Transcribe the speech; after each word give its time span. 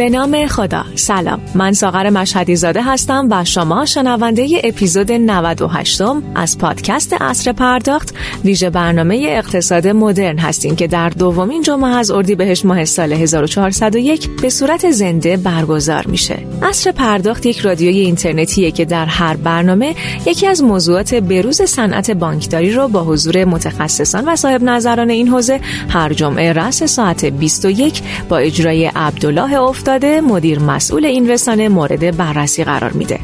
به 0.00 0.10
نام 0.10 0.46
خدا. 0.46 0.84
سلام. 0.94 1.40
من 1.54 1.72
ساغر 1.72 2.10
مشهدی 2.10 2.56
زاده 2.56 2.82
هستم 2.82 3.28
و 3.30 3.44
شما 3.44 3.84
شنونده 3.84 4.60
اپیزود 4.64 5.12
98 5.12 6.02
از 6.34 6.58
پادکست 6.58 7.16
اصر 7.20 7.52
پرداخت. 7.52 8.14
ویژه 8.44 8.70
برنامه 8.70 9.26
اقتصاد 9.28 9.86
مدرن 9.86 10.38
هستیم 10.38 10.76
که 10.76 10.86
در 10.86 11.08
دومین 11.08 11.62
جمعه 11.62 11.96
از 11.96 12.10
اردیبهشت 12.10 12.64
ماه 12.64 12.84
سال 12.84 13.12
1401 13.12 14.28
به 14.42 14.50
صورت 14.50 14.90
زنده 14.90 15.36
برگزار 15.36 16.06
میشه. 16.06 16.38
اصر 16.62 16.92
پرداخت 16.92 17.46
یک 17.46 17.58
رادیوی 17.58 17.98
اینترنتیه 17.98 18.70
که 18.70 18.84
در 18.84 19.06
هر 19.06 19.36
برنامه 19.36 19.94
یکی 20.26 20.46
از 20.46 20.62
موضوعات 20.62 21.14
بروز 21.14 21.62
صنعت 21.62 22.10
بانکداری 22.10 22.72
رو 22.72 22.88
با 22.88 23.04
حضور 23.04 23.44
متخصصان 23.44 24.28
و 24.28 24.36
صاحب 24.36 24.62
نظران 24.62 25.10
این 25.10 25.28
حوزه 25.28 25.60
هر 25.88 26.12
جمعه 26.12 26.52
رأس 26.52 26.82
ساعت 26.82 27.24
21 27.24 28.02
با 28.28 28.38
اجرای 28.38 28.86
عبدالله 28.86 29.58
افتاده 29.90 30.20
مدیر 30.20 30.58
مسئول 30.58 31.04
این 31.06 31.30
رسانه 31.30 31.68
مورد 31.68 32.16
بررسی 32.16 32.64
قرار 32.64 32.92
میده. 32.92 33.20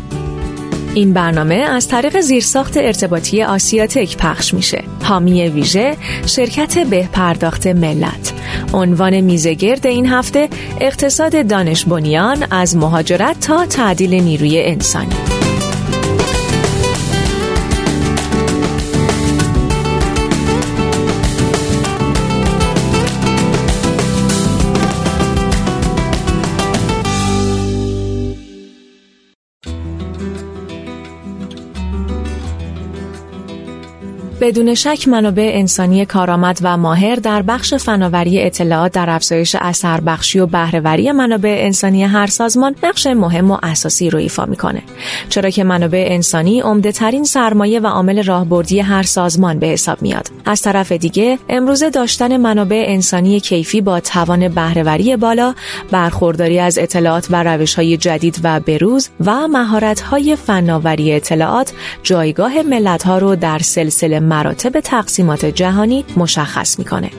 این 0.95 1.13
برنامه 1.13 1.55
از 1.55 1.89
طریق 1.89 2.21
زیرساخت 2.21 2.77
ارتباطی 2.77 3.43
آسیاتک 3.43 4.17
پخش 4.17 4.55
میشه. 4.55 4.85
حامی 5.03 5.49
ویژه 5.49 5.97
شرکت 6.27 6.79
به 6.79 7.09
پرداخت 7.13 7.67
ملت. 7.67 8.33
عنوان 8.73 9.21
میزگرد 9.21 9.87
این 9.87 10.07
هفته 10.07 10.49
اقتصاد 10.81 11.47
دانش 11.49 11.85
بنیان 11.85 12.47
از 12.51 12.77
مهاجرت 12.77 13.41
تا 13.41 13.67
تعدیل 13.67 14.15
نیروی 14.15 14.63
انسانی. 14.63 15.36
بدون 34.47 34.75
شک 34.75 35.09
منابع 35.09 35.51
انسانی 35.55 36.05
کارآمد 36.05 36.59
و 36.63 36.77
ماهر 36.77 37.15
در 37.15 37.43
بخش 37.43 37.75
فناوری 37.75 38.43
اطلاعات 38.43 38.93
در 38.93 39.11
افزایش 39.11 39.57
اثر 39.61 40.01
بخشی 40.01 40.39
و 40.39 40.47
بهرهوری 40.47 41.13
منابع 41.13 41.57
انسانی 41.61 42.05
هر 42.05 42.27
سازمان 42.27 42.75
نقش 42.83 43.07
مهم 43.07 43.51
و 43.51 43.59
اساسی 43.63 44.11
رو 44.11 44.19
ایفا 44.19 44.45
می‌کنه. 44.45 44.83
چرا 45.29 45.51
که 45.51 45.65
منابع 45.65 46.07
انسانی 46.11 46.61
عمده 46.61 46.93
ترین 46.93 47.25
سرمایه 47.25 47.81
و 47.81 47.87
عامل 47.87 48.23
راهبردی 48.23 48.81
هر 48.81 49.03
سازمان 49.03 49.59
به 49.59 49.67
حساب 49.67 50.03
میاد. 50.03 50.29
از 50.45 50.63
طرف 50.63 50.93
دیگه 50.93 51.39
امروزه 51.49 51.91
داشتن 51.91 52.37
منابع 52.37 52.85
انسانی 52.89 53.41
کیفی 53.41 53.81
با 53.81 54.01
توان 54.01 54.49
بهرهوری 54.49 55.17
بالا 55.17 55.55
برخورداری 55.91 56.59
از 56.59 56.79
اطلاعات 56.79 57.27
و 57.31 57.43
روش 57.43 57.75
های 57.75 57.97
جدید 57.97 58.41
و 58.43 58.61
بروز 58.61 59.09
و 59.25 59.49
مهارت 59.49 60.01
های 60.01 60.37
فناوری 60.37 61.13
اطلاعات 61.13 61.73
جایگاه 62.03 62.63
ملت 62.63 63.03
ها 63.03 63.19
رو 63.19 63.37
در 63.37 63.59
سلسله 63.59 64.21
مراتب 64.37 64.81
تقسیمات 64.81 65.45
جهانی 65.45 66.05
مشخص 66.17 66.79
می‌کنه. 66.79 67.11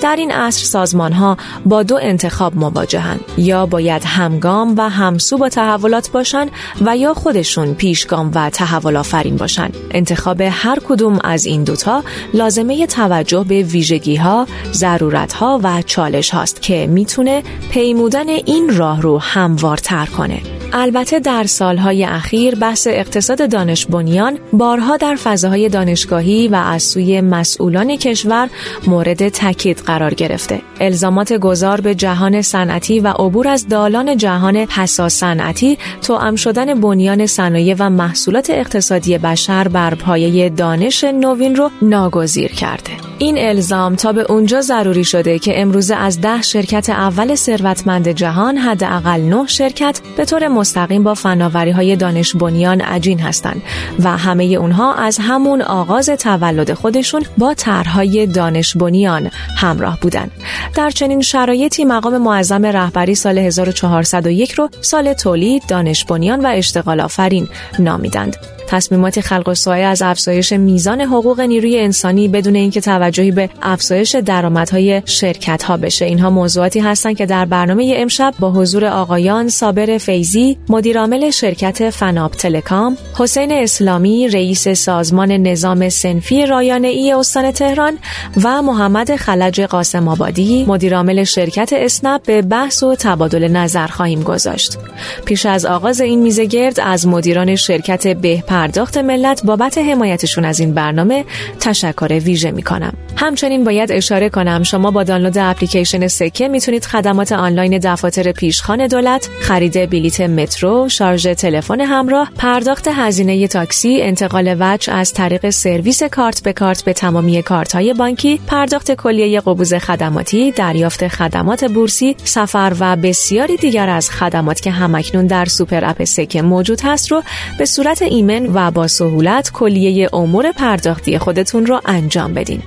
در 0.00 0.16
این 0.16 0.32
عصر 0.32 0.64
سازمان 0.64 1.12
ها 1.12 1.36
با 1.66 1.82
دو 1.82 1.98
انتخاب 2.02 2.56
مواجهند 2.56 3.20
یا 3.38 3.66
باید 3.66 4.02
همگام 4.04 4.74
و 4.78 4.88
همسو 4.88 5.38
با 5.38 5.48
تحولات 5.48 6.10
باشند 6.10 6.50
و 6.80 6.96
یا 6.96 7.14
خودشون 7.14 7.74
پیشگام 7.74 8.30
و 8.34 8.50
تحول 8.50 8.96
آفرین 8.96 9.36
باشند. 9.36 9.76
انتخاب 9.90 10.40
هر 10.40 10.78
کدوم 10.88 11.18
از 11.24 11.46
این 11.46 11.64
دوتا 11.64 12.04
لازمه 12.34 12.86
توجه 12.86 13.44
به 13.48 13.62
ویژگی 13.62 14.16
ها، 14.16 14.46
ضرورت 14.72 15.32
ها 15.32 15.60
و 15.62 15.82
چالش 15.82 16.30
هاست 16.30 16.62
که 16.62 16.86
می‌تونه 16.86 17.42
پیمودن 17.70 18.28
این 18.28 18.76
راه 18.76 19.02
رو 19.02 19.18
هموارتر 19.18 20.06
کنه. 20.06 20.40
البته 20.72 21.20
در 21.20 21.44
سالهای 21.44 22.04
اخیر 22.04 22.54
بحث 22.54 22.86
اقتصاد 22.90 23.50
دانش 23.50 23.86
بنیان 23.86 24.38
بارها 24.52 24.96
در 24.96 25.14
فضاهای 25.14 25.68
دانشگاهی 25.68 26.45
و 26.48 26.54
از 26.54 26.82
سوی 26.82 27.20
مسئولان 27.20 27.96
کشور 27.96 28.48
مورد 28.86 29.28
تاکید 29.28 29.78
قرار 29.78 30.14
گرفته. 30.14 30.62
الزامات 30.80 31.32
گذار 31.32 31.80
به 31.80 31.94
جهان 31.94 32.42
صنعتی 32.42 33.00
و 33.00 33.08
عبور 33.08 33.48
از 33.48 33.68
دالان 33.68 34.16
جهان 34.16 34.56
حساس 34.56 35.14
صنعتی 35.14 35.78
توأم 36.02 36.36
شدن 36.36 36.80
بنیان 36.80 37.26
صنایع 37.26 37.76
و 37.78 37.90
محصولات 37.90 38.50
اقتصادی 38.50 39.18
بشر 39.18 39.68
بر 39.68 39.94
پایه 39.94 40.48
دانش 40.48 41.04
نوین 41.04 41.56
رو 41.56 41.70
ناگزیر 41.82 42.52
کرده. 42.52 42.92
این 43.18 43.38
الزام 43.38 43.94
تا 43.94 44.12
به 44.12 44.32
اونجا 44.32 44.60
ضروری 44.60 45.04
شده 45.04 45.38
که 45.38 45.60
امروزه 45.60 45.94
از 45.94 46.20
ده 46.20 46.42
شرکت 46.42 46.90
اول 46.90 47.34
ثروتمند 47.34 48.08
جهان 48.08 48.56
حداقل 48.56 49.20
نه 49.20 49.46
شرکت 49.46 50.00
به 50.16 50.24
طور 50.24 50.48
مستقیم 50.48 51.02
با 51.02 51.14
فناوری 51.14 51.70
های 51.70 51.96
دانش 51.96 52.36
بنیان 52.36 52.80
عجین 52.80 53.20
هستند 53.20 53.62
و 54.04 54.16
همه 54.16 54.44
اونها 54.44 54.94
از 54.94 55.18
همون 55.18 55.62
آغاز 55.62 56.10
تولد 56.36 56.74
خودشون 56.74 57.22
با 57.38 57.54
طرحهای 57.54 58.26
دانش 58.26 58.76
بنیان 58.76 59.30
همراه 59.56 59.98
بودند. 60.00 60.30
در 60.74 60.90
چنین 60.90 61.20
شرایطی 61.20 61.84
مقام 61.84 62.18
معظم 62.18 62.66
رهبری 62.66 63.14
سال 63.14 63.38
1401 63.38 64.52
رو 64.52 64.68
سال 64.80 65.12
تولید، 65.12 65.62
دانش 65.68 66.04
بنیان 66.04 66.46
و 66.46 66.48
اشتغال 66.48 67.00
آفرین 67.00 67.48
نامیدند. 67.78 68.36
تصمیمات 68.66 69.20
خلق 69.20 69.54
و 69.66 69.70
از 69.70 70.02
افزایش 70.02 70.52
میزان 70.52 71.00
حقوق 71.00 71.40
نیروی 71.40 71.78
انسانی 71.78 72.28
بدون 72.28 72.56
اینکه 72.56 72.80
توجهی 72.80 73.30
به 73.30 73.50
افزایش 73.62 74.14
درآمدهای 74.14 75.02
شرکت 75.04 75.62
ها 75.62 75.76
بشه. 75.76 76.04
اینها 76.04 76.30
موضوعاتی 76.30 76.80
هستند 76.80 77.16
که 77.16 77.26
در 77.26 77.44
برنامه 77.44 77.94
امشب 77.96 78.34
با 78.38 78.50
حضور 78.50 78.84
آقایان 78.84 79.48
صابر 79.48 79.98
فیزی 79.98 80.58
مدیرعامل 80.68 81.30
شرکت 81.30 81.90
فناب 81.90 82.30
تلکام 82.30 82.96
حسین 83.18 83.52
اسلامی 83.52 84.28
رئیس 84.28 84.68
سازمان 84.68 85.32
نظام 85.32 85.88
سنفی 85.88 86.46
رایانه 86.46 86.88
ای 86.88 87.12
استان 87.12 87.50
تهران 87.50 87.98
و 88.42 88.62
محمد 88.62 89.16
خلج 89.16 89.60
قاسم 89.60 90.08
آبادی 90.08 90.64
مدیرعامل 90.64 91.24
شرکت 91.24 91.72
اسنپ 91.72 92.22
به 92.22 92.42
بحث 92.42 92.82
و 92.82 92.94
تبادل 92.94 93.48
نظر 93.48 93.86
خواهیم 93.86 94.22
گذاشت. 94.22 94.78
پیش 95.24 95.46
از 95.46 95.66
آغاز 95.66 96.00
این 96.00 96.22
میزگرد 96.22 96.80
از 96.80 97.06
مدیران 97.06 97.56
شرکت 97.56 98.06
به‌پرداخت 98.06 98.98
ملت 98.98 99.44
بابت 99.44 99.78
حمایتشون 99.78 100.44
از 100.44 100.60
این 100.60 100.74
برنامه 100.74 101.24
تشکر 101.60 102.20
ویژه 102.24 102.50
می 102.50 102.62
کنم. 102.62 102.92
همچنین 103.16 103.64
باید 103.64 103.92
اشاره 103.92 104.28
کنم 104.28 104.62
شما 104.62 104.90
با 104.90 105.02
دانلود 105.02 105.38
اپلیکیشن 105.38 106.06
سکه 106.06 106.48
می‌تونید 106.48 106.84
خدمات 106.84 107.32
آنلاین 107.32 107.78
دفاتر 107.78 108.32
پیشخان 108.32 108.86
دولت، 108.86 109.28
خرید 109.40 109.90
بلیت 109.90 110.20
مترو، 110.20 110.88
شارژ 110.88 111.26
تلفن 111.26 111.80
همراه، 111.80 112.30
پرداخت 112.38 112.88
هزینه 112.88 113.48
تاکسی، 113.48 114.02
انتقال 114.02 114.56
وجه 114.60 114.92
از 114.92 115.12
طریق 115.12 115.50
سرویس 115.50 116.02
کارت 116.02 116.42
به 116.42 116.52
کارت 116.52 116.84
به 116.84 116.92
تمامی 116.92 117.42
کارت 117.42 117.74
های 117.74 117.94
بانکی، 117.94 118.40
پرداخت 118.46 118.92
کلیه 118.92 119.40
قبوض 119.40 119.74
خدماتی، 119.74 120.50
دریافت 120.50 121.08
خدمات 121.08 121.64
بورسی، 121.64 122.16
سفر 122.24 122.72
و 122.80 122.96
بسیاری 122.96 123.56
دیگر 123.56 123.88
از 123.88 124.10
خدمات 124.10 124.60
که 124.60 124.70
هم‌اکنون 124.70 125.26
در 125.26 125.44
super 125.44 125.84
app 125.84 126.04
سکه 126.04 126.42
موجود 126.42 126.80
هست 126.84 127.12
رو 127.12 127.22
به 127.58 127.64
صورت 127.64 128.02
ایمن 128.02 128.45
و 128.54 128.70
با 128.70 128.86
سهولت 128.86 129.50
کلیه 129.52 130.08
امور 130.12 130.52
پرداختی 130.52 131.18
خودتون 131.18 131.66
رو 131.66 131.80
انجام 131.86 132.34
بدین. 132.34 132.62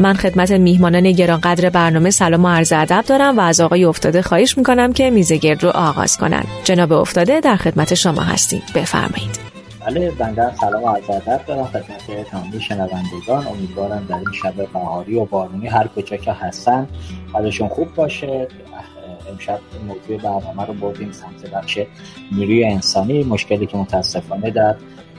من 0.00 0.14
خدمت 0.14 0.50
میهمانان 0.50 1.12
گرانقدر 1.12 1.70
برنامه 1.70 2.10
سلام 2.10 2.44
و 2.44 2.48
عرض 2.48 2.72
ادب 2.72 3.04
دارم 3.06 3.38
و 3.38 3.40
از 3.40 3.60
آقای 3.60 3.84
افتاده 3.84 4.22
خواهش 4.22 4.58
می‌کنم 4.58 4.92
که 4.92 5.10
میزگرد 5.10 5.64
رو 5.64 5.70
آغاز 5.70 6.16
کنند. 6.16 6.46
جناب 6.64 6.92
افتاده 6.92 7.40
در 7.40 7.56
خدمت 7.56 7.94
شما 7.94 8.22
هستیم. 8.22 8.62
بفرمایید. 8.74 9.54
بله 9.86 10.10
بنده 10.10 10.56
سلام 10.56 10.82
و 10.82 10.88
عرض 10.88 11.10
ادب 11.10 11.46
دارم 11.46 11.64
خدمت 11.64 12.30
تمامی 12.30 12.60
شنوندگان 12.60 13.46
امیدوارم 13.46 14.06
در 14.08 14.14
این 14.14 14.32
شب 14.42 14.72
بهاری 14.72 15.14
و 15.14 15.24
بارونی 15.24 15.68
هر 15.68 15.86
کجا 15.96 16.16
که 16.16 16.32
هستن 16.32 16.88
حالشون 17.32 17.68
خوب 17.68 17.94
باشه 17.94 18.48
امشب 19.30 19.60
موضوع 19.86 20.22
برنامه 20.22 20.66
رو 20.66 20.74
بردیم 20.74 21.12
سمت 21.12 21.50
بخش 21.50 21.78
نیروی 22.32 22.64
انسانی 22.64 23.24
مشکلی 23.24 23.66
که 23.66 23.76
متاسفانه 23.76 24.50
در 24.50 24.74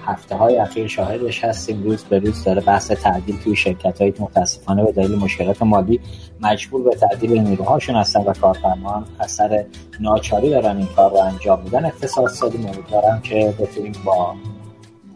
هفته 0.05 0.35
های 0.35 0.57
اخیر 0.57 0.87
شاهدش 0.87 1.43
هستیم. 1.43 1.83
روز 1.83 2.03
به 2.03 2.19
روز 2.19 2.43
داره 2.43 2.61
بحث 2.61 2.91
تعدیل 2.91 3.39
توی 3.43 3.55
شرکت 3.55 4.01
های 4.01 4.13
متاسفانه 4.19 4.83
به 4.83 4.91
دلیل 4.91 5.15
مشکلات 5.15 5.61
مالی 5.61 5.99
مجبور 6.41 6.83
به 6.83 6.95
تعدیل 6.95 7.39
نیروهاشون 7.41 7.95
هستن 7.95 8.19
و 8.19 8.33
کارفرمان 8.33 9.05
اثر 9.19 9.65
ناچاری 9.99 10.49
دارن 10.49 10.77
این 10.77 10.87
کار 10.95 11.11
رو 11.11 11.17
انجام 11.17 11.61
میدن 11.63 11.85
اقتصاد 11.85 12.27
سازی 12.27 12.57
امیدوارم 12.57 13.21
که 13.21 13.53
بتونیم 13.59 13.93
با 14.05 14.35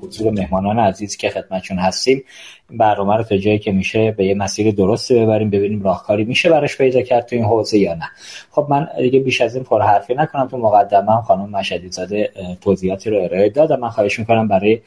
حضور 0.01 0.31
مهمانان 0.31 0.79
عزیز 0.79 1.17
که 1.17 1.29
خدمتشون 1.29 1.77
هستیم. 1.77 2.23
این 2.69 2.77
برنامه 2.77 3.15
رو 3.15 3.23
تا 3.23 3.37
جایی 3.37 3.59
که 3.59 3.71
میشه 3.71 4.11
به 4.11 4.25
یه 4.25 4.33
مسیر 4.33 4.71
درستی 4.71 5.19
ببریم 5.19 5.49
ببینیم 5.49 5.83
راهکاری 5.83 6.23
میشه 6.23 6.49
براش 6.49 6.77
پیدا 6.77 7.01
کرد 7.01 7.25
تو 7.25 7.35
این 7.35 7.45
حوزه 7.45 7.77
یا 7.77 7.93
نه. 7.93 8.05
خب 8.51 8.67
من 8.69 8.87
دیگه 8.97 9.19
بیش 9.19 9.41
از 9.41 9.55
این 9.55 9.63
پر 9.63 9.81
حرفی 9.81 10.13
نکنم. 10.13 10.47
تو 10.47 10.57
مقدمه 10.57 11.21
خانم 11.21 11.49
مشهدی 11.49 11.89
زاده 11.89 12.31
توضیحاتی 12.61 13.09
رو 13.09 13.23
ارائه 13.23 13.49
داد 13.49 13.73
من 13.73 13.89
خواهش 13.89 14.19
می‌کنم 14.19 14.47
برای 14.47 14.81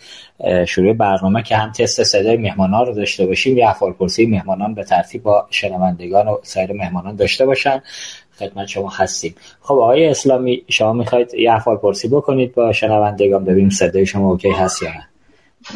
شروع 0.66 0.92
برنامه 0.92 1.42
که 1.42 1.56
هم 1.56 1.72
تست 1.72 2.02
صدای 2.02 2.36
مهمانان 2.36 2.86
رو 2.86 2.94
داشته 2.94 3.26
باشیم 3.26 3.56
یا 3.56 3.68
احوال 3.68 3.92
پرسی 3.92 4.26
مهمانان 4.26 4.74
به 4.74 4.84
ترتیب 4.84 5.22
با 5.22 5.46
شنوندگان 5.50 6.28
و 6.28 6.36
سایر 6.42 6.72
مهمانان 6.72 7.16
داشته 7.16 7.46
باشن. 7.46 7.82
خدمت 8.38 8.66
شما 8.66 8.88
هستیم. 8.88 9.34
خب 9.60 9.74
آقای 9.74 10.06
اسلامی 10.06 10.62
شما 10.68 10.92
می‌خواید 10.92 11.34
یه 11.34 11.52
احوال 11.52 11.76
پرسی 11.76 12.08
بکنید 12.08 12.54
با 12.54 12.72
شنوندگان 12.72 13.44
ببینیم 13.44 13.70
صدای 13.70 14.06
شما 14.06 14.30
اوکی 14.30 14.50
هست 14.50 14.82
یا 14.82 14.90
نه. 14.90 15.08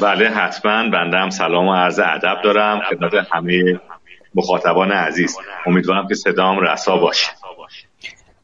بله 0.00 0.28
حتما. 0.28 0.90
بنده 0.90 1.16
هم 1.16 1.30
سلام 1.30 1.68
و 1.68 1.74
عرض 1.74 1.98
ادب 1.98 2.42
دارم. 2.44 2.80
خدمت 2.90 3.12
همه 3.32 3.80
مخاطبان 4.34 4.92
عزیز. 4.92 5.38
امیدوارم 5.66 6.08
که 6.08 6.14
صدام 6.14 6.58
رسا 6.58 6.96
باشه. 6.96 7.28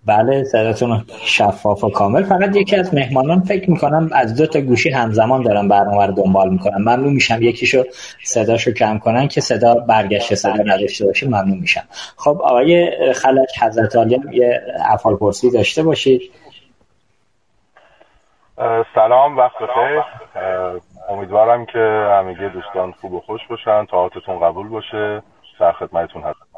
بله 0.07 0.45
صداتون 0.45 1.05
شفاف 1.25 1.85
و 1.85 1.91
کامل. 1.91 2.23
فقط 2.23 2.57
یکی 2.57 2.77
از 2.77 2.95
مهمانان 2.95 3.41
فکر 3.41 3.71
می‌کنم 3.71 4.11
از 4.13 4.37
دو 4.37 4.47
تا 4.47 4.61
گوشی 4.61 4.91
همزمان 4.91 5.43
دارن 5.43 5.69
برنامه 5.69 6.07
رو 6.07 6.13
دنبال 6.13 6.51
می‌کنن. 6.51 6.79
ممنون 6.79 7.13
میشم. 7.13 7.43
یکیشو 7.43 7.85
صداشو 8.25 8.73
کم 8.73 8.99
کنن 8.99 9.29
که 9.29 9.41
صدا 9.41 9.75
برگشت 9.75 10.35
صدا 10.35 10.63
نداشته 10.63 11.07
باشه 11.07 11.27
ممنون 11.27 11.59
میشم. 11.59 11.83
خب 12.17 12.41
آقای 12.43 12.91
خلج 13.13 13.49
حضرت 13.63 13.97
عالی 13.97 14.21
یه 14.33 14.63
افعال 14.87 15.17
پرسی 15.17 15.51
داشته 15.51 15.83
باشید. 15.83 16.23
سلام 18.95 19.39
وقت 19.39 19.55
بخیر. 19.55 20.03
امیدوارم 21.09 21.67
که 21.67 21.79
همگی 22.19 22.49
دوستان 22.49 22.93
خوب 23.01 23.13
و 23.13 23.21
خوش 23.21 23.41
باشن 23.51 23.87
تاعتتون 23.87 24.41
قبول 24.41 24.69
باشه. 24.69 25.23
در 25.61 25.73
خدمتتون 25.73 26.23
هستم. 26.23 26.52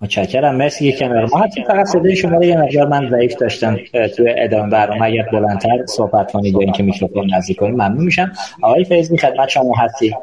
متشکرم. 0.00 0.56
مرسی 0.56 0.92
که 0.92 0.98
کنار 0.98 1.28
ما 1.32 1.38
هستیم 1.38 1.64
فقط 1.64 1.86
صدای 1.86 2.16
شما 2.16 2.36
رو 2.36 2.44
یه 2.44 2.56
مقدار 2.56 2.86
من 2.86 3.10
ضعیف 3.10 3.36
داشتم 3.36 3.76
توی 4.16 4.34
ادامه 4.38 4.70
برنامه. 4.70 5.06
اگر 5.06 5.22
بلندتر 5.32 5.86
صحبت 5.86 6.32
کنید 6.32 6.54
یا 6.54 6.60
اینکه 6.60 6.82
میکروفون 6.82 7.34
نزدیک 7.34 7.58
کنید 7.58 7.74
ممنون 7.74 8.04
میشم. 8.04 8.32
آقای 8.62 8.84
فیضی 8.84 9.18
خدمت 9.18 9.48
شما 9.48 9.74
هستی. 9.78 10.16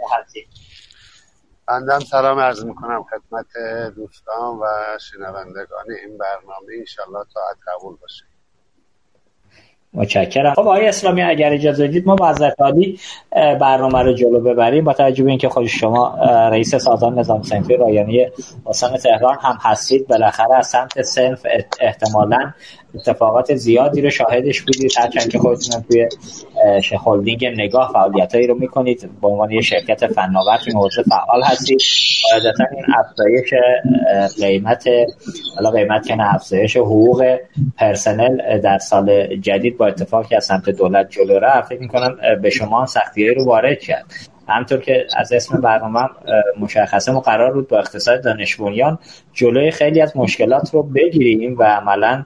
بندم 1.67 1.99
سلام 1.99 2.39
عرض 2.39 2.65
می‌کنم 2.65 3.03
خدمت 3.03 3.45
دوستان 3.95 4.59
و 4.61 4.65
شنوندگان 4.99 5.85
این 6.05 6.17
برنامه. 6.17 6.73
انشالله 6.79 7.25
تا 7.33 7.39
قبول 7.67 7.95
باشه. 8.01 8.23
متشکرم. 9.97 10.53
خب 10.53 10.59
آقای 10.59 10.87
اسلامی 10.87 11.21
اگر 11.21 11.53
اجازه 11.53 11.87
بدید 11.87 12.07
ما 12.07 12.15
با 12.15 12.29
حضرت 12.29 12.61
عالی 12.61 12.99
برنامه 13.31 14.01
رو 14.01 14.13
جلو 14.13 14.39
ببریم 14.39 14.83
با 14.83 14.93
توجه 14.93 15.23
به 15.23 15.29
اینکه 15.29 15.49
خود 15.49 15.65
شما 15.65 16.17
رئیس 16.51 16.75
سازمان 16.75 17.19
نظام 17.19 17.43
صنفی 17.43 17.75
رایانی 17.75 18.27
حسن 18.65 18.97
تهران 18.97 19.37
هم 19.41 19.57
هستید. 19.61 20.07
بالاخره 20.07 20.55
از 20.55 20.67
سمت 20.67 21.01
صنف 21.01 21.45
احتمالا 21.79 22.53
اتفاقات 22.97 23.55
زیادی 23.55 24.01
رو 24.01 24.09
شاهدش 24.09 24.61
بودید 24.61 24.91
هرچند 24.97 25.29
که 25.29 25.39
خودتون 25.39 25.81
توی 25.81 26.07
هلدینگ 27.05 27.45
نگاه 27.45 27.89
فعالیتایی 27.93 28.47
رو 28.47 28.55
می‌کنید. 28.55 29.09
به 29.21 29.27
عنوان 29.27 29.51
یه 29.51 29.61
شرکت 29.61 30.07
فناور 30.07 30.57
توی 30.63 30.73
حوزه 30.73 31.03
فعال 31.03 31.43
هستید. 31.43 31.81
قاعدتا 32.31 32.63
این 32.75 32.85
افزایش 32.99 33.53
قیمت 34.41 34.85
حالا 35.55 35.71
قیمت 35.71 36.07
که 36.07 36.17
افزایش 36.19 36.77
حقوق 36.77 37.37
پرسنل 37.77 38.61
در 38.61 38.77
سال 38.77 39.35
جدید 39.35 39.77
با 39.77 39.87
اتفاقی 39.87 40.35
از 40.35 40.45
سمت 40.45 40.69
دولت 40.69 41.09
جلو 41.09 41.39
رفت. 41.39 41.69
فکر 41.69 41.79
می‌کنم 41.79 42.17
به 42.41 42.49
شما 42.49 42.85
سختی 42.85 43.27
رو 43.29 43.45
وارد 43.45 43.79
کرد. 43.79 44.05
همطور 44.47 44.79
که 44.79 45.07
از 45.17 45.33
اسم 45.33 45.61
برنامه 45.61 46.09
مشخصه 46.59 47.11
ما 47.11 47.19
قرار 47.19 47.53
بود 47.53 47.67
با 47.67 47.79
اقتصاد 47.79 48.23
دانش 48.23 48.55
جلوی 49.33 49.71
خیلی 49.71 50.01
از 50.01 50.17
مشکلات 50.17 50.73
رو 50.73 50.83
بگیریم 50.83 51.57
و 51.57 51.63
عملا 51.63 52.23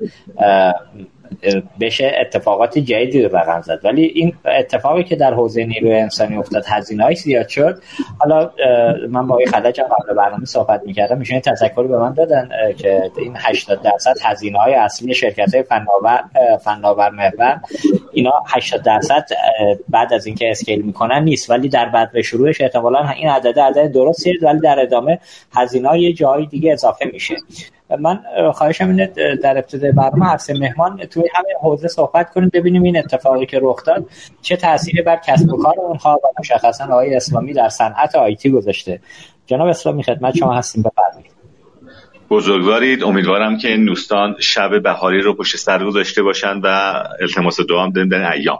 بشه 1.79 2.11
اتفاقات 2.21 2.77
جدیدی 2.77 3.21
رو 3.21 3.37
رقم 3.37 3.61
زد. 3.61 3.79
ولی 3.83 4.03
این 4.03 4.33
اتفاقی 4.45 5.03
که 5.03 5.15
در 5.15 5.33
حوزه 5.33 5.65
نیروی 5.65 5.93
انسانی 5.93 6.37
افتاد 6.37 6.63
هزینه 6.67 7.03
های 7.03 7.15
زیاد 7.15 7.47
شد. 7.47 7.81
حالا 8.19 8.51
من 9.09 9.27
با 9.27 9.33
آقای 9.33 9.45
خلج 9.45 9.81
هم 9.81 9.87
قبل 9.87 10.13
برنامه 10.13 10.45
صحبت 10.45 10.81
می‌کردم. 10.85 11.17
میشون 11.17 11.39
تذکری 11.39 11.87
به 11.87 11.97
من 11.97 12.13
دادن 12.13 12.49
که 12.77 13.11
این 13.17 13.33
80 13.37 13.81
درصد 13.81 14.15
هزینه 14.23 14.59
های 14.59 14.73
اصلی 14.73 15.13
شرکت 15.13 15.53
های 15.53 15.63
فناور 15.63 16.23
فناور 16.63 17.09
محور 17.09 17.59
اینا 18.11 18.33
80 18.47 18.81
درصد 18.81 19.25
بعد 19.89 20.13
از 20.13 20.25
اینکه 20.25 20.51
اسکیل 20.51 20.81
می‌کنن 20.81 21.23
نیست. 21.23 21.49
ولی 21.49 21.69
در 21.69 21.89
بعد 21.89 22.11
به 22.11 22.21
شروعش 22.21 22.61
احتمالا 22.61 23.09
این 23.09 23.29
عدد 23.29 23.59
عدد 23.59 23.91
درستیه 23.91 24.33
ولی 24.41 24.59
در 24.59 24.79
ادامه 24.79 25.19
هزینه 25.55 25.89
های 25.89 26.13
جایی 26.13 26.45
دیگه 26.45 26.73
اضافه 26.73 27.05
میشه. 27.13 27.35
من 27.99 28.19
خواهشم 28.53 28.87
اینه 28.87 29.11
در 29.43 29.57
ابتدای 29.57 29.91
برنامه 29.91 30.25
هر 30.25 30.37
مهمان 30.49 31.05
توی 31.05 31.23
همین 31.35 31.55
حوزه 31.61 31.87
صحبت 31.87 32.33
کنیم 32.33 32.49
ببینیم 32.53 32.83
این 32.83 32.97
اتفاقی 32.97 33.45
که 33.45 33.59
رخ 33.61 33.83
داد 33.83 34.05
چه 34.41 34.55
تأثیری 34.55 35.01
بر 35.01 35.15
کسب 35.27 35.53
و 35.53 35.57
کار 35.63 35.73
اونها 35.77 36.19
و 36.23 36.27
مشخصا 36.39 36.83
آقای 36.83 37.15
اسلامی 37.15 37.53
در 37.53 37.69
صنعت 37.69 38.15
آیتی 38.15 38.49
گذاشته. 38.49 38.99
جناب 39.45 39.67
اسلامی 39.67 40.03
خدمت 40.03 40.35
شما 40.35 40.53
هستیم 40.53 40.83
بفرمایید. 40.83 41.31
بزرگوارید 42.29 43.03
امیدوارم 43.03 43.57
که 43.57 43.67
این 43.67 43.85
دوستان 43.85 44.35
شب 44.39 44.83
بهاری 44.83 45.21
رو 45.21 45.33
پشت 45.33 45.57
سر 45.57 45.85
گذاشته 45.85 46.23
باشن 46.23 46.59
و 46.63 46.67
التماس 47.21 47.59
دعا 47.69 47.83
هم 47.83 48.09
در 48.09 48.31
ایام. 48.31 48.57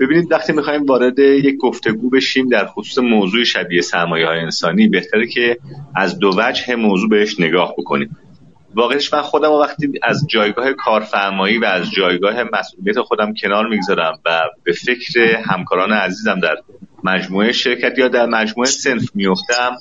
ببینید 0.00 0.32
وقتی 0.32 0.52
می‌خوایم 0.52 0.86
وارد 0.86 1.18
یک 1.18 1.56
گفتگو 1.56 2.10
بشیم 2.10 2.48
در 2.48 2.66
خصوص 2.66 2.98
موضوع 2.98 3.44
شبیه 3.44 3.80
سرمایه 3.80 4.26
های 4.26 4.38
انسانی 4.38 4.88
بهتره 4.88 5.26
که 5.26 5.58
از 5.94 6.18
دو 6.18 6.30
وجه 6.38 6.74
موضوع 6.74 7.08
بهش 7.08 7.40
نگاه 7.40 7.74
بکنیم. 7.78 8.16
واقعش 8.76 9.14
من 9.14 9.22
خودم 9.22 9.52
وقتی 9.52 9.92
از 10.02 10.26
جایگاه 10.28 10.72
کارفرمایی 10.72 11.58
و 11.58 11.64
از 11.64 11.90
جایگاه 11.90 12.34
مسئولیت 12.52 13.00
خودم 13.00 13.34
کنار 13.42 13.68
می‌گذارم 13.68 14.18
و 14.24 14.40
به 14.64 14.72
فکر 14.72 15.20
همکاران 15.44 15.92
عزیزم 15.92 16.40
در 16.40 16.56
مجموعه 17.04 17.52
شرکت 17.52 17.98
یا 17.98 18.08
در 18.08 18.26
مجموعه 18.26 18.70
سنف 18.70 19.10
میفتم 19.14 19.76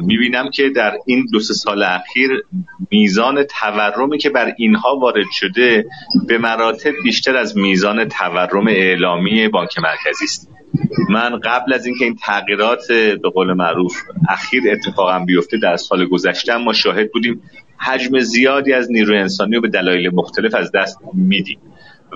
می‌بینم 0.00 0.50
که 0.50 0.70
در 0.70 0.92
این 1.06 1.26
دو 1.32 1.40
سال 1.40 1.82
اخیر 1.82 2.30
میزان 2.90 3.44
تورمی 3.44 4.18
که 4.18 4.30
بر 4.30 4.52
اینها 4.56 4.96
وارد 4.96 5.26
شده 5.32 5.84
به 6.28 6.38
مراتب 6.38 6.92
بیشتر 7.04 7.36
از 7.36 7.56
میزان 7.56 8.08
تورم 8.08 8.66
اعلامی 8.66 9.48
بانک 9.48 9.78
مرکزی 9.78 10.24
است. 10.24 10.50
من 11.10 11.40
قبل 11.44 11.72
از 11.72 11.86
اینکه 11.86 12.04
این 12.04 12.16
تغییرات 12.16 12.92
به 12.92 13.28
قول 13.34 13.52
معروف 13.52 13.96
اخیر 14.28 14.62
اتفاقا 14.72 15.18
بیفته 15.18 15.56
در 15.56 15.76
سال 15.76 16.06
گذشته 16.06 16.56
ما 16.56 16.72
شاهد 16.72 17.12
بودیم 17.12 17.42
حجم 17.78 18.18
زیادی 18.18 18.72
از 18.72 18.90
نیروی 18.90 19.18
انسانی 19.18 19.54
رو 19.54 19.60
به 19.60 19.68
دلایل 19.68 20.10
مختلف 20.14 20.54
از 20.54 20.72
دست 20.72 20.98
میدیم. 21.14 21.58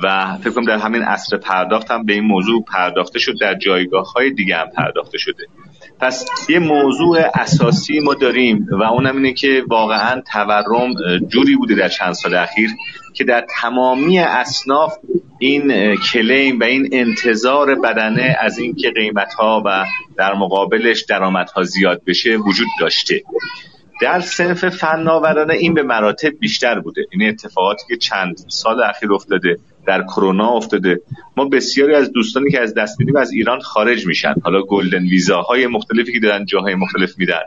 و 0.02 0.37
فکر 0.40 0.50
کنم 0.50 0.64
در 0.64 0.78
همین 0.78 1.02
عصر 1.02 1.37
پرداخت 1.37 1.90
هم 1.90 2.04
به 2.04 2.12
این 2.12 2.25
موضوع 2.25 2.64
پرداخته 2.64 3.18
شد 3.18 3.35
در 3.40 3.54
جایگاه 3.54 4.12
های 4.12 4.30
دیگه 4.30 4.56
هم 4.56 4.66
پرداخته 4.76 5.18
شده. 5.18 5.47
پس 6.00 6.26
یه 6.49 6.59
موضوع 6.59 7.18
اساسی 7.35 8.00
ما 8.00 8.14
داریم 8.14 8.66
و 8.71 8.83
اونم 8.83 9.16
اینه 9.16 9.33
که 9.33 9.62
واقعا 9.68 10.23
تورم 10.33 10.94
جوری 11.28 11.56
بوده 11.56 11.75
در 11.75 11.88
چند 11.88 12.12
سال 12.12 12.35
اخیر 12.35 12.71
که 13.14 13.25
در 13.25 13.47
تمامی 13.61 14.18
اصناف 14.18 14.94
این 15.38 15.97
کلیم 15.97 16.61
و 16.61 16.64
این 16.64 16.88
انتظار 16.92 17.75
بدنه 17.75 18.37
از 18.40 18.59
اینکه 18.59 18.90
قیمت 18.90 19.35
ها 19.35 19.62
و 19.66 19.85
در 20.16 20.35
مقابلش 20.35 21.04
درآمدها 21.09 21.62
زیاد 21.62 22.02
بشه 22.06 22.37
وجود 22.37 22.68
داشته. 22.80 23.23
در 24.00 24.21
صنف 24.21 24.64
فناورانه 24.64 25.55
این 25.55 25.75
به 25.75 25.83
مراتب 25.83 26.38
بیشتر 26.38 26.81
بوده. 26.81 27.07
این 27.11 27.28
اتفاقاتی 27.28 27.85
که 27.88 27.97
چند 27.97 28.37
سال 28.49 28.83
اخیر 28.83 29.12
افتاده 29.12 29.59
در 29.87 30.02
کرونا 30.02 30.49
افتاده. 30.49 31.00
ما 31.37 31.45
بسیاری 31.45 31.95
از 31.95 32.12
دوستانی 32.12 32.50
که 32.50 32.61
از 32.61 32.75
دست 32.75 33.00
میدیم 33.00 33.17
از 33.17 33.33
ایران 33.33 33.61
خارج 33.61 34.07
میشن. 34.07 34.35
حالا 34.45 34.62
گلدن 34.62 35.02
ویزاهای 35.02 35.67
مختلفی 35.67 36.12
که 36.12 36.21
دارن 36.21 36.45
جاهای 36.45 36.75
مختلف 36.75 37.19
میدن. 37.19 37.43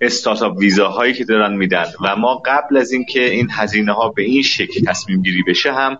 استارتاپ 0.00 0.58
ویزاهایی 0.58 1.14
که 1.14 1.24
دارن 1.24 1.56
میدن. 1.56 1.84
و 2.04 2.16
ما 2.16 2.34
قبل 2.34 2.76
از 2.76 2.92
اینکه 2.92 3.30
این 3.30 3.48
هزینه 3.50 3.92
ها 3.92 4.08
به 4.08 4.22
این 4.22 4.42
شکل 4.42 4.84
تصمیم 4.86 5.22
گیری 5.22 5.42
بشه 5.42 5.72
هم 5.72 5.98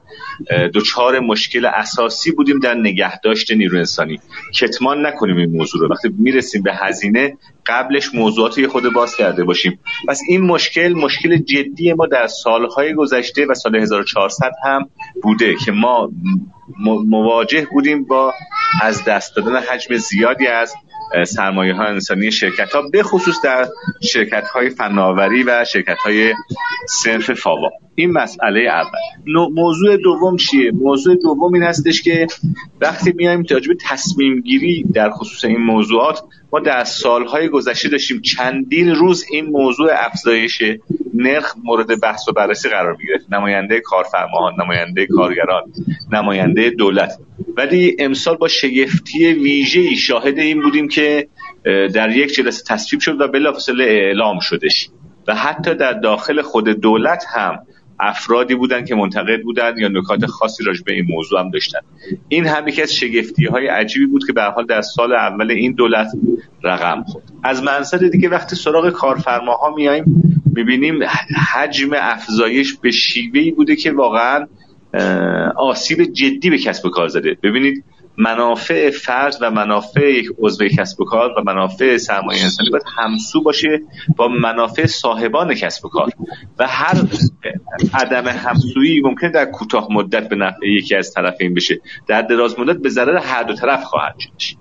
دچار 0.74 1.20
مشکل 1.20 1.66
اساسی 1.66 2.30
بودیم 2.30 2.58
در 2.58 2.74
نگهداشت 2.74 3.52
نیرو 3.52 3.78
انسانی. 3.78 4.20
کتمان 4.54 5.06
نکنیم 5.06 5.36
این 5.36 5.50
موضوع 5.50 5.80
رو. 5.80 5.88
وقتی 5.88 6.08
می‌رسیم 6.18 6.62
به 6.62 6.74
هزینه 6.74 7.36
قبلش 7.66 8.14
موضوعاتی 8.14 8.66
خود 8.66 8.92
باز 8.92 9.16
کرده 9.16 9.44
باشیم. 9.44 9.78
پس 10.08 10.20
این 10.28 10.40
مشکل 10.40 10.92
مشکل 10.92 11.36
جدی 11.36 11.92
ما 11.92 12.06
در 12.06 12.26
سالهای 12.26 12.94
گذشته 12.94 13.46
و 13.46 13.54
سال 13.54 13.76
1400 13.76 14.52
هم 14.64 14.90
بوده 15.22 15.54
که 15.64 15.72
ما 15.72 16.10
مواجه 17.06 17.66
بودیم 17.72 18.04
با 18.04 18.34
از 18.82 19.04
دست 19.04 19.36
دادن 19.36 19.56
حجم 19.56 19.96
زیادی 19.96 20.46
از 20.46 20.74
سرمایه 21.24 21.74
های 21.74 21.86
انسانی 21.86 22.32
شرکت 22.32 22.72
ها 22.72 22.82
به 22.82 23.02
خصوص 23.02 23.36
در 23.44 23.68
شرکت 24.02 24.48
های 24.48 24.70
فناوری 24.70 25.42
و 25.42 25.64
شرکت 25.64 25.98
های 25.98 26.34
صرف 26.88 27.30
فاوا. 27.30 27.70
این 28.00 28.12
مسئله 28.12 28.60
اول. 28.60 29.48
موضوع 29.54 29.96
دوم 29.96 30.36
چیه؟ 30.36 30.70
موضوع 30.70 31.14
دوم 31.14 31.54
این 31.54 31.62
هستش 31.62 32.02
که 32.02 32.26
وقتی 32.80 33.12
میایم 33.16 33.44
راجع 33.50 33.72
تصمیم 33.88 34.40
گیری 34.40 34.84
در 34.94 35.10
خصوص 35.10 35.44
این 35.44 35.60
موضوعات 35.60 36.22
ما 36.52 36.60
در 36.60 36.84
سالهای 36.84 37.48
گذشته 37.48 37.88
داشتیم 37.88 38.20
چندین 38.20 38.94
روز 38.94 39.24
این 39.30 39.46
موضوع 39.46 39.90
افزایش 39.92 40.62
نرخ 41.14 41.54
مورد 41.64 42.00
بحث 42.00 42.28
و 42.28 42.32
بررسی 42.32 42.68
قرار 42.68 42.96
می‌گرفت. 42.96 43.32
نماینده 43.32 43.80
کارفرماها 43.80 44.50
نماینده 44.64 45.06
کارگران 45.06 45.62
نماینده 46.12 46.70
دولت. 46.70 47.18
ولی 47.56 47.96
امسال 47.98 48.36
با 48.36 48.48
شگفتی 48.48 49.32
ویژه 49.32 49.94
شاهد 49.94 50.38
این 50.38 50.62
بودیم 50.62 50.88
که 50.88 51.28
در 51.64 52.16
یک 52.16 52.34
جلسه 52.34 52.64
تصویب 52.68 53.00
شد 53.00 53.20
و 53.20 53.28
بلافاصله 53.28 53.84
اعلام 53.84 54.40
شدش. 54.40 54.88
و 55.28 55.34
حتی 55.34 55.74
در 55.74 55.92
داخل 55.92 56.42
خود 56.42 56.68
دولت 56.68 57.24
هم 57.28 57.58
افرادی 58.00 58.54
بودن 58.54 58.84
که 58.84 58.94
منتقد 58.94 59.42
بودن 59.42 59.74
یا 59.78 59.88
نکات 59.88 60.26
خاصی 60.26 60.64
راجع 60.64 60.82
به 60.86 60.92
این 60.92 61.04
موضوع 61.08 61.40
هم 61.40 61.50
داشتن. 61.50 61.78
این 62.28 62.46
هم 62.46 62.68
یکی 62.68 62.82
از 62.82 62.94
شگفتی 62.94 63.46
های 63.46 63.66
عجیبی 63.66 64.06
بود 64.06 64.26
که 64.26 64.32
به 64.32 64.42
حال 64.42 64.66
در 64.66 64.82
سال 64.82 65.12
اول 65.12 65.50
این 65.50 65.72
دولت 65.72 66.08
رقم 66.64 67.02
خورد. 67.02 67.24
از 67.42 67.62
منظر 67.62 67.98
دیگه 67.98 68.28
وقتی 68.28 68.56
سراغ 68.56 68.90
کارفرماها 68.90 69.74
میایم 69.74 70.04
می‌بینیم 70.54 70.98
حجم 71.52 71.90
افزایش 71.94 72.74
به 72.74 72.90
شیوهی 72.90 73.50
بوده 73.50 73.76
که 73.76 73.92
واقعا 73.92 74.46
آسیب 75.56 76.02
جدی 76.02 76.50
به 76.50 76.58
کسب 76.58 76.86
و 76.86 76.90
کار 76.90 77.08
زده. 77.08 77.36
ببینید 77.42 77.84
منافع 78.20 78.90
فرد 78.90 79.36
و 79.40 79.50
منافع 79.50 80.10
یک 80.10 80.26
عضو 80.38 80.68
کسب 80.68 81.00
و 81.00 81.04
کار 81.04 81.30
و 81.38 81.42
منافع 81.46 81.96
سرمایه 81.96 82.42
انسانی 82.42 82.70
باید 82.70 82.84
همسو 82.96 83.42
باشه 83.42 83.80
با 84.16 84.28
منافع 84.28 84.86
صاحبان 84.86 85.54
کسب 85.54 85.84
و 85.84 85.88
کار. 85.88 86.10
و 86.58 86.66
هر 86.68 86.96
عدم 87.94 88.28
همسویی 88.28 89.00
ممکن 89.00 89.30
در 89.30 89.44
کوتاه 89.44 89.86
مدت 89.90 90.28
به 90.28 90.36
نفع 90.36 90.66
یکی 90.66 90.94
از 90.94 91.12
طرفین 91.12 91.54
بشه. 91.54 91.80
در 92.06 92.22
دراز 92.22 92.58
مدت 92.58 92.76
به 92.76 92.88
ضرر 92.88 93.16
هر 93.16 93.42
دو 93.42 93.54
طرف 93.54 93.84
خواهد 93.84 94.14
شد. 94.18 94.56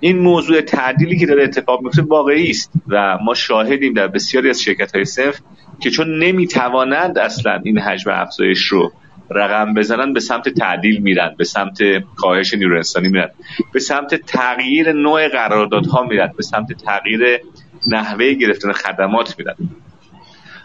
این 0.00 0.18
موضوع 0.18 0.60
تعدیلی 0.60 1.18
که 1.18 1.26
داره 1.26 1.44
اتفاق 1.44 1.82
میفته 1.82 2.02
واقعی 2.02 2.50
است 2.50 2.72
و 2.88 3.18
ما 3.24 3.34
شاهدیم 3.34 3.94
در 3.94 4.08
بسیاری 4.08 4.50
از 4.50 4.62
شرکت 4.62 4.94
های 4.94 5.04
صنف 5.04 5.40
که 5.80 5.90
چون 5.90 6.18
نمی‌توانند 6.18 7.18
اصلا 7.18 7.60
این 7.64 7.78
حجم 7.78 8.10
افزایش 8.10 8.66
رو 8.66 8.92
رقم 9.30 9.74
بزنن 9.74 10.12
به 10.12 10.20
سمت 10.20 10.48
تعدیل 10.48 11.02
میرن 11.02 11.34
به 11.38 11.44
سمت 11.44 11.78
کاهش 12.16 12.54
نیرو 12.54 12.76
انسانی 12.76 13.08
میرن. 13.08 13.30
به 13.72 13.80
سمت 13.80 14.14
تغییر 14.14 14.92
نوع 14.92 15.28
قراردادها 15.28 16.02
میرن 16.02 16.32
به 16.36 16.42
سمت 16.42 16.72
تغییر 16.72 17.40
نحوه 17.86 18.32
گرفتن 18.32 18.72
خدمات 18.72 19.38
میرن. 19.38 19.54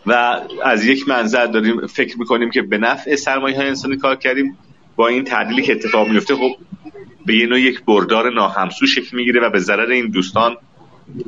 و 0.05 0.39
از 0.63 0.86
یک 0.86 1.10
منظر 1.10 1.46
داریم 1.46 1.88
فکر 1.88 2.20
می‌کنیم 2.20 2.50
که 2.51 2.62
به 2.62 2.77
نفع 2.77 3.15
سرمایه 3.15 3.58
های 3.58 3.67
انسانی 3.67 3.98
کار 3.98 4.15
کردیم. 4.15 4.58
با 4.96 5.08
این 5.08 5.24
تعدیلی 5.24 5.62
که 5.62 5.72
اتفاق 5.72 6.08
میفته 6.08 6.36
خب 6.36 6.51
به 7.25 7.36
یه 7.36 7.46
نوع 7.46 7.60
یک 7.60 7.86
بردار 7.86 8.34
ناهمسو 8.34 8.86
شکل 8.88 9.17
می‌گیره 9.17 9.41
و 9.41 9.50
به 9.50 9.60
ضرر 9.60 9.91
این 9.91 10.08
دوستان 10.08 10.58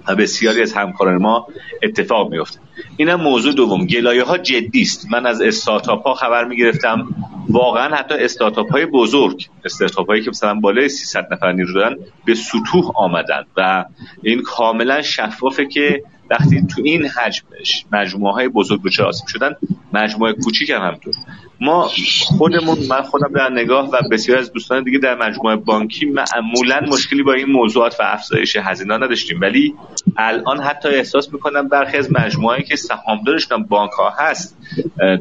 و 0.08 0.16
بسیاری 0.16 0.62
از 0.62 0.74
همکاران 0.74 1.22
ما 1.22 1.48
اتفاق 1.84 2.32
میفته 2.32 2.60
اینم 2.98 3.22
موضوع 3.22 3.54
دوم. 3.54 3.86
گلایه 3.86 4.24
ها 4.24 4.38
جدی 4.38 4.82
است. 4.82 5.12
من 5.12 5.26
از 5.26 5.42
استارتاپ 5.42 6.08
ها 6.08 6.14
خبر 6.14 6.46
می‌گرفتم. 6.46 7.08
واقعا 7.50 7.96
حتی 7.96 8.16
استارتاپ 8.16 8.72
های 8.72 8.86
بزرگ 8.86 9.48
استارتاپ 9.66 10.08
هایی 10.08 10.24
که 10.24 10.30
مثلا 10.30 10.54
بالای 10.54 10.90
300 10.90 11.28
نفر 11.32 11.52
نیرو 11.52 11.74
دارن 11.74 11.98
به 12.26 12.36
سطوح 12.36 12.92
آمدن 12.96 13.44
و 13.58 13.86
این 14.24 14.42
کاملا 14.42 15.02
شفافه 15.02 15.66
که 15.66 16.04
وقتی 16.30 16.68
تو 16.76 16.82
این 16.84 17.06
حجمش 17.06 17.86
مجموعه 17.92 18.34
های 18.34 18.48
بزرگ 18.48 18.84
دچار 18.84 19.08
آسیب 19.08 19.28
شدن 19.28 19.56
مجموعه 19.94 20.34
کوچیک 20.34 20.70
هم 20.70 20.82
همطور 20.82 21.14
ما 21.62 21.90
خودمون 22.26 22.78
من 22.90 23.02
خودم 23.02 23.34
در 23.36 23.50
نگاه 23.50 23.90
و 23.90 23.98
بسیار 24.12 24.38
از 24.38 24.52
دوستان 24.52 24.84
دیگه 24.84 25.00
در 25.00 25.16
مجموعه 25.16 25.56
بانکی 25.56 26.06
معمولا 26.06 26.82
مشکلی 26.88 27.24
با 27.24 27.34
این 27.34 27.52
موضوعات 27.52 28.00
و 28.00 28.04
افزایش 28.04 28.56
هزینه 28.56 28.98
نداشتیم. 28.98 29.42
ولی 29.42 29.74
الان 30.18 30.60
حتی 30.60 30.90
احساس 30.90 31.34
می‌کنم 31.34 31.68
برخی 31.68 31.98
از 31.98 32.12
مجموعه 32.12 32.64
که 32.64 32.76
سهامدارشون 32.76 33.64
بانک 33.64 33.92
ها 33.92 34.14
هست 34.18 34.58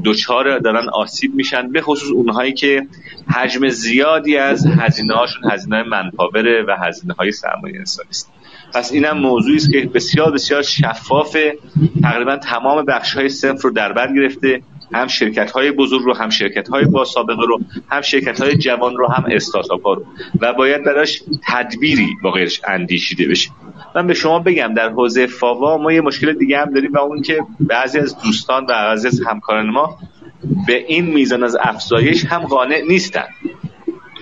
دوچار 0.05 0.59
دارن 0.59 0.89
آسیب 0.89 1.35
میشن 1.35 1.73
به 1.73 1.81
خصوص 1.81 2.11
اونهایی 2.11 2.53
که 2.53 2.87
حجم 3.35 3.69
زیادی 3.69 4.37
از 4.37 4.67
هزینه 4.67 5.15
هاشون 5.15 5.51
هزینه 5.51 5.83
منپاوره 5.83 6.65
و 6.69 6.77
هزینه 6.83 7.15
های 7.15 7.33
سرمایه 7.33 7.79
انسانی 7.79 8.09
است. 8.09 8.33
پس 8.75 8.93
اینم 8.93 9.19
موضوعی 9.19 9.57
است 9.57 9.73
که 9.73 9.81
بسیار 9.95 10.33
بسیار 10.33 10.63
شفاف 10.63 11.37
تقریبا 12.03 12.37
تمام 12.37 12.85
بخش 12.85 13.15
های 13.15 13.29
صنف 13.29 13.63
رو 13.63 13.71
در 13.71 13.93
بر 13.93 14.15
گرفته. 14.15 14.63
هم 14.95 15.07
شرکت 15.07 15.51
های 15.51 15.71
بزرگ 15.71 16.03
رو 16.03 16.15
هم 16.15 16.31
شرکت 16.31 16.69
های 16.69 16.85
با 16.85 17.05
سابقه 17.05 17.43
رو 17.47 17.61
هم 17.91 18.01
شرکت 18.01 18.43
های 18.43 18.57
جوان 18.57 18.97
رو 18.97 19.07
هم 19.07 19.25
استارتاپ 19.31 19.87
ها 19.87 19.93
رو. 19.95 20.05
و 20.41 20.53
باید 20.53 20.85
براش 20.85 21.23
تدبیری 21.47 22.09
با 22.23 22.31
غیرش 22.31 22.61
اندیشیده 22.69 23.29
بشه. 23.29 23.51
من 23.95 24.07
به 24.07 24.15
شما 24.15 24.39
بگم 24.39 24.75
در 24.75 24.89
حوزه 24.89 25.27
فاوا 25.27 25.79
ما 25.79 25.93
یه 25.93 26.01
مشکل 26.01 26.33
دیگه 26.33 26.59
هم 26.59 26.73
داریم 26.73 26.93
و 26.93 26.99
اون 26.99 27.23
که 27.23 27.41
بعضی 27.61 27.99
از 27.99 28.23
دوستان 28.23 28.65
و 28.65 28.67
بعضی 28.67 29.09
از 29.09 29.21
همکاران 29.27 29.71
ما 29.71 29.99
به 30.67 30.85
این 30.89 31.05
میزان 31.05 31.45
از 31.45 31.57
افزایش 31.61 32.25
هم 32.25 32.41
قانع 32.41 32.83
نیستن. 32.89 33.27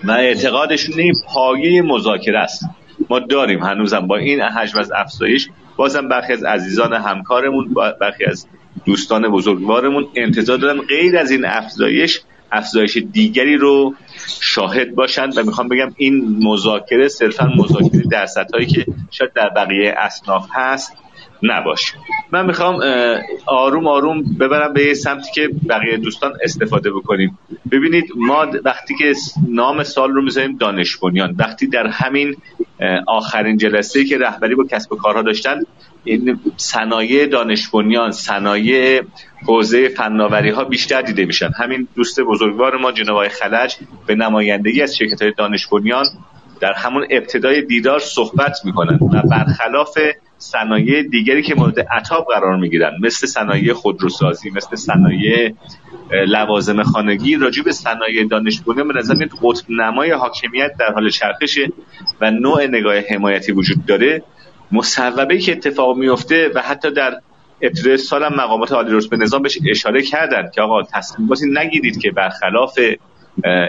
و 0.04 0.11
اعتقادشون 0.11 1.00
این 1.00 1.14
پایه 1.26 1.82
مذاکره 1.82 2.38
است. 2.38 2.64
ما 3.12 3.19
داریم 3.19 3.62
هنوزم 3.62 4.07
با 4.07 4.16
این 4.16 4.40
حجم 4.40 4.78
از 4.78 4.92
افزایش 4.92 5.49
بازم 5.76 6.09
برخی 6.09 6.33
از 6.33 6.45
عزیزان 6.45 6.92
همکارمون 6.92 7.75
برخی 8.00 8.25
از 8.25 8.47
دوستان 8.85 9.28
بزرگوارمون 9.28 10.07
انتظار 10.16 10.59
دارن 10.59 10.81
غیر 10.81 11.19
از 11.19 11.31
این 11.31 11.45
افزایش 11.45 12.21
افزایش 12.52 12.97
دیگری 12.97 13.57
رو 13.57 13.95
شاهد 14.40 14.95
باشند 14.95 15.38
و 15.38 15.42
می‌خوام 15.42 15.69
بگم 15.69 15.92
این 15.97 16.38
مذاکره 16.42 17.09
صرفا 17.09 17.47
مذاکره 17.57 18.02
در 18.11 18.26
هایی 18.54 18.66
که 18.66 18.87
شاید 19.11 19.33
در 19.33 19.49
بقیه 19.49 19.95
اصناف 19.99 20.49
هست 20.52 20.97
نباشه. 21.42 21.95
من 22.33 22.47
می‌خوام 22.47 22.81
آروم 23.47 23.87
آروم 23.87 24.23
ببرم 24.40 24.73
به 24.73 24.95
سمتی 24.95 25.33
که 25.35 25.50
بقیه 25.69 25.97
دوستان 25.97 26.33
استفاده 26.42 26.90
بکنیم. 26.90 27.38
ببینید 27.73 28.04
ما 28.16 28.47
وقتی 28.64 28.95
که 28.99 29.12
نام 29.49 29.83
سال 29.83 30.11
رو 30.11 30.23
می‌ذاریم 30.23 30.57
دانش 30.57 30.97
بنیان 30.97 31.35
وقتی 31.38 31.66
در 31.66 31.87
همین 31.87 32.37
آخرین 33.07 33.57
جلسه 33.57 34.05
که 34.05 34.19
رهبری 34.19 34.55
با 34.55 34.65
کسب 34.65 34.93
و 34.93 34.97
کارها 34.97 35.23
داشتن 35.23 35.61
این 36.05 36.41
صنایع 36.57 37.27
دانش 37.27 37.69
بنیان 37.69 38.11
صنایع 38.11 39.03
حوزه 39.47 39.89
فناوری 39.89 40.51
ها 40.51 40.65
بیشتر 40.65 41.03
دیده 41.03 41.25
میشن. 41.25 41.51
همین 41.57 41.89
دوست 41.95 42.21
بزرگوار 42.21 42.77
ما 42.77 42.93
جناب 42.93 43.29
خلج 43.29 43.77
به 44.07 44.15
نمایندگی 44.15 44.83
از 44.83 44.97
شرکت 44.97 45.23
های 45.23 45.33
دانش 45.39 45.67
بنیان 45.67 46.07
در 46.61 46.73
همون 46.73 47.07
ابتدای 47.11 47.62
دیدار 47.62 47.99
صحبت 47.99 48.57
می‌کنن 48.65 48.95
و 48.95 49.23
برخلاف 49.29 49.99
صنایع 50.43 51.03
دیگری 51.03 51.43
که 51.43 51.55
مورد 51.55 51.81
عطاب 51.81 52.27
قرار 52.35 52.57
می‌گیرن 52.57 52.93
مثل 53.01 53.27
صنایع 53.27 53.73
خودروسازی 53.73 54.51
مثل 54.51 54.77
صنایع 54.77 55.55
لوازم 56.27 56.83
خانگی 56.83 57.37
راجع 57.37 57.63
به 57.63 57.73
صنایع 57.73 58.25
دانش 58.25 58.61
بنیان 58.61 58.89
به 58.89 58.95
نظر 58.95 59.15
قطب 59.15 59.71
نمای 59.71 60.11
حاکمیت 60.11 60.73
در 60.79 60.93
حال 60.93 61.11
چرخشه 61.11 61.73
و 62.21 62.31
نوع 62.31 62.67
نگاه 62.67 62.99
حمایتی 62.99 63.53
وجود 63.53 63.87
داره. 63.87 64.23
مصوبه 64.73 65.39
که 65.39 65.53
اتفاق 65.53 65.97
میفته 65.97 66.51
و 66.55 66.61
حتی 66.61 66.91
در 66.91 67.21
ابتدای 67.63 67.97
سال 67.97 68.23
هم 68.23 68.35
مقامات 68.35 68.73
عالی 68.73 69.09
به 69.11 69.17
نظام 69.17 69.43
بهش 69.43 69.59
اشاره 69.71 70.03
کردن 70.03 70.51
که 70.55 70.63
آقا 70.63 70.83
تصمیماتی 70.83 71.47
نگیرید 71.55 72.01
که 72.01 72.11
برخلاف 72.11 72.79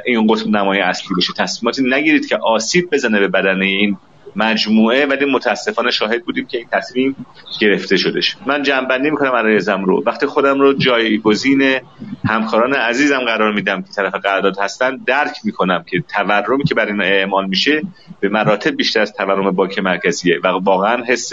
این 0.05 0.27
قطب 0.27 0.47
نمای 0.47 0.79
اصلی 0.79 1.15
بشه. 1.17 1.33
تصمیماتی 1.37 1.83
نگیرید 1.89 2.27
که 2.27 2.37
آسیب 2.37 2.89
بزنه 2.91 3.19
به 3.19 3.27
بدن 3.27 3.61
این 3.61 3.97
مجموعه 4.35 5.05
ولی 5.05 5.25
متاسفانه 5.25 5.91
شاهد 5.91 6.25
بودیم 6.25 6.45
که 6.45 6.57
این 6.57 6.67
تصمیم 6.71 7.15
گرفته 7.59 7.97
شدش 7.97 8.35
من 8.45 8.63
جنبندی 8.63 9.09
می‌کنم 9.09 9.31
عرایزم 9.31 9.83
رو. 9.85 10.03
وقتی 10.05 10.25
خودم 10.25 10.59
رو 10.59 10.73
جایگزین 10.73 11.79
همکاران 12.25 12.73
عزیزم 12.73 13.19
قرار 13.19 13.53
میدم 13.53 13.81
که 13.81 13.89
طرف 13.95 14.15
قرارداد 14.15 14.59
هستن 14.59 14.97
درک 15.05 15.35
می‌کنم 15.43 15.83
که 15.89 16.03
تورمی 16.15 16.63
که 16.63 16.75
برای 16.75 16.91
اینا 16.91 17.03
اعمال 17.03 17.47
میشه 17.47 17.81
به 18.19 18.29
مراتب 18.29 18.75
بیشتر 18.75 19.01
از 19.01 19.13
تورم 19.13 19.51
بانک 19.51 19.79
مرکزیه 19.79 20.39
و 20.43 20.47
واقعا 20.47 21.03
حس 21.03 21.31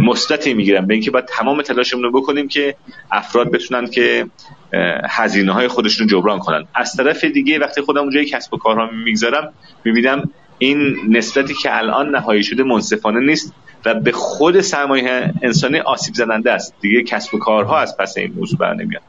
مثبتی 0.00 0.54
می‌گیرم. 0.54 0.86
به 0.86 0.94
اینکه 0.94 1.10
باید 1.10 1.24
تمام 1.24 1.62
تلاشمون 1.62 2.02
رو 2.02 2.20
بکنیم 2.20 2.48
که 2.48 2.74
افراد 3.10 3.50
بتونن 3.50 3.90
که 3.90 4.26
هزینه 5.08 5.52
های 5.52 5.68
خودشون 5.68 6.06
جبران 6.06 6.38
کنن. 6.38 6.64
از 6.74 6.96
طرف 6.96 7.24
دیگه 7.24 7.58
وقتی 7.58 7.80
خودم 7.80 8.00
اونجای 8.00 8.24
کسب 8.24 8.54
و 8.54 8.56
کارها 8.56 8.90
می‌گذارم 9.04 9.52
می‌بینم 9.84 10.30
این 10.58 10.96
نسبتی 11.08 11.54
که 11.54 11.78
الان 11.78 12.10
نهایی 12.10 12.42
شده 12.42 12.62
منصفانه 12.62 13.20
نیست 13.20 13.54
و 13.84 13.94
به 13.94 14.12
خود 14.12 14.60
سرمایه 14.60 15.34
انسانی 15.42 15.78
آسیب 15.78 16.14
زننده 16.14 16.52
است. 16.52 16.74
دیگه 16.80 17.02
کسب 17.02 17.34
و 17.34 17.38
کارها 17.38 17.78
از 17.78 17.96
پس 17.96 18.16
این 18.16 18.32
موضوع 18.32 18.58
بر 18.58 18.74
نمیاد. 18.74 19.02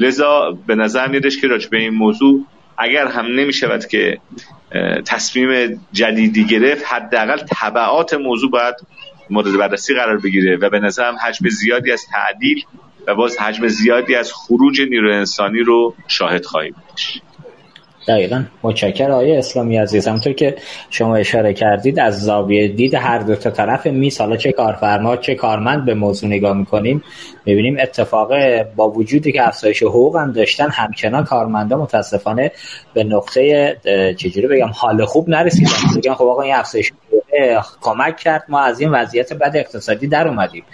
لذا 0.00 0.58
به 0.66 0.74
نظر 0.74 1.08
میادش 1.08 1.40
که 1.40 1.46
راجع 1.46 1.68
به 1.68 1.78
این 1.78 1.94
موضوع 1.94 2.44
اگر 2.78 3.06
هم 3.06 3.26
نمی 3.26 3.52
شود 3.52 3.86
که 3.86 4.18
تصمیم 5.06 5.80
جدیدی 5.92 6.44
گرفت 6.44 6.84
حداقل 6.86 7.42
تبعات 7.50 8.14
موضوع 8.14 8.50
باید 8.50 8.74
مورد 9.30 9.56
بررسی 9.56 9.94
قرار 9.94 10.18
بگیره 10.18 10.56
و 10.56 10.70
به 10.70 10.80
نظرم 10.80 11.16
حجم 11.16 11.48
زیادی 11.48 11.92
از 11.92 12.06
تعدیل 12.12 12.64
و 13.06 13.14
باز 13.14 13.38
حجم 13.38 13.68
زیادی 13.68 14.14
از 14.14 14.32
خروج 14.32 14.80
نیرو 14.80 15.12
انسانی 15.12 15.60
رو 15.60 15.94
شاهد 16.08 16.44
خواهیم 16.44 16.74
داشت. 16.90 17.22
دقیقا. 18.08 18.44
متشکر 18.62 19.10
آقای 19.10 19.36
اسلامی 19.36 19.76
عزیز 19.76 20.08
همونطور 20.08 20.32
که 20.32 20.56
شما 20.90 21.16
اشاره 21.16 21.54
کردید 21.54 21.98
از 21.98 22.24
زاویه 22.24 22.68
دید 22.68 22.94
هر 22.94 23.18
دو 23.18 23.36
تا 23.36 23.50
طرف 23.50 23.86
میس 23.86 24.20
حالا 24.20 24.36
چه 24.36 24.52
کارفرما 24.52 25.16
چه 25.16 25.34
کارمند 25.34 25.84
به 25.84 25.94
موضوع 25.94 26.30
نگاه 26.30 26.56
می‌کنیم 26.56 27.04
می‌بینیم 27.46 27.76
اتفاق 27.80 28.32
با 28.76 28.90
وجودی 28.90 29.32
که 29.32 29.48
افزایش 29.48 29.82
حقوق 29.82 30.16
هم 30.16 30.32
داشتن 30.32 30.68
همچنان 30.70 31.24
کارمندا 31.24 31.76
متاسفانه 31.76 32.50
به 32.94 33.04
نقطه 33.04 33.76
چجوری 34.18 34.46
بگم 34.46 34.70
حال 34.74 35.04
خوب 35.04 35.28
نرسیدن. 35.28 36.14
خب 36.14 36.24
آقا 36.24 36.42
این 36.42 36.54
افزایش 36.54 36.92
کمک 37.80 38.16
کرد. 38.16 38.44
ما 38.48 38.60
از 38.60 38.80
این 38.80 38.90
وضعیت 38.90 39.32
بد 39.32 39.52
اقتصادی 39.56 40.06
در 40.06 40.28
اومدیم. 40.28 40.64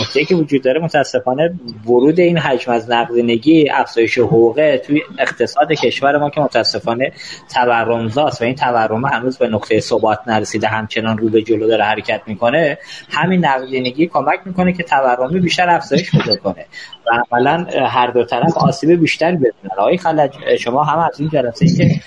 نکته 0.00 0.24
که 0.24 0.34
وجود 0.34 0.62
داره 0.62 0.80
متاسفانه 0.80 1.54
ورود 1.86 2.20
این 2.20 2.38
حجم 2.38 2.72
از 2.72 2.90
نقدینگی 2.90 3.70
افزایش 3.70 4.18
حقوقه 4.18 4.78
توی 4.78 5.02
اقتصاد 5.18 5.72
کشور 5.72 6.18
ما 6.18 6.30
که 6.30 6.40
متاسفانه 6.40 7.12
تورمزاست 7.54 8.42
و 8.42 8.44
این 8.44 8.54
تورم 8.54 9.04
هنوز 9.04 9.38
به 9.38 9.48
نقطه 9.48 9.80
ثبات 9.80 10.18
نرسیده 10.26 10.66
همچنان 10.66 11.18
رو 11.18 11.28
به 11.28 11.42
جلو 11.42 11.68
داره 11.68 11.84
حرکت 11.84 12.20
می‌کنه. 12.26 12.78
همین 13.10 13.44
نقدینگی 13.44 14.06
کمک 14.06 14.40
می‌کنه 14.44 14.72
که 14.72 14.82
تورمی 14.82 15.40
بیشتر 15.40 15.70
افزایش 15.70 16.10
پیدا 16.10 16.36
کنه 16.36 16.66
و 17.06 17.22
عملا 17.30 17.66
هر 17.88 18.10
دو 18.10 18.24
طرف 18.24 18.56
آسیب 18.56 19.00
بیشتری 19.00 19.36
ببینن 19.36 19.74
آقای 19.78 19.96
خلج 19.96 20.56
شما 20.60 20.84
هم 20.84 20.98
از 20.98 21.20
این 21.20 21.28
جلسه 21.28 21.66
که 21.66 22.00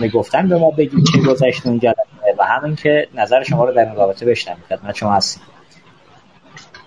می‌گفتن 0.00 0.48
به 0.48 0.58
ما 0.58 0.70
بگید 0.70 1.04
چه 1.04 1.20
گذشت 1.30 1.66
اون 1.66 1.78
جلسه 1.78 2.34
و 2.38 2.44
همین 2.44 2.76
که 2.76 3.08
نظر 3.14 3.42
شما 3.42 3.64
رو 3.64 3.74
در 3.74 3.84
این 3.84 3.96
رابطه 3.96 4.26
بشنویم 4.26 4.62
خدمت 4.68 4.94
شما 4.94 5.12
هستیم. 5.12 5.42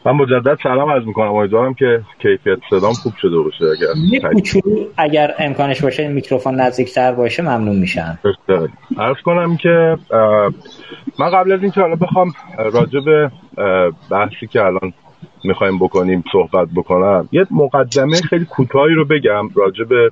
من 0.06 0.12
مجدد 0.12 0.58
سلام 0.64 0.90
عرض 0.90 1.06
می‌کنم. 1.06 1.36
امیدوارم 1.36 1.74
که 1.74 2.02
کیفیت 2.22 2.58
صدام 2.70 2.94
خوب 2.94 3.14
شده 3.22 3.38
باشه. 3.38 3.66
اگر 3.66 3.88
اگر 4.98 5.34
امکانش 5.40 5.82
باشه 5.82 6.08
میکروفون 6.08 6.56
نزدیکتر 6.56 7.12
باشه 7.12 7.44
ممنون 7.44 7.76
میشم. 7.76 8.20
عرض 8.98 9.18
کنم 9.26 9.58
که 9.58 9.98
من 11.20 11.30
قبل 11.34 11.52
از 11.52 11.62
اینکه 11.62 11.82
حالا 11.82 11.96
بخوام 11.96 12.34
راجع 12.58 13.00
به 13.06 13.32
بحثی 14.12 14.48
که 14.48 14.62
الان 14.62 14.94
می‌خوایم 15.44 15.80
بکنیم 15.80 16.24
صحبت 16.32 16.68
بکنم 16.76 17.30
یه 17.32 17.46
مقدمه 17.52 18.22
خیلی 18.30 18.46
کوتاهی 18.46 18.94
رو 18.94 19.06
بگم 19.06 19.50
راجع 19.56 19.84
به 19.84 20.10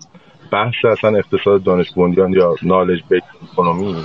بحث 0.52 0.86
اصلا 0.92 1.18
اقتصاد 1.18 1.64
دانش 1.64 1.92
بنیان 1.98 2.34
یا 2.34 2.56
نالج 2.64 3.02
بیت 3.10 3.24
اکونومی 3.44 3.96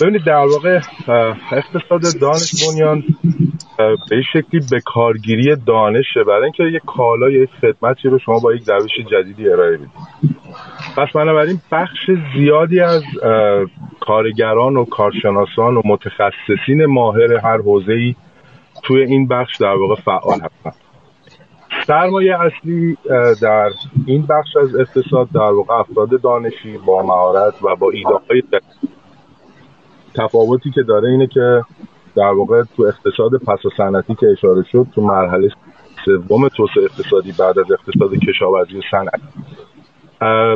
ببینید 0.00 0.24
در 0.24 0.46
واقع 0.52 0.80
اقتصاد 1.52 2.20
دانش 2.20 2.64
بنیان 2.64 3.02
به 4.10 4.22
شکلی 4.32 4.60
به 4.70 4.80
کارگیری 4.84 5.56
دانشه. 5.66 6.24
برای 6.26 6.42
اینکه 6.42 6.62
یک 6.62 6.82
کالا 6.86 7.30
یک 7.30 7.50
خدمتی 7.60 8.08
رو 8.08 8.18
شما 8.18 8.38
با 8.38 8.54
یک 8.54 8.62
روش 8.68 8.90
جدیدی 9.10 9.48
ارائه 9.48 9.76
بدید. 9.76 9.90
پس 10.96 11.08
بنابراین 11.14 11.60
بخش 11.72 12.10
زیادی 12.36 12.80
از 12.80 13.02
کارگران 14.00 14.76
و 14.76 14.84
کارشناسان 14.84 15.76
و 15.76 15.82
متخصصین 15.84 16.86
ماهر 16.86 17.32
هر 17.32 17.58
حوزه‌ای 17.58 18.14
توی 18.82 19.02
این 19.02 19.28
بخش 19.28 19.56
در 19.56 19.74
واقع 19.74 19.94
فعال 20.02 20.40
هستن 20.40 20.87
سرمایه 21.88 22.40
اصلی 22.40 22.96
در 23.42 23.70
این 24.06 24.26
بخش 24.26 24.56
از 24.56 24.76
اقتصاد 24.76 25.28
در 25.34 25.52
واقع 25.52 25.74
افراد 25.74 26.20
دانشی 26.20 26.78
با 26.86 27.02
مهارت 27.02 27.62
و 27.62 27.76
با 27.76 27.90
ایده 27.90 28.08
های 28.08 28.42
تفاوتی 30.14 30.70
که 30.70 30.82
داره 30.82 31.08
اینه 31.08 31.26
که 31.26 31.62
در 32.16 32.32
واقع 32.32 32.62
تو 32.76 32.82
اقتصاد 32.82 33.30
پس 33.46 33.64
و 33.64 33.70
صنعتی 33.76 34.14
که 34.14 34.26
اشاره 34.26 34.62
شد 34.72 34.86
تو 34.94 35.02
مرحله 35.02 35.48
سوم 36.04 36.48
توسعه 36.48 36.84
اقتصادی 36.84 37.32
بعد 37.38 37.58
از 37.58 37.72
اقتصاد 37.72 38.10
کشاورزی 38.18 38.78
و 38.78 38.82
صنعت. 38.90 39.20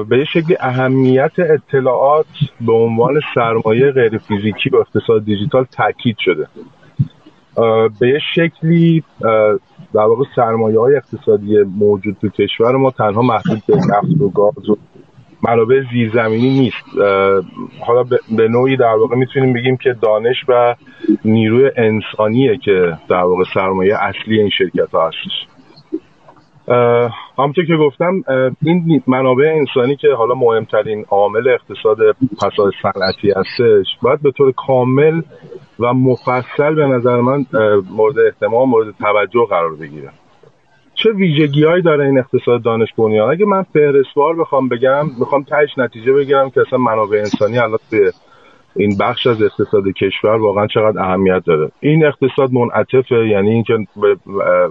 به 0.09 0.19
یه 0.19 0.25
شکلی 0.25 0.57
اهمیت 0.61 1.33
اطلاعات 1.39 2.27
به 2.61 2.73
عنوان 2.73 3.21
سرمایه 3.35 3.91
غیر 3.91 4.19
فیزیکی 4.19 4.71
و 4.71 4.77
اقتصاد 4.77 5.25
دیجیتال 5.25 5.65
تاکید 5.65 6.17
شده. 6.19 6.47
به 8.01 8.09
یه 8.09 8.19
شکلی 8.35 9.05
در 9.95 10.01
واقع 10.01 10.25
سرمایه 10.37 10.81
های 10.81 10.97
اقتصادی 10.97 11.57
موجود 11.79 12.17
تو 12.21 12.29
کشور 12.29 12.77
ما 12.77 12.91
تنها 12.91 13.23
محدود 13.23 13.63
به 13.69 13.77
نفت 13.77 14.21
و 14.21 14.31
گاز 14.31 14.69
و 14.69 14.77
منابع 15.49 15.83
زیرزمینی 15.93 16.61
نیست. 16.61 16.85
حالا 17.87 18.03
به 18.37 18.49
نوعی 18.49 18.77
در 18.77 18.95
واقع 18.95 19.17
می‌تونیم 19.17 19.53
بگیم 19.53 19.77
که 19.77 19.97
دانش 20.03 20.37
و 20.49 20.75
نیروی 21.25 21.71
انسانیه 21.77 22.59
که 22.65 22.99
در 23.09 23.23
واقع 23.23 23.45
سرمایه 23.55 23.97
اصلی 24.01 24.41
این 24.41 24.51
شرکت 24.59 24.91
ها 24.95 25.07
هستش. 25.07 25.47
همونطور 27.39 27.65
که 27.67 27.77
گفتم 27.77 28.23
این 28.63 29.03
منابع 29.07 29.55
انسانی 29.57 29.97
که 29.97 30.09
حالا 30.19 30.35
مهمترین 30.35 31.05
عامل 31.11 31.49
اقتصاد 31.49 31.99
پسای 32.43 32.73
صنعتی 32.83 33.31
هستش 33.31 33.87
باید 34.03 34.23
به 34.23 34.31
طور 34.31 34.53
کامل 34.53 35.23
و 35.83 35.95
مفصل 35.95 36.75
به 36.75 36.87
نظر 36.87 37.21
من 37.21 37.47
مورد 37.91 38.19
احتمام 38.19 38.69
مورد 38.69 38.95
توجه 38.99 39.47
قرار 39.51 39.75
بگیره. 39.75 40.11
چه 40.95 41.13
ویژگی 41.13 41.65
هایی 41.65 41.83
داره 41.83 42.05
این 42.05 42.19
اقتصاد 42.19 42.63
دانش 42.63 42.89
بنیان؟ 42.99 43.31
اگه 43.31 43.47
من 43.47 43.63
فهرستوار 43.63 44.37
بخوام 44.37 44.69
بگم 44.69 45.07
می‌خوام 45.19 45.43
تهش 45.43 45.79
نتیجه 45.79 46.13
بگیرم 46.13 46.51
که 46.51 46.61
اصلا 46.61 46.79
منابع 46.79 47.19
انسانی 47.19 47.59
الان 47.59 47.79
توی 47.91 48.11
این 48.77 48.97
بخش 49.01 49.27
از 49.27 49.43
اقتصاد 49.43 49.85
کشور 50.01 50.37
واقعا 50.37 50.67
چقدر 50.67 51.01
اهمیت 51.01 51.43
داره. 51.47 51.71
این 51.81 52.07
اقتصاد 52.07 52.53
منعطفه 52.53 53.29
یعنی 53.29 53.51
اینکه 53.51 53.75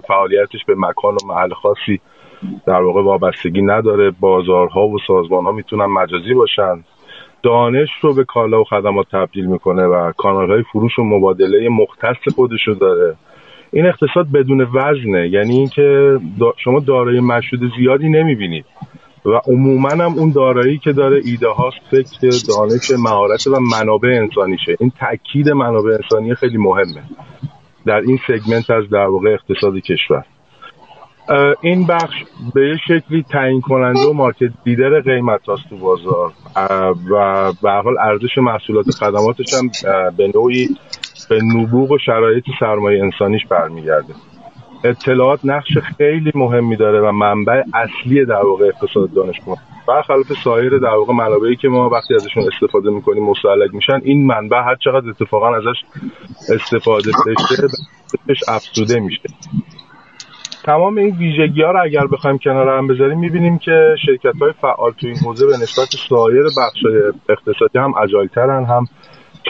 فعالیتش 0.08 0.65
به 0.67 0.76
مکان 0.78 1.13
و 1.13 1.28
محل 1.28 1.54
خاصی 1.54 2.00
در 2.65 2.82
واقع 2.82 3.02
وابستگی 3.02 3.62
نداره. 3.62 4.12
بازارها 4.19 4.88
و 4.88 4.97
سازمانها 5.08 5.52
می‌تونن 5.52 5.86
مجازی 5.86 6.34
باشن. 6.34 6.84
دانش 7.44 7.90
رو 8.02 8.14
به 8.14 8.24
کالا 8.24 8.62
و 8.62 8.64
خدمات 8.64 9.08
تبدیل 9.12 9.46
می‌کنه 9.46 9.84
و 9.84 10.12
کانالهای 10.18 10.64
فروش 10.64 11.00
و 11.00 11.04
مبادله 11.04 11.70
مختص 11.70 12.36
خودشو 12.36 12.74
داره. 12.74 13.16
این 13.74 13.86
اقتصاد 13.86 14.32
بدون 14.32 14.62
وزنه. 14.62 15.30
یعنی 15.30 15.58
اینکه 15.58 16.20
شما 16.58 16.80
دارای 16.80 17.20
مشهود 17.20 17.72
زیادی 17.78 18.10
نمی‌بینید. 18.10 18.66
و 19.26 19.30
عموما 19.30 19.90
هم 19.90 20.14
اون 20.18 20.32
دارایی 20.32 20.78
که 20.78 20.92
داره 20.92 21.22
ایده 21.26 21.48
هاست 21.48 21.78
فکر 21.92 22.30
دانش 22.48 22.92
مهارت 23.00 23.48
و 23.48 23.60
منابع 23.60 24.10
انسانیشه. 24.10 24.78
این 24.80 24.92
تاکید 25.00 25.50
منابع 25.50 25.94
انسانی 25.94 26.36
خیلی 26.36 26.58
مهمه. 26.58 27.04
در 27.86 28.02
این 28.08 28.20
سگمنت 28.28 28.70
از 28.70 28.90
در 28.90 29.08
واقع 29.08 29.30
اقتصاد 29.30 29.78
کشور. 29.78 30.26
این 31.62 31.88
بخش 31.88 32.15
به 32.56 32.78
شکلی 32.88 33.24
تعیین 33.24 33.62
کننده 33.62 34.00
و 34.00 34.13
مارکت 34.13 34.50
لیدر 34.65 35.00
قیمت 35.00 35.46
هاست 35.46 35.70
تو 35.70 35.78
بازار. 35.78 36.34
و 37.12 37.54
به 37.62 37.72
حال 37.72 37.98
ارزش 38.00 38.38
محصولات 38.38 38.89
خدماتش 38.89 39.54
هم 39.54 39.72
به 40.17 40.32
نوعی 40.36 40.70
به 41.30 41.39
نبوغ 41.44 41.91
و 41.91 41.98
شرایط 41.98 42.44
سرمایه 42.60 43.04
انسانیش 43.04 43.46
برمیگرده. 43.46 44.13
اطلاعات 44.84 45.39
نقش 45.44 45.78
خیلی 45.98 46.32
مهمی 46.36 46.76
داره 46.76 47.02
و 47.02 47.12
منبع 47.12 47.63
اصلی 47.74 48.26
در 48.26 48.46
واقع 48.46 48.65
اقتصاد 48.65 49.13
دانش 49.13 49.36
برخلاف 49.88 50.34
سایر 50.44 50.78
در 50.78 50.96
واقع 50.96 51.13
منابعی 51.13 51.56
که 51.56 51.67
ما 51.67 51.89
وقتی 51.89 52.15
ازشون 52.15 52.44
استفاده 52.54 52.89
می‌کنیم 52.89 53.24
مستعلق 53.24 53.74
میشن 53.74 54.02
این 54.04 54.26
منبع 54.26 54.58
هر 54.58 54.76
چقدر 54.76 55.10
اتفاقا 55.10 55.56
ازش 55.56 55.84
استفاده 56.50 57.12
بشه 58.28 58.46
افزوده 58.52 59.00
میشه. 59.00 59.30
تمام 60.63 60.97
این 60.97 61.15
ویژگی 61.15 61.62
ها 61.62 61.71
رو 61.71 61.84
اگر 61.84 62.08
بخوایم 62.08 62.38
کنار 62.38 62.78
هم 62.78 62.88
بذاریم 62.88 63.19
می‌بینیم 63.19 63.58
که 63.58 63.95
شرکت 64.06 64.41
های 64.41 64.54
فعال 64.62 64.91
تو 64.91 65.08
این 65.08 65.17
حوزه 65.17 65.45
به 65.45 65.54
نسبت 65.54 65.88
سایر 66.10 66.43
بخش 66.43 66.80
اقتصادی 67.30 67.80
هم 67.80 67.93
اجایلترن 68.04 68.65
هم 68.65 68.86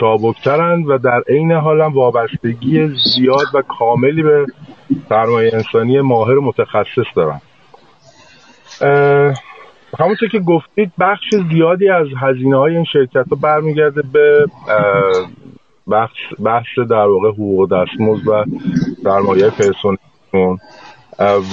چابکترن 0.00 0.82
و 0.82 0.98
در 0.98 1.22
عین 1.28 1.52
حال 1.52 1.80
هم 1.80 1.92
وابستگی 1.92 2.88
زیاد 2.88 3.46
و 3.54 3.62
کاملی 3.78 4.22
به 4.22 4.46
سرمایه 5.08 5.50
انسانی 5.54 6.00
ماهر 6.00 6.34
متخصص 6.34 7.06
دارن. 7.16 7.40
همونطور 9.98 10.28
که 10.28 10.38
گفتید 10.38 10.92
بخش 11.00 11.24
زیادی 11.52 11.88
از 11.88 12.06
هزینه 12.20 12.56
های 12.56 12.74
این 12.76 12.84
شرکت 12.92 13.28
ها 13.30 13.36
برمیگرده 13.42 14.02
به 14.12 14.46
بخش, 15.90 16.18
بخش 16.44 16.78
در 16.90 17.06
واقع 17.06 17.28
حقوق 17.28 17.68
دستمزد 17.72 18.28
و 18.28 18.44
سرمایه 19.04 19.50
پرسنل 19.50 19.96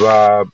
و 0.04 0.46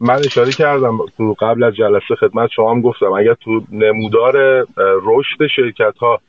من 0.00 0.18
اشاره 0.26 0.52
کردم 0.52 0.98
تو 1.16 1.36
قبل 1.40 1.64
از 1.64 1.74
جلسه 1.74 2.14
خدمت 2.20 2.50
شما 2.56 2.70
هم 2.70 2.80
گفتم 2.80 3.12
اگر 3.12 3.34
تو 3.34 3.60
نمودار 3.72 4.66
رشد 5.04 5.46
شرکت 5.56 5.98
ها 5.98 6.20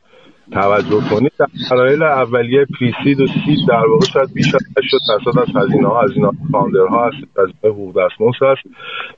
توجه 0.54 1.02
کنید 1.10 1.32
در 1.40 1.46
مراحل 1.72 2.04
اولیه 2.04 2.66
pre-seed 2.80 3.22
و 3.22 3.28
seed 3.28 3.60
در 3.68 3.88
واقع 3.88 4.06
شاید 4.14 4.34
بیش 4.34 4.56
از 4.56 4.62
80 4.78 5.02
درصد 5.10 5.40
از 5.40 5.64
هزینه 5.64 5.88
ها 5.88 6.02
هزینه 6.02 6.30
founder 6.52 6.88
ها 6.90 7.08
هست 7.08 7.40
از 7.40 7.50
حقوق 7.64 7.96
دستمزد 8.06 8.44
هست. 8.44 8.62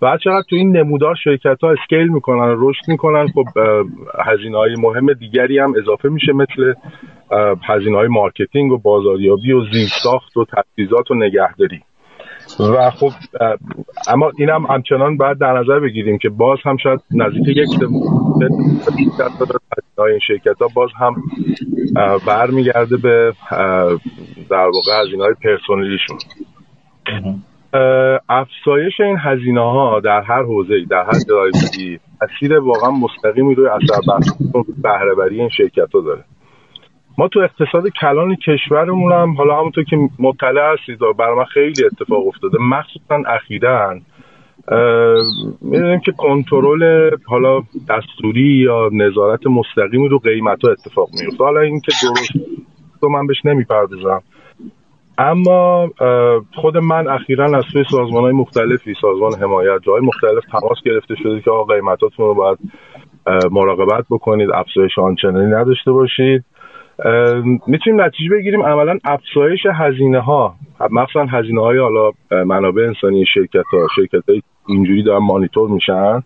و 0.02 0.18
چقدر 0.24 0.44
تو 0.50 0.56
این 0.56 0.78
نمودار 0.78 1.16
شرکت 1.24 1.58
ها 1.64 1.72
scale 1.72 2.08
می‌کنن 2.08 2.56
رشد 2.58 2.84
می‌کنن 2.88 3.28
خب 3.28 3.46
هزینه 4.26 4.58
های 4.58 4.76
مهم 4.80 5.14
دیگری 5.14 5.60
هم 5.60 5.74
اضافه 5.78 6.10
میشه 6.10 6.34
مثل 6.34 6.74
هزینه 7.64 7.98
های 7.98 8.08
marketing 8.08 8.72
و 8.72 8.78
بازاریابی 8.78 9.52
و 9.52 9.62
زیرساخت 9.74 10.38
و 10.38 10.46
تجهیزات 10.46 11.12
و 11.12 11.16
نگهداری. 11.16 11.82
و 12.60 12.92
خب 12.92 13.12
اما 14.08 14.32
این 14.38 14.50
هم 14.50 14.66
همچنان 14.70 15.18
باید 15.18 15.38
در 15.38 15.60
نظر 15.60 15.80
بگیریم 15.80 16.18
که 16.18 16.30
باز 16.30 16.58
هم 16.66 16.78
شاید 16.78 17.00
نزدیک 17.12 17.58
یک 17.58 17.70
این 19.98 20.20
شرکت 20.28 20.62
ها 20.62 20.68
باز 20.76 20.90
هم 21.00 21.16
برمیگرده 22.28 22.98
به 22.98 23.34
در 24.50 24.66
واقع 24.66 25.02
هزینه 25.02 25.24
های 25.24 25.34
پرسونلیشون 25.44 26.18
افزایش 28.30 29.00
این 29.00 29.18
هزینه 29.20 29.62
ها 29.62 30.00
در 30.00 30.22
هر 30.22 30.44
حوزه 30.44 30.74
در 30.90 31.04
هر 31.04 31.20
درایبی 31.30 32.00
تاثیر 32.20 32.60
واقعا 32.60 32.92
مستقیمی 32.92 33.56
روی 33.56 33.68
اثر 33.68 34.32
بهرهوری 34.84 35.40
این 35.40 35.50
شرکت 35.50 35.94
ها 35.94 36.02
داره. 36.02 36.24
ما 37.18 37.28
تو 37.28 37.40
اقتصاد 37.40 37.88
کلان 38.02 38.36
کشورمون 38.36 39.12
هم 39.12 39.34
حالا 39.34 39.60
همونطور 39.60 39.84
که 39.84 39.98
مطلع 40.20 40.74
هستید 40.74 41.00
برای 41.18 41.38
من 41.38 41.46
خیلی 41.46 41.86
اتفاق 41.86 42.28
افتاده 42.28 42.58
مخصوصا 42.62 43.24
اخیرا 43.28 44.00
می‌دونیم 45.62 46.00
که 46.00 46.12
کنترل 46.12 47.10
حالا 47.26 47.62
دستوری 47.90 48.64
یا 48.66 48.90
نظارت 48.94 49.48
مستقیمی 49.48 50.08
رو 50.08 50.20
قیمت 50.20 50.66
ها 50.66 50.72
اتفاق 50.72 51.10
میفته 51.22 51.44
حالا 51.44 51.62
اینکه 51.62 51.92
درست 52.04 52.32
تو 53.02 53.10
من 53.10 53.28
بهش 53.28 53.46
نمی‌پردازم. 53.46 54.22
اما 55.18 55.90
خود 56.56 56.78
من 56.78 57.08
اخیرا 57.08 57.58
از 57.58 57.64
سوی 57.74 57.84
سازمان 57.92 58.24
های 58.24 58.32
مختلفی 58.32 58.94
سازمان 59.02 59.34
حمایت 59.42 59.82
جای 59.82 60.02
مختلف 60.02 60.44
تماس 60.52 60.78
گرفته 60.86 61.16
شده 61.16 61.42
که 61.42 61.52
آقا 61.52 61.76
قیمتاتون 61.76 62.26
رو 62.26 62.34
باید 62.34 62.58
مراقبت 63.52 64.06
بکنید 64.10 64.50
افزایش 64.52 65.00
آنچنانی 65.00 65.52
نداشته 65.52 65.92
باشید. 65.92 66.46
می‌تونیم 67.68 68.02
نتیجه 68.02 68.36
بگیریم 68.36 68.62
عملا 68.62 68.98
افزایش 69.04 69.60
هزینه 69.74 70.20
ها 70.20 70.56
مخصوصا 70.92 71.26
هزینه 71.26 71.62
های 71.62 71.78
حالا 71.78 72.12
منابع 72.32 72.82
انسانی 72.82 73.26
شرکت 73.34 73.66
ها 73.74 73.88
شرکت 73.96 74.30
های 74.30 74.42
اینجوری 74.68 75.04
دارن 75.04 75.26
مانیتور 75.26 75.70
میشن. 75.70 76.24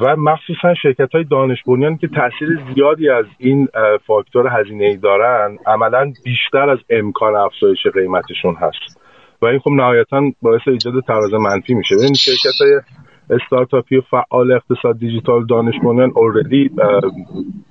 و 0.00 0.16
مخصوصا 0.16 0.74
شرکت 0.82 1.14
های 1.14 1.24
دانش 1.24 1.62
بنیان 1.66 1.96
که 1.96 2.08
تاثیر 2.08 2.48
زیادی 2.74 3.08
از 3.08 3.24
این 3.38 3.68
فاکتور 4.06 4.60
هزینه 4.60 4.84
ای 4.84 4.96
دارن 4.96 5.58
عملا 5.66 6.12
بیشتر 6.24 6.70
از 6.70 6.78
امکان 6.90 7.34
افزایش 7.36 7.86
قیمتشون 7.94 8.54
هست. 8.54 9.00
و 9.42 9.46
این 9.46 9.58
خب 9.58 9.70
نهایتا 9.70 10.22
باعث 10.42 10.60
ایجاد 10.66 10.94
تراز 11.06 11.34
منفی 11.34 11.74
میشه. 11.74 11.94
ببینید 11.94 12.14
شرکت 12.14 12.60
های 12.60 12.80
استارتاپی 13.30 13.96
و 13.96 14.00
فعال 14.00 14.52
اقتصاد 14.52 14.98
دیجیتال 14.98 15.46
دانش 15.46 15.74
بنیان 15.84 16.12
اوردی 16.14 16.70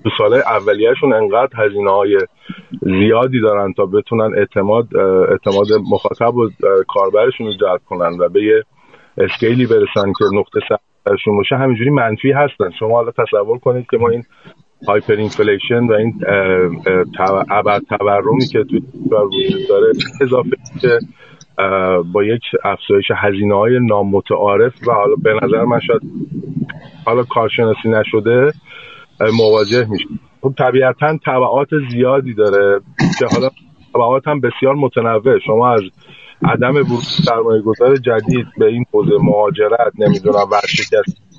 تو 0.03 0.09
سال 0.17 0.33
اولیهشون 0.33 1.13
انقدر 1.13 1.65
هزینه 1.65 1.91
های 1.91 2.17
زیادی 2.81 3.41
دارن 3.41 3.73
تا 3.73 3.85
بتونن 3.85 4.37
اعتماد 4.37 4.97
اعتماد 5.29 5.67
مخاطب 5.91 6.35
و 6.35 6.49
کاربرشون 6.87 7.47
رو 7.47 7.53
جلب 7.53 7.81
کنن 7.85 8.17
و 8.19 8.29
به 8.29 8.43
یه 8.43 8.63
scale 9.17 9.58
ی 9.58 9.65
برسن 9.65 10.13
که 10.19 10.25
نقطه 10.33 10.59
سرشون 11.05 11.37
باشه. 11.37 11.55
همینجوری 11.55 11.89
منفی 11.89 12.31
هستن. 12.31 12.69
شما 12.79 12.95
حالا 12.95 13.11
تصور 13.11 13.57
کنید 13.57 13.85
که 13.91 13.97
ما 13.97 14.09
این 14.09 14.23
hyperinflation 14.88 15.84
و 15.83 15.93
این 15.93 16.13
ابر 17.49 17.79
تورمی 17.79 18.45
که 18.51 18.63
توی 18.63 18.81
وجود 19.09 19.67
داره 19.69 19.91
اضافه 20.21 20.49
که 20.81 20.99
با 22.13 22.24
یک 22.24 22.41
افزایش 22.63 23.06
هزینه 23.15 23.56
های 23.56 23.80
نامتعارف 23.80 24.74
و 24.88 24.91
حالا 24.91 25.15
به 25.15 25.34
نظر 25.43 25.63
من 25.63 25.80
شاید 25.80 26.02
حالا 27.06 27.24
کارشناسی 27.24 27.89
نشده 27.89 28.54
مواجه 29.38 29.88
میشه. 29.89 30.06
خب 30.41 30.54
طبیعتا 30.58 31.17
طبعات 31.26 31.69
زیادی 31.91 32.34
داره 32.34 32.82
که 33.19 33.26
حالا 33.26 33.50
طبعات 33.93 34.28
هم 34.28 34.41
بسیار 34.41 34.76
متنوع. 34.76 35.39
شما 35.39 35.74
از 35.74 35.82
عدم 36.43 36.76
ورود 36.76 37.02
سرمایه 37.26 37.62
گذار 37.62 37.95
جدید 37.95 38.47
به 38.58 38.65
این 38.65 38.86
حوزه 38.93 39.17
مهاجرت 39.21 39.91
نمی‌دونم 40.00 40.50
ورشکست 40.52 41.31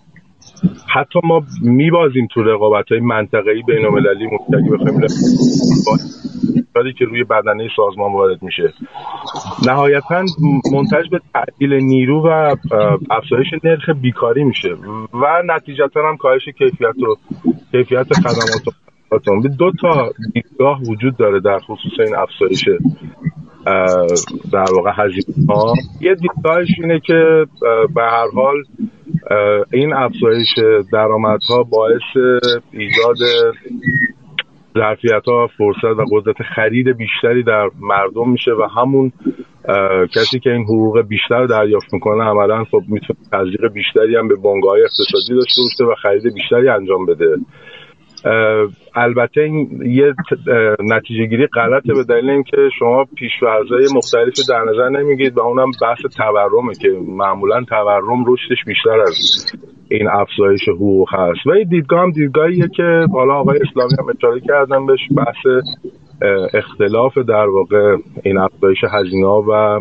حتی 0.94 1.20
ما 1.24 1.42
میبازیم 1.62 2.28
تو 2.34 2.42
رقابت 2.42 2.88
های 2.92 3.00
منطقه‌ای 3.00 3.62
بین 3.62 3.84
المللی 3.84 4.26
اگه 4.26 4.70
بخوایم 4.70 5.00
که 6.98 7.04
روی 7.04 7.24
بدنه 7.24 7.68
سازمان 7.76 8.12
وارد 8.12 8.42
میشه. 8.42 8.72
نهایتا 9.66 10.24
منتج 10.72 11.08
به 11.10 11.20
تعدیل 11.34 11.74
نیرو 11.74 12.28
و 12.28 12.56
افزایش 13.10 13.46
نرخ 13.64 13.90
بیکاری 13.90 14.44
میشه. 14.44 14.74
و 15.12 15.42
نتیجتا 15.46 16.08
هم 16.08 16.16
کاهش 16.16 16.48
کیفیت 16.58 16.98
و 16.98 17.16
کیفیت 17.72 18.12
خدمات. 18.12 19.56
دو 19.58 19.72
تا 19.80 20.12
دیدگاه 20.34 20.80
وجود 20.80 21.16
داره 21.16 21.40
در 21.40 21.58
خصوص 21.58 21.92
این 21.98 22.16
افزایش 22.16 22.68
در 24.52 24.72
واقع 24.76 24.90
هزینه 24.94 25.46
ها 25.48 25.74
یه 26.00 26.14
دیدگاهش 26.14 26.68
اینه 26.82 27.00
که 27.00 27.46
به 27.94 28.02
هر 28.02 28.26
حال 28.34 28.62
این 29.72 29.92
افزایش 29.94 30.48
درآمدها 30.92 31.62
باعث 31.62 32.40
ایجاد 32.72 33.16
ظرفیت 34.74 35.24
ها 35.26 35.48
فرصت 35.58 35.84
و 35.84 36.04
قدرت 36.12 36.36
خرید 36.56 36.96
بیشتری 36.96 37.42
در 37.42 37.70
مردم 37.80 38.30
میشه 38.30 38.50
و 38.50 38.66
همون 38.76 39.12
کسی 40.14 40.40
که 40.40 40.50
این 40.50 40.62
حقوق 40.64 41.00
بیشتر 41.00 41.46
دریافت 41.46 41.94
می‌کنه 41.94 42.24
عملا 42.24 42.64
خب 42.64 42.82
می‌تونه 42.88 43.18
تزریق 43.32 43.72
بیشتری 43.72 44.16
هم 44.16 44.28
به 44.28 44.34
بنگاه 44.36 44.76
اقتصادی 44.78 45.40
داشته 45.40 45.62
باشه 45.62 45.92
و 45.92 45.94
خرید 46.02 46.34
بیشتری 46.34 46.68
انجام 46.68 47.06
بده. 47.06 47.36
البته 48.94 49.40
این 49.40 49.82
یه 49.86 50.14
نتیجه 50.80 51.26
گیری 51.26 51.46
غلطه 51.46 51.94
به 51.94 52.04
دلیل 52.04 52.30
اینکه 52.30 52.56
شما 52.78 53.04
پیشورزهای 53.16 53.86
مختلفی 53.94 54.42
در 54.48 54.64
نظر 54.64 54.88
نمی‌گیرید 54.88 55.38
و 55.38 55.40
اونم 55.40 55.70
بحث 55.82 56.16
تورمه 56.16 56.74
که 56.74 56.88
معمولا 57.08 57.64
تورم 57.64 58.24
رشدش 58.26 58.64
بیشتر 58.66 59.00
از 59.00 59.46
این 59.90 60.08
افزایش 60.08 60.68
حقوق 60.68 61.08
هست. 61.14 61.46
و 61.46 61.50
این 61.50 61.68
دیدگاه 61.68 62.00
هم 62.00 62.10
دیدگاهیه 62.10 62.68
که 62.76 63.06
حالا 63.12 63.34
آقای 63.34 63.58
اسلامی 63.68 63.92
هم 63.98 64.16
اشاره 64.18 64.40
کردن 64.40 64.86
بهش 64.86 65.00
بحث 65.16 65.62
اختلاف 66.54 67.18
در 67.18 67.46
واقع 67.46 67.96
این 68.24 68.38
افزایش 68.38 68.78
هزینه 68.90 69.26
و 69.26 69.80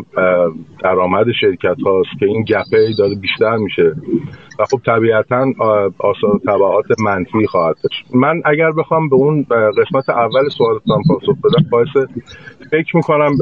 درآمد 0.82 1.26
شرکت 1.40 1.76
هاست 1.86 2.08
که 2.20 2.26
این 2.26 2.42
گپه 2.42 2.88
داره 2.98 3.14
بیشتر 3.20 3.56
میشه. 3.56 3.94
و 4.58 4.64
خب 4.64 4.80
طبیعتا 4.86 5.46
آثار 5.98 6.38
تبعات 6.46 6.84
منفی 7.00 7.46
خواهد 7.46 7.76
داشت. 7.84 8.06
من 8.14 8.42
اگر 8.44 8.70
بخوام 8.78 9.08
به 9.08 9.16
اون 9.16 9.46
قسمت 9.50 10.08
اول 10.08 10.48
سوالتان 10.58 11.02
پاسخ 11.08 11.38
بدم 11.44 11.68
باعث 11.70 12.08
فکر 12.70 12.96
می‌کنم 12.96 13.32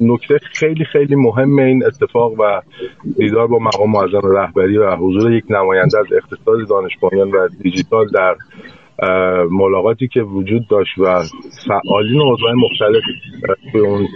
نکته 0.00 0.38
خیلی 0.52 0.84
خیلی 0.84 1.14
مهم 1.14 1.58
این 1.58 1.84
اتفاق 1.86 2.32
و 2.40 2.60
دیدار 3.18 3.46
با 3.46 3.58
مقام 3.58 3.90
معظم 3.90 4.36
رهبری 4.36 4.78
و 4.78 4.96
حضور 4.96 5.32
یک 5.32 5.44
نماینده 5.50 5.98
از 5.98 6.06
اقتصاد 6.16 6.68
دانش 6.68 6.92
و 7.02 7.48
دیجیتال 7.62 8.06
در 8.14 8.36
ملاقاتی 9.50 10.08
که 10.08 10.22
وجود 10.22 10.68
داشت 10.68 10.98
و 10.98 11.22
فعالین 11.68 12.20
عضوهای 12.20 12.54
مختلف 12.54 13.02
به 13.72 13.78
اون 13.78 14.08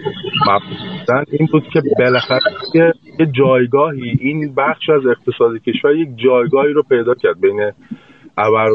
مبودن 0.46 1.24
این 1.32 1.48
بود 1.52 1.64
که 1.72 1.82
بالاخره 1.98 2.40
یه 2.74 3.26
جایگاهی 3.38 4.18
این 4.20 4.54
بخش 4.54 4.90
از 4.90 5.06
اقتصاد 5.06 5.58
کشور 5.62 5.96
یک 5.96 6.08
جایگاهی 6.16 6.72
رو 6.72 6.82
پیدا 6.82 7.14
کرد 7.14 7.40
بین 7.40 7.72
ابر 8.38 8.68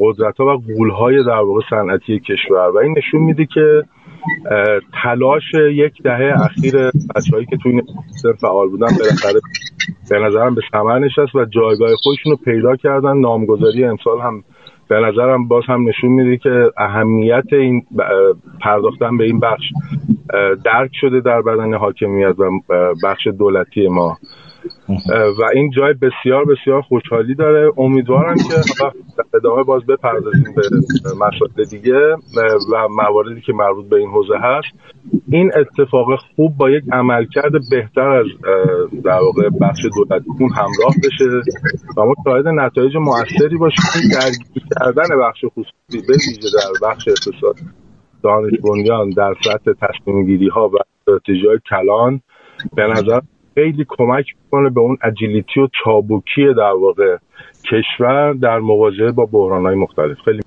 قدرت 0.00 0.36
ها 0.36 0.46
و 0.46 0.62
قول 0.76 0.90
های 0.90 1.24
در 1.24 1.40
واقع 1.40 1.60
صنعتی 1.70 2.20
کشور 2.20 2.70
و 2.74 2.78
این 2.78 2.94
نشون 2.98 3.20
میده 3.20 3.46
که 3.54 3.82
تلاش 5.02 5.42
یک 5.54 6.02
دهه 6.02 6.34
اخیر 6.44 6.74
بچههایی 7.16 7.46
که 7.50 7.56
توی 7.62 7.72
این 7.72 7.82
فعال 8.40 8.68
بودن 8.68 8.86
بالاخره 8.98 9.40
به 10.10 10.18
نظرم 10.18 10.54
به 10.54 10.60
ثمر 10.72 10.98
نشست 10.98 11.34
و 11.34 11.44
جایگاه 11.44 11.88
خودشون 12.02 12.32
رو 12.32 12.36
پیدا 12.44 12.76
کردن. 12.76 13.16
نامگذاری 13.16 13.84
امسال 13.84 14.20
هم 14.20 14.44
به 14.90 15.00
نظرم 15.00 15.48
باز 15.48 15.64
هم 15.66 15.88
نشون 15.88 16.10
میده 16.10 16.36
که 16.36 16.72
اهمیت 16.76 17.44
این 17.52 17.82
پرداختن 18.60 19.16
به 19.16 19.24
این 19.24 19.40
بخش 19.40 19.64
درک 20.64 20.90
شده 21.00 21.20
در 21.20 21.42
بدن 21.42 21.74
حاکمیت 21.74 22.34
و 22.38 22.50
بخش 23.04 23.26
دولتی 23.26 23.88
ما. 23.88 24.18
و 25.38 25.42
این 25.54 25.70
جای 25.70 25.92
بسیار 25.92 26.44
بسیار 26.44 26.82
خوشحالی 26.82 27.34
داره. 27.34 27.72
امیدوارم 27.76 28.36
که 28.36 28.54
ادامه 29.34 29.62
باز 29.62 29.86
بپردازیم 29.86 30.54
به 31.04 31.10
مسائل 31.10 31.64
دیگه 31.70 32.16
و 32.72 32.88
مواردی 32.90 33.40
که 33.40 33.52
مربوط 33.52 33.88
به 33.88 33.96
این 33.96 34.08
حوزه 34.08 34.38
هست. 34.42 34.68
این 35.32 35.50
اتفاق 35.56 36.06
خوب 36.36 36.56
با 36.56 36.70
یک 36.70 36.84
عملکرد 36.92 37.52
بهتر 37.70 38.08
از 38.08 38.26
در 39.04 39.20
واقع 39.20 39.48
بخش 39.60 39.80
دولتیتون 39.96 40.48
همراه 40.50 40.94
بشه. 41.04 41.24
و 41.96 42.04
ما 42.04 42.14
شاهد 42.24 42.48
نتایج 42.48 42.96
موثری 42.96 43.56
باشیم 43.56 43.84
درگیر 44.12 44.62
کردن 44.80 45.20
بخش 45.20 45.44
خصوصی 45.44 46.06
به 46.08 46.12
ویژه 46.12 46.48
در 46.58 46.88
بخش 46.88 47.08
اقتصاد 47.08 47.54
دانش 48.22 48.52
بنیان 48.64 49.10
در 49.10 49.34
سطح 49.44 49.72
تصمیم 49.72 50.26
گیری 50.26 50.48
ها 50.48 50.68
و 50.68 50.76
استراتژی 51.00 51.46
کلان 51.70 52.20
به 52.76 52.82
نظر 52.82 53.20
خیلی 53.54 53.86
کمک 53.88 54.24
می‌کنه 54.44 54.70
به 54.70 54.80
اون 54.80 54.98
agility 55.02 55.60
و 55.60 55.68
چابکی 55.84 56.54
در 56.56 56.72
واقع 56.80 57.16
کشور 57.64 58.32
در 58.32 58.58
مواجهه 58.58 59.12
با 59.12 59.26
بحران 59.26 59.66
های 59.66 59.74
مختلف. 59.74 60.16
خیلی 60.24 60.40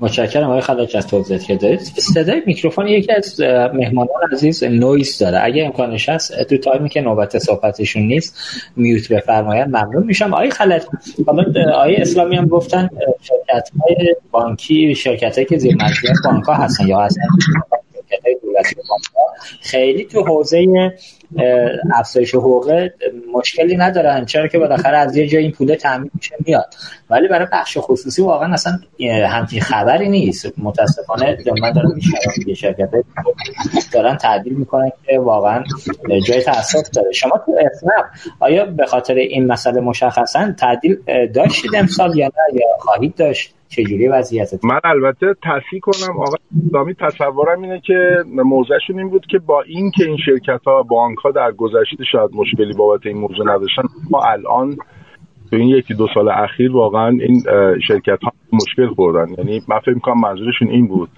متشکرم 0.00 0.44
آقای 0.44 0.60
خلاج 0.60 0.96
از 0.96 1.06
توضیحاتی 1.06 1.46
که 1.46 1.56
دارید 1.56 1.80
صدای 1.80 2.42
میکروفون 2.46 2.88
یکی 2.88 3.12
از 3.12 3.40
مهمانان 3.74 4.20
عزیز 4.32 4.64
نویز 4.64 5.18
داره. 5.18 5.40
اگه 5.42 5.64
امکانش 5.64 6.08
هست 6.08 6.42
تو 6.42 6.58
time 6.58 6.82
ی 6.82 6.88
که 6.88 7.00
نوبت 7.00 7.38
صحبتشون 7.38 8.02
نیست 8.02 8.38
میوت 8.76 9.12
بفرمایید 9.12 9.66
ممنون 9.66 10.06
میشم. 10.06 10.34
آقای 10.34 10.50
خلط 10.50 10.86
حالا 11.26 11.44
آقای 11.74 11.96
اسلامی 11.96 12.36
هم 12.36 12.46
گفتن 12.46 12.88
شرکت 13.22 13.70
های 13.80 14.14
بانکی 14.30 14.94
شرکت 14.94 15.34
هایی 15.34 15.46
که 15.46 15.58
زیر 15.58 15.74
مجموعه 15.74 16.14
بانک 16.24 16.44
ها 16.44 16.54
هستن 16.54 16.86
یا 16.86 17.00
هستن. 17.00 17.22
دولتی 18.62 19.10
خیلی 19.60 20.04
تو 20.04 20.24
حوزه 20.24 20.66
افزایش 21.94 22.34
حقوق 22.34 22.88
مشکلی 23.34 23.76
ندارن 23.76 24.24
چرا 24.24 24.48
که 24.48 24.58
بالاخره 24.58 24.98
از 24.98 25.16
یه 25.16 25.28
جای 25.28 25.42
این 25.42 25.52
پول 25.52 25.74
تامین 25.74 26.10
میشه 26.14 26.36
میاد. 26.46 26.74
ولی 27.10 27.28
برای 27.28 27.46
بخش 27.52 27.78
خصوصی 27.80 28.22
واقعا 28.22 28.52
اصلا 28.52 28.78
همچین 29.26 29.60
خبری 29.60 30.08
نیست. 30.08 30.52
متاسفانه 30.58 31.38
من 31.62 31.72
دارم 31.72 31.92
میشنوم 31.94 32.54
شرکت 32.54 32.90
دارن 33.92 34.16
تعدیل 34.16 34.52
می‌کنن 34.52 34.90
که 35.06 35.18
واقعا 35.18 35.64
جای 36.28 36.42
تاسف 36.42 36.90
داره. 36.90 37.12
شما 37.12 37.42
تو 37.46 37.58
اسنپ 37.60 38.04
آیا 38.40 38.64
به 38.64 38.86
خاطر 38.86 39.14
این 39.14 39.46
مسئله 39.46 39.80
مشخصا 39.80 40.52
تعدیل 40.58 40.96
داشتید 41.34 41.70
امسال 41.74 42.18
یا 42.18 42.26
نه؟ 42.26 42.60
یا 42.60 42.66
خواهید 42.78 43.14
داشت؟ 43.14 43.54
چجوری 43.70 44.08
وضعیتت؟ 44.08 44.64
من 44.64 44.80
البته 44.84 45.34
تصحیح 45.42 45.80
کنم 45.80 46.20
آقا 46.20 46.36
اسلامی 46.66 46.94
تصورم 46.94 47.62
اینه 47.62 47.80
که 47.80 48.16
موضعشون 48.26 48.98
این 48.98 49.08
بود 49.08 49.26
که 49.26 49.38
با 49.38 49.62
این 49.62 49.90
که 49.90 50.04
این 50.04 50.16
شرکت 50.16 50.60
ها 50.66 50.82
بانک 50.82 51.18
ها 51.18 51.30
در 51.30 51.52
گذشته 51.52 52.04
شاید 52.12 52.30
مشکلی 52.34 52.74
بابت 52.74 53.06
این 53.06 53.16
موضوع 53.16 53.54
نداشتن 53.54 53.82
ما 54.10 54.20
الان 54.22 54.76
تو 55.50 55.56
این 55.56 55.68
یکی 55.68 55.94
دو 55.94 56.06
سال 56.14 56.28
اخیر 56.28 56.72
واقعا 56.72 57.08
این 57.08 57.42
شرکت 57.88 58.18
ها 58.22 58.32
مشکل 58.52 58.94
خوردن. 58.94 59.26
یعنی 59.38 59.60
من 59.68 59.78
فکر 59.78 59.94
می‌کنم 59.94 60.20
منظورشون 60.20 60.68
این 60.68 60.86
بود. 60.86 61.08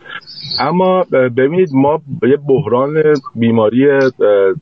اما 0.61 1.05
ببینید 1.37 1.69
ما 1.75 2.01
یه 2.23 2.37
بحران 2.49 3.03
بیماری 3.35 3.99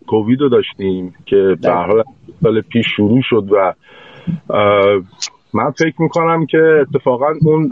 کووید 0.07 0.41
رو 0.41 0.49
داشتیم 0.49 1.15
که 1.27 1.57
در 1.63 1.87
حال 1.87 2.03
سال 2.43 2.61
پیش 2.61 2.87
شروع 2.97 3.21
شد 3.23 3.45
و 3.53 3.75
من 5.55 5.71
فکر 5.71 6.03
می‌کنم 6.03 6.47
که 6.47 6.87
اتفاقا 6.89 7.27
اون 7.43 7.71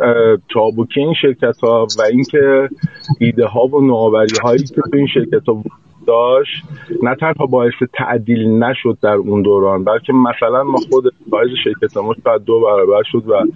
چابوکی 0.55 1.01
این 1.01 1.15
شرکت 1.23 1.61
ها 1.63 1.87
و 1.99 2.03
اینکه 2.03 2.69
ایده 3.21 3.47
ها 3.47 3.67
و 3.67 3.81
نوآوری 3.81 4.35
هایی 4.43 4.59
که 4.59 4.75
تو 4.75 4.97
این 4.97 5.07
شرکت 5.07 5.49
ها 5.49 5.63
داشت 6.07 6.65
نه 7.03 7.15
تنها 7.15 7.47
باعث 7.47 7.73
تعدیل 7.95 8.49
نشد 8.49 8.99
در 9.03 9.15
اون 9.15 9.43
دوران 9.43 9.85
بلکه 9.85 10.13
مثلا 10.13 10.65
ما 10.65 10.79
خود 10.91 11.05
سایز 11.31 11.51
شرکت 11.65 11.97
ما 11.97 12.15
شاید 12.25 12.43
دو 12.45 12.61
برابر 12.61 13.03
شد 13.13 13.29
و 13.29 13.47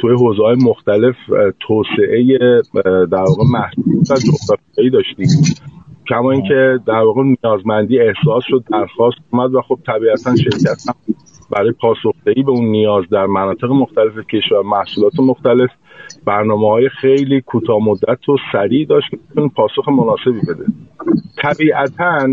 توی 0.00 0.14
حوزه 0.14 0.42
های 0.42 0.56
مختلف 0.64 1.16
توسعه 1.60 2.38
در 2.84 3.24
واقع 3.28 3.44
محصول 3.52 4.90
داشتیم. 4.92 5.26
کما 6.08 6.32
اینکه 6.32 6.78
در 6.86 7.02
واقع 7.02 7.22
نیازمندی 7.22 8.00
احساس 8.00 8.44
شد 8.46 8.64
درخواست 8.70 9.18
اومد 9.30 9.54
و 9.54 9.62
خب 9.62 9.78
طبیعتا 9.86 10.36
شرکت 10.36 10.88
هم 10.88 10.94
برای 11.52 11.72
پاسخدهی 11.72 12.42
به 12.42 12.50
اون 12.50 12.64
نیاز 12.64 13.04
در 13.10 13.26
مناطق 13.26 13.70
مختلف 13.70 14.26
کشور 14.32 14.62
محصولات 14.62 15.20
مختلف 15.20 15.70
برنامه 16.26 16.68
های 16.68 16.88
خیلی 16.88 17.40
کوتاه 17.40 17.78
مدت 17.82 18.28
و 18.28 18.36
سریع 18.52 18.86
داشت 18.86 19.10
که 19.10 19.18
پاسخ 19.56 19.88
مناسبی 19.88 20.40
بده. 20.52 20.64
طبیعتا 21.42 22.28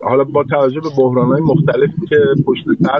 حالا 0.00 0.24
با 0.24 0.44
توجه 0.44 0.80
به 0.80 0.88
بحران 0.98 1.26
های 1.26 1.40
مختلفی 1.40 2.06
که 2.08 2.16
پشت 2.46 2.64
سر 2.82 2.98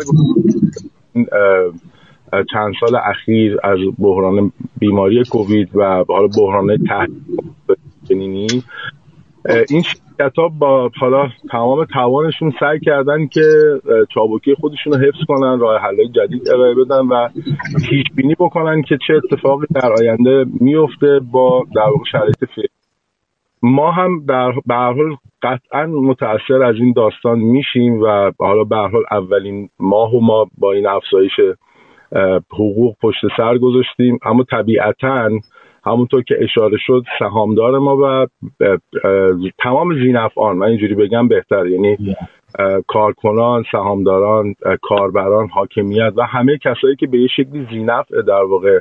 چند 2.52 2.74
سال 2.80 2.96
اخیر 3.04 3.58
از 3.64 3.78
بحران 3.98 4.52
بیماری 4.78 5.24
کووید 5.24 5.76
و 5.76 6.04
حالا 6.08 6.28
بحران 6.38 6.76
تحلیل 6.88 8.62
این 9.68 9.82
شرکت 10.18 10.38
ها 10.38 10.48
با 10.48 10.90
حالا 11.00 11.28
تمام 11.50 11.84
توانشون 11.84 12.52
سعی 12.60 12.80
کردن 12.80 13.26
که 13.26 13.42
چابکی 14.14 14.54
خودشون 14.54 14.92
رو 14.92 14.98
حفظ 14.98 15.18
کنن 15.28 15.58
راه 15.58 15.80
حل 15.80 16.04
جدید 16.04 16.48
ارائه 16.48 16.74
بدن 16.74 17.00
و 17.00 17.28
پیش 17.88 18.04
بینی 18.14 18.34
بکنن 18.34 18.82
که 18.82 18.98
چه 19.06 19.14
اتفاقی 19.14 19.66
در 19.74 19.92
آینده 20.00 20.44
میفته 20.60 21.20
با 21.32 21.64
در 21.76 21.82
واقع 21.82 22.04
شرایط 22.12 22.44
فعلی 22.54 22.68
ما 23.62 23.90
هم 23.90 24.24
در 24.28 24.52
به 24.66 24.74
حال 24.74 25.16
قطعا 25.42 25.86
متاثر 25.86 26.62
از 26.62 26.76
این 26.76 26.92
داستان 26.96 27.38
میشیم 27.38 28.02
و 28.02 28.32
حالا 28.38 28.64
به 28.64 28.76
حال 28.76 29.02
اولین 29.10 29.68
ماه 29.80 30.14
و 30.14 30.20
ما 30.20 30.46
با 30.58 30.72
این 30.72 30.86
افزایش 30.86 31.32
حقوق 32.52 32.96
پشت 33.02 33.20
سر 33.36 33.58
گذاشتیم. 33.58 34.18
اما 34.24 34.44
طبیعتا 34.50 35.30
همونطور 35.84 36.22
که 36.22 36.34
اشاره 36.40 36.78
شد 36.80 37.02
سهامدار 37.18 37.78
ما 37.78 37.96
و 37.96 38.26
تمام 39.58 39.94
زینفعان 39.94 40.56
من 40.56 40.66
اینجوری 40.66 40.94
بگم 40.94 41.28
بهتر 41.28 41.66
یعنی 41.66 42.16
کارکنان 42.86 43.64
سهامداران 43.72 44.54
کاربران 44.82 45.48
حاکمیت 45.48 46.12
و 46.16 46.22
همه 46.22 46.58
کسایی 46.58 46.96
که 46.96 47.06
به 47.06 47.18
یه 47.18 47.28
شکلی 47.36 47.66
زینفع 47.70 48.22
در 48.22 48.44
واقع 48.44 48.80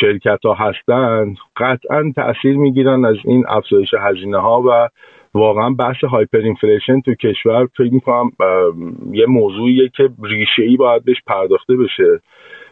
شرکت 0.00 0.38
ها 0.44 0.54
هستند 0.54 1.36
قطعا 1.56 2.12
تاثیر 2.16 2.56
می‌گیرن 2.56 3.04
از 3.04 3.16
این 3.24 3.44
افزایش 3.48 3.94
هزینه 4.00 4.38
ها 4.38 4.62
و 4.62 4.88
واقعا 5.34 5.70
بحث 5.70 6.04
hyperinflation 6.04 7.00
تو 7.00 7.14
کشور 7.14 7.68
فکر 7.76 7.94
می‌کنم 7.94 8.30
یه 9.12 9.26
موضوعیه 9.26 9.88
که 9.88 10.08
ریشه 10.22 10.62
ای 10.62 10.76
باید 10.76 11.04
بهش 11.04 11.16
پرداخته 11.26 11.76
بشه. 11.76 12.20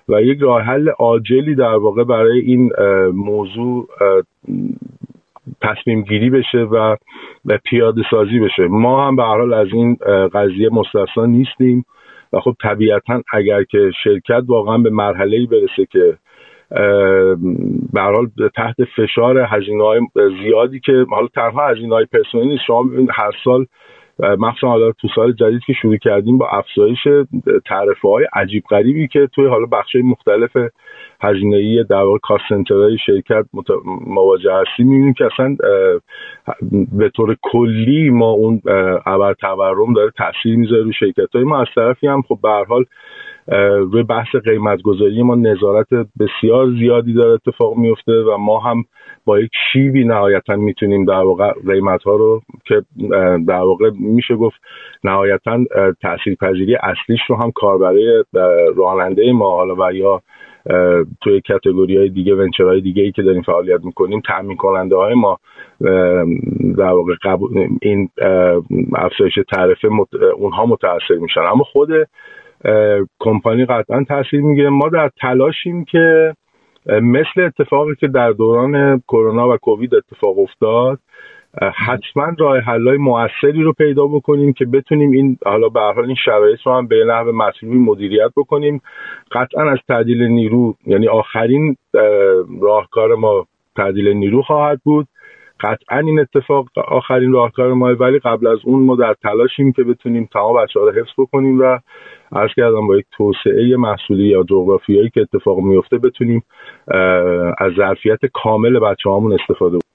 و 0.09 0.23
یک 0.23 0.39
راه 0.41 0.63
حل 0.63 0.89
عاجلی 0.89 1.55
در 1.55 1.75
واقع 1.75 2.05
برای 2.05 2.41
این 2.41 2.71
موضوع 3.13 3.89
تصمیم 5.63 6.03
گیری 6.03 6.31
بشه 6.31 6.59
و 6.59 6.97
پیاده 7.65 8.03
سازی 8.11 8.39
بشه. 8.39 8.63
ما 8.69 9.07
هم 9.07 9.17
به 9.17 9.23
حال 9.23 9.53
از 9.53 9.69
این 9.73 9.97
قضیه 10.35 10.69
مستثنا 10.73 11.27
نیستیم 11.27 11.85
و 12.33 12.41
خب 12.41 12.55
طبیعتا 12.63 13.23
اگر 13.33 13.65
که 13.65 13.91
شرکت 14.05 14.43
واقعا 14.47 14.79
به 14.79 14.91
مرحله 14.91 15.37
ای 15.37 15.47
برسه 15.47 15.87
که 15.91 16.19
به 17.93 18.01
حال 18.01 18.31
تحت 18.57 18.77
فشار 18.97 19.39
هزینه 19.39 19.85
های 19.85 20.01
زیادی 20.43 20.81
که 20.81 21.07
حالا 21.11 21.27
تنها 21.35 21.69
هزینه 21.69 21.95
های 21.95 22.05
پرسنلی 22.05 22.49
نیست 22.49 22.63
شما 22.67 22.85
هر 23.11 23.33
سال 23.45 23.67
مخصوصا 24.39 24.69
حالا 24.69 24.93
تو 24.93 25.09
سال 25.15 25.33
جدید 25.33 25.61
که 25.67 25.73
شروع 25.73 25.97
کردیم 25.97 26.39
با 26.39 26.49
افزایش 26.49 26.99
تعرفه 27.67 28.09
های 28.09 28.27
عجیب 28.33 28.65
غریبی 28.71 29.09
که 29.09 29.29
توی 29.35 29.47
حالا 29.47 29.67
بخش 29.67 29.97
مختلف 30.05 30.57
هزینه 31.21 31.57
ای 31.57 31.85
در 31.91 32.03
واقع 32.03 32.19
های 32.71 32.99
شرکت 33.07 33.45
مواجه 34.07 34.53
هستیم 34.55 34.87
می‌بینیم 34.89 35.13
که 35.13 35.25
اصلا 35.25 35.57
به 36.93 37.09
طور 37.09 37.37
کلی 37.43 38.11
ما 38.11 38.31
اون 38.31 38.61
ابر 39.07 39.35
تورم 39.35 39.93
داره 39.93 40.11
تاثیر 40.11 40.57
می‌ذاره 40.57 40.83
رو 40.83 40.93
شرکت 40.93 41.35
های 41.35 41.45
ما. 41.45 41.61
از 41.61 41.67
طرفی 41.75 42.07
هم 42.07 42.23
خب 42.23 42.39
به 42.43 42.65
حال 42.69 42.85
روی 43.93 44.03
بحث 44.03 44.37
قیمت 44.45 44.83
گذاری 44.83 45.23
ما 45.23 45.35
نظارت 45.35 45.87
بسیار 45.91 46.71
زیادی 46.79 47.13
داره 47.13 47.33
اتفاق 47.33 47.77
میفته 47.77 48.13
و 48.13 48.37
ما 48.37 48.59
هم 48.59 48.85
با 49.25 49.41
یک 49.41 49.51
شیبی 49.73 50.05
نهایتا 50.05 50.57
می‌تونیم 50.57 51.05
در 51.05 51.23
واقع 51.23 51.53
قیمت 51.67 52.03
ها 52.03 52.17
رو 52.17 52.43
که 52.65 52.83
در 53.47 53.61
واقع 53.61 53.91
میشه 53.95 54.37
گفت 54.37 54.57
نهایتا 55.05 55.59
تاثیرپذیری 56.03 56.77
اصلیش 56.77 57.21
رو 57.29 57.37
هم 57.37 57.51
کار 57.55 57.79
برای 57.79 58.25
راننده 58.77 59.33
ما 59.33 59.51
حالا 59.51 59.75
و 59.75 59.93
یا 59.93 60.23
توی 61.21 61.41
کتگوری 61.41 61.97
های 61.97 62.09
دیگه 62.09 62.35
ونچرهای 62.35 62.81
دیگه 62.81 63.03
ای 63.03 63.13
که 63.13 63.23
داریم 63.23 63.43
فعالیت 63.43 63.85
می‌کنیم 63.85 64.21
تامین 64.21 64.57
کننده 64.57 64.97
های 64.97 65.15
ما 65.15 65.39
در 66.79 66.93
واقع 66.93 67.15
این 67.83 68.09
افزایش 68.95 69.39
تعرفه 69.53 69.89
اونها 70.37 70.67
متاثر 70.67 71.15
میشن. 71.21 71.41
اما 71.41 71.65
خود 71.65 71.89
کمپانی 73.19 73.65
قطعا 73.65 74.05
تاثیر 74.09 74.41
می‌گیره. 74.41 74.69
ما 74.69 74.89
در 74.89 75.11
تلاشیم 75.21 75.85
که 75.85 76.35
مثل 76.87 77.41
اتفاقی 77.41 77.95
که 77.95 78.09
در 78.09 78.31
دوران 78.31 79.03
کرونا 79.09 79.49
و 79.49 79.57
کووید 79.57 79.95
اتفاق 79.95 80.39
افتاد 80.39 80.99
حتما 81.75 82.27
راه 82.39 82.59
حلای 82.59 82.97
موثری 82.97 83.63
رو 83.63 83.73
پیدا 83.73 84.07
بکنیم 84.07 84.53
که 84.53 84.65
بتونیم 84.65 85.11
این 85.11 85.39
حالا 85.45 85.69
به 85.69 85.81
حال 85.81 86.05
این 86.05 86.17
شرایط 86.25 86.61
رو 86.65 86.73
هم 86.73 86.87
به 86.87 87.05
نحو 87.05 87.33
مطلوبی 87.33 87.79
مدیریت 87.79 88.31
بکنیم. 88.37 88.81
قطعا 89.33 89.71
از 89.71 89.79
تعدیل 89.89 90.23
نیرو 90.23 90.75
یعنی 90.87 91.09
آخرین 91.09 91.77
راهکار 92.61 93.15
ما 93.15 93.47
تعدیل 93.77 94.09
نیرو 94.09 94.43
خواهد 94.43 94.81
بود. 94.85 95.07
قطعا 95.63 95.99
این 95.99 96.21
اتفاق 96.21 96.67
آخرین 96.89 97.33
راهکار 97.33 97.73
ما 97.73 97.87
ولی 97.87 98.19
قبل 98.19 98.47
از 98.47 98.59
اون 98.65 98.83
ما 98.83 98.97
در 98.97 99.15
تلاشیم 99.23 99.73
که 99.73 99.83
بتونیم 99.83 100.29
تمام 100.33 100.63
بچه 100.63 100.81
ها 100.81 100.87
رو 100.87 100.93
حفظ 100.93 101.13
بکنیم 101.19 101.61
و 101.61 101.79
عرض 102.33 102.51
کردم 102.57 102.87
با 102.87 102.97
یک 102.97 103.07
توسعه 103.17 103.77
محصولی 103.77 104.29
یا 104.29 104.43
جغرافیایی 104.43 105.11
که 105.15 105.21
اتفاق 105.21 105.59
میفته 105.59 105.99
بتونیم 105.99 106.43
از 107.59 107.73
ظرفیت 107.77 108.19
کامل 108.33 108.79
بچه 108.79 109.11
هامون 109.11 109.33
استفاده 109.33 109.77
بکنیم. 109.77 109.91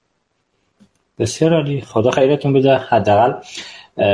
بسیار 1.20 1.54
عالی. 1.54 1.82
خدا 1.82 2.12
خیرتون 2.12 2.54
بده. 2.54 2.76
حداقل 2.76 3.34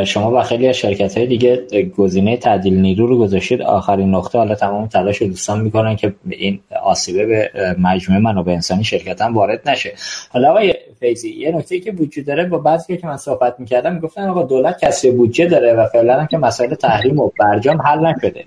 شما 0.05 0.31
و 0.31 0.43
خیلی 0.43 0.67
از 0.67 0.77
شرکت 0.77 1.17
های 1.17 1.27
دیگه 1.27 1.65
گزینه 1.97 2.37
تعدیل 2.37 2.81
نیرو 2.81 3.07
رو 3.07 3.17
گذاشتید. 3.17 3.61
آخرین 3.61 4.15
نقطه 4.15 4.37
حالا 4.37 4.55
تمام 4.55 4.87
تلاش 4.87 5.21
دوستان 5.21 5.61
می‌کنن 5.61 5.95
که 5.95 6.13
این 6.29 6.59
آسیبه 6.83 7.25
به 7.25 7.49
مجموعه 7.79 8.21
منابع 8.21 8.51
انسانی 8.51 8.83
شرکت 8.83 9.21
هم 9.21 9.33
وارد 9.33 9.69
نشه. 9.69 9.93
حالا 10.33 10.49
آقای 10.49 10.73
فیزی 11.01 11.29
یه 11.29 11.51
نکته 11.51 11.79
که 11.79 11.91
وجود 11.91 12.25
داره 12.25 12.45
با 12.45 12.57
بعضی 12.57 12.97
که 12.97 13.07
من 13.07 13.17
صحبت 13.17 13.59
می‌کردم 13.59 13.93
می‌گفتن 13.93 14.27
آقا 14.27 14.43
دولت 14.43 14.79
کسی 14.85 15.11
بودجه 15.11 15.45
داره 15.45 15.73
و 15.73 15.85
فعلا 15.85 16.19
هم 16.19 16.27
که 16.27 16.37
مسائل 16.37 16.75
تحریم 16.75 17.19
و 17.19 17.31
برجام 17.39 17.81
حل 17.81 17.99
نشده. 17.99 18.45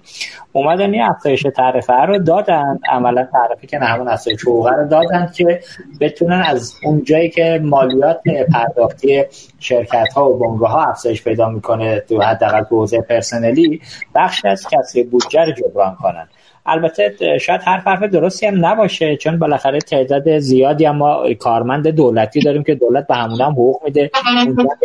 اومدن 0.52 0.94
یه 0.94 1.10
افزایش 1.10 1.46
تعرفه 1.56 1.92
رو 1.92 2.18
دادن 2.18 2.80
عملا 2.88 3.28
تعرفه 3.32 3.66
که 3.66 3.78
همون 3.78 4.08
افزایش 4.08 4.42
حقوق 4.42 4.68
رو 4.68 4.88
دادن 4.88 5.30
که 5.34 5.60
بتونن 6.00 6.42
از 6.46 6.74
اون 6.84 7.04
جایی 7.04 7.30
که 7.30 7.60
مالیات 7.62 8.20
پرداختی 8.52 9.24
شرکت 9.58 10.12
ها 10.16 10.30
و 10.30 10.38
بنگاه 10.38 10.70
ها 10.70 10.84
افزایش 10.84 11.24
پیدا 11.24 11.48
می‌کنه 11.48 12.00
تو 12.00 12.22
حداقل 12.22 12.64
حوزه 12.64 13.00
پرسنلی 13.00 13.80
بخش 14.14 14.44
از 14.44 14.66
کسری 14.72 15.02
بودجه 15.02 15.44
رو 15.44 15.52
جبران 15.52 15.94
کنن. 16.02 16.28
البته 16.66 17.38
شاید 17.40 17.60
هر 17.64 17.78
حرف 17.78 18.02
درستی 18.02 18.46
هم 18.46 18.66
نباشه 18.66 19.16
چون 19.16 19.38
بالاخره 19.38 19.78
تعداد 19.78 20.38
زیادی 20.38 20.84
هم 20.84 20.96
ما 20.96 21.34
کارمند 21.34 21.88
دولتی 21.88 22.40
داریم 22.40 22.62
که 22.62 22.74
دولت 22.74 23.06
به 23.06 23.14
همون 23.14 23.40
هم 23.40 23.52
حقوق 23.52 23.84
میده. 23.84 24.10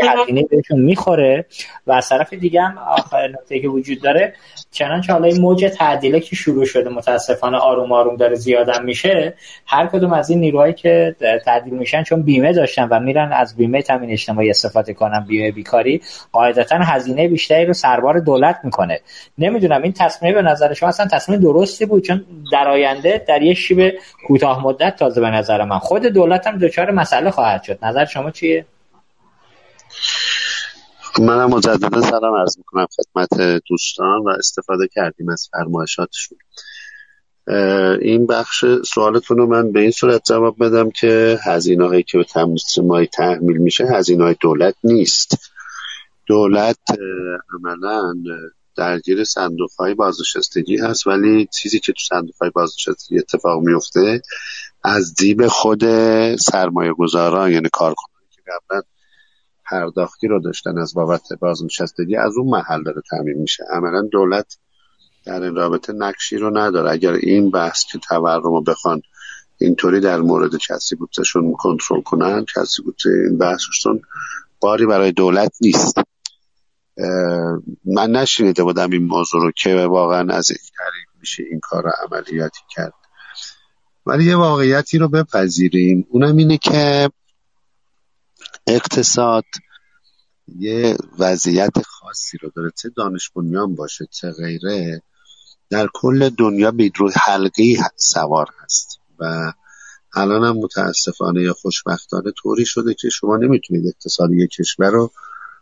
هزینه 0.04 0.44
بهشون 0.44 0.80
می‌خوره 0.80 1.46
و 1.88 1.92
از 1.92 2.10
طرف 2.10 2.34
دیگه 2.34 2.62
هم 2.62 2.78
آخر 2.78 3.28
نکته 3.28 3.60
که 3.60 3.68
وجود 3.68 4.02
داره 4.02 4.34
چنانچه 4.72 5.14
حالا 5.14 5.28
این 5.28 5.42
موج 5.42 5.66
تعدیله 5.66 6.20
که 6.20 6.36
شروع 6.36 6.66
شده 6.66 6.90
متاسفانه 6.90 7.58
آروم 7.58 7.92
آروم 7.92 8.16
داره 8.16 8.36
زیادم 8.36 8.84
میشه 8.84 9.34
هر 9.66 9.88
کدوم 9.88 10.14
از 10.14 10.30
این 10.30 10.40
نیروهایی 10.40 10.74
که 10.74 11.16
تعدیل 11.46 11.74
میشن 11.74 12.04
چون 12.04 12.22
بیمه 12.22 12.54
داشتن 12.54 12.88
و 12.92 13.00
میرن 13.00 13.32
از 13.32 13.56
بیمه 13.56 13.82
تامین 13.82 14.12
اجتماعی 14.12 14.50
استفاده 14.50 14.94
کنن 14.94 15.26
بیمه 15.28 15.52
بیکاری 15.52 16.02
قاعدتا 16.32 16.76
هزینه 16.76 17.28
بیشتری 17.28 17.66
رو 17.66 17.74
سربار 17.74 18.20
دولت 18.20 18.60
می‌کنه. 18.64 19.00
نمی‌دونم 19.38 19.82
این 19.82 19.94
تصمیم 19.94 20.34
به 20.34 20.42
نظر 20.42 20.74
شما 20.74 20.90
اصلا 20.90 21.08
تصمیم 21.12 21.40
درستی 21.70 21.86
بود 21.86 22.04
چون 22.04 22.26
در 22.52 22.68
آینده 22.68 23.26
در 23.28 23.42
یه 23.42 23.54
شیب 23.54 23.94
کوتاه 24.28 24.64
مدت 24.64 24.96
تازه 24.96 25.22
به 25.22 25.30
نظر 25.30 25.66
من. 25.66 25.80
خود 25.80 26.06
دولت 26.06 26.48
هم 26.48 26.58
دچار 26.58 26.92
مسئله 26.92 27.32
خواهد 27.32 27.64
شد. 27.64 27.80
نظر 27.86 28.06
شما 28.06 28.32
چیه؟ 28.32 28.66
منم 31.20 31.50
مجددا 31.50 32.02
سلام 32.02 32.36
عرض 32.36 32.58
می‌کنم 32.58 32.88
خدمت 32.96 33.62
دوستان 33.70 34.24
و 34.26 34.30
استفاده 34.30 34.88
کردیم 34.96 35.30
از 35.30 35.50
فرمایشاتشون. 35.52 36.38
این 38.02 38.28
بخش 38.28 38.66
سوالتون 38.94 39.38
رو 39.38 39.48
من 39.48 39.72
به 39.72 39.80
این 39.80 39.92
صورت 39.92 40.22
جواب 40.26 40.56
بدم 40.64 40.90
که 40.90 41.40
هزینه 41.44 41.88
هایی 41.88 42.04
که 42.04 42.18
به 42.18 42.26
مای 42.84 43.08
تحمیل 43.08 43.58
میشه 43.58 43.86
هزینه 43.86 44.24
های 44.24 44.36
دولت 44.42 44.76
نیست. 44.84 45.52
دولت 46.28 46.80
عملا 47.54 48.14
درگیر 48.80 49.24
صندوق 49.24 49.72
های 49.80 49.94
بازنشستگی 49.94 50.78
هست 50.78 51.08
ولی 51.08 51.48
چیزی 51.62 51.80
که 51.80 51.94
تو 51.94 52.00
صندوق 52.10 52.36
های 52.42 52.50
بازنشستگی 52.50 53.20
اتفاق 53.20 53.62
میفته 53.62 54.22
از 54.84 55.16
دیب 55.16 55.48
خود 55.48 55.82
سرمایه 56.36 56.94
گذاران 56.94 57.52
یعنی 57.52 57.70
کارکنانی 57.74 58.28
که 58.32 58.42
قبلا 58.42 58.82
پرداختی 59.66 60.28
رو 60.28 60.40
داشتن 60.40 60.78
از 60.78 60.94
بابت 60.94 61.34
بازنشستگی 61.40 62.16
از 62.16 62.38
اون 62.38 62.50
محل 62.50 62.84
داره 62.84 63.02
تعمین 63.10 63.38
میشه. 63.38 63.64
عملا 63.72 64.02
دولت 64.12 64.58
در 65.26 65.42
این 65.42 65.56
رابطه 65.56 65.94
نقشی 65.94 66.38
رو 66.38 66.58
نداره. 66.58 66.92
اگر 66.92 67.14
این 67.14 67.52
بحث 67.52 67.86
که 67.86 68.00
تورم 68.00 68.44
رو 68.44 68.62
بخوان 68.62 69.02
اینطوری 69.58 70.00
در 70.00 70.20
مورد 70.22 70.56
کسی 70.56 70.96
بودشون 70.96 71.54
کنترل 71.54 72.02
کنن 72.02 72.46
کسی 72.56 72.82
بود 72.82 72.96
این 73.06 73.38
بحثشون 73.38 74.02
باری 74.60 74.86
برای 74.86 75.12
دولت 75.12 75.52
نیست. 75.62 75.96
من 77.86 78.12
نشینیده 78.12 78.64
بودم 78.64 78.90
این 78.90 79.04
موضوع 79.04 79.42
رو 79.42 79.52
که 79.52 79.76
واقعا 79.76 80.34
از 80.34 80.50
این 80.50 80.60
طریق 80.78 81.08
میشه 81.20 81.44
این 81.52 81.60
کار 81.60 81.84
رو 81.84 81.92
عملیاتی 82.08 82.60
کرد. 82.76 82.94
ولی 84.06 84.26
یه 84.26 84.36
واقعیتی 84.36 84.98
رو 84.98 85.08
بپذیریم. 85.08 86.08
اونم 86.10 86.38
اینه 86.38 86.58
که 86.58 87.10
اقتصاد 88.68 89.44
یه 90.58 90.98
وضعیت 91.20 91.82
خاصی 91.86 92.38
رو 92.38 92.52
داره. 92.56 92.72
چه 92.82 92.90
دانش 92.98 93.30
بنیان 93.36 93.76
باشه 93.76 94.06
چه 94.12 94.32
غیره 94.32 95.02
در 95.70 95.88
کل 95.94 96.30
دنیا 96.30 96.72
به 96.72 96.92
روی 96.96 97.12
حلقه 97.26 97.78
سوار 97.96 98.48
هست 98.64 99.00
و 99.20 99.54
الان 100.14 100.44
هم 100.44 100.58
متاسفانه 100.58 101.42
یا 101.42 101.54
خوشبختانه 101.54 102.32
طوری 102.38 102.66
شده 102.66 102.94
که 102.94 103.10
شما 103.10 103.38
نمی‌تونید 103.38 103.88
اقتصاد 103.88 104.32
یک 104.32 104.50
کشور 104.50 104.90
رو 104.90 105.12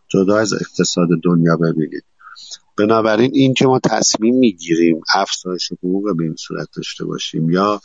جدا 0.08 0.38
از 0.38 0.54
اقتصاد 0.54 1.08
دنیا 1.24 1.58
ببینید. 1.58 2.04
بنابراین 2.78 3.32
این 3.34 3.54
که 3.54 3.68
ما 3.68 3.80
تصمیم 3.80 4.36
می‌گیریم 4.36 5.02
افزایش 5.16 5.72
حقوق 5.72 6.18
به 6.18 6.24
این 6.24 6.36
صورت 6.36 6.68
داشته 6.76 7.06
باشیم 7.06 7.50
یا 7.50 7.82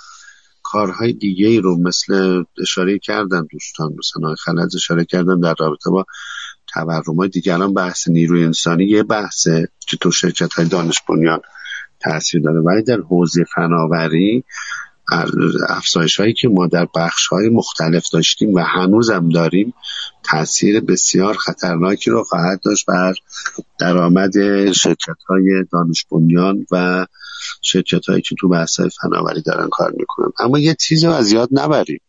کارهای 0.63 1.13
دیگه 1.13 1.47
ای 1.47 1.61
رو 1.61 1.77
مثل 1.77 2.43
اشاره 2.61 2.99
کردن 2.99 3.47
دوستان 3.51 3.95
مثلا 3.99 4.35
خلج 4.35 4.77
اشاره 4.77 5.05
کردن 5.05 5.41
در 5.41 5.55
رابطه 5.59 5.91
با 5.91 6.07
تورم 6.67 7.17
های 7.17 7.29
دیگه. 7.29 7.55
الان 7.55 7.75
بحث 7.75 8.09
نیروی 8.09 8.45
انسانی 8.45 8.85
یه 8.85 9.03
بحثه 9.03 9.69
که 9.89 9.97
تو 9.97 10.11
شرکت 10.11 10.53
های 10.53 10.67
دانش 10.67 11.01
بنیان 11.09 11.41
تاثیر 12.01 12.43
داره. 12.43 12.61
ولی 12.61 12.83
در 12.83 13.01
حوزه 13.01 13.45
فناوری 13.55 14.45
افزایش 15.69 16.21
هایی 16.21 16.33
که 16.33 16.49
ما 16.49 16.67
در 16.67 16.89
بخش 16.95 17.27
های 17.27 17.49
مختلف 17.49 18.09
داشتیم 18.13 18.55
و 18.55 18.59
هنوزم 18.59 19.29
داریم 19.29 19.75
تاثیر 20.23 20.81
بسیار 20.81 21.35
خطرناکی 21.35 22.11
رو 22.11 22.25
خواهد 22.25 22.61
داشت 22.65 22.87
بر 22.87 23.15
درآمد 23.79 24.33
شرکت 24.73 25.23
های 25.29 25.65
دانش 25.73 26.05
بنیان 26.11 26.67
و 26.71 27.07
شرکت 27.63 28.07
هایی 28.07 28.23
که 28.23 28.35
تو 28.41 28.49
بحث 28.49 28.81
های 28.81 28.91
فناوری 29.03 29.43
دارن 29.43 29.69
کار 29.69 29.93
می‌کنن. 29.97 30.31
اما 30.39 30.59
یه 30.59 30.75
چیزی 30.75 31.07
رو 31.07 31.13
از 31.13 31.33
یاد 31.33 31.49
نبریم. 31.53 32.01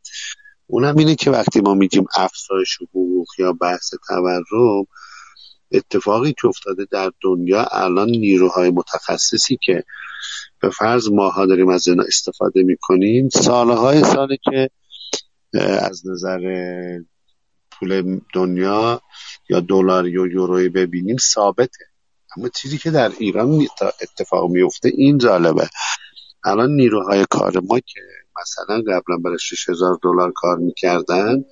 اونم 0.68 0.98
اینه 0.98 1.16
که 1.16 1.32
وقتی 1.32 1.62
ما 1.62 1.74
میگیم 1.74 2.06
افزایش 2.16 2.78
حقوق 2.82 3.28
یا 3.38 3.54
بحث 3.54 3.94
تورم 4.08 4.44
اتفاقی 5.72 6.34
که 6.42 6.48
افتاده 6.48 6.88
در 6.92 7.12
دنیا 7.22 7.68
الان 7.72 8.10
نیروهای 8.10 8.72
متخصصی 8.72 9.58
که 9.62 9.84
به 10.64 10.70
فرض 10.70 11.10
ماها 11.10 11.46
داریم 11.46 11.70
از 11.70 11.88
اینا 11.88 12.04
استفاده 12.04 12.64
می‌کنیم. 12.64 13.30
سالهای 13.30 14.04
سالی 14.04 14.38
که 14.44 14.70
از 15.80 16.08
نظر 16.08 16.40
پول 17.72 18.20
دنیا 18.34 19.02
یا 19.50 19.60
دلار 19.60 20.08
یا 20.08 20.28
یوروی 20.28 20.70
ببینیم 20.70 21.18
ثابته. 21.18 21.86
اما 22.38 22.50
چیزی 22.50 22.78
که 22.78 22.92
در 22.92 23.12
ایران 23.20 23.68
اتفاق 24.02 24.52
میفته 24.52 24.92
این 24.94 25.18
جالبه. 25.18 25.70
الان 26.44 26.70
نیروهای 26.70 27.26
کار 27.30 27.60
ما 27.60 27.80
که 27.80 28.02
مثلا 28.42 28.78
قبلا 28.78 29.18
برای 29.18 29.38
6000 29.40 30.00
دلار 30.04 30.32
کار 30.36 30.58
می‌کردن 30.58 31.46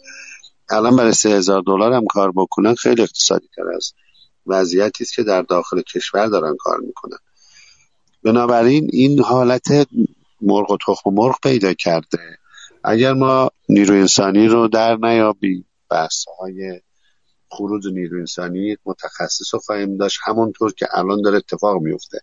الان 0.70 0.96
برای 0.96 1.14
3000 1.14 1.62
دلار 1.68 1.94
هم 1.94 2.06
کار 2.06 2.32
بکنن 2.36 2.76
خیلی 2.76 3.02
اقتصادی 3.02 3.48
تر 3.56 3.70
است. 3.76 3.96
وضعیتی 4.46 5.04
است 5.04 5.16
که 5.16 5.24
در 5.24 5.42
داخل 5.42 5.82
کشور 5.82 6.28
دارن 6.28 6.56
کار 6.60 6.80
می‌کنن. 6.80 7.18
بنابراین 8.24 8.90
این 8.94 9.20
حالت 9.20 9.88
مرغ 10.42 10.72
و 10.72 10.78
تخم 10.88 11.10
مرغ 11.14 11.36
پیدا 11.44 11.74
کرده. 11.74 12.20
اگر 12.84 13.14
ما 13.14 13.50
نیروی 13.70 14.00
انسانی 14.00 14.48
رو 14.48 14.68
در 14.68 14.96
نیابیم 14.96 15.66
بحث 15.90 16.26
های 16.40 16.82
خروج 17.50 17.88
نیروی 17.88 18.20
انسانی 18.20 18.78
متخصص 18.86 19.54
رو 19.54 19.60
خواهیم 19.60 19.98
داشت. 19.98 20.20
همونطور 20.26 20.74
که 20.74 20.88
الان 20.94 21.22
داره 21.22 21.38
اتفاق 21.38 21.82
میفته. 21.82 22.20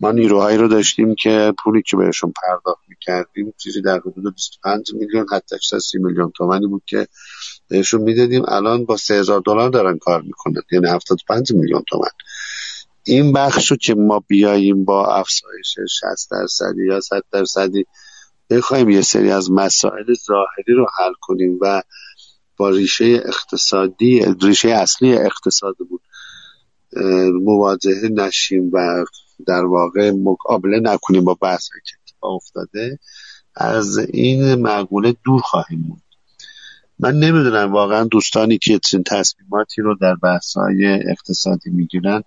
ما 0.00 0.12
نیروهایی 0.12 0.58
رو 0.58 0.68
داشتیم 0.68 1.14
که 1.14 1.54
پولی 1.64 1.82
که 1.82 1.96
بهشون 1.96 2.32
پرداخت 2.42 2.82
می‌کردیم 2.88 3.54
چیزی 3.58 3.82
در 3.82 3.98
حدود 3.98 4.34
25 4.34 4.94
میلیون 4.94 5.26
حتی 5.32 5.56
30 5.80 5.98
میلیون 5.98 6.32
تومنی 6.36 6.66
بود 6.66 6.82
که 6.86 7.06
بهشون 7.68 8.00
می‌دادیم. 8.00 8.42
الان 8.48 8.84
با 8.84 8.96
3000 8.96 9.42
دلار 9.46 9.70
دارن 9.70 9.98
کار 9.98 10.22
می‌کنن. 10.22 10.62
یعنی 10.72 10.88
75 10.88 11.52
میلیون 11.52 11.82
تومن 11.88 12.08
این 13.04 13.32
بخش 13.32 13.70
رو 13.70 13.76
که 13.76 13.94
ما 13.94 14.24
بیاییم 14.28 14.84
با 14.84 15.14
افزایش 15.14 15.78
60 16.16 16.30
درصدی 16.30 16.86
یا 16.86 17.00
100 17.00 17.22
درصدی 17.32 17.86
بخوایم 18.50 18.90
یه 18.90 19.02
سری 19.02 19.30
از 19.30 19.50
مسائل 19.50 20.14
ظاهری 20.26 20.74
رو 20.76 20.86
حل 20.98 21.12
کنیم 21.20 21.58
و 21.60 21.82
با 22.56 22.70
ریشه 22.70 23.04
اقتصادی 23.04 24.24
ریشه 24.42 24.68
اصلی 24.68 25.12
اقتصاد 25.12 25.76
بود 25.88 26.00
مواجهه 27.42 28.08
نشیم 28.10 28.70
و 28.72 29.04
در 29.46 29.64
واقع 29.64 30.10
مقابله 30.10 30.80
نکنیم 30.80 31.24
با 31.24 31.34
بحث 31.34 31.68
که 31.84 32.14
افتاده 32.22 32.98
از 33.54 33.98
این 33.98 34.54
مقوله 34.54 35.16
دور 35.24 35.40
خواهیم 35.40 35.82
بود 35.82 36.02
من 36.98 37.14
نمی‌دونم 37.14 37.72
واقعا 37.72 38.04
دوستانی 38.04 38.58
که 38.58 38.78
چنین 38.78 39.04
تصمیماتی 39.04 39.82
رو 39.82 39.96
در 40.00 40.14
بحث 40.14 40.56
های 40.56 41.10
اقتصادی 41.10 41.70
می‌گیرن 41.70 42.22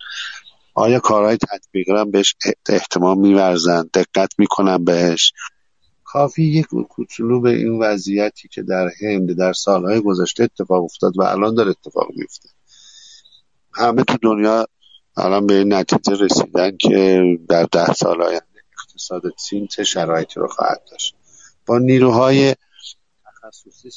آیا 0.76 1.00
کارهای 1.00 1.38
تطبیقی 1.38 1.92
هم 1.92 2.12
بهش 2.12 2.36
احتمام 2.70 3.20
میورزن؟ 3.20 3.90
دقت 3.94 4.34
می‌کنن 4.38 4.84
بهش. 4.84 5.34
کافی 6.04 6.44
یک 6.44 6.66
کوچولو 6.90 7.42
به 7.42 7.50
این 7.50 7.80
وضعیتی 7.82 8.48
که 8.48 8.62
در 8.62 8.90
هند 9.02 9.38
در 9.38 9.54
سالهای 9.54 10.02
گذشته 10.02 10.44
اتفاق 10.44 10.84
افتاد 10.84 11.18
و 11.18 11.22
الان 11.24 11.56
داره 11.56 11.70
اتفاق 11.70 12.08
میفته 12.16 12.50
همه 13.74 14.04
تو 14.04 14.18
دنیا 14.22 14.68
الان 15.18 15.48
به 15.48 15.54
این 15.54 15.74
نتیجه 15.74 16.24
رسیدن 16.26 16.78
که 16.78 17.24
در 17.50 17.64
ده 17.64 17.94
سال 17.94 18.22
آینده 18.22 18.46
اقتصاد 18.80 19.22
چین 19.50 19.68
چه 19.68 19.84
شرایطی 19.84 20.40
رو 20.40 20.48
خواهد 20.48 20.82
داشت. 20.92 21.16
با 21.66 21.78
نیروهای 21.78 22.56
تخصصی 23.46 23.90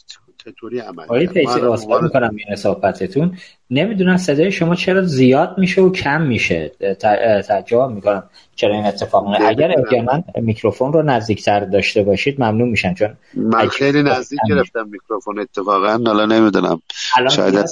چطوری 0.44 0.78
عمل 0.78 1.04
آقای 1.04 1.26
پیسی 1.26 1.60
واسه 1.60 2.02
می‌کنم 2.02 2.36
این 2.46 2.56
صحبتتون. 2.56 3.38
نمی‌دونم 3.70 4.16
صدای 4.16 4.52
شما 4.52 4.74
چرا 4.74 5.02
زیاد 5.02 5.58
میشه 5.58 5.82
و 5.82 5.92
کم 5.92 6.22
میشه. 6.22 6.72
تعجب 7.42 7.90
می‌کنم 7.90 8.30
چرا 8.56 8.74
این 8.74 8.84
اتفاق 8.84 9.28
میفته 9.28 9.44
اگر 9.44 9.74
من 10.02 10.24
میکروفون 10.34 10.92
رو 10.92 11.02
نزدیکتر 11.02 11.60
داشته 11.60 12.02
باشید 12.02 12.40
ممنون 12.40 12.68
میشم 12.68 12.94
چون 12.94 13.16
من 13.34 13.68
خیلی 13.68 14.02
نزدیک 14.02 14.40
گرفتم 14.48 14.88
میکروفون 14.88 15.38
اتفاقا. 15.38 15.98
حالا 16.06 16.26
نمی‌دونم. 16.26 16.82
شاید 17.30 17.66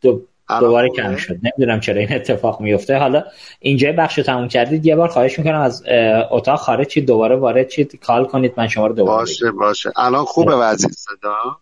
دو 0.00 0.22
دوباره 0.60 0.90
کم 0.96 1.16
شد. 1.16 1.36
نمی‌دونم 1.42 1.80
چرا 1.80 2.00
این 2.00 2.14
اتفاق 2.14 2.60
میفته 2.60 2.96
حالا 2.96 3.24
اینجا 3.60 3.92
بخش 3.92 4.14
تموم 4.14 4.48
کردید 4.48 4.86
یه 4.86 4.96
بار 4.96 5.08
خواهش 5.08 5.38
می‌کنم 5.38 5.60
از 5.60 5.84
اتاق 6.30 6.58
خارج 6.58 6.86
چید 6.86 7.06
دوباره 7.06 7.36
وارد 7.36 7.68
چید 7.68 8.00
کال 8.00 8.24
کنید 8.24 8.54
من 8.56 8.68
شما 8.68 8.86
رو 8.86 8.94
دوباره 8.94 9.18
باشه 9.18 9.50
باشه. 9.50 9.92
الان 9.96 10.24
خوبه 10.24 10.56
وضعیت 10.56 10.92
صدا؟ 10.92 11.58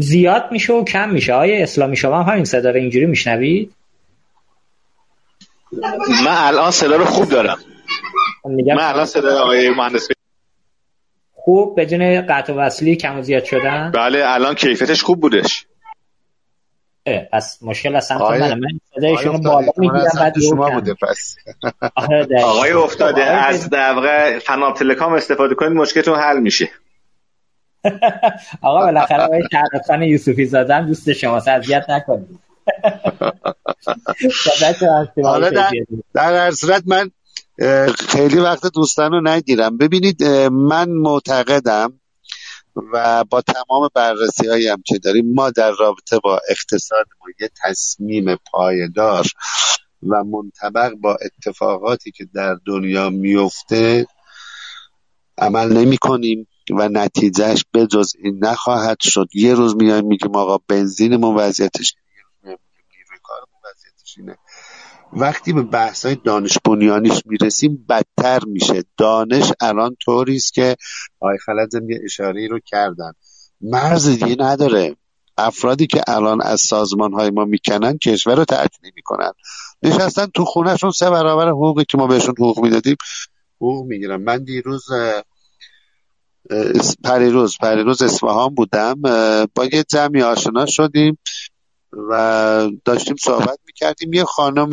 زیاد 0.00 0.44
میشه 0.50 0.72
و 0.72 0.84
کم 0.84 1.10
میشه. 1.10 1.32
آیا 1.32 1.62
اسلامی 1.62 1.96
شما 1.96 2.22
هم 2.22 2.32
همین 2.32 2.44
صدا 2.44 2.70
رو 2.70 2.76
اینجوری 2.76 3.06
میشنوید؟ 3.06 3.74
من 6.24 6.36
الان 6.36 6.70
صدا 6.70 6.96
رو 6.96 7.04
خوب 7.04 7.28
دارم. 7.28 7.58
من 8.44 8.78
الان 8.78 9.04
صدا 9.04 9.42
آقای 9.42 9.70
مهندس. 9.70 10.08
خوب 11.32 11.80
بدون 11.80 12.26
قطع 12.26 12.52
وصلی 12.52 12.96
کم 12.96 13.18
و 13.18 13.22
زیاد 13.22 13.44
شدن. 13.44 13.90
بله 13.94 14.22
الان 14.24 14.54
کیفیتش 14.54 15.02
خوب 15.02 15.20
بودش. 15.20 15.66
پس 17.32 17.58
مشکل 17.62 17.96
از 17.96 18.06
سمت 18.06 18.20
منه. 18.20 18.54
من 18.54 18.80
صدایشون 18.94 19.42
بالا 19.42 19.72
می‌گیرم 19.76 20.10
بعد 20.20 20.40
شما 20.40 20.70
بوده 20.70 20.94
پس. 20.94 21.36
آره، 21.94 22.44
آقای 22.44 22.72
افتاده 22.72 23.22
از 23.22 23.70
در 23.70 24.38
فناب 24.38 24.74
تلکام 24.74 25.12
استفاده 25.12 25.54
کنید 25.54 25.72
مشکلتون 25.72 26.18
حل 26.18 26.38
میشه. 26.38 26.68
آقا 28.62 28.78
بالاخره 28.78 29.22
آقای 29.22 29.42
شهرخان 29.52 30.02
یوسفی 30.02 30.46
زادن 30.46 30.86
دوست 30.86 31.12
شما 31.12 31.36
اذیت 31.36 31.84
نکنید. 31.88 32.40
حالا 35.22 35.50
در, 35.50 35.70
در 36.14 36.50
صورت 36.50 36.82
من 36.86 37.10
خیلی 38.08 38.38
وقت 38.38 38.72
دوستان 38.74 39.12
رو 39.12 39.20
نگیرم. 39.20 39.78
ببینید 39.78 40.24
من 40.52 40.88
معتقدم 40.88 41.99
و 42.76 43.24
با 43.24 43.42
تمام 43.42 43.88
بررسی 43.94 44.48
هایی 44.48 44.68
هم 44.68 44.82
که 44.86 44.98
داریم 44.98 45.34
ما 45.34 45.50
در 45.50 45.70
رابطه 45.70 46.18
با 46.18 46.40
اقتصاد 46.48 47.06
ما 47.20 47.26
یه 47.40 47.50
تصمیم 47.64 48.36
پایدار 48.52 49.26
و 50.02 50.24
منطبق 50.24 50.94
با 50.94 51.16
اتفاقاتی 51.24 52.10
که 52.10 52.24
در 52.34 52.56
دنیا 52.66 53.10
میفته 53.10 54.06
عمل 55.38 55.72
نمی 55.72 55.98
کنیم 55.98 56.48
و 56.70 56.88
نتیجهش 56.88 57.64
به 57.72 57.86
جز 57.86 58.12
این 58.18 58.44
نخواهد 58.44 58.96
شد. 59.00 59.28
یه 59.34 59.54
روز 59.54 59.76
میایم 59.76 60.06
میگیم 60.06 60.36
آقا 60.36 60.58
بنزینمون 60.68 61.36
وضعیتش 61.36 61.94
وضعیتش 63.64 64.18
اینه. 64.18 64.36
وقتی 65.12 65.52
به 65.52 65.62
بحث 65.62 66.06
های 66.06 66.14
دانش 66.14 66.58
بنیانیش 66.64 67.22
می‌رسیم 67.26 67.86
بدتر 67.88 68.40
میشه. 68.46 68.84
دانش 68.96 69.52
الان 69.60 69.96
طوری 70.04 70.36
است 70.36 70.52
که 70.52 70.76
آقای 71.20 71.38
خلدزم 71.46 71.90
یه 71.90 72.00
اشاره 72.04 72.48
رو 72.48 72.60
کردن. 72.66 73.12
مرز 73.60 74.08
دیگه 74.08 74.36
نداره. 74.38 74.96
افرادی 75.38 75.86
که 75.86 76.02
الان 76.08 76.42
از 76.42 76.60
سازمان 76.60 77.12
های 77.12 77.30
ما 77.30 77.44
می‌کنن 77.44 77.98
کشور 77.98 78.36
رو 78.36 78.44
تعطیل 78.44 78.92
می‌کنن. 78.94 79.32
نشستن 79.82 80.26
تو 80.26 80.44
خونهشون 80.44 80.90
سه 80.90 81.10
برابر 81.10 81.48
حقوقی 81.48 81.84
که 81.84 81.98
ما 81.98 82.06
بهشون 82.06 82.34
حقوق 82.38 82.60
می‌دادیم. 82.62 82.96
حقوق 83.56 83.86
می‌گیرن. 83.86 84.22
من 84.22 84.44
دیروز 84.44 84.84
پریروز 87.04 87.56
پریروز 87.60 88.02
اصفهان 88.02 88.54
بودم. 88.54 88.94
با 89.54 89.64
یه 89.72 89.84
جمعی 89.88 90.22
آشنا 90.22 90.66
شدیم. 90.66 91.18
و 91.92 92.70
داشتیم 92.84 93.16
صحبت 93.16 93.58
می‌کردیم. 93.66 94.12
یه 94.12 94.24
خانم 94.24 94.70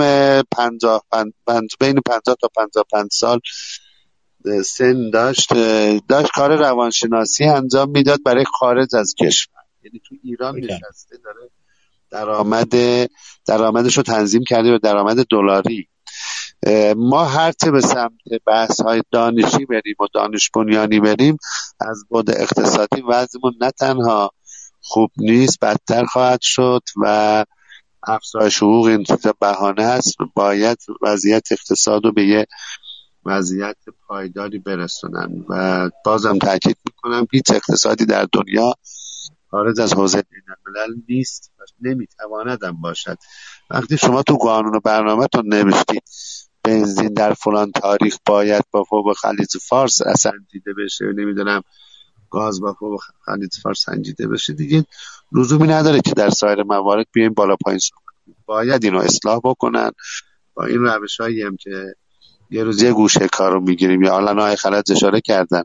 پنجاه 0.51 1.03
پنج 1.47 1.71
بین 1.79 2.01
پنجاه 2.05 2.35
تا 2.41 2.49
پنجاه 2.55 2.85
پنج 2.93 3.09
سال 3.11 3.39
سن 4.65 5.09
داشت 5.09 5.53
داشت 6.07 6.31
کار 6.35 6.55
روانشناسی 6.55 7.45
انجام 7.45 7.89
می‌داد 7.89 8.23
برای 8.23 8.45
خارج 8.45 8.95
از 8.95 9.15
کشور. 9.19 9.61
یعنی 9.83 10.01
تو 10.09 10.15
ایران 10.23 10.55
نشسته 10.59 11.17
داره 11.23 11.49
درآمد 12.11 12.73
درآمدش 13.47 13.97
رو 13.97 14.03
تنظیم 14.03 14.43
کرده 14.47 14.71
به 14.71 14.79
درآمد 14.79 15.25
دلاری. 15.29 15.87
ما 16.95 17.25
هرچه 17.25 17.71
به 17.71 17.81
سمت 17.81 18.11
بحث 18.45 18.81
های 18.81 19.01
دانشی 19.11 19.65
بریم 19.65 19.95
و 19.99 20.07
دانش 20.13 20.49
بنیانی 20.49 20.99
بریم 20.99 21.37
از 21.79 22.03
بود 22.09 22.29
اقتصادی 22.29 23.01
وضعمون 23.01 23.53
نه 23.61 23.71
تنها 23.71 24.31
خوب 24.87 25.11
نیست 25.17 25.59
بدتر 25.61 26.05
خواهد 26.05 26.41
شد 26.41 26.81
و 27.01 27.45
افزایش 28.03 28.57
حقوق 28.57 28.85
این 28.85 29.05
بهانه 29.39 29.83
است. 29.83 30.15
باید 30.33 30.77
وضعیت 31.01 31.51
اقتصاد 31.51 32.05
رو 32.05 32.11
به 32.11 32.23
یه 32.23 32.47
وضعیت 33.25 33.77
پایداری 34.07 34.59
برسونن 34.59 35.45
و 35.49 35.89
بازم 36.05 36.37
تاکید 36.37 36.77
می‌کنم 36.85 37.27
هیچ 37.31 37.51
اقتصادی 37.51 38.05
در 38.05 38.27
دنیا 38.33 38.73
خارج 39.51 39.79
از 39.79 39.93
حوزه 39.93 40.23
بین 40.31 41.03
نیست 41.09 41.51
و 41.59 41.63
نمیتواندم 41.81 42.81
باشد. 42.81 43.17
وقتی 43.69 43.97
شما 43.97 44.23
تو 44.23 44.35
قانون 44.35 44.75
و 44.75 44.79
برنامه 44.79 45.27
تو 45.27 45.41
نوشتید 45.41 46.03
بنزین 46.63 47.13
در 47.13 47.33
فلان 47.33 47.71
تاریخ 47.71 48.17
باید 48.25 48.63
با 48.71 48.83
فوق 48.83 49.13
خلیج 49.13 49.57
فارس 49.69 50.01
اصلا 50.01 50.31
دیده 50.51 50.73
بشه 50.73 51.05
نمی‌دونم 51.05 51.61
گاز 52.29 52.59
فوق 52.79 53.01
خلیج 53.25 53.55
فارس 53.63 53.83
سنجیده 53.85 54.27
بشه. 54.27 54.53
دیگه 54.53 54.85
لزومی 55.31 55.67
نداره 55.67 56.01
که 56.01 56.11
در 56.11 56.29
سایر 56.29 56.63
موارد 56.63 57.05
بیایم 57.11 57.33
بالا 57.33 57.55
پایین 57.55 57.79
باید 58.45 58.83
اینو 58.83 58.99
اصلاح 58.99 59.39
بکنن. 59.43 59.91
با 60.53 60.65
این 60.65 60.83
روش 60.83 61.19
هایی 61.19 61.41
هم 61.41 61.57
که 61.57 61.95
یه 62.49 62.63
روز 62.63 62.83
یه 62.83 62.93
گوشه 62.93 63.27
کار 63.27 63.51
رو 63.51 63.59
می‌گیریم. 63.61 64.03
یا 64.03 64.11
حالا 64.11 64.43
های 64.43 64.55
خلط 64.55 64.91
اشاره 64.91 65.21
کردن. 65.21 65.63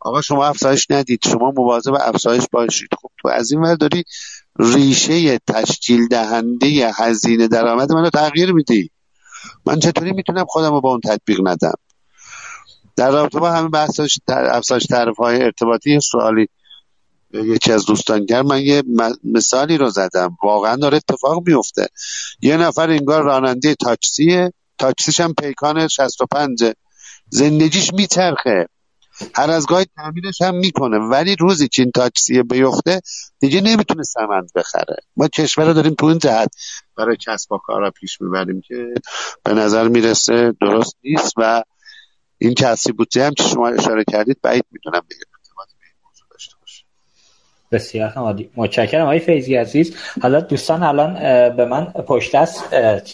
آقا 0.00 0.20
شما 0.20 0.46
افزایش 0.46 0.86
ندید. 0.90 1.20
شما 1.24 1.52
مواظب 1.56 1.92
افزایش 2.00 2.44
باشید. 2.52 2.88
خب 3.02 3.10
تو 3.22 3.28
از 3.28 3.52
این 3.52 3.60
ور 3.60 3.74
داری 3.74 4.04
ریشه 4.58 5.38
تشکیل 5.38 6.08
دهنده 6.08 6.92
هزینه 6.96 7.48
درآمد 7.48 7.92
منو 7.92 8.10
تغییر 8.10 8.52
میدی. 8.52 8.90
من 9.66 9.78
چطوری 9.78 10.12
می‌تونم 10.12 10.44
خودم 10.48 10.70
رو 10.70 10.80
با 10.80 10.90
اون 10.90 11.00
تطبیق 11.00 11.40
ندم؟ 11.44 11.74
در 13.00 13.10
رابطه 13.10 13.38
با 13.40 13.52
همین 13.52 13.70
بحث 13.70 14.00
افزایش 14.28 14.84
تعرف 14.84 15.16
های 15.16 15.42
ارتباطی 15.42 16.00
سوالی 16.00 16.48
یکی 17.32 17.72
از 17.72 17.86
دوستان 17.86 18.26
کرد. 18.26 18.46
من 18.46 18.62
یه 18.62 18.82
مثالی 19.24 19.78
رو 19.78 19.88
زدم. 19.88 20.36
واقعا 20.42 20.76
داره 20.76 20.96
اتفاق 20.96 21.48
میفته 21.48 21.86
یه 22.42 22.56
نفر 22.56 22.90
انگار 22.90 23.22
راننده 23.22 23.74
تاکسیه. 23.74 24.52
تاکسیش 24.78 25.20
هم 25.20 25.34
پیکان 25.34 25.88
65 25.88 26.72
زندگیش 27.30 27.92
میچرخه. 27.94 28.66
هر 29.34 29.50
از 29.50 29.66
گاهی 29.66 29.86
تعمیرش 29.96 30.42
هم 30.42 30.54
می‌کنه. 30.54 30.98
ولی 30.98 31.36
روزی 31.36 31.68
که 31.68 31.82
این 31.82 31.90
تاکسی 31.90 32.42
بیفته 32.42 33.00
دیگه 33.38 33.60
نمی‌تونه 33.60 34.02
سمند 34.02 34.50
بخره. 34.54 34.96
ما 35.16 35.28
کشور 35.28 35.66
رو 35.66 35.72
داریم 35.72 35.94
تو 35.94 36.06
این 36.06 36.18
جهت 36.18 36.50
برای 36.96 37.16
کسب 37.26 37.52
و 37.52 37.58
کارا 37.58 37.90
پیش 37.90 38.20
می‌بریم 38.20 38.60
که 38.60 38.94
به 39.44 39.54
نظر 39.54 39.88
می‌رسه 39.88 40.54
درست 40.60 40.96
نیست 41.04 41.34
و 41.36 41.62
این 42.42 42.54
کسی 42.54 42.92
بودجه 42.92 43.24
هم 43.24 43.34
که 43.34 43.42
شما 43.42 43.68
اشاره 43.68 44.04
کردید 44.12 44.38
بعید 44.42 44.64
می‌تونم 44.72 45.00
بگم 45.10 45.30
بسیار 47.72 48.10
عالی. 48.10 48.50
متشکرم 48.56 49.02
آقای 49.02 49.18
فیضی 49.18 49.56
عزیز. 49.56 49.96
حالا 50.22 50.40
دوستان 50.40 50.82
الان 50.82 51.14
به 51.56 51.64
من 51.64 51.84
پشت 51.84 52.36
دست 52.36 52.70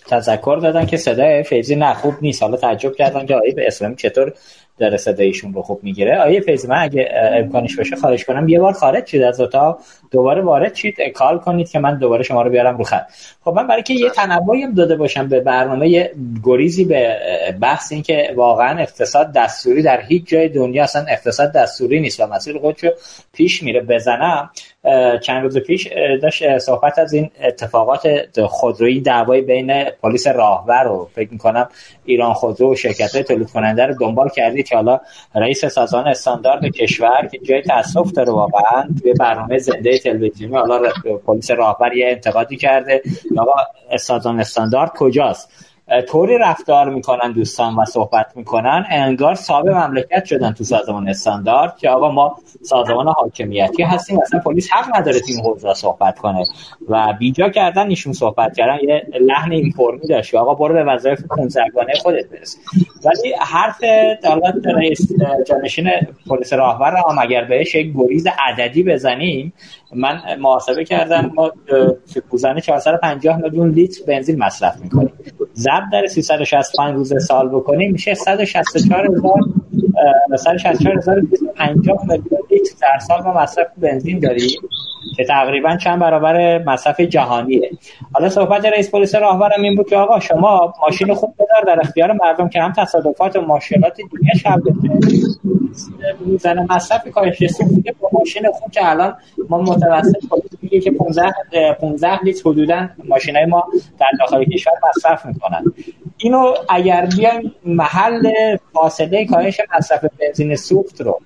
تذکر 0.07 0.59
دادن 0.62 0.87
که 0.87 0.97
صدای 0.97 1.43
فیضی 1.43 1.77
نه 1.77 1.95
خوب 1.95 2.14
نیست. 2.22 2.43
حالا 2.43 2.57
تعجب 2.57 2.95
کردن 2.95 3.27
که 3.27 3.35
آقای 3.35 3.53
به 3.53 3.66
اسلامی 3.66 3.97
چطور 3.97 4.33
داره 4.79 4.97
صدایشون 4.97 5.55
رو 5.55 5.62
خوب 5.62 5.81
می‌گیره. 5.85 6.18
آیه 6.18 6.41
فیضی 6.41 6.68
من 6.68 6.83
اگه 6.83 7.11
امکانش 7.14 7.77
باشه 7.77 7.97
خواهش 7.97 8.24
کنم. 8.24 8.49
یه 8.49 8.61
بار 8.61 8.72
خارج 8.72 9.07
شید 9.07 9.22
از 9.22 9.41
اتاق. 9.41 9.81
دوباره 10.17 10.43
وارد 10.43 10.75
شید 10.75 11.01
کال 11.14 11.39
کنید 11.39 11.71
که 11.71 11.79
من 11.79 11.99
دوباره 11.99 12.23
شما 12.23 12.43
رو 12.43 12.51
بیارم 12.51 12.77
رو 12.77 12.85
خط. 12.85 13.07
خب 13.45 13.53
من 13.53 13.67
برای 13.67 13.83
که 13.83 13.95
یه 13.95 14.11
تنوعی 14.11 14.62
هم 14.62 14.75
داده 14.75 14.97
باشم 14.97 15.29
به 15.29 15.41
برنامه 15.41 16.11
گریزی 16.45 16.85
به 16.85 17.17
بحث 17.61 17.93
این 17.93 18.03
که 18.03 18.33
واقعا 18.37 18.79
اقتصاد 18.79 19.33
دستوری 19.33 19.83
در 19.83 20.01
هیچ 20.01 20.27
جای 20.27 20.49
دنیا 20.49 20.83
اصلا 20.83 21.05
اقتصاد 21.09 21.53
دستوری 21.53 22.01
نیست 22.01 22.21
و 22.21 22.27
مسیر 22.27 22.59
خودشو 22.59 22.91
پیش 23.33 23.62
میره. 23.62 23.81
بزنم 23.81 24.51
چند 25.23 25.43
روز 25.43 25.59
پیش 25.59 25.89
داشت 26.23 26.59
صحبت 26.59 26.99
از 26.99 27.12
این 27.12 27.31
اتفاقات 27.45 28.09
خودرویی 28.47 29.01
دعوای 29.01 29.41
بین 29.41 29.85
پلیس 29.85 30.27
راهور 30.27 30.83
رو 30.83 31.09
فکر 31.14 31.33
می‌کنم 31.33 31.69
ایران 32.05 32.33
خودرو 32.33 32.73
و 32.73 32.75
شرکت 32.75 33.14
های 33.14 33.25
تولید 33.25 33.51
کننده 33.51 33.87
رو 33.87 33.95
دنبال 34.01 34.29
کردی 34.29 34.62
که 34.62 34.77
حالا 34.77 35.01
رئیس 35.35 35.64
سازمان 35.64 36.07
استاندارد 36.07 36.64
کشور 36.64 37.29
که 37.33 37.39
جای 37.39 37.62
تاسف 37.62 38.12
داره 38.12 38.33
واقعا 38.33 38.89
توی 39.03 39.12
برنامه 39.12 39.59
زنده 39.59 39.99
تلویزیونی. 40.11 40.57
حالا 40.57 40.81
پلیس 41.27 41.51
راهور 41.51 41.97
یه 41.97 42.09
انتقادی 42.09 42.57
کرده. 42.57 43.03
آقا 43.39 43.55
سازمان 43.99 44.41
استاندارد 44.41 44.93
کجاست؟ 44.99 45.67
طوری 46.09 46.39
رفتار 46.39 46.91
می‌کنن 46.91 47.33
دوستان 47.33 47.75
و 47.75 47.85
صحبت 47.85 48.27
می‌کنن 48.37 48.87
انگار 48.91 49.35
صاحب 49.35 49.69
مملکت 49.69 50.25
شدن 50.25 50.53
تو 50.53 50.65
سازمان 50.65 51.09
استاندارد 51.09 51.77
که 51.77 51.91
آقا 51.91 52.11
ما 52.11 52.37
سازمان 52.63 53.09
حاکمیتی 53.09 53.83
هستیم 53.83 54.21
اصلا 54.21 54.41
پلیس 54.41 54.73
حق 54.73 54.97
نداره 54.97 55.21
این 55.29 55.41
حوزه 55.41 55.75
صحبت 55.75 56.19
کنه. 56.19 56.47
و 56.89 57.15
بیجا 57.19 57.49
کردن 57.49 57.89
ایشون 57.89 58.13
صحبت 58.13 58.57
کردن 58.57 58.79
یه 58.89 59.07
لحن 59.21 59.53
این 59.53 59.71
فرمی 59.71 60.07
داشت 60.09 60.35
آقا 60.35 60.55
برو 60.55 60.75
به 60.75 60.85
وظایف 60.85 61.23
کنزرگانه 61.29 61.95
خودت 61.95 62.29
برس. 62.29 62.57
ولی 63.05 63.35
حرف 63.41 63.85
دولت 64.25 64.55
رئیس 64.77 65.09
جانشین 65.47 65.91
پلیس 66.29 66.53
راهور 66.53 66.91
را 66.91 67.11
هم 67.11 67.19
اگر 67.19 67.45
بهش 67.45 67.75
یک 67.75 67.93
گریز 67.97 68.27
عددی 68.39 68.83
بزنیم 68.83 69.53
من 69.95 70.20
محاسبه 70.41 70.84
کردم 70.84 71.30
ما 71.34 71.53
روزانه 72.30 72.61
450 72.61 73.37
میلیون 73.37 73.70
لیتر 73.70 74.01
بنزین 74.09 74.39
مصرف 74.39 74.80
می‌کنیم. 74.80 75.12
ضرب 75.55 75.84
در 75.93 76.07
365 76.07 76.95
روز 76.95 77.24
سال 77.26 77.49
بکنیم 77.49 77.93
میشه 77.93 78.14
164 78.14 79.07
هزار 79.07 79.41
164 80.39 80.99
هزار 80.99 81.20
میلیون 81.20 81.51
لیتر 82.51 82.74
در 82.80 82.99
سال 82.99 83.22
ما 83.22 83.43
مصرف 83.43 83.66
بنزین 83.78 84.18
داریم 84.18 84.51
که 85.16 85.24
تقریبا 85.24 85.76
چند 85.76 86.01
برابر 86.01 86.59
مصرف 86.59 87.01
جهانیه. 87.01 87.70
حالا 88.12 88.28
صحبت 88.28 88.64
رئیس 88.64 88.91
پلیس 88.91 89.14
راهبرم 89.14 89.62
این 89.62 89.74
بود 89.74 89.89
که 89.89 89.97
آقا 89.97 90.20
شما 90.20 90.74
ماشین 90.82 91.14
خوب 91.14 91.34
بدار 91.34 91.74
در 91.74 91.80
اختیار 91.80 92.12
مردم 92.12 92.49
که 92.49 92.61
هم 92.61 92.72
تصادفات 92.72 93.37
و 93.37 93.41
ماشینات 93.41 93.97
دیگه 93.97 94.34
شب 94.43 94.61
می‌زنه 96.26 96.66
مصرف 96.70 97.09
کاهش 97.09 97.39
که 97.39 97.95
با 98.01 98.11
ماشین 98.12 98.43
خوب 98.53 98.70
که 98.70 98.91
الان 98.91 99.16
ما 99.49 99.59
متوسط 99.77 100.16
میگه 100.62 100.81
که 100.81 100.91
15 100.91 101.33
15 101.81 102.24
لیتر 102.24 102.51
حدودا 102.51 102.89
ماشینای 103.05 103.45
ما 103.45 103.64
در 104.01 104.07
داخل 104.18 104.45
کشور 104.45 104.72
مصرف 104.89 105.27
می‌کنن. 105.27 105.64
اینو 106.16 106.55
اگر 106.68 107.09
بیایم 107.16 107.55
محل 107.64 108.33
فاصله 108.72 109.27
کاهش 109.27 109.61
مصرف 109.79 110.05
بنزین 110.20 110.57
سوخت 110.57 111.01
رو 111.01 111.20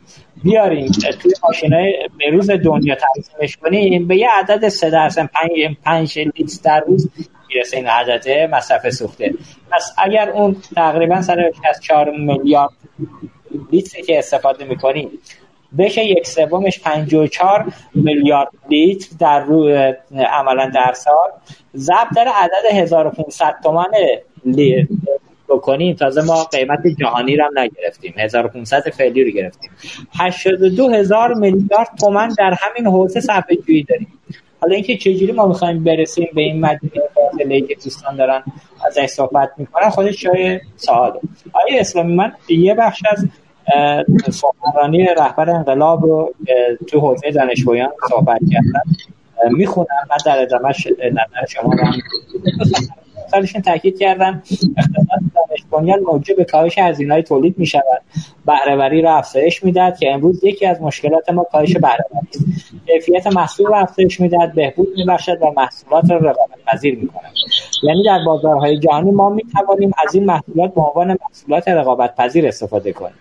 بیاریم 0.44 0.92
توی 1.20 1.32
ماشینای 1.44 2.08
به 2.18 2.30
روز 2.30 2.50
دنیا 2.50 2.94
تقسیمش 2.94 3.56
کنیم 3.56 4.06
به 4.08 4.16
یه 4.16 4.28
عدد 4.38 4.68
3 4.68 4.90
درصد 4.90 5.30
5 5.32 5.76
5 5.84 6.18
لیتر 6.18 6.60
در 6.64 6.80
روز 6.86 7.10
می‌رسه 7.48 7.76
این 7.76 7.86
عدد 7.86 8.50
مصرف 8.50 8.90
سوخته. 8.90 9.34
پس 9.72 9.94
اگر 9.98 10.30
اون 10.30 10.56
تقریبا 10.76 11.22
164 11.22 12.10
میلیارد 12.10 12.70
لیتری 13.72 14.02
که 14.02 14.18
استفاده 14.18 14.64
می‌کنیم 14.64 15.08
بشه 15.78 16.04
یک 16.04 16.26
سومش 16.26 16.80
54 16.80 17.72
میلیارد 17.94 18.48
لیتر 18.70 19.16
در 19.18 19.40
رو 19.40 19.68
عملا 20.30 20.70
در 20.74 20.92
سال. 20.92 21.30
ضرب 21.76 22.08
در 22.16 22.28
عدد 22.34 22.72
1500 22.72 23.54
تومن 23.62 23.90
بکنیم. 25.48 25.94
تازه 25.94 26.22
ما 26.22 26.44
قیمت 26.44 26.80
جهانی 27.00 27.36
رو 27.36 27.44
هم 27.44 27.58
نگرفتیم. 27.58 28.14
1500 28.18 28.90
فعلی 28.90 29.24
رو 29.24 29.30
گرفتیم. 29.30 29.70
82 30.20 30.88
هزار 30.88 31.34
میلیارد 31.34 31.88
تومن 32.00 32.28
در 32.38 32.54
همین 32.60 32.86
حوزه 32.86 33.20
صرفه 33.20 33.56
جویی 33.56 33.82
داریم. 33.82 34.20
حالا 34.60 34.74
اینکه 34.74 34.96
چجوری 34.96 35.32
ما 35.32 35.46
می‌خوایم 35.46 35.84
برسیم 35.84 36.28
به 36.34 36.42
این 36.42 36.60
مدینه 36.60 37.02
فاضله 37.14 37.60
که 37.60 37.74
دوستان 37.74 38.16
دارن 38.16 38.42
ازش 38.86 39.06
صحبت 39.06 39.50
می‌کنن 39.56 39.90
خودش 39.90 40.20
جای 40.20 40.60
سواله. 40.76 41.20
آیا 41.52 41.80
اسلامی 41.80 42.14
من 42.14 42.32
یه 42.48 42.74
بخش 42.74 43.02
از 43.10 43.26
سخنرانی 44.30 45.04
رهبر 45.04 45.50
انقلاب 45.50 46.06
رو 46.06 46.34
تو 46.88 47.00
حوزه 47.00 47.30
دانشجویان 47.30 47.90
صحبت 48.08 48.40
کردن. 48.52 48.82
می‌خونم 49.50 49.86
من 50.10 50.16
در 50.26 50.42
ادامهش 50.42 50.86
نظر 50.86 51.46
شما 51.48 51.72
رو 51.72 51.84
سالشون 53.30 53.62
تاکید 53.62 53.98
کردن 53.98 54.42
اقتصاد 54.78 55.20
دانش 55.34 55.64
بنیان 55.70 56.00
موجب 56.00 56.42
کاهش 56.42 56.78
هزینه‌های 56.78 57.22
تولید 57.22 57.58
می 57.58 57.66
شود 57.66 58.02
بهرهوری 58.46 59.02
را 59.02 59.16
افزایش 59.16 59.64
می‌دهد 59.64 59.98
که 59.98 60.12
امروز 60.12 60.44
یکی 60.44 60.66
از 60.66 60.82
مشکلات 60.82 61.30
ما 61.30 61.44
کاهش 61.44 61.72
بهرهوری 61.76 62.28
است. 62.28 62.44
کیفیت 62.86 63.26
محصول 63.26 63.66
را 63.66 63.78
افزایش 63.78 64.20
می‌دهد 64.20 64.54
بهبود 64.54 64.88
میبخشد 64.96 65.42
و 65.42 65.52
محصولات 65.56 66.10
را 66.10 66.16
رقابت 66.16 66.64
پذیر 66.66 66.98
می‌کند. 66.98 67.32
یعنی 67.82 68.04
در 68.04 68.18
بازارهای 68.26 68.78
جهانی 68.78 69.10
ما 69.10 69.28
می 69.28 69.42
توانیم 69.52 69.90
از 70.06 70.14
این 70.14 70.24
محصولات 70.24 70.74
به 70.74 70.80
عنوان 70.80 71.16
محصولات 71.20 71.68
رقابت 71.68 72.16
پذیر 72.16 72.46
استفاده 72.46 72.92
کنیم. 72.92 73.14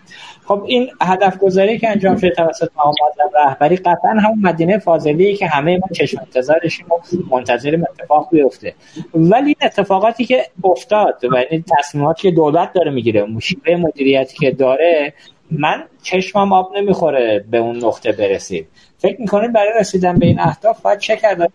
خب 0.50 0.62
این 0.66 0.90
هدف 1.02 1.38
گذاری 1.38 1.78
که 1.78 1.88
انجام 1.88 2.16
شده 2.16 2.30
توسط 2.30 2.68
مقام 2.76 2.94
رهبری 3.34 3.76
قطعا 3.76 4.10
همون 4.10 4.38
مدینه 4.42 4.78
فاضلی 4.78 5.36
که 5.36 5.46
همه 5.46 5.76
ما 5.76 5.86
چشم 5.92 6.18
انتظارشیم 6.20 6.86
و 6.90 6.94
منتظریم 7.36 7.84
اتفاق 7.84 8.28
بیفته. 8.30 8.74
ولی 9.14 9.46
این 9.46 9.56
اتفاقاتی 9.62 10.24
که 10.24 10.46
افتاد 10.64 11.24
و 11.32 11.36
این 11.50 11.64
تصمیماتی 11.78 12.22
که 12.22 12.30
دولت 12.30 12.72
داره 12.72 12.90
می‌گیره 12.90 13.24
مشیبه 13.24 13.76
مدیریتی 13.76 14.36
که 14.38 14.50
داره 14.50 15.12
من 15.50 15.84
چشمم 16.02 16.52
آب 16.52 16.76
نمی‌خوره 16.76 17.44
به 17.50 17.58
اون 17.58 17.76
نقطه 17.84 18.12
برسیم 18.12 18.66
فکر 18.98 19.20
می‌کنید 19.20 19.52
برای 19.52 19.72
رسیدن 19.80 20.18
به 20.18 20.26
این 20.26 20.40
اهداف 20.40 20.80
باید 20.82 20.98
چه 20.98 21.16
کرده 21.16 21.48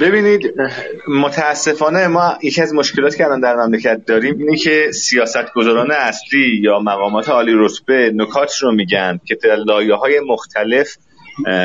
ببینید 0.00 0.54
متاسفانه 1.08 2.06
ما 2.06 2.38
یکی 2.42 2.62
از 2.62 2.74
مشکلاتی 2.74 3.16
که 3.16 3.24
الان 3.24 3.40
در 3.40 3.56
مملکت 3.56 4.06
داریم 4.06 4.38
اینه 4.38 4.56
که 4.56 4.92
سیاستگزاران 4.92 5.90
اصلی 5.90 6.60
یا 6.62 6.78
مقامات 6.78 7.28
عالی 7.28 7.52
رتبه 7.54 8.12
نکات 8.14 8.58
رو 8.58 8.72
میگن 8.72 9.20
که 9.24 9.34
در 9.34 9.56
لایه 9.56 9.94
های 9.94 10.20
مختلف 10.20 10.96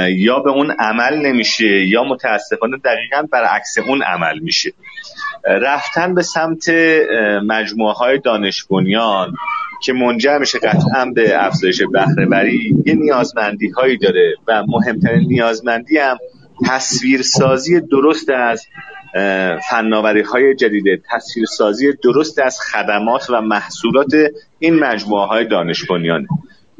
یا 0.09 0.39
به 0.39 0.49
اون 0.49 0.71
عمل 0.71 1.25
نمیشه 1.25 1.87
یا 1.87 2.03
متاسفانه 2.03 2.77
دقیقا 2.77 3.27
برعکس 3.31 3.77
اون 3.77 4.03
عمل 4.03 4.39
میشه. 4.39 4.73
رفتن 5.45 6.13
به 6.13 6.21
سمت 6.21 6.69
مجموعه 7.43 7.93
های 7.93 8.19
دانش 8.19 8.65
که 9.83 9.93
منجر 9.93 10.37
میشه 10.37 10.59
قطعا 10.59 11.05
به 11.05 11.45
افزایش 11.45 11.81
بهرهوری 11.91 12.75
یه 12.85 12.93
نیازمندی 12.93 13.69
هایی 13.69 13.97
داره 13.97 14.35
و 14.47 14.63
مهمترین 14.67 15.27
نیازمندی 15.27 15.97
هم 15.97 16.17
تصویرسازی 16.65 17.79
درست 17.79 18.29
از 18.29 18.65
فناوری 19.69 20.21
های 20.21 20.55
جدید 20.55 21.03
تصویرسازی 21.11 21.93
درست 22.03 22.39
از 22.39 22.59
خدمات 22.59 23.29
و 23.29 23.41
محصولات 23.41 24.13
این 24.59 24.79
مجموعه 24.79 25.27
های 25.27 25.45
دانش 25.45 25.85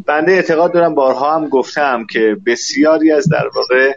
بنده 0.06 0.32
اعتقاد 0.32 0.74
دارم 0.74 0.96
بارها 0.96 1.36
هم 1.36 1.50
گفتم 1.50 2.06
که 2.06 2.38
بسیاری 2.46 3.12
از 3.12 3.30
در 3.30 3.50
واقع 3.56 3.94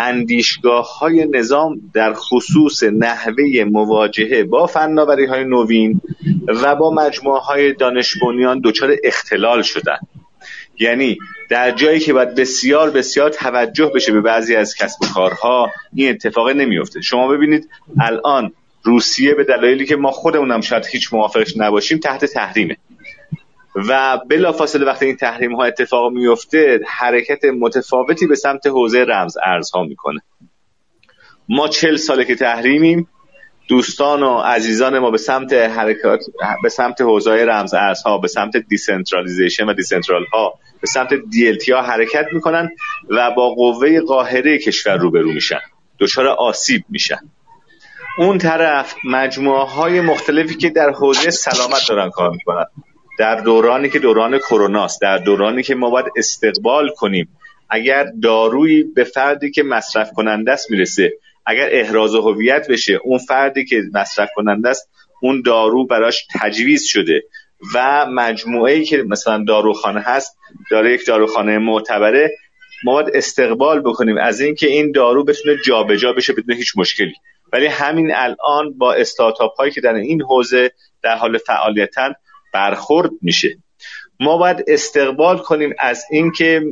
اندیشگاه 0.00 0.98
های 0.98 1.26
نظام 1.26 1.80
در 1.94 2.12
خصوص 2.12 2.82
نحوه 2.82 3.64
مواجهه 3.70 4.44
با 4.44 4.66
فناوری 4.66 5.26
های 5.26 5.44
نوین 5.44 6.00
و 6.62 6.76
با 6.76 6.94
مجموعه 6.94 7.40
های 7.40 7.72
دانش 7.72 8.14
بنیان 8.22 8.60
دچار 8.64 8.96
اختلال 9.04 9.62
شدن. 9.62 9.98
یعنی 10.82 11.18
در 11.50 11.70
جایی 11.70 12.00
که 12.00 12.12
باید 12.12 12.34
بسیار 12.34 12.90
بسیار 12.90 13.30
توجه 13.30 13.90
بشه 13.94 14.12
به 14.12 14.20
بعضی 14.20 14.56
از 14.56 14.74
کسب 14.74 15.02
و 15.02 15.06
کارها 15.14 15.72
این 15.94 16.10
اتفاق 16.10 16.48
نمیفته 16.48 17.00
شما 17.00 17.28
ببینید 17.28 17.68
الان 18.00 18.52
روسیه 18.82 19.34
به 19.34 19.44
دلایلی 19.44 19.86
که 19.86 19.96
ما 19.96 20.10
خودمونم 20.10 20.60
شاید 20.60 20.86
هیچ 20.86 21.12
موافقش 21.12 21.56
نباشیم 21.56 21.98
تحت 21.98 22.24
تحریمه. 22.24 22.76
و 23.88 24.20
بلافاصله 24.28 24.86
وقتی 24.86 25.06
این 25.06 25.16
تحریم 25.16 25.54
ها 25.56 25.64
اتفاق 25.64 26.12
میفته 26.12 26.80
حرکت 26.86 27.44
متفاوتی 27.44 28.26
به 28.26 28.34
سمت 28.34 28.66
حوزه 28.66 29.04
رمز 29.08 29.36
ارزها 29.44 29.82
می‌کنه. 29.84 30.20
ما 31.48 31.68
چل 31.68 31.96
ساله 31.96 32.24
که 32.24 32.34
تحریمیم 32.34 33.08
دوستان 33.68 34.22
و 34.22 34.38
عزیزان 34.38 34.98
ما 34.98 35.10
به 35.10 35.18
سمت 35.18 35.52
حرکات 35.52 36.20
به 36.62 36.68
سمت 36.68 37.00
حوزه 37.00 37.30
رمز 37.30 37.74
ارزها 37.74 38.18
به 38.18 38.28
سمت 38.28 38.56
decentralization 38.56 39.68
و 39.68 39.72
decentral 39.72 40.24
ها 40.24 40.54
به 40.82 40.88
سمت 40.88 41.14
DeFi 41.30 41.72
ها 41.72 41.82
حرکت 41.82 42.26
می‌کنن 42.32 42.70
و 43.10 43.30
با 43.30 43.54
قوه 43.54 44.00
قاهره 44.00 44.58
کشور 44.58 44.96
روبرو 44.96 45.32
میشن. 45.32 45.60
دچار 45.98 46.26
آسیب 46.28 46.84
میشن. 46.88 47.18
اون 48.18 48.38
طرف 48.38 48.94
مجموعه 49.04 49.64
های 49.64 50.00
مختلفی 50.00 50.54
که 50.54 50.70
در 50.70 50.90
حوزه 50.90 51.30
سلامت 51.30 51.88
دارن 51.88 52.10
کار 52.10 52.30
می‌کنن. 52.30 52.64
در 53.18 53.40
دورانی 53.40 53.90
که 53.90 53.98
دوران 53.98 54.38
کروناست 54.38 55.00
در 55.00 55.18
دورانی 55.18 55.62
که 55.62 55.74
ما 55.74 55.90
باید 55.90 56.06
استقبال 56.16 56.88
کنیم. 56.96 57.28
اگر 57.70 58.06
دارویی 58.22 58.82
به 58.82 59.04
فردی 59.04 59.50
که 59.50 59.62
مصرف 59.62 60.12
کننده 60.12 60.52
است 60.52 60.70
می‌رسه 60.70 61.12
اگر 61.46 61.68
احراز 61.70 62.14
هویت 62.14 62.68
بشه 62.68 62.98
اون 63.04 63.18
فردی 63.18 63.64
که 63.64 63.82
مصرف 63.94 64.28
کننده 64.34 64.68
است 64.68 64.90
اون 65.22 65.42
دارو 65.46 65.86
براش 65.86 66.26
تجویز 66.40 66.84
شده. 66.84 67.22
و 67.74 68.06
مجموعه 68.06 68.72
ای 68.72 68.84
که 68.84 69.02
مثلا 69.02 69.44
داروخانه 69.48 70.00
هست 70.00 70.38
داره 70.70 70.92
یک 70.92 71.06
داروخانه 71.06 71.58
معتبره 71.58 72.30
ما 72.84 72.92
باید 72.92 73.10
استقبال 73.14 73.80
بکنیم 73.80 74.18
از 74.18 74.40
اینکه 74.40 74.66
این 74.66 74.92
دارو 74.92 75.24
بتونه 75.24 75.56
جابجا 75.64 76.12
بشه 76.12 76.32
بدون 76.32 76.56
هیچ 76.56 76.72
مشکلی. 76.76 77.14
ولی 77.52 77.66
همین 77.66 78.14
الان 78.14 78.78
با 78.78 78.94
استارتاپ 78.94 79.54
هایی 79.56 79.72
که 79.72 79.80
در 79.80 79.94
این 79.94 80.22
حوزه 80.22 80.70
در 81.02 81.16
حال 81.16 81.38
فعالیتن 81.38 82.12
برخورد 82.54 83.10
میشه. 83.22 83.58
ما 84.20 84.36
باید 84.36 84.64
استقبال 84.66 85.38
کنیم 85.38 85.74
از 85.78 86.04
اینکه 86.10 86.62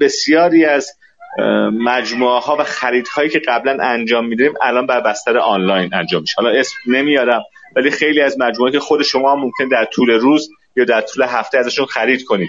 بسیاری 0.00 0.64
از 0.64 0.92
مجموعه 1.72 2.40
ها 2.40 2.56
و 2.56 2.64
خریدهایی 2.64 3.28
که 3.28 3.38
قبلا 3.38 3.78
انجام 3.80 4.26
میدیم 4.26 4.52
الان 4.62 4.86
بر 4.86 5.00
بستر 5.00 5.38
آنلاین 5.38 5.94
انجام 5.94 6.20
میشه. 6.20 6.34
حالا 6.36 6.58
اسم 6.58 6.74
نمیارم 6.86 7.42
ولی 7.78 7.90
خیلی 7.90 8.20
از 8.20 8.38
مجموعه 8.38 8.72
که 8.72 8.80
خود 8.80 9.02
شما 9.02 9.36
ممکن 9.36 9.68
در 9.68 9.84
طول 9.84 10.10
روز 10.10 10.48
یا 10.76 10.84
در 10.84 11.00
طول 11.00 11.22
هفته 11.22 11.58
ازشون 11.58 11.86
خرید 11.86 12.24
کنید. 12.24 12.48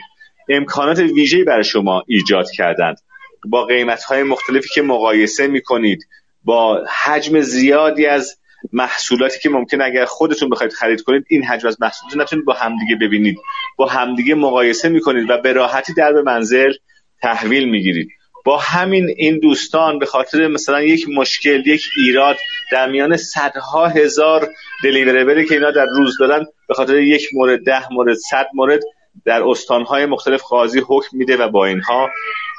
امکانات 0.49 0.99
ویژه‌ای 0.99 1.43
برای 1.43 1.63
شما 1.63 2.03
ایجاد 2.07 2.51
کردند. 2.51 2.97
با 3.45 3.65
قیمت 3.65 4.03
های 4.03 4.23
مختلفی 4.23 4.69
که 4.73 4.81
مقایسه 4.81 5.47
می‌کنید 5.47 6.07
با 6.43 6.85
حجم 7.03 7.41
زیادی 7.41 8.05
از 8.05 8.37
محصولاتی 8.73 9.39
که 9.39 9.49
ممکن 9.49 9.81
اگر 9.81 10.05
خودتون 10.05 10.49
بخواید 10.49 10.73
خرید 10.73 11.01
کنید 11.01 11.25
این 11.29 11.43
حجم 11.43 11.67
از 11.67 11.81
محصولات 11.81 12.17
نتونید 12.17 12.45
با 12.45 12.53
همدیگه 12.53 12.95
ببینید. 12.95 13.37
با 13.77 13.85
همدیگه 13.85 14.35
مقایسه 14.35 14.89
می‌کنید 14.89 15.29
و 15.29 15.37
به 15.37 15.53
راحتی 15.53 15.93
در 15.93 16.13
به 16.13 16.21
منزل 16.21 16.73
تحویل 17.21 17.69
می‌گیرید. 17.69 18.09
با 18.45 18.57
همین 18.57 19.13
این 19.17 19.39
دوستان 19.39 19.99
به 19.99 20.05
خاطر 20.05 20.47
مثلا 20.47 20.81
یک 20.81 21.09
مشکل 21.09 21.67
یک 21.67 21.83
ایراد 21.97 22.37
در 22.71 22.89
میان 22.89 23.17
صدها 23.17 23.87
هزار 23.87 24.49
دلیوریبلی 24.83 25.45
که 25.45 25.53
اینا 25.53 25.71
در 25.71 25.85
روز 25.85 26.17
دارن 26.19 26.45
به 26.67 26.73
خاطر 26.73 26.95
یک 26.95 27.29
مورد 27.33 27.63
ده 27.65 27.93
مورد 27.93 28.17
صد 28.17 28.47
مورد 28.53 28.81
در 29.25 29.43
استانهای 29.43 30.05
مختلف 30.05 30.41
قاضی 30.41 30.81
حکم 30.87 31.17
میده 31.17 31.37
و 31.37 31.49
با 31.49 31.65
اینها 31.65 32.09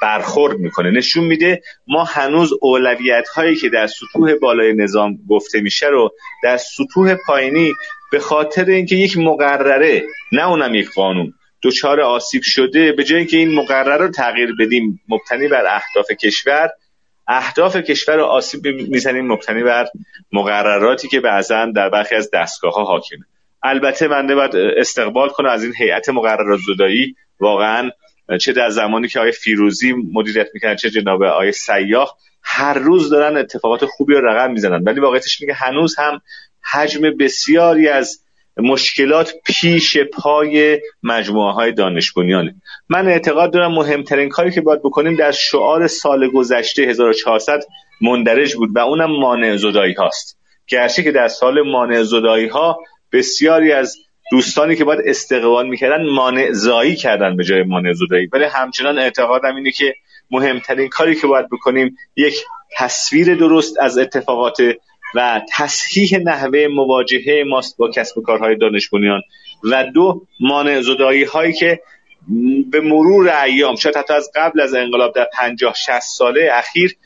برخورد 0.01 0.57
می‌کنه. 0.57 0.91
نشون 0.91 1.23
میده 1.23 1.61
ما 1.87 2.03
هنوز 2.03 2.53
اولویت 2.61 3.27
هایی 3.27 3.55
که 3.55 3.69
در 3.69 3.87
سطوح 3.87 4.35
بالای 4.35 4.73
نظام 4.73 5.17
گفته 5.29 5.61
میشه 5.61 5.87
رو 5.87 6.09
در 6.43 6.57
سطوح 6.57 7.15
پایینی 7.27 7.73
به 8.11 8.19
خاطر 8.19 8.65
اینکه 8.65 8.95
یک 8.95 9.17
مقرره 9.17 10.03
نه 10.31 10.49
اونم 10.49 10.75
یک 10.75 10.89
قانون 10.93 11.33
دچار 11.63 12.01
آسیب 12.01 12.41
شده 12.43 12.91
به 12.91 13.03
جای 13.03 13.17
اینکه 13.17 13.37
این 13.37 13.55
مقرره 13.55 13.97
رو 13.97 14.11
تغییر 14.11 14.49
بدیم 14.59 15.01
مبتنی 15.09 15.47
بر 15.47 15.65
اهداف 15.65 16.11
کشور 16.11 16.69
اهداف 17.27 17.75
کشور 17.75 18.15
رو 18.15 18.23
آسیب 18.23 18.67
می‌زنیم 18.67 19.27
مبتنی 19.27 19.63
بر 19.63 19.87
مقرراتی 20.31 21.07
که 21.07 21.19
بعضا 21.19 21.65
در 21.75 21.89
برخی 21.89 22.15
از 22.15 22.29
دستگاه 22.33 22.73
ها 22.73 22.83
حاکمه. 22.83 23.25
البته 23.63 24.07
بنده 24.07 24.35
باید 24.35 24.55
استقبال 24.55 25.29
کنه 25.29 25.51
از 25.51 25.63
این 25.63 25.73
هیئت 25.77 26.09
مقررات 26.09 26.59
زدایی 26.67 27.15
واقعا 27.39 27.89
چه 28.39 28.53
در 28.53 28.69
زمانی 28.69 29.07
که 29.07 29.19
آقای 29.19 29.31
فیروزی 29.31 29.93
مدیریت 30.13 30.47
می‌کنن 30.53 30.75
چه 30.75 30.89
جناب 30.89 31.23
آقای 31.23 31.51
سیاح 31.51 32.09
هر 32.43 32.73
روز 32.73 33.09
دارن 33.09 33.37
اتفاقات 33.37 33.85
خوبی 33.85 34.13
رو 34.13 34.27
رقم 34.27 34.51
می‌زنن. 34.51 34.83
ولی 34.83 34.99
واقعیتش 34.99 35.41
میگه 35.41 35.53
هنوز 35.53 35.99
هم 35.99 36.21
حجم 36.71 37.01
بسیاری 37.19 37.87
از 37.87 38.19
مشکلات 38.57 39.33
پیش 39.45 39.97
پای 39.97 40.79
مجموعه 41.03 41.53
های 41.53 41.71
دانش 41.71 42.13
من 42.89 43.07
اعتقاد 43.07 43.53
دارم 43.53 43.71
مهمترین 43.71 44.29
کاری 44.29 44.51
که 44.51 44.61
باید 44.61 44.79
بکنیم 44.79 45.15
در 45.15 45.31
شعار 45.31 45.87
سال 45.87 46.27
گذشته 46.27 46.83
1400 46.83 47.59
مندرج 48.01 48.55
بود 48.55 48.69
و 48.75 48.79
اونم 48.79 49.11
مانع 49.19 49.57
زدایی 49.57 49.93
هاست. 49.93 50.37
گرچه 50.67 51.03
که 51.03 51.11
در 51.11 51.27
سال 51.27 51.61
مانع 51.61 52.03
زدایی 52.03 52.47
ها 52.47 52.79
بسیاری 53.13 53.71
از 53.71 53.97
دوستانی 54.31 54.75
که 54.75 54.83
باید 54.83 54.99
استقبال 55.05 55.69
می‌کردن 55.69 56.09
مانع 56.09 56.51
زایی 56.51 56.95
کردن 56.95 57.35
به 57.35 57.43
جای 57.43 57.63
مانع 57.63 57.93
زدایی. 57.93 58.27
ولی 58.33 58.43
همچنان 58.43 58.99
اعتقادم 58.99 59.55
اینه 59.55 59.71
که 59.71 59.93
مهمترین 60.31 60.89
کاری 60.89 61.15
که 61.15 61.27
باید 61.27 61.49
بکنیم 61.49 61.95
یک 62.15 62.35
تصویر 62.77 63.35
درست 63.35 63.79
از 63.79 63.97
اتفاقات 63.97 64.57
و 65.15 65.41
تصحیح 65.57 66.17
نحوه 66.17 66.67
مواجهه 66.67 67.43
ماست 67.47 67.77
با 67.77 67.89
کسب 67.89 68.17
و 68.17 68.21
کارهای 68.21 68.55
دانش 68.55 68.89
و 69.63 69.83
دو 69.93 70.25
مانع 70.39 70.81
زدایی 70.81 71.23
هایی 71.23 71.53
که 71.53 71.79
به 72.71 72.81
مرور 72.81 73.43
ایام 73.43 73.75
شاید 73.75 73.97
حتی 73.97 74.13
از 74.13 74.31
قبل 74.35 74.61
از 74.61 74.73
انقلاب 74.73 75.15
در 75.15 75.27
50 75.33 75.73
60 75.73 75.99
ساله 75.99 76.49
اخیر 76.53 76.97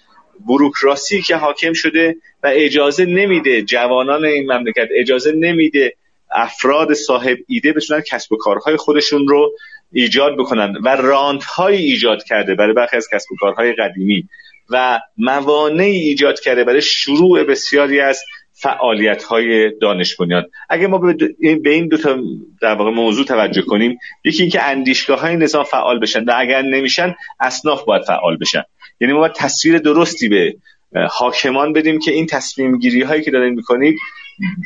بروکراسی 0.47 1.21
که 1.21 1.35
حاکم 1.35 1.73
شده 1.73 2.15
و 2.43 2.51
اجازه 2.53 3.05
نمیده 3.05 3.61
جوانان 3.61 4.25
این 4.25 4.51
مملکت 4.51 4.87
اجازه 4.95 5.31
نمیده 5.31 5.93
افراد 6.31 6.93
صاحب 6.93 7.37
ایده 7.47 7.73
بتونن 7.73 8.01
کسب 8.01 8.31
و 8.31 8.37
کارهای 8.37 8.77
خودشون 8.77 9.27
رو 9.27 9.51
ایجاد 9.91 10.37
بکنن 10.37 10.73
و 10.83 10.89
راندهایی 10.95 11.85
ایجاد 11.85 12.23
کرده 12.23 12.55
برای 12.55 12.73
برخی 12.73 12.97
از 12.97 13.07
کسب 13.13 13.31
و 13.31 13.35
کارهای 13.35 13.73
قدیمی. 13.73 14.29
و 14.69 14.99
موانعی 15.17 15.99
ایجاد 15.99 16.39
کرده 16.39 16.63
برای 16.63 16.81
شروع 16.81 17.43
بسیاری 17.43 17.99
از 17.99 18.19
فعالیت 18.53 19.23
های 19.23 19.71
دانش 19.79 20.15
اگر 20.69 20.87
ما 20.87 20.97
به 21.63 21.69
این 21.69 21.87
دو 21.87 21.97
تا 21.97 22.17
در 22.61 22.75
واقع 22.75 22.91
موضوع 22.91 23.25
توجه 23.25 23.61
کنیم 23.61 23.97
یکی 24.23 24.41
اینکه 24.41 24.63
اندیشگاه 24.63 25.19
های 25.19 25.35
نظام 25.35 25.63
فعال 25.63 25.99
بشن 25.99 26.23
و 26.23 26.33
اگر 26.37 26.61
نمیشن 26.61 27.15
اصناف 27.39 27.83
باید 27.83 28.03
فعال 28.03 28.37
بشن. 28.37 28.63
یعنی 28.99 29.13
ما 29.13 29.19
باید 29.19 29.33
تصویر 29.33 29.77
درستی 29.77 30.29
به 30.29 30.55
حاکمان 31.09 31.73
بدیم 31.73 31.99
که 31.99 32.11
این 32.11 32.25
تصمیم 32.25 32.79
گیری 32.79 33.01
هایی 33.01 33.21
که 33.21 33.31
دارین 33.31 33.53
می‌کنید 33.53 33.99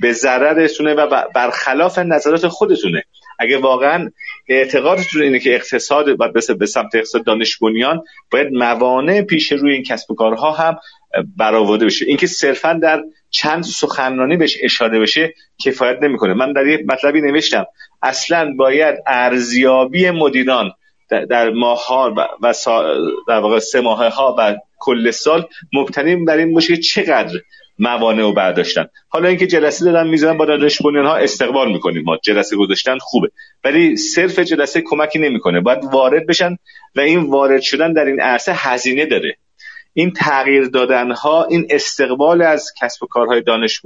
به 0.01 0.13
ضررتونه 0.13 0.93
و 0.93 1.23
برخلاف 1.35 1.99
نظرات 1.99 2.47
خودتونه. 2.47 3.03
اگه 3.39 3.57
واقعا 3.57 4.09
اعتقادتون 4.49 5.21
اینه 5.21 5.39
که 5.39 5.55
اقتصاد 5.55 6.13
باید 6.13 6.33
به 6.59 6.65
سمت 6.65 6.95
اقتصاد 6.95 7.25
دانش 7.25 7.57
بنیان 7.57 8.03
باید 8.31 8.53
موانع 8.53 9.21
پیش 9.21 9.51
روی 9.51 9.73
این 9.73 9.83
کسب 9.83 10.11
و 10.11 10.15
کارها 10.15 10.51
هم 10.51 10.77
برآورده 11.37 11.85
بشه. 11.85 12.05
اینکه 12.05 12.27
صرفا 12.27 12.73
در 12.73 13.03
چند 13.29 13.63
سخنرانی 13.63 14.37
بهش 14.37 14.57
اشاره 14.61 14.99
بشه 14.99 15.33
کفایت 15.65 15.97
نمی‌کنه. 16.01 16.33
من 16.33 16.53
در 16.53 16.67
یک 16.67 16.81
مطلبی 16.87 17.21
نوشتم. 17.21 17.65
اصلا 18.01 18.53
باید 18.57 18.95
ارزیابی 19.07 20.09
مدیران 20.09 20.71
در 21.29 21.49
ماهها 21.49 22.13
و 22.41 22.53
در 23.27 23.39
واقع 23.39 23.59
سه 23.59 23.81
ماه 23.81 24.13
ها 24.13 24.35
و 24.39 24.55
کل 24.79 25.11
سال 25.11 25.47
مبتنی 25.73 26.15
بر 26.15 26.37
این 26.37 26.53
باشه 26.53 26.77
چقدر 26.77 27.39
موانع 27.79 28.21
رو 28.21 28.33
برداشتن. 28.33 28.85
حالا 29.07 29.27
اینکه 29.27 29.47
جلسه 29.47 29.85
دادن 29.85 30.07
می‌ذارن 30.07 30.37
با 30.37 30.45
دانش 30.45 30.81
ها 30.81 31.15
استقبال 31.15 31.71
می‌کنیم. 31.71 32.03
ما 32.03 32.17
جلسه 32.23 32.55
گذاشتن 32.55 32.97
خوبه. 33.01 33.29
ولی 33.63 33.95
صرف 33.95 34.39
جلسه 34.39 34.81
کمکی 34.81 35.19
نمی‌کنه. 35.19 35.61
باید 35.61 35.83
وارد 35.93 36.27
بشن 36.27 36.57
و 36.95 36.99
این 36.99 37.19
وارد 37.19 37.61
شدن 37.61 37.93
در 37.93 38.05
این 38.05 38.21
عرصه 38.21 38.53
هزینه 38.55 39.05
داره. 39.05 39.35
این 39.93 40.11
تغییر 40.11 40.65
دادن 40.65 41.11
ها 41.11 41.45
این 41.45 41.67
استقبال 41.69 42.41
از 42.41 42.73
کسب 42.81 43.03
و 43.03 43.07
کارهای 43.07 43.41
دانش 43.41 43.79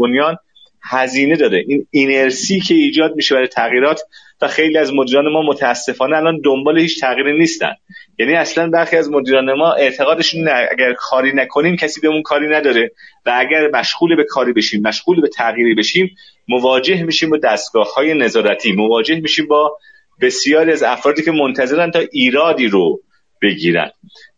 هزینه 0.89 1.35
داره 1.35 1.63
این 1.67 1.87
اینرسی 1.91 2.59
که 2.59 2.73
ایجاد 2.73 3.15
میشه 3.15 3.35
برای 3.35 3.47
تغییرات 3.47 4.01
و 4.41 4.47
خیلی 4.47 4.77
از 4.77 4.93
مدیران 4.93 5.31
ما 5.31 5.41
متاسفانه 5.41 6.17
الان 6.17 6.41
دنبال 6.43 6.79
هیچ 6.79 7.01
تغییری 7.01 7.37
نیستن. 7.39 7.73
یعنی 8.19 8.33
اصلا 8.33 8.69
برخی 8.69 8.97
از 8.97 9.09
مدیران 9.09 9.53
ما 9.53 9.73
اعتقادشون 9.73 10.47
اگر 10.47 10.93
کاری 10.97 11.31
نکنیم 11.35 11.75
کسی 11.75 12.01
به 12.01 12.07
اون 12.07 12.21
کاری 12.21 12.47
نداره 12.47 12.91
و 13.25 13.33
اگر 13.35 13.69
مشغول 13.73 14.15
به 14.15 14.23
کاری 14.23 14.53
بشیم 14.53 14.81
مشغول 14.81 15.21
به 15.21 15.27
تغییری 15.27 15.75
بشیم 15.75 16.15
مواجه 16.47 17.03
میشیم 17.03 17.29
با 17.29 17.37
دستگاه 17.37 17.93
های 17.93 18.13
نظارتی 18.13 18.71
مواجه 18.71 19.19
میشیم 19.19 19.47
با 19.47 19.77
بسیاری 20.21 20.71
از 20.71 20.83
افرادی 20.83 21.21
که 21.21 21.31
منتظرن 21.31 21.91
تا 21.91 21.99
ایرادی 22.11 22.67
رو 22.67 23.01
بگیرن. 23.41 23.91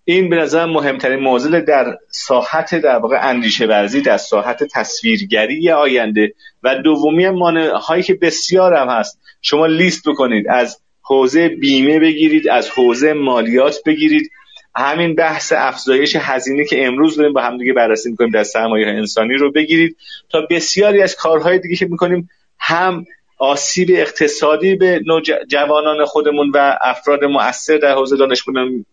این 0.05 0.29
به 0.29 0.35
نظر 0.35 0.65
مهمترین 0.65 1.19
موضوع 1.19 1.61
در 1.61 1.97
ساحت 2.09 2.75
در 2.75 2.95
واقع 2.95 3.19
اندیشه 3.21 3.65
ورزی 3.65 4.01
در 4.01 4.17
ساحت 4.17 4.63
تصویرگری 4.63 5.71
آینده 5.71 6.33
و 6.63 6.75
دومی 6.75 7.29
مانع 7.29 7.69
هایی 7.69 8.03
که 8.03 8.13
بسیار 8.13 8.73
هم 8.73 8.87
هست. 8.87 9.19
شما 9.41 9.65
لیست 9.65 10.09
بکنید. 10.09 10.47
از 10.49 10.79
حوزه 11.01 11.49
بیمه 11.49 11.99
بگیرید 11.99 12.47
از 12.47 12.69
حوزه 12.69 13.13
مالیات 13.13 13.77
بگیرید. 13.85 14.31
همین 14.75 15.15
بحث 15.15 15.53
افزایش 15.55 16.15
هزینه 16.19 16.65
که 16.65 16.85
امروز 16.85 17.17
داریم 17.17 17.33
با 17.33 17.41
همدیگه 17.41 17.73
بررسی 17.73 18.09
می‌کنیم 18.09 18.31
در 18.31 18.43
سرمایه 18.43 18.87
انسانی 18.87 19.33
رو 19.33 19.51
بگیرید. 19.51 19.97
تا 20.29 20.47
بسیاری 20.49 21.01
از 21.01 21.15
کارهای 21.15 21.59
دیگه 21.59 21.75
که 21.75 21.85
می‌کنیم 21.85 22.29
هم 22.59 23.05
آسیب 23.37 23.89
اقتصادی 23.91 24.75
به 24.75 25.01
جوانان 25.47 26.05
خودمون 26.05 26.51
و 26.53 26.77
افراد 26.81 27.23
مؤثر 27.23 27.77
در 27.77 27.91
حوزه 27.91 28.17
دانش 28.17 28.43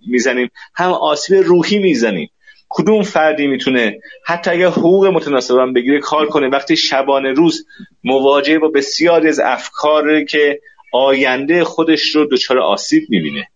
می‌زنیم. 0.06 0.50
هم 0.74 0.92
آسیب 0.92 1.42
روحی 1.44 1.78
می‌زنیم. 1.78 2.30
کدوم 2.68 3.02
فردی 3.02 3.46
می‌تونه 3.46 3.98
حتی 4.26 4.50
اگر 4.50 4.66
حقوق 4.66 5.06
متناسب 5.06 5.58
هم 5.58 5.72
بگیره 5.72 6.00
کار 6.00 6.26
کنه؟ 6.26 6.48
وقتی 6.48 6.76
شبانه 6.76 7.32
روز 7.32 7.66
مواجه 8.04 8.58
با 8.58 8.68
بسیاری 8.68 9.28
از 9.28 9.40
افکار 9.40 10.24
که 10.24 10.60
آینده 10.92 11.64
خودش 11.64 12.14
رو 12.14 12.24
دچار 12.24 12.58
آسیب 12.58 13.02
می‌بینه. 13.08 13.48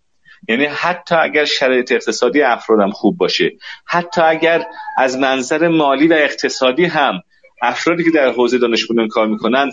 یعنی 0.48 0.64
حتی 0.64 1.14
اگر 1.14 1.44
شرایط 1.44 1.92
اقتصادی 1.92 2.42
افرادم 2.42 2.90
خوب 2.90 3.16
باشه 3.16 3.52
حتی 3.86 4.20
اگر 4.20 4.66
از 4.98 5.18
منظر 5.18 5.68
مالی 5.68 6.06
و 6.06 6.12
اقتصادی 6.12 6.84
هم 6.84 7.22
افرادی 7.62 8.04
که 8.04 8.10
در 8.10 8.30
حوزه 8.30 8.58
دانش 8.58 8.86
کار 9.10 9.26
می‌کنن 9.26 9.70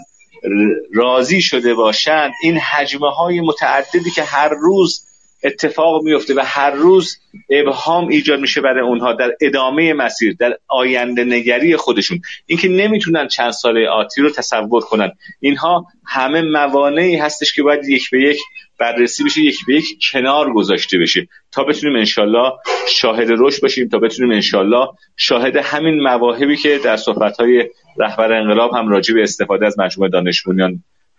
راضی 0.94 1.42
شده 1.42 1.74
باشند 1.74 2.32
این 2.44 2.58
حجمه 2.58 3.10
های 3.10 3.42
متعددی 3.42 4.12
که 4.12 4.24
هر 4.24 4.50
روز 4.50 5.06
اتفاق 5.44 6.04
میفته 6.04 6.34
و 6.34 6.42
هر 6.46 6.72
روز 6.72 7.18
ابهام 7.50 8.08
ایجاد 8.08 8.40
میشه 8.40 8.62
برای 8.62 8.88
اونها 8.88 9.14
در 9.14 9.32
ادامه 9.42 9.94
مسیر 9.94 10.36
در 10.40 10.58
آینده 10.68 11.24
نگری 11.24 11.76
خودشون. 11.76 12.22
اینکه 12.46 12.68
نمی‌تونن 12.68 13.28
چند 13.28 13.52
ساله 13.52 13.90
آتی 13.90 14.22
رو 14.22 14.30
تصور 14.30 14.82
کنن. 14.82 15.12
اینها 15.40 15.86
همه 16.06 16.42
موانعی 16.42 17.16
هستش 17.16 17.54
که 17.54 17.64
باید 17.64 17.90
یک 17.90 18.10
به 18.10 18.22
یک 18.22 18.38
بررسی 18.80 19.24
بشه 19.24 19.42
یک 19.42 19.58
به 19.68 19.76
یک 19.76 19.86
کنار 20.12 20.54
گذاشته 20.54 20.98
بشه 20.98 21.28
تا 21.52 21.64
بتونیم 21.64 21.96
انشالله 21.96 22.52
شاهد 22.90 23.28
رشد 23.30 23.62
باشیم 23.62 23.88
تا 23.88 24.00
بتونیم 24.00 24.32
انشالله 24.32 24.88
شاهد 25.18 25.56
همین 25.56 26.02
مواهبی 26.02 26.58
که 26.58 26.80
در 26.84 26.98
صحبتهای 26.98 27.70
رهبر 27.98 28.34
انقلاب 28.34 28.74
هم 28.74 28.88
راجع 28.88 29.14
به 29.14 29.24
استفاده 29.24 29.66
از 29.66 29.80
مجموعه 29.80 30.10
دانش 30.12 30.44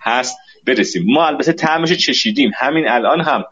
هست 0.00 0.36
برسیم. 0.66 1.04
ما 1.06 1.26
البته 1.26 1.52
تعمش 1.52 1.92
چشیدیم. 1.92 2.50
همین 2.56 2.88
الان 2.88 3.20
هم 3.20 3.44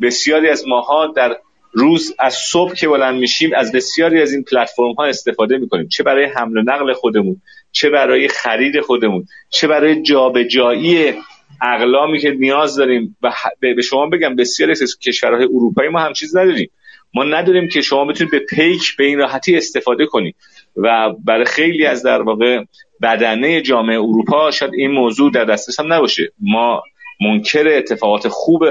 بسیاری 0.00 0.48
از 0.48 0.68
ماها 0.68 1.06
در 1.06 1.36
روز 1.72 2.14
از 2.18 2.34
صبح 2.34 2.74
که 2.74 2.88
بلند 2.88 3.18
میشیم 3.18 3.50
از 3.56 3.72
بسیاری 3.72 4.22
از 4.22 4.32
این 4.32 4.44
پلتفرم 4.44 4.92
ها 4.92 5.04
استفاده 5.04 5.58
می‌کنیم. 5.58 5.88
چه 5.88 6.02
برای 6.02 6.24
حمل 6.24 6.56
و 6.56 6.62
نقل 6.62 6.92
خودمون 6.92 7.42
چه 7.72 7.90
برای 7.90 8.28
خرید 8.28 8.80
خودمون 8.80 9.26
چه 9.50 9.66
برای 9.66 10.02
جابجایی 10.02 11.14
اقلامی 11.62 12.18
که 12.18 12.30
نیاز 12.30 12.76
داریم. 12.76 13.16
و 13.22 13.32
به 13.60 13.82
شما 13.82 14.06
بگم 14.06 14.36
بسیاری 14.36 14.72
از 14.72 14.98
کشورهای 14.98 15.44
اروپایی 15.44 15.88
ما 15.88 16.00
هم 16.00 16.12
چیز 16.12 16.36
نداریم. 16.36 16.70
ما 17.14 17.24
نداریم 17.24 17.68
که 17.68 17.80
شما 17.80 18.04
بتونید 18.04 18.30
به 18.30 18.38
پیک 18.38 18.96
به 18.96 19.04
این 19.04 19.18
راحتی 19.18 19.56
استفاده 19.56 20.06
کنید. 20.06 20.36
و 20.76 21.12
برای 21.24 21.44
خیلی 21.44 21.86
از 21.86 22.02
در 22.02 22.22
واقع 22.22 22.64
بدنه 23.02 23.62
جامعه 23.62 23.98
اروپا 23.98 24.50
شاید 24.50 24.74
این 24.74 24.90
موضوع 24.90 25.30
در 25.30 25.44
دسترس 25.44 25.80
هم 25.80 25.92
نباشه. 25.92 26.32
ما 26.40 26.82
منکر 27.20 27.68
اتفاقات 27.68 28.28
خوب 28.28 28.64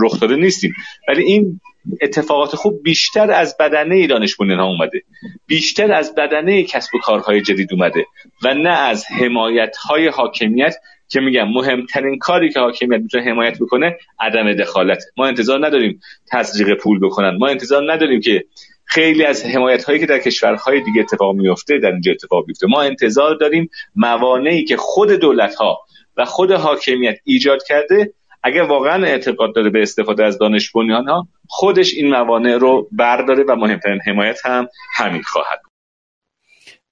رخ 0.00 0.20
داده 0.20 0.36
نیستیم. 0.36 0.72
ولی 1.08 1.22
این 1.22 1.60
اتفاقات 2.00 2.56
خوب 2.56 2.82
بیشتر 2.82 3.30
از 3.30 3.56
بدنه 3.60 4.06
دانش 4.06 4.36
ها 4.40 4.64
اومده. 4.64 5.02
بیشتر 5.46 5.92
از 5.92 6.14
بدنه 6.14 6.62
کسب 6.62 6.94
و 6.94 6.98
کارهای 6.98 7.40
جدید 7.40 7.72
اومده. 7.72 8.06
و 8.44 8.54
نه 8.54 8.78
از 8.78 9.06
حمایت 9.06 9.76
های 9.76 10.08
حاکمیت 10.08 10.74
که 11.08 11.20
میگم 11.20 11.48
مهمترین 11.48 12.18
کاری 12.18 12.50
که 12.50 12.60
حاکمیت 12.60 13.00
می‌تونه 13.00 13.24
حمایت 13.24 13.58
بکنه 13.58 13.96
عدم 14.20 14.52
دخالت. 14.54 15.02
ما 15.16 15.26
انتظار 15.26 15.66
نداریم 15.66 16.00
تزریق 16.32 16.74
پول 16.74 17.00
بکنن. 17.00 17.36
ما 17.36 17.48
انتظار 17.48 17.92
نداریم 17.92 18.20
که 18.20 18.44
خیلی 18.84 19.24
از 19.24 19.46
حمایت 19.46 19.84
هایی 19.84 19.98
که 19.98 20.06
در 20.06 20.18
کشورهای 20.18 20.80
دیگه 20.80 21.00
اتفاق 21.00 21.34
میفته 21.34 21.78
در 21.78 21.92
اینجا 21.92 22.12
اتفاق 22.12 22.46
بیفته. 22.46 22.66
ما 22.66 22.82
انتظار 22.82 23.36
داریم 23.36 23.70
موانعی 23.96 24.64
که 24.64 24.76
خود 24.76 25.10
دولت 25.10 25.54
ها 25.54 25.78
و 26.16 26.24
خود 26.24 26.52
حاکمیت 26.52 27.18
ایجاد 27.24 27.62
کرده 27.68 28.12
اگر 28.42 28.62
واقعا 28.62 29.06
اعتقاد 29.06 29.54
داره 29.54 29.70
به 29.70 29.82
استفاده 29.82 30.24
از 30.24 30.38
دانش 30.38 30.70
بنیان 30.70 31.08
ها 31.08 31.28
خودش 31.48 31.94
این 31.94 32.10
موانع 32.10 32.56
رو 32.56 32.88
برداره 32.92 33.44
و 33.48 33.56
مهمترین 33.56 34.00
حمایت 34.06 34.46
هم 34.46 34.68
همین 34.94 35.22
خواهد 35.22 35.67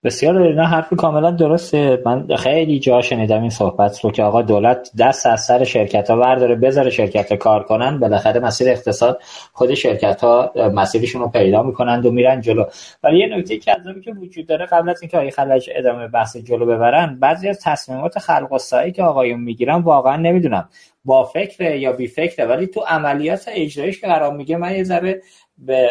بسیار 0.06 0.42
اینا 0.42 0.66
حرف 0.66 0.94
کاملا 0.94 1.30
درسته. 1.30 2.02
من 2.06 2.36
خیلی 2.36 2.78
جا 2.78 3.00
شنیدم 3.00 3.40
این 3.40 3.50
صحبت 3.50 4.00
رو 4.04 4.10
که 4.10 4.22
آقا 4.22 4.42
دولت 4.42 4.90
دست 4.98 5.26
از 5.26 5.40
سر 5.40 5.64
شرکت 5.64 6.10
ها 6.10 6.16
برداره 6.16 6.54
بذاره 6.54 6.90
شرکت 6.90 7.30
ها 7.30 7.36
کار 7.36 7.62
کنن. 7.62 8.00
بالاخره 8.00 8.40
مسیر 8.40 8.68
اقتصاد 8.68 9.20
خود 9.52 9.74
شرکت 9.74 10.20
ها 10.20 10.52
مسیرشون 10.74 11.22
رو 11.22 11.28
پیدا 11.28 11.62
می‌کنند 11.62 12.06
و 12.06 12.10
میرن 12.10 12.40
جلو. 12.40 12.64
ولی 13.02 13.18
یه 13.18 13.26
نکته 13.26 13.58
کذابی 13.58 14.00
که 14.00 14.12
وجود 14.12 14.46
داره 14.46 14.66
قبل 14.66 14.88
از 14.88 15.02
اینکه 15.02 15.16
آقای 15.16 15.30
خلج 15.30 15.70
ادامه 15.74 16.08
بحث 16.08 16.36
جلو 16.36 16.66
ببرن 16.66 17.18
بعضی 17.20 17.48
از 17.48 17.60
تصمیمات 17.62 18.18
خلق 18.18 18.60
که 18.96 19.02
آقایون 19.02 19.40
می‌گیرن 19.40 19.82
واقعا 19.82 20.16
نمی‌دونم. 20.16 20.68
با 21.06 21.24
فکر 21.24 21.74
یا 21.74 21.92
بی 21.92 22.06
فکره 22.06 22.44
ولی 22.46 22.66
تو 22.66 22.80
عملیات 22.80 23.44
اجرایش 23.48 24.00
که 24.00 24.06
قرار 24.06 24.32
میگه 24.32 24.56
من 24.56 24.76
یه 24.76 24.84
ذره 24.84 25.22
به 25.58 25.90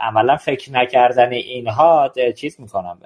عملا 0.00 0.36
فکر 0.36 0.72
نکردن 0.72 1.32
اینها 1.32 2.12
چیز 2.36 2.60
می‌کنم 2.60 2.98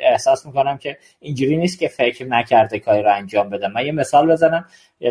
احساس 0.00 0.46
می‌کنم 0.46 0.78
که 0.78 0.98
اینجوری 1.20 1.56
نیست 1.56 1.78
که 1.78 1.88
فکر 1.88 2.24
نکرده 2.26 2.78
کاری 2.78 3.02
رو 3.02 3.14
انجام 3.14 3.50
بدم 3.50 3.72
من 3.72 3.86
یه 3.86 3.92
مثال 3.92 4.32
بزنم 4.32 4.64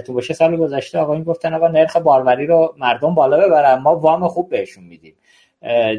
تو 0.05 0.13
باشه 0.13 0.33
سال 0.33 0.57
گذشته 0.57 0.99
آقا 0.99 1.13
این 1.13 1.23
گفتن 1.23 1.53
آقا 1.53 1.67
نرخ 1.67 1.97
باروری 1.97 2.45
رو 2.45 2.75
مردم 2.77 3.15
بالا 3.15 3.47
ببرن 3.47 3.79
ما 3.79 3.95
وام 3.95 4.27
خوب 4.27 4.49
بهشون 4.49 4.83
میدیم. 4.83 5.15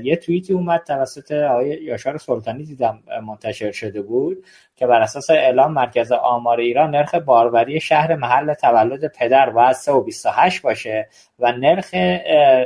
یه 0.03 0.17
توییتی 0.17 0.53
اومد 0.53 0.85
توسط 0.87 1.33
آقای 1.33 1.69
یاشار 1.69 2.19
سلطانی 2.19 2.65
دیدم 2.65 3.03
منتشر 3.27 3.73
شده 3.73 4.03
بود 4.03 4.45
که 4.77 4.87
بر 4.87 5.01
اساس 5.01 5.31
اعلام 5.31 5.73
مرکز 5.73 6.13
آمار 6.13 6.61
ایران 6.61 6.91
نرخ 6.91 7.15
باروری 7.15 7.81
شهر 7.81 8.17
محل 8.17 8.55
تولد 8.55 9.13
پدر 9.13 9.51
باید 9.51 9.73
328 9.73 10.63
باشه 10.63 11.09
و 11.39 11.53
نرخ 11.53 11.95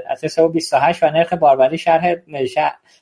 از 0.07 0.21
328 0.21 1.03
و 1.03 1.07
نرخ 1.07 1.33
باروری 1.33 1.79
شهر 1.79 2.17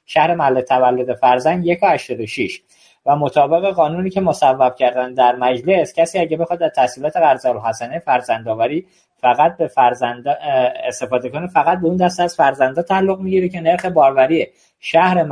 شهر 0.06 0.34
محل 0.34 0.60
تولد 0.60 1.14
فرزند 1.14 1.64
186 1.64 2.60
و 2.60 2.79
مطابق 3.06 3.70
قانونی 3.70 4.10
که 4.10 4.20
مصوب 4.20 4.74
کردن 4.74 5.14
در 5.14 5.36
مجلس 5.36 5.94
کسی 5.94 6.18
اگه 6.18 6.36
بخواد 6.36 6.62
از 6.62 6.70
تحصیلات 6.76 7.16
قرض 7.16 7.46
الحسنه 7.46 7.98
فرزندآوری 7.98 8.86
فقط 9.20 9.56
به 9.56 9.66
فرزند 9.66 10.28
استفاده 10.84 11.28
کنه 11.28 11.46
فقط 11.46 11.80
به 11.80 11.86
اون 11.86 11.96
دسته 11.96 12.22
از 12.22 12.36
فرزندا 12.36 12.82
تعلق 12.82 13.20
می‌گیره 13.20 13.48
که 13.48 13.60
نرخ 13.60 13.84
باروری 13.84 14.46
شهر 14.80 15.22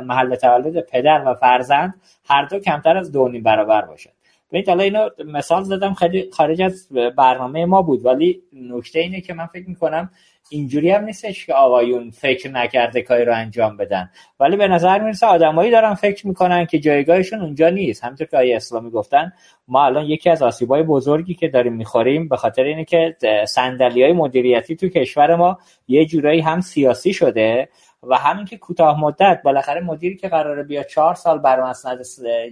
محل 0.00 0.34
تولد 0.34 0.80
پدر 0.80 1.22
و 1.26 1.34
فرزند 1.34 1.94
هر 2.28 2.44
دو 2.44 2.58
کمتر 2.58 2.96
از 2.96 3.12
دو 3.12 3.32
برابر 3.44 3.82
باشد. 3.82 4.10
ببینید 4.50 4.68
حالا 4.68 4.82
اینو 4.82 5.08
مثال 5.26 5.62
زدم 5.62 5.94
خیلی 5.94 6.30
خارج 6.32 6.62
از 6.62 6.88
برنامه 7.16 7.66
ما 7.66 7.82
بود 7.82 8.06
ولی 8.06 8.42
نکته 8.52 8.98
اینه 8.98 9.20
که 9.20 9.34
من 9.34 9.46
فکر 9.46 9.68
می‌کنم 9.68 10.10
اینجوری 10.50 10.90
هم 10.90 11.04
نیستش 11.04 11.46
که 11.46 11.54
آقایون 11.54 12.10
فکر 12.10 12.50
نکرده 12.50 13.02
کاری 13.02 13.24
رو 13.24 13.34
انجام 13.34 13.76
بدن. 13.76 14.10
ولی 14.40 14.56
به 14.56 14.68
نظر 14.68 14.98
می‌رسه 14.98 15.26
آدمایی 15.26 15.70
دارن 15.70 15.94
فکر 15.94 16.26
می‌کنن 16.26 16.66
که 16.66 16.78
جایگاهشون 16.78 17.40
اونجا 17.40 17.68
نیست. 17.68 18.04
همونطور 18.04 18.26
که 18.26 18.36
آیه 18.36 18.56
اسلامی 18.56 18.90
گفتن 18.90 19.32
ما 19.68 19.84
الان 19.84 20.04
یکی 20.04 20.30
از 20.30 20.42
آسیبای 20.42 20.82
بزرگی 20.82 21.34
که 21.34 21.48
داریم 21.48 21.72
می‌خوریم 21.72 22.28
به 22.28 22.36
خاطر 22.36 22.62
اینه 22.62 22.84
که 22.84 23.16
صندلی 23.48 24.02
های 24.02 24.12
مدیریتی 24.12 24.76
تو 24.76 24.88
کشور 24.88 25.36
ما 25.36 25.58
یه 25.88 26.06
جورایی 26.06 26.40
هم 26.40 26.60
سیاسی 26.60 27.12
شده 27.12 27.68
و 28.02 28.16
همین 28.16 28.44
که 28.44 28.56
کوتاه 28.56 29.00
مدت 29.00 29.40
بالاخره 29.44 29.80
مدیری 29.80 30.16
که 30.16 30.28
قراره 30.28 30.62
بیا 30.62 30.82
چهار 30.82 31.14
سال 31.14 31.38
بر 31.38 31.62
مسند 31.62 32.00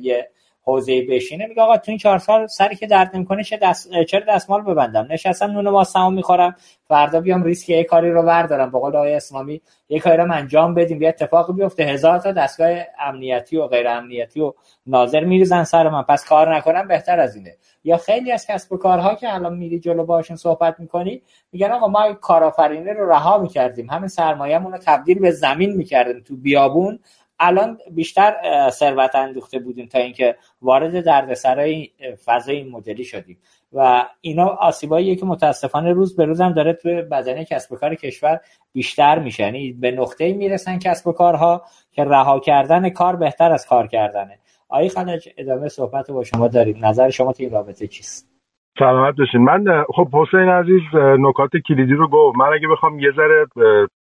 یه 0.00 0.28
حوزه 0.64 1.06
بشینه 1.10 1.46
میگه 1.46 1.62
آقا 1.62 1.76
تو 1.76 1.90
این 1.90 1.98
چهار 1.98 2.18
سال 2.18 2.46
سری 2.46 2.76
که 2.76 2.86
درد 2.86 3.16
نمی‌کنه 3.16 3.44
چه 3.44 3.56
دست 3.56 3.88
چرا 4.08 4.22
دستمال 4.28 4.62
ببندم؟ 4.62 5.06
نشستم 5.10 5.50
نون 5.50 5.68
ماستمو 5.68 6.10
می‌خورم 6.10 6.56
فردا 6.88 7.20
بیام 7.20 7.42
ریسک 7.42 7.68
یه 7.68 7.84
کاری 7.84 8.10
رو 8.10 8.22
بردارم. 8.22 8.70
به 8.70 8.78
قول 8.78 8.96
آقای 8.96 9.14
اسلامی 9.14 9.60
یه 9.88 10.00
کاری 10.00 10.16
رو 10.16 10.32
انجام 10.32 10.74
بدیم 10.74 11.02
یه 11.02 11.08
اتفاقی 11.08 11.52
بیفته. 11.52 11.84
هزار 11.84 12.18
تا 12.18 12.32
دستگاه 12.32 12.70
امنیتی 12.98 13.56
و 13.56 13.66
غیر 13.66 13.88
امنیتی 13.88 14.40
و 14.40 14.52
ناظر 14.86 15.24
میریزن 15.24 15.64
سر 15.64 15.88
من. 15.88 16.02
پس 16.02 16.24
کار 16.24 16.56
نکنم 16.56 16.88
بهتر 16.88 17.20
از 17.20 17.36
اینه. 17.36 17.56
یا 17.84 17.96
خیلی 17.96 18.32
از 18.32 18.46
کسب 18.46 18.72
و 18.72 18.76
کارها 18.76 19.14
که 19.14 19.34
الان 19.34 19.56
میری 19.56 19.78
جلو 19.78 20.04
باشون 20.04 20.36
صحبت 20.36 20.80
می‌کنی 20.80 21.22
میگن 21.52 21.70
آقا 21.70 21.88
ما 21.88 22.12
کارآفرینی 22.12 22.90
رو 22.90 23.10
رها 23.10 23.38
می‌کردیم. 23.38 23.90
همین 23.90 24.08
سرمایه‌مون 24.08 24.72
رو 24.72 24.78
تبدیل 24.86 25.18
به 25.18 25.30
زمین 25.30 25.76
می‌کردیم 25.76 26.22
تو 26.22 26.36
بیابون. 26.36 26.98
الان 27.46 27.78
بیشتر 27.90 28.34
ثروت 28.70 29.14
اندوخته 29.14 29.58
بودیم 29.58 29.86
تا 29.86 29.98
اینکه 29.98 30.36
وارد 30.62 31.04
دردسرای 31.04 31.90
فضای 32.24 32.56
این 32.56 32.70
مدلی 32.70 33.04
شدیم. 33.04 33.38
و 33.72 34.04
اینا 34.20 34.46
آسیباییه 34.46 35.16
که 35.16 35.26
متاسفانه 35.26 35.92
روز 35.92 36.16
به 36.16 36.24
روز 36.24 36.40
هم 36.40 36.52
داره 36.52 36.72
توی 36.72 37.02
بدنه 37.02 37.44
کسب 37.44 37.72
و 37.72 37.76
کار 37.76 37.94
کشور 37.94 38.40
بیشتر 38.72 39.18
میشه. 39.18 39.42
یعنی 39.42 39.72
به 39.72 39.90
نقطه 39.90 40.32
می‌رسن 40.32 40.78
کسب 40.78 41.06
و 41.06 41.12
کارها 41.12 41.62
که 41.92 42.04
رها 42.04 42.40
کردن 42.40 42.88
کار 42.88 43.16
بهتر 43.16 43.52
از 43.52 43.66
کار 43.66 43.86
کردنه. 43.86 44.38
آقای 44.68 44.88
خلج 44.88 45.28
ادامه 45.38 45.68
صحبت 45.68 46.10
با 46.10 46.24
شما 46.24 46.48
داریم. 46.48 46.86
نظر 46.86 47.10
شما 47.10 47.32
تو 47.32 47.42
این 47.42 47.52
رابطه 47.52 47.86
چیست؟ 47.86 48.30
سلامت 48.78 49.14
باشین. 49.16 49.40
من 49.40 49.84
خب 49.94 50.08
حسین 50.12 50.48
عزیز 50.48 50.82
نکات 51.18 51.50
کلیدی 51.68 51.94
رو 51.94 52.08
گفت. 52.08 52.38
من 52.38 52.46
اگه 52.54 52.68
بخوام 52.68 52.98
یه 52.98 53.10
ذره 53.16 53.46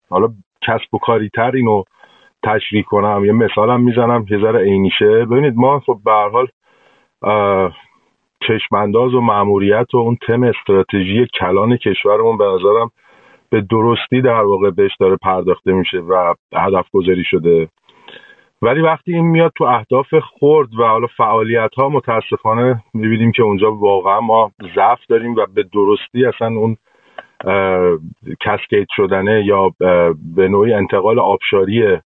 حالا 0.08 0.28
کسب 0.62 0.94
و 0.94 0.98
کاری 0.98 1.30
تر 1.34 1.50
اینو 1.54 1.82
تشریح 2.44 2.82
کنم. 2.82 3.24
یه 3.24 3.32
مثالم 3.32 3.80
می‌زنم 3.80 4.26
یه 4.30 4.38
ذره 4.38 4.60
عینیشه. 4.60 5.24
ببینید 5.24 5.54
ما 5.56 5.80
خب 5.80 5.98
به 6.04 6.10
هر 6.10 6.28
حال 6.28 6.46
چشمانداز 8.48 9.14
و 9.14 9.20
معموریت 9.20 9.94
و 9.94 9.98
اون 9.98 10.16
تم 10.26 10.42
استراتژی 10.42 11.26
کلان 11.40 11.76
کشورمون 11.76 12.38
به 12.38 12.44
نظرم 12.44 12.90
به 13.50 13.60
درستی 13.60 14.20
در 14.20 14.42
واقع 14.42 14.70
بهش 14.70 14.96
داره 15.00 15.16
پرداخته 15.16 15.72
میشه 15.72 15.98
و 15.98 16.34
هدف 16.54 16.86
گذاری 16.92 17.24
شده. 17.24 17.68
ولی 18.62 18.80
وقتی 18.80 19.14
این 19.14 19.26
میاد 19.26 19.52
تو 19.56 19.64
اهداف 19.64 20.14
خورد 20.14 20.74
و 20.74 20.82
حالا 20.82 21.06
فعالیت 21.16 21.74
ها 21.76 21.88
متاسفانه 21.88 22.82
می‌بینیم 22.94 23.32
که 23.32 23.42
اونجا 23.42 23.72
واقعا 23.72 24.20
ما 24.20 24.50
ضعف 24.74 24.98
داریم 25.08 25.34
و 25.34 25.46
به 25.54 25.64
درستی 25.72 26.26
اصلا 26.26 26.48
اون 26.48 26.76
کسکیت 28.40 28.86
شدنه 28.96 29.44
یا 29.44 29.70
به 30.36 30.48
نوعی 30.48 30.72
انتقال 30.72 31.18
آبشاری 31.18 31.98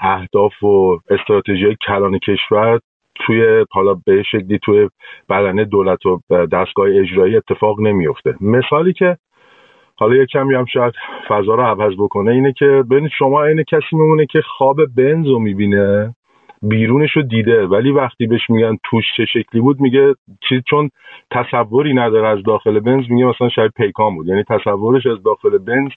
اهداف 0.00 0.62
و 0.62 0.98
استراتژی 1.10 1.76
کلان 1.86 2.18
کشور 2.18 2.80
توی 3.14 3.64
حالا 3.70 3.94
به 4.06 4.22
شکلی 4.22 4.58
توی 4.58 4.88
بدنه 5.28 5.64
دولت 5.64 6.06
و 6.06 6.20
دستگاه 6.52 6.88
اجرایی 6.90 7.36
اتفاق 7.36 7.80
نمیفته. 7.80 8.34
مثالی 8.40 8.92
که 8.92 9.16
حالا 9.98 10.16
یه 10.16 10.26
کمی 10.26 10.54
هم 10.54 10.64
شاید 10.64 10.94
فضا 11.28 11.54
رو 11.54 11.62
عوض 11.62 11.92
بکنه 11.98 12.30
اینه 12.30 12.52
که 12.52 12.66
ببینید 12.90 13.10
شما 13.18 13.44
این 13.44 13.62
کسی 13.62 13.96
میمونه 13.96 14.26
که 14.26 14.40
خواب 14.40 14.76
بنز 14.96 15.26
رو 15.26 15.38
می‌بینه 15.38 16.14
بیرونش 16.62 17.12
رو 17.12 17.22
دیده 17.22 17.66
ولی 17.66 17.90
وقتی 17.90 18.26
بهش 18.26 18.50
میگن 18.50 18.76
توش 18.84 19.04
چه 19.16 19.24
شکلی 19.24 19.60
بود 19.60 19.80
میگه 19.80 20.14
چیز 20.48 20.62
چون 20.70 20.90
تصوری 21.30 21.94
نداره 21.94 22.28
از 22.28 22.42
داخل 22.42 22.80
بنز 22.80 23.04
میگه 23.10 23.26
مثلا 23.26 23.48
شاید 23.48 23.72
پیکان 23.76 24.14
بود. 24.14 24.26
یعنی 24.26 24.44
تصورش 24.44 25.06
از 25.06 25.22
داخل 25.22 25.58
بنز 25.58 25.90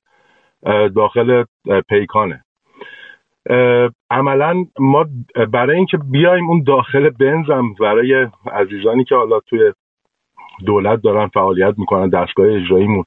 داخل 0.95 1.43
پیکانه. 1.89 2.43
عملا 4.11 4.65
ما 4.79 5.05
برای 5.53 5.75
اینکه 5.75 5.97
بیایم 6.11 6.49
اون 6.49 6.63
داخل 6.67 7.09
بنزم 7.09 7.73
برای 7.79 8.27
عزیزانی 8.51 9.03
که 9.03 9.15
حالا 9.15 9.39
توی 9.39 9.73
دولت 10.65 11.01
دارن 11.01 11.27
فعالیت 11.27 11.73
می‌کنن 11.77 12.09
دستگاه 12.09 12.47
اجراییمون 12.47 13.03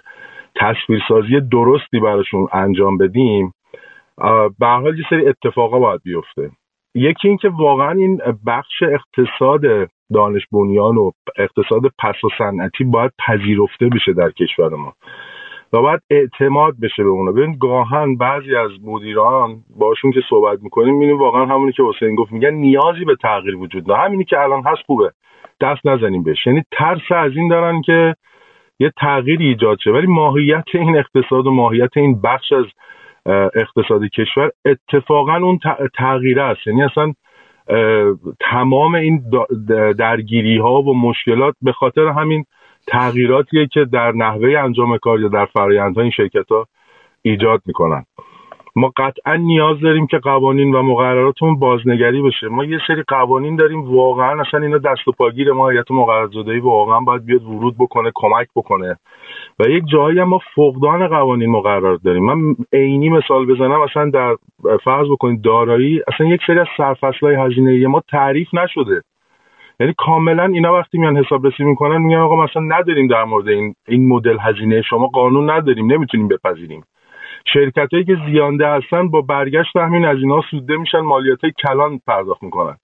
تصویرسازی 0.56 1.40
درستی 1.40 2.00
براشون 2.00 2.48
انجام 2.52 2.98
بدیم 2.98 3.52
به 4.58 4.66
حال 4.66 4.98
یه 4.98 5.04
سری 5.10 5.28
اتفاقا 5.28 5.78
باید 5.78 6.00
بیفته. 6.04 6.50
یکی 6.94 7.28
اینکه 7.28 7.48
واقعا 7.48 7.90
این 7.90 8.20
بخش 8.46 8.82
اقتصاد 8.82 9.60
دانش 10.14 10.42
بنیان 10.52 10.96
و 10.96 11.10
اقتصاد 11.38 11.82
پس 11.98 12.24
و 12.24 12.28
صنعتی 12.38 12.84
باید 12.84 13.12
پذیرفته 13.26 13.88
بشه 13.88 14.12
در 14.12 14.30
کشور 14.30 14.68
ما. 14.68 14.92
و 15.72 15.82
باید 15.82 16.00
اعتماد 16.10 16.74
بشه 16.82 17.02
به 17.02 17.08
اونا. 17.08 17.32
ببین 17.32 17.56
گاهن 17.60 18.16
بعضی 18.16 18.56
از 18.56 18.70
مدیران 18.84 19.56
باشون 19.78 20.12
که 20.12 20.20
صحبت 20.30 20.62
می‌کنیم 20.62 20.94
می‌بینیم 20.94 21.18
واقعا 21.18 21.46
همونی 21.46 21.72
که 21.72 21.82
حسین 21.82 22.14
گفت 22.14 22.32
میگن 22.32 22.54
نیازی 22.54 23.04
به 23.04 23.16
تغییر 23.22 23.56
وجود 23.56 23.92
نه 23.92 23.98
همینی 23.98 24.24
که 24.24 24.40
الان 24.40 24.62
هست 24.66 24.82
خوبه. 24.86 25.10
دست 25.60 25.86
نزنیم 25.86 26.22
بهش. 26.22 26.46
یعنی 26.46 26.62
ترس 26.72 27.12
از 27.16 27.32
این 27.36 27.48
دارن 27.48 27.82
که 27.82 28.14
یه 28.80 28.92
تغییری 29.00 29.46
ایجاد 29.48 29.78
شه. 29.84 29.90
ولی 29.90 30.06
ماهیت 30.06 30.64
این 30.74 30.96
اقتصاد 30.96 31.46
و 31.46 31.50
ماهیت 31.50 31.96
این 31.96 32.20
بخش 32.20 32.52
از 32.52 32.64
اقتصاد 33.54 34.02
کشور 34.04 34.50
اتفاقا 34.64 35.36
اون 35.36 35.58
تغییره 35.98 36.42
است. 36.42 36.66
یعنی 36.66 36.82
اصلا 36.82 37.12
تمام 38.40 38.94
این 38.94 39.22
درگیری 39.98 40.58
ها 40.58 40.82
و 40.82 40.98
مشکلات 40.98 41.54
به 41.62 41.72
خاطر 41.72 42.06
همین 42.06 42.44
تغییراتیه 42.86 43.66
که 43.66 43.84
در 43.84 44.12
نحوه 44.12 44.58
انجام 44.58 44.98
کار 44.98 45.20
یا 45.20 45.28
در 45.28 45.46
فرایندها 45.46 46.02
این 46.02 46.10
شرکت 46.10 46.48
ها 46.50 46.66
ایجاد 47.22 47.62
می‌کنن. 47.66 48.04
ما 48.76 48.92
قطعا 48.96 49.36
نیاز 49.36 49.80
داریم 49.80 50.06
که 50.06 50.18
قوانین 50.18 50.74
و 50.74 50.82
مقرراتمون 50.82 51.58
بازنگری 51.58 52.22
بشه. 52.22 52.48
ما 52.48 52.64
یه 52.64 52.78
سری 52.86 53.02
قوانین 53.08 53.56
داریم 53.56 53.94
واقعا 53.94 54.40
اصلا 54.40 54.60
اینا 54.60 54.78
دست 54.78 55.08
و 55.08 55.12
پاگیر 55.12 55.52
ما 55.52 55.68
هیئت 55.68 55.90
مقررزادهی 55.90 56.58
واقعا 56.58 57.00
باید 57.00 57.24
بیاد 57.24 57.42
ورود 57.42 57.74
بکنه 57.78 58.12
کمک 58.14 58.46
بکنه. 58.56 58.96
و 59.58 59.64
یک 59.68 59.84
جایی 59.92 60.18
هم 60.18 60.28
ما 60.28 60.40
فقدان 60.54 61.08
قوانین 61.08 61.50
مقررات 61.50 62.00
داریم. 62.04 62.24
من 62.24 62.56
عینی 62.72 63.08
مثال 63.08 63.46
بزنم 63.46 63.80
اصلا 63.80 64.10
در 64.10 64.36
فرض 64.84 65.08
بکنید 65.08 65.42
دارایی 65.42 66.00
اصلا 66.14 66.26
یک 66.26 66.40
سری 66.46 66.58
از 66.58 66.66
سرفصلهای 66.76 67.34
هزینه 67.34 67.86
ما 67.86 68.02
تعریف 68.10 68.54
نشده. 68.54 69.02
یعنی 69.82 69.94
کاملا 69.98 70.44
اینا 70.44 70.74
وقتی 70.74 70.98
میان 70.98 71.16
حسابرسی 71.16 71.64
می‌کنن 71.64 71.96
میگن 71.96 72.18
آقا 72.18 72.44
مثلا 72.44 72.62
نداریم 72.62 73.06
در 73.06 73.24
مورد 73.24 73.48
این 73.48 73.74
این 73.88 74.08
مدل 74.08 74.38
هزینه. 74.40 74.82
شما 74.82 75.06
قانون 75.06 75.50
نداریم 75.50 75.92
نمی‌تونیم 75.92 76.28
بپذیریم. 76.28 76.84
شرکت 77.52 77.88
هایی 77.92 78.04
که 78.04 78.16
زیانده 78.26 78.68
هستن 78.68 79.08
با 79.08 79.20
برگشت 79.20 79.76
همین 79.76 80.04
از 80.04 80.18
اینا 80.18 80.40
سوده 80.50 80.76
میشن 80.76 81.00
مالیات 81.00 81.40
های 81.40 81.52
کلان 81.62 82.00
پرداخت 82.06 82.42
می‌کنن. 82.42 82.76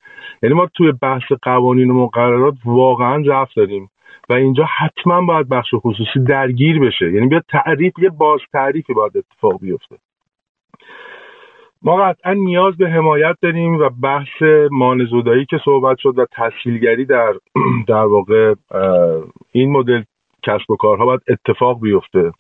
یعنی 0.43 0.55
ما 0.55 0.67
توی 0.75 0.93
بحث 0.93 1.33
قوانین 1.43 1.91
و 1.91 1.95
مقررات 1.95 2.55
واقعا 2.65 3.23
ضعف 3.23 3.55
داریم 3.57 3.91
و 4.29 4.33
اینجا 4.33 4.65
حتما 4.79 5.21
باید 5.21 5.49
بخش 5.49 5.75
خصوصی 5.75 6.21
درگیر 6.29 6.81
بشه. 6.81 7.13
یعنی 7.13 7.27
بیا 7.27 7.43
تعریف 7.49 7.93
یه 7.99 8.11
باز 8.11 8.41
تعریفی 8.53 8.95
باید 8.95 9.17
اتفاق 9.17 9.61
بیفته. 9.61 9.97
ما 11.83 11.97
قطعا 11.97 12.33
نیاز 12.33 12.77
به 12.77 12.91
حمایت 12.91 13.37
داریم 13.43 13.79
و 13.79 13.91
بحث 14.03 14.43
مانزودایی 14.71 15.45
که 15.45 15.59
صحبت 15.65 15.99
شد 15.99 16.19
و 16.19 16.27
تسهیلگری 16.33 17.05
در 17.05 17.33
در 17.89 18.05
واقع 18.05 18.55
این 19.53 19.73
مدل 19.73 20.03
کسب 20.43 20.71
و 20.71 20.77
کارها 20.77 21.07
باید 21.07 21.21
اتفاق 21.29 21.81
بیفته. 21.81 22.33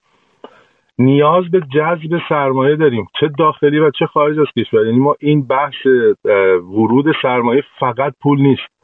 نیاز 0.98 1.44
به 1.50 1.60
جذب 1.60 2.20
سرمایه 2.28 2.76
داریم. 2.76 3.06
چه 3.20 3.28
داخلی 3.38 3.78
و 3.78 3.90
چه 3.90 4.06
خارج 4.06 4.38
از 4.38 4.46
کشور. 4.58 4.86
یعنی 4.86 4.98
ما 4.98 5.16
این 5.20 5.46
بحث 5.46 5.86
ورود 6.62 7.06
سرمایه 7.22 7.62
فقط 7.80 8.12
پول 8.22 8.40
نیست 8.40 8.78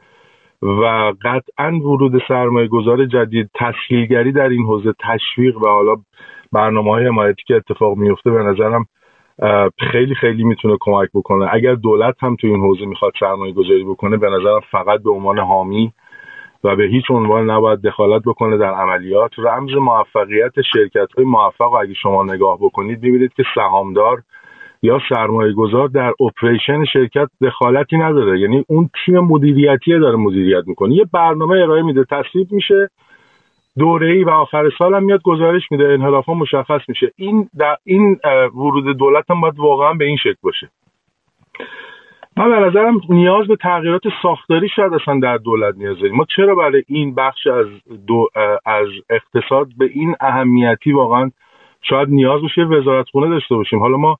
و 0.61 1.13
قطعا 1.21 1.79
ورود 1.79 2.21
سرمایه 2.27 2.67
گذار 2.67 3.05
جدید 3.05 3.49
تسهیلگری 3.55 4.31
در 4.31 4.49
این 4.49 4.65
حوزه 4.65 4.93
تشویق 4.99 5.57
و 5.57 5.67
حالا 5.67 5.95
برنامه 6.51 6.91
های 6.91 7.05
حمایتی 7.05 7.43
که 7.47 7.55
اتفاق 7.55 7.97
میفته 7.97 8.31
به 8.31 8.43
نظرم 8.43 8.85
خیلی 9.91 10.15
خیلی 10.15 10.43
می‌تونه 10.43 10.77
کمک 10.79 11.09
بکنه. 11.13 11.49
اگر 11.53 11.75
دولت 11.75 12.15
هم 12.23 12.35
تو 12.35 12.47
این 12.47 12.59
حوزه 12.59 12.85
می‌خواد 12.85 13.11
سرمایه 13.19 13.53
گذاری 13.53 13.83
بکنه 13.83 14.17
به 14.17 14.29
نظرم 14.29 14.59
فقط 14.71 15.03
به 15.03 15.11
عنوان 15.11 15.39
حامی 15.39 15.91
و 16.63 16.75
به 16.75 16.83
هیچ 16.83 17.05
عنوان 17.09 17.49
نباید 17.49 17.81
دخالت 17.81 18.21
بکنه 18.25 18.57
در 18.57 18.73
عملیات. 18.73 19.31
رمز 19.37 19.73
موفقیت 19.73 20.61
شرکت 20.73 21.07
های 21.17 21.25
موفق 21.25 21.73
و 21.73 21.75
اگه 21.75 21.93
شما 21.93 22.23
نگاه 22.23 22.57
بکنید 22.61 23.03
می‌بینید 23.03 23.33
که 23.33 23.43
سهامدار 23.55 24.21
یا 24.81 24.99
سرمایه 25.09 25.53
گذار 25.53 25.87
در 25.87 26.13
اپریشن 26.19 26.85
شرکت 26.93 27.27
دخالتی 27.41 27.97
نداره. 27.97 28.39
یعنی 28.39 28.65
اون 28.67 28.89
تیم 29.05 29.19
مدیریتی 29.19 29.99
داره 29.99 30.15
مدیریت 30.15 30.63
می‌کنه. 30.67 30.95
یه 30.95 31.05
برنامه 31.13 31.55
ارائه 31.55 31.81
میده 31.81 32.05
تصویب 32.11 32.51
میشه. 32.51 32.89
دوره 33.77 34.11
ای 34.11 34.23
و 34.23 34.29
آخر 34.29 34.69
سال 34.77 34.95
هم 34.95 35.03
میاد 35.03 35.21
گزارش 35.21 35.71
میده 35.71 35.83
انحراف 35.83 36.29
مشخص 36.29 36.81
میشه. 36.87 37.11
این 37.15 37.49
در 37.57 37.77
این 37.83 38.19
ورود 38.55 38.97
دولت 38.97 39.31
هم 39.31 39.41
باید 39.41 39.59
واقعا 39.59 39.93
به 39.93 40.05
این 40.05 40.17
شکل 40.17 40.35
باشه. 40.41 40.69
من 42.37 42.49
به 42.49 42.59
نظرم 42.59 43.01
نیاز 43.09 43.47
به 43.47 43.55
تغییرات 43.55 44.01
ساختاری 44.21 44.69
شاید 44.75 44.93
اصلا 44.93 45.19
در 45.19 45.37
دولت 45.37 45.75
نیاز 45.77 45.99
داریم. 45.99 46.15
ما 46.15 46.25
چرا 46.35 46.55
برای 46.55 46.83
این 46.87 47.15
بخش 47.15 47.47
از 47.47 47.67
دو 48.07 48.27
از 48.65 48.87
اقتصاد 49.09 49.67
به 49.77 49.85
این 49.93 50.15
اهمیتی 50.19 50.91
واقعا 50.91 51.31
شاید 51.81 52.09
نیاز 52.09 52.41
باشه 52.41 52.61
وزارت 52.61 53.09
خونه 53.09 53.29
داشته 53.29 53.55
باشیم؟ 53.55 53.79
حالا 53.79 53.97
ما 53.97 54.17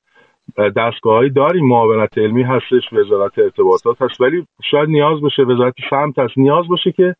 دستگاههایی 0.76 1.30
داریم 1.30 1.68
معاونت 1.68 2.18
علمی 2.18 2.43
هستش 2.43 2.93
وزارت 2.93 3.39
ارتباطات 3.39 4.01
هست 4.01 4.22
ولی 4.22 4.45
شاید 4.72 4.89
نیاز 4.89 5.22
باشه 5.22 5.43
وزارت 5.43 5.74
سمت 5.89 6.20
هست. 6.20 6.38
نیاز 6.38 6.68
باشه 6.68 6.91
که 6.91 7.16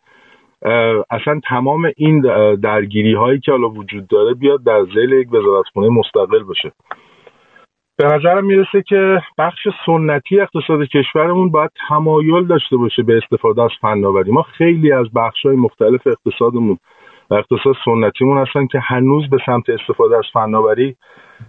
اصلا 1.10 1.40
تمام 1.50 1.92
این 1.98 2.22
درگیری 2.56 3.14
هایی 3.14 3.40
که 3.40 3.52
حالا 3.52 3.70
وجود 3.70 4.08
داره 4.08 4.34
بیاد 4.34 4.64
در 4.64 4.84
زیل 4.84 5.12
یک 5.12 5.34
وزارت 5.34 5.66
خونه 5.74 5.90
مستقل 5.90 6.44
باشه 6.44 6.72
به 7.98 8.06
نظرم 8.06 8.46
می‌رسه 8.46 8.82
که 8.88 9.22
بخش 9.38 9.68
سنتی 9.86 10.40
اقتصاد 10.40 10.88
کشورمون 10.88 11.52
باید 11.52 11.72
تمایل 11.90 12.48
داشته 12.48 12.78
باشه 12.78 13.04
به 13.04 13.18
استفاده 13.24 13.64
از 13.64 13.70
فناوری. 13.82 14.32
ما 14.32 14.42
خیلی 14.42 14.92
از 14.92 15.06
بخش 15.16 15.46
های 15.46 15.56
مختلف 15.56 16.08
اقتصادمون 16.08 16.78
و 17.30 17.34
اقتصاد 17.34 17.76
سنتیمون 17.86 18.38
هستن 18.38 18.68
که 18.68 18.80
هنوز 18.80 19.30
به 19.30 19.38
سمت 19.46 19.70
استفاده 19.70 20.18
از 20.18 20.24
فناوری 20.34 20.96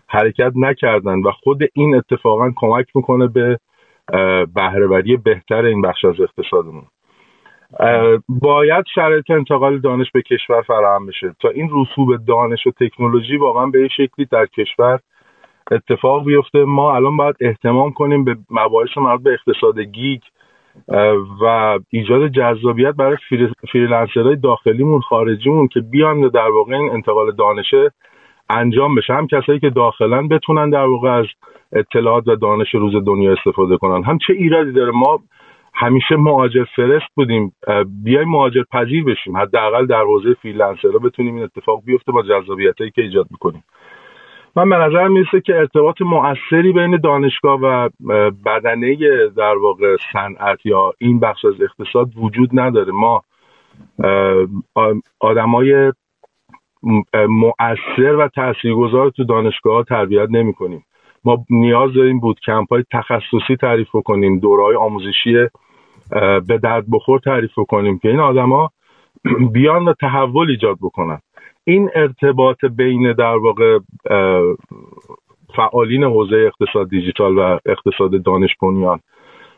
حرکت 0.09 0.53
نکردن 0.57 1.23
و 1.23 1.31
خود 1.31 1.63
این 1.75 1.95
اتفاقا 1.95 2.53
کمک 2.57 2.87
می‌کنه 2.95 3.27
به 3.27 3.59
بهره‌وری 4.55 5.17
بهتر 5.17 5.65
این 5.65 5.83
بخش 5.83 6.05
از 6.05 6.21
اقتصادمون. 6.21 6.85
باید 8.29 8.85
شرایط 8.95 9.31
انتقال 9.31 9.79
دانش 9.79 10.11
به 10.11 10.23
کشور 10.23 10.63
فراهم 10.63 11.07
بشه. 11.07 11.35
تا 11.41 11.49
این 11.49 11.71
رسوب 11.73 12.17
دانش 12.29 12.67
و 12.67 12.71
تکنولوژی 12.71 13.37
واقعا 13.37 13.67
به 13.67 13.89
شکلی 13.89 14.27
در 14.31 14.47
کشور 14.47 14.99
اتفاق 15.71 16.25
بیفته. 16.25 16.65
ما 16.65 16.95
الان 16.95 17.17
باید 17.17 17.37
اهتمام 17.41 17.93
کنیم 17.93 18.25
به 18.25 18.37
مباحث 18.51 18.89
مربوط 18.97 19.23
به 19.23 19.33
اقتصاد 19.33 19.79
gig 19.79 20.21
و 21.43 21.79
ایجاد 21.91 22.29
جذابیت 22.29 22.95
برای 22.95 23.17
freelancer 23.73 24.26
های 24.26 24.37
داخلیمون 24.37 25.01
خارجیمون 25.01 25.69
که 25.69 25.81
بیان 25.81 26.29
در 26.29 26.49
واقع 26.49 26.75
این 26.75 26.91
انتقال 26.91 27.33
دانشه 27.33 27.91
انجام 28.51 28.95
بشه. 28.95 29.15
هم 29.15 29.27
کسایی 29.27 29.61
که 29.61 29.71
داخلن 29.71 30.27
بتونن 30.27 30.71
در 30.71 30.85
واقع 30.85 31.09
از 31.09 31.27
اطلاعات 31.73 32.29
و 32.29 32.37
دانش 32.37 32.75
روز 32.75 33.05
دنیا 33.07 33.33
استفاده 33.33 33.77
کنن. 33.77 34.03
هم 34.03 34.19
چه 34.27 34.33
ایرادی 34.33 34.73
داره؟ 34.73 34.91
ما 34.91 35.21
همیشه 35.77 36.17
مهاجر 36.17 36.65
فرست 36.77 37.15
بودیم 37.15 37.53
بیای 38.05 38.25
مهاجر 38.25 38.63
پذیر 38.73 39.05
بشیم. 39.05 39.37
حداقل 39.37 39.87
در 39.87 40.03
حوزه 40.03 40.35
freelancer 40.35 40.93
ها 40.93 40.99
بتونیم 40.99 41.35
این 41.35 41.45
اتفاق 41.45 41.83
بیفته 41.85 42.13
با 42.13 42.23
جذابیتایی 42.23 42.91
که 42.91 43.03
ایجاد 43.03 43.27
می‌کنیم. 43.31 43.65
من 44.57 44.69
به 44.69 44.77
نظر 44.77 45.09
می‌رسه 45.09 45.41
که 45.41 45.57
ارتباط 45.57 46.01
مؤثری 46.01 46.73
بین 46.73 46.97
دانشگاه 46.97 47.61
و 47.63 47.89
بدنه 48.47 48.97
در 49.37 49.55
واقع 49.57 49.97
صنعت 50.13 50.67
یا 50.67 50.93
این 50.99 51.21
بخش 51.21 51.45
از 51.45 51.55
اقتصاد 51.61 52.09
وجود 52.17 52.51
نداره. 52.53 52.93
ما 52.93 53.23
آدمای 55.21 55.93
مؤثر 57.29 58.17
و 58.19 58.29
تاثیرگذار 58.29 59.11
تو 59.11 59.25
دانشگاه 59.25 59.85
تربیت 59.85 60.29
نمی 60.31 60.53
کنیم 60.53 60.85
ما 61.25 61.45
نیاز 61.51 61.93
داریم 61.93 62.21
بود 62.21 62.41
کمپ 62.41 62.73
های 62.73 62.85
تخصصی 62.93 63.57
تعریف 63.61 63.89
کنیم 63.91 64.39
دورهای 64.39 64.77
آموزشی 64.77 65.47
به 66.49 66.59
درد 66.63 66.85
بخور 66.93 67.19
تعریف 67.19 67.53
کنیم 67.69 67.99
که 67.99 68.09
این 68.09 68.21
آدما 68.21 68.71
بیان 69.53 69.85
و 69.85 69.93
تحول 70.01 70.51
ایجاد 70.51 70.77
بکنن. 70.83 71.19
این 71.65 71.91
ارتباط 71.95 72.65
بین 72.65 73.13
در 73.13 73.37
واقع 73.37 73.79
فعالین 75.57 76.05
حوزه 76.05 76.37
اقتصاد 76.37 76.89
دیجیتال 76.89 77.39
و 77.39 77.59
اقتصاد 77.67 78.23
دانش 78.23 78.51
بنیان 78.63 79.01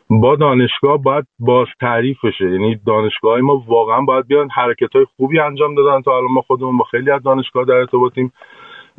با 0.09 0.35
دانشگاه 0.35 0.97
باید 0.97 1.25
باز 1.39 1.67
تعریف 1.79 2.25
بشه. 2.25 2.51
یعنی 2.51 2.79
دانشگاه 2.87 3.39
ما 3.39 3.63
واقعا 3.67 4.01
باید 4.01 4.27
بیان 4.27 4.49
حرکت 4.49 4.95
های 4.95 5.05
خوبی 5.17 5.39
انجام 5.39 5.75
دادن. 5.75 6.01
تا 6.01 6.17
الان 6.17 6.31
ما 6.31 6.41
خودمون 6.41 6.77
با 6.77 6.83
خیلی 6.83 7.11
از 7.11 7.23
دانشگاه 7.23 7.65
در 7.65 7.73
ارتباطیم. 7.73 8.31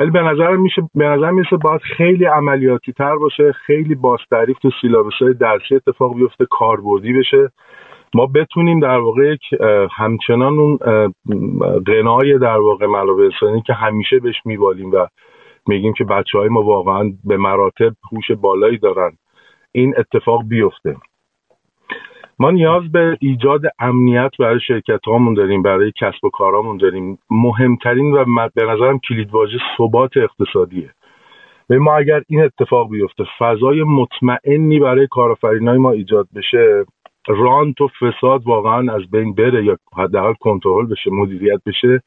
ولی 0.00 0.10
به 0.10 0.22
نظر 0.22 0.56
میشه 0.56 0.82
به 0.94 1.04
نظر 1.04 1.30
میشه 1.30 1.56
باید 1.56 1.80
خیلی 1.80 2.24
عملیاتی 2.24 2.92
تر 2.92 3.16
باشه 3.16 3.52
خیلی 3.52 3.94
باز 3.94 4.18
تعریف 4.30 4.58
تو 4.58 4.70
سیلابس 4.80 5.12
های 5.20 5.34
درسی 5.34 5.74
اتفاق 5.74 6.14
بیفته 6.14 6.46
کاربردی 6.50 7.12
بشه. 7.12 7.50
ما 8.14 8.26
بتونیم 8.26 8.80
در 8.80 8.98
واقع 8.98 9.36
همچنان 9.90 10.58
اون 10.58 10.78
قنای 11.86 12.38
در 12.38 12.58
واقع 12.58 12.86
منابع 12.86 13.28
که 13.66 13.72
همیشه 13.72 14.18
بهش 14.18 14.36
میبالیم 14.44 14.92
و 14.92 15.06
میگیم 15.68 15.92
که 15.92 16.04
بچه 16.04 16.38
های 16.38 16.48
ما 16.48 16.62
واقعا 16.62 17.12
به 17.24 17.36
مراتب 17.36 17.92
هوش 18.12 18.30
بالایی 18.30 18.78
دارن 18.78 19.10
این 19.72 19.94
اتفاق 19.98 20.42
بیفته. 20.48 20.96
ما 22.42 22.50
نیاز 22.50 22.92
به 22.92 23.18
ایجاد 23.20 23.60
امنیت 23.78 24.30
برای 24.38 24.60
شرکت 24.60 25.04
هامون 25.06 25.34
داریم 25.34 25.62
برای 25.62 25.92
کسب 25.96 26.24
و 26.24 26.30
کارامون 26.30 26.76
داریم. 26.76 27.18
مهمترین 27.30 28.14
و 28.14 28.48
به 28.54 28.64
نظرم 28.64 28.98
کلیدواژه 29.08 29.58
ثبات 29.78 30.16
اقتصادیه. 30.16 30.90
به 31.68 31.78
ما 31.78 31.96
اگر 31.96 32.22
این 32.28 32.42
اتفاق 32.42 32.90
بیفته 32.90 33.24
فضای 33.38 33.82
مطمئنی 33.82 34.78
برای 34.78 35.06
کارآفرینای 35.06 35.78
ما 35.78 35.90
ایجاد 35.90 36.28
بشه 36.36 36.84
رانت 37.28 37.80
و 37.80 37.88
فساد 37.88 38.42
واقعا 38.46 38.94
از 38.94 39.10
بین 39.10 39.34
بره 39.34 39.64
یا 39.64 39.76
حداقل 39.96 40.34
کنترل 40.40 40.86
بشه 40.86 41.10
مدیریت 41.10 41.60
بشه 41.66 42.02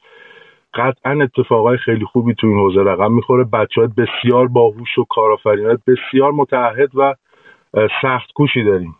قطعا 0.74 1.22
اتفاقای 1.22 1.76
خیلی 1.76 2.04
خوبی 2.04 2.34
تو 2.34 2.46
این 2.46 2.58
حوزه 2.58 2.80
رقم 2.80 3.12
می‌خوره. 3.12 3.44
بچه 3.44 3.80
های 3.80 3.90
بسیار 3.96 4.48
باهوش 4.48 4.98
و 4.98 5.04
کارآفرینای 5.04 5.76
بسیار 5.86 6.32
متعهد 6.32 6.90
و 6.94 7.14
سخت 8.02 8.32
کوشی 8.34 8.64
داریم. 8.64 8.96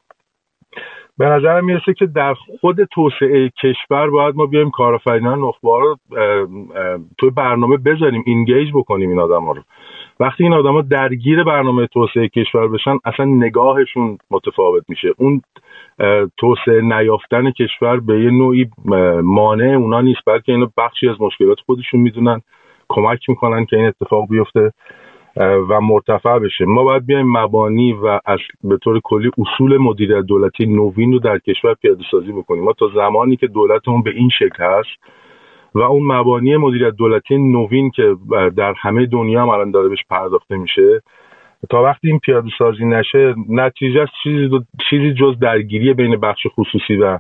به 1.19 1.27
نظر 1.27 1.61
می‌رسه 1.61 1.95
که 1.95 2.07
در 2.07 2.35
خود 2.61 2.85
توسعه 2.85 3.51
کشور 3.63 4.11
باید 4.11 4.37
ما 4.37 4.47
بیایم 4.47 4.71
کارآفرینان 4.71 5.39
نخبه 5.39 5.69
رو 5.69 5.97
توی 7.19 7.31
برنامه 7.31 7.77
بذاریم 7.77 8.23
اینگیج 8.27 8.69
بکنیم 8.75 9.11
این 9.11 9.19
آدم 9.19 9.45
ها 9.45 9.53
رو. 9.53 9.63
وقتی 10.21 10.45
این 10.45 10.53
آدما 10.53 10.81
درگیر 10.81 11.45
برنامه 11.45 11.87
توسعه 11.87 12.29
کشور 12.29 12.69
بشن 12.69 12.99
اصلا 13.05 13.27
نگاهشون 13.27 14.19
متفاوت 14.31 14.85
میشه. 14.89 15.09
اون 15.17 15.43
توسعه 16.37 16.81
نیافتن 16.81 17.51
کشور 17.51 18.01
به 18.01 18.21
یه 18.21 18.31
نوعی 18.31 18.67
مانع 19.23 19.75
اونا 19.75 20.01
نیست 20.01 20.21
بلکه 20.27 20.53
اینو 20.53 20.67
بخشی 20.79 21.09
از 21.09 21.17
مشکلات 21.21 21.59
خودشون 21.67 22.01
می‌دونن 22.01 22.41
کمک 22.89 23.29
می‌کنن 23.29 23.65
که 23.65 23.77
این 23.77 23.87
اتفاق 23.87 24.29
بیفته. 24.29 24.73
و 25.37 25.81
مرتفع 25.81 26.39
بشه. 26.39 26.65
ما 26.65 26.85
باید 26.85 27.07
بیایم 27.07 27.39
مبانی 27.39 27.93
و 27.93 28.21
به 28.65 28.77
طور 28.77 29.01
کلی 29.05 29.31
اصول 29.39 29.77
مدیریت 29.77 30.25
دولتی 30.25 30.67
نوین 30.67 31.13
رو 31.13 31.19
در 31.19 31.39
کشور 31.39 31.75
پیاده 31.75 32.05
سازی 32.11 32.33
بکنیم. 32.33 32.65
ما 32.65 32.73
تا 32.73 32.91
زمانی 32.95 33.37
که 33.37 33.47
دولتمون 33.47 34.03
به 34.03 34.11
این 34.11 34.29
شکل 34.39 34.65
هست 34.65 34.89
و 35.75 35.81
اون 35.81 36.07
مبانی 36.07 36.57
مدیریت 36.57 36.95
دولتی 36.95 37.39
نوین 37.39 37.91
که 37.91 38.17
در 38.57 38.75
همه 38.79 39.07
دنیا 39.07 39.43
هم 39.43 39.49
الان 39.49 39.71
داره 39.71 39.89
بهش 39.89 40.05
پرداخته 40.11 40.57
میشه 40.57 41.03
تا 41.71 41.83
وقتی 41.83 42.09
این 42.09 42.19
پیاده 42.19 42.49
سازی 42.59 42.85
نشه 42.85 43.35
نتیجه 43.49 44.07
چیزی, 44.23 44.61
چیزی 44.91 45.15
جز 45.15 45.39
درگیری 45.39 45.95
بین 45.95 46.17
بخش 46.17 46.47
خصوصی 46.47 46.97
و 46.97 47.19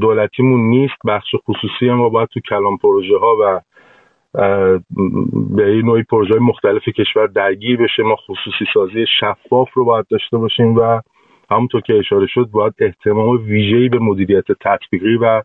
دولتیمون 0.00 0.60
نیست. 0.60 0.94
بخش 1.06 1.34
خصوصی 1.48 1.90
ما 1.90 2.08
باید 2.08 2.28
تو 2.28 2.40
کلام 2.40 2.76
پروژه 2.76 3.18
ها 3.18 3.36
و 3.40 3.60
به 5.56 5.66
این 5.66 5.86
نوعی 5.86 6.02
پروژه 6.02 6.38
مختلف 6.38 6.82
کشور 6.88 7.26
درگیر 7.26 7.82
بشه 7.82 8.02
ما 8.02 8.16
خصوصی 8.16 8.64
سازی 8.74 9.04
شفاف 9.20 9.72
رو 9.72 9.84
باید 9.84 10.06
داشته 10.10 10.38
باشیم 10.38 10.76
و 10.76 11.00
همونطور 11.50 11.80
که 11.80 11.94
اشاره 11.98 12.26
شد 12.26 12.48
باید 12.52 12.74
احتمام 12.78 13.28
ویژه‌ای 13.28 13.88
به 13.88 13.98
مدیریت 13.98 14.44
تطبیقی 14.52 15.16
و 15.16 15.42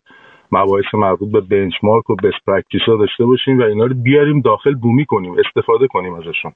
مباحث 0.52 0.94
مربوط 0.94 1.32
به 1.32 1.42
benchmark 1.42 2.10
و 2.10 2.16
best 2.16 2.46
practice 2.48 2.82
ها 2.82 2.96
داشته 2.96 3.26
باشیم 3.26 3.60
و 3.60 3.64
اینا 3.64 3.86
رو 3.86 3.94
بیاریم 4.04 4.42
داخل 4.42 4.76
بومی 4.76 5.06
کنیم 5.06 5.36
استفاده 5.46 5.88
کنیم 5.88 6.14
ازشون. 6.14 6.52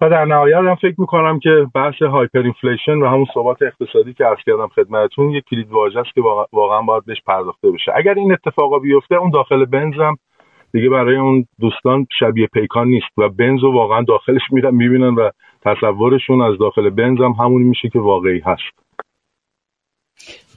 و 0.00 0.10
در 0.10 0.24
نهایت 0.24 0.56
هم 0.56 0.74
فکر 0.74 0.94
می‌کنم 0.98 1.38
که 1.38 1.66
بحث 1.74 2.02
hyperinflation 2.02 2.98
و 2.98 3.06
همون 3.06 3.26
ثبات 3.34 3.62
اقتصادی 3.62 4.14
که 4.14 4.24
عرض 4.24 4.38
کردم 4.46 4.66
خدمتتون 4.66 5.30
یک 5.30 5.44
کلید 5.50 5.70
واژه 5.70 6.00
است 6.00 6.14
که 6.14 6.20
واقعا 6.52 6.82
باید 6.82 7.04
بهش 7.06 7.22
پرداخته 7.26 7.70
بشه. 7.70 7.92
اگر 7.94 8.14
این 8.14 8.32
اتفاقا 8.32 8.78
بیفته 8.78 9.14
اون 9.14 9.30
داخل 9.30 9.64
بنزم 9.64 10.16
دیگه 10.74 10.88
برای 10.88 11.16
اون 11.16 11.46
دوستان 11.60 12.06
شبیه 12.20 12.46
پیکان 12.46 12.88
نیست 12.88 13.18
و 13.18 13.28
بنز 13.28 13.60
رو 13.62 13.74
واقعا 13.74 14.02
داخلش 14.08 14.40
میرن 14.50 14.74
می‌بینن 14.74 15.14
و 15.14 15.30
تصورشون 15.64 16.42
از 16.42 16.58
داخل 16.58 16.90
بنز 16.90 17.18
هم 17.18 17.34
همونی 17.38 17.64
میشه 17.64 17.88
که 17.88 17.98
واقعی 17.98 18.40
هست. 18.46 18.84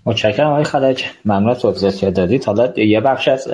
متشکرم 0.06 0.48
آقای 0.48 0.64
خلج 0.64 1.04
ممنون 1.26 1.54
توضیحات 1.54 1.98
که 1.98 2.12
دادید. 2.12 2.46
حالا 2.46 2.74
یه 2.78 3.02
بخش 3.02 3.28
از 3.28 3.48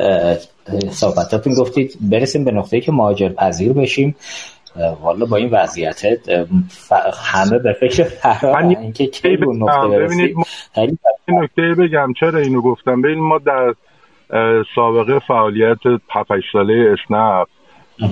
صحبتاتون 0.89 1.53
گفتید 1.53 1.97
برسیم 2.11 2.45
به 2.45 2.51
نقطه‌ای 2.51 2.81
که 2.81 2.91
مهاجر 2.91 3.29
پذیر 3.29 3.73
بشیم 3.73 4.15
والا 5.01 5.25
با 5.25 5.37
این 5.37 5.49
وضعیت 5.51 6.01
همه 7.33 7.59
به 7.59 7.73
فکر 7.73 8.03
فرار 8.03 8.63
اینکه 8.63 9.07
کی 9.07 9.37
به 9.37 9.45
نقطه 9.45 9.87
برسیم 9.87 10.35
نکته 11.27 11.61
بگم. 11.77 12.13
چرا 12.19 12.39
اینو 12.39 12.61
گفتم؟ 12.61 13.01
ببین 13.01 13.19
ما 13.19 13.37
در 13.37 13.73
سابقه 14.75 15.19
فعالیت 15.19 15.79
7 16.11 16.31
ساله 16.53 16.95
اسنپ 16.99 17.47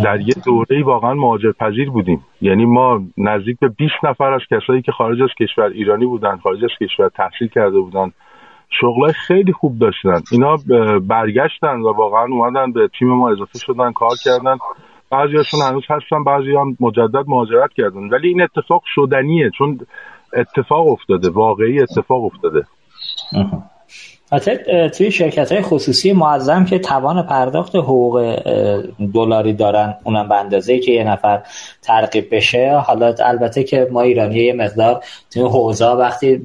در 0.04 0.22
یه 0.22 0.34
دوره 0.46 0.84
واقعا 0.84 1.14
مهاجر 1.14 1.52
پذیر 1.52 1.90
بودیم. 1.90 2.26
یعنی 2.42 2.66
ما 2.66 3.02
نزدیک 3.18 3.60
به 3.60 3.68
20 3.68 3.94
نفر 4.04 4.34
از 4.34 4.42
کسایی 4.52 4.82
که 4.82 4.92
خارج 4.92 5.22
از 5.22 5.30
کشور 5.40 5.66
ایرانی 5.66 6.06
بودن 6.06 6.38
خارج 6.38 6.64
از 6.64 6.70
کشور 6.82 7.10
تحصیل 7.10 7.48
کرده 7.48 7.80
بودن 7.80 8.12
شغلای 8.70 9.14
خیلی 9.14 9.54
خوب 9.54 9.80
داشتن. 9.80 10.22
اینا 10.32 10.56
برگشتن 11.08 11.76
و 11.80 11.94
واقعا 11.94 12.26
اومدن 12.32 12.72
به 12.72 12.90
تیم 13.00 13.08
ما 13.08 13.30
اضافه 13.30 13.60
شدن 13.60 13.92
کار 13.92 14.16
کردن. 14.26 14.58
بعضیاشون 15.12 15.60
هنوز 15.70 15.84
هستن 15.90 16.24
بعضی 16.24 16.56
هم 16.56 16.78
مجدد 16.80 17.24
مهاجرت 17.28 17.74
کردن. 17.74 18.10
ولی 18.10 18.28
این 18.28 18.42
اتفاق 18.42 18.82
شدنیه 18.86 19.50
چون 19.58 19.80
اتفاق 20.34 20.88
افتاده 20.88 21.30
واقعی 21.30 21.82
اتفاق 21.82 22.24
افتاده. 22.24 22.66
البته 24.32 24.90
توی 24.90 25.12
شرکت 25.12 25.52
های 25.52 25.62
خصوصی 25.62 26.14
معظم 26.14 26.66
که 26.66 26.80
توان 26.80 27.26
پرداخت 27.26 27.76
حقوق 27.76 28.40
دلاری 29.14 29.54
دارن 29.54 29.96
اونم 30.04 30.30
به 30.30 30.36
اندازه 30.36 30.80
که 30.80 30.92
یه 30.92 31.04
نفر 31.04 31.42
ترقیب 31.82 32.36
بشه. 32.36 32.76
حالا 32.76 33.16
البته 33.20 33.64
که 33.64 33.88
ما 33.92 34.02
ایرانی 34.02 34.40
یه 34.40 34.54
مقدار 34.54 35.04
توی 35.32 35.42
حوزه 35.42 35.86
وقتی 35.86 36.42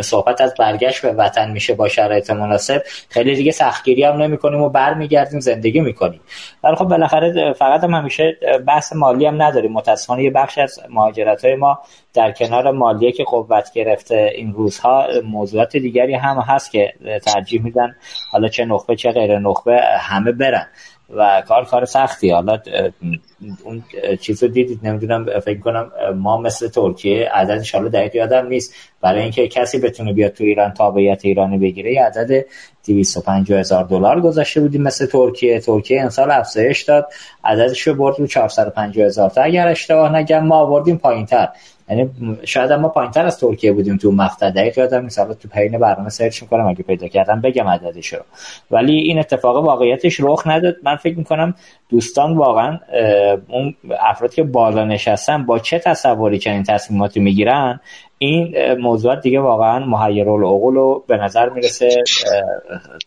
صحبت 0.00 0.40
از 0.40 0.54
برگشت 0.58 1.02
به 1.02 1.12
وطن 1.12 1.50
میشه 1.50 1.74
با 1.74 1.88
شرایط 1.88 2.30
مناسب 2.30 2.82
خیلی 3.08 3.34
دیگه 3.36 3.52
سختگیری 3.52 4.04
هم 4.04 4.22
نمی 4.22 4.38
کنیم 4.38 4.60
و 4.60 4.68
برمیگردیم 4.68 5.40
زندگی 5.40 5.80
می‌کنیم. 5.80 6.20
ولی 6.64 6.76
خب 6.76 6.84
بالاخره 6.84 7.52
فقط 7.52 7.84
هم 7.84 7.94
همیشه 7.94 8.36
بحث 8.66 8.92
مالی 8.92 9.26
هم 9.26 9.42
نداریم. 9.42 9.72
متاسفانه 9.72 10.22
یه 10.22 10.30
بخش 10.30 10.58
از 10.58 10.80
مهاجرت 10.90 11.44
های 11.44 11.56
ما 11.56 11.78
در 12.16 12.32
کنار 12.32 12.70
مالیه 12.70 13.12
که 13.12 13.24
قوت 13.24 13.72
گرفته 13.72 14.32
این 14.34 14.52
روزها 14.52 15.06
موضوعات 15.24 15.76
دیگری 15.76 16.14
هم 16.14 16.38
هست 16.38 16.70
که 16.70 16.92
ترجیح 17.24 17.62
میدن 17.62 17.96
حالا 18.32 18.48
چه 18.48 18.64
نخبه 18.64 18.96
چه 18.96 19.12
غیر 19.12 19.38
نخبه 19.38 19.80
همه 20.00 20.32
برن 20.32 20.66
و 21.10 21.42
کار 21.48 21.64
کار 21.64 21.84
سختی. 21.84 22.30
حالا 22.30 22.58
اون 23.64 23.82
چیز 24.20 24.42
رو 24.42 24.48
دیدید 24.48 24.80
نمی‌دونم 24.82 25.40
فکر 25.40 25.60
کنم 25.60 25.92
ما 26.14 26.36
مثل 26.36 26.68
ترکیه 26.68 27.28
عدد 27.32 27.50
انشالله 27.50 27.88
دقیق 27.88 28.14
یادم 28.14 28.46
نیست. 28.46 28.74
برای 29.00 29.22
اینکه 29.22 29.48
کسی 29.48 29.78
بتونه 29.78 30.12
بیاد 30.12 30.32
تو 30.32 30.44
ایران 30.44 30.74
تابعیت 30.74 31.24
ایرانی 31.24 31.58
بگیره 31.58 31.92
یه 31.92 32.02
عدد 32.02 32.44
250 32.86 33.58
هزار 33.58 33.84
دلار 33.84 34.20
گذاشته 34.20 34.60
بودیم 34.60 34.82
مثل 34.82 35.06
ترکیه. 35.06 35.60
ترکیه 35.60 36.02
امسال 36.02 36.30
افزایش 36.30 36.82
داد. 36.82 37.06
عددش 37.44 37.80
رو 37.80 37.94
برد 37.94 38.18
رو 38.18 38.26
450 38.26 39.06
هزار 39.06 39.30
تا. 39.30 39.42
اگر 39.42 39.68
اشتباه 39.68 40.16
نگم 40.16 40.46
ما 40.46 40.56
آوردیم 40.56 40.96
پایین 40.96 41.26
تر 41.26 41.48
یعنی 41.88 42.10
شاید 42.44 42.72
ما 42.72 42.88
پایینتر 42.88 43.26
از 43.26 43.40
ترکیه 43.40 43.72
بودیم 43.72 43.96
تو 43.96 44.12
مقطع. 44.12 44.50
دقیق 44.50 44.78
یادم 44.78 45.02
نیست. 45.02 45.32
تو 45.32 45.48
پین 45.48 45.78
برنامه 45.78 46.08
سرچ 46.08 46.42
می‌کنم 46.42 46.66
اگه 46.66 46.82
پیدا 46.82 47.08
کردم 47.08 47.40
بگم 47.40 47.68
عددشو 47.68 48.16
ولی 48.70 48.94
این 48.94 49.18
اتفاق 49.18 49.64
واقعیتش 49.64 50.20
رخ 50.20 50.42
نداد. 50.46 50.76
من 50.82 50.96
فکر 50.96 51.18
می‌کنم 51.18 51.54
دوستان 51.88 52.36
واقعا 52.36 52.78
اون 53.48 53.74
افراد 54.00 54.34
که 54.34 54.42
بالا 54.42 54.84
نشستن 54.84 55.46
با 55.46 55.58
چه 55.58 55.78
تصوری 55.78 56.38
چنین 56.38 56.62
تصمیماتی 56.62 57.20
می‌گیرن 57.20 57.80
این 58.18 58.54
موضوعات 58.80 59.20
دیگه 59.20 59.40
واقعا 59.40 59.86
محیر 59.86 60.28
العقول 60.28 60.76
و 60.76 61.00
به 61.08 61.16
نظر 61.16 61.48
می‌رسه 61.48 61.88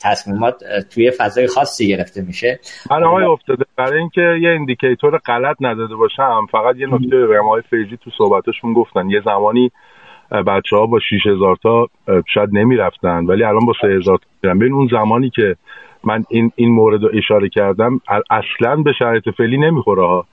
تصمیمات 0.01 0.63
توی 0.93 1.11
فضای 1.11 1.47
خاصی 1.47 1.87
گرفته 1.87 2.21
میشه. 2.21 2.59
من 2.91 3.03
آقای 3.03 3.23
افتاده 3.23 3.65
برای 3.77 3.99
اینکه 3.99 4.21
یه 4.41 4.49
indicator 4.49 5.17
غلط 5.17 5.55
نداده 5.61 5.95
باشم 5.95 6.45
فقط 6.51 6.75
یه 6.75 6.87
نکته 6.87 7.17
بگم. 7.17 7.45
آقای 7.45 7.61
فیجی 7.69 7.97
تو 7.97 8.11
صحبتشون 8.17 8.73
گفتن 8.73 9.09
یه 9.09 9.21
زمانی 9.25 9.71
بچه 10.47 10.75
ها 10.75 10.85
با 10.85 10.99
6000 11.09 11.55
تا 11.63 11.87
شاید 12.33 12.49
نمی‌رفتن 12.53 13.25
ولی 13.25 13.43
الان 13.43 13.65
با 13.65 13.73
3000 13.81 14.17
تا 14.17 14.53
ببین 14.53 14.73
اون 14.73 14.87
زمانی 14.91 15.29
که 15.29 15.55
من 16.03 16.23
این 16.29 16.51
این 16.55 16.71
مورد 16.71 17.03
رو 17.03 17.09
اشاره 17.17 17.49
کردم 17.49 18.01
اصلا 18.29 18.75
به 18.75 18.93
شرایط 18.99 19.29
فعلی 19.37 19.57
نمی‌خوره 19.57 20.01
ها. 20.01 20.25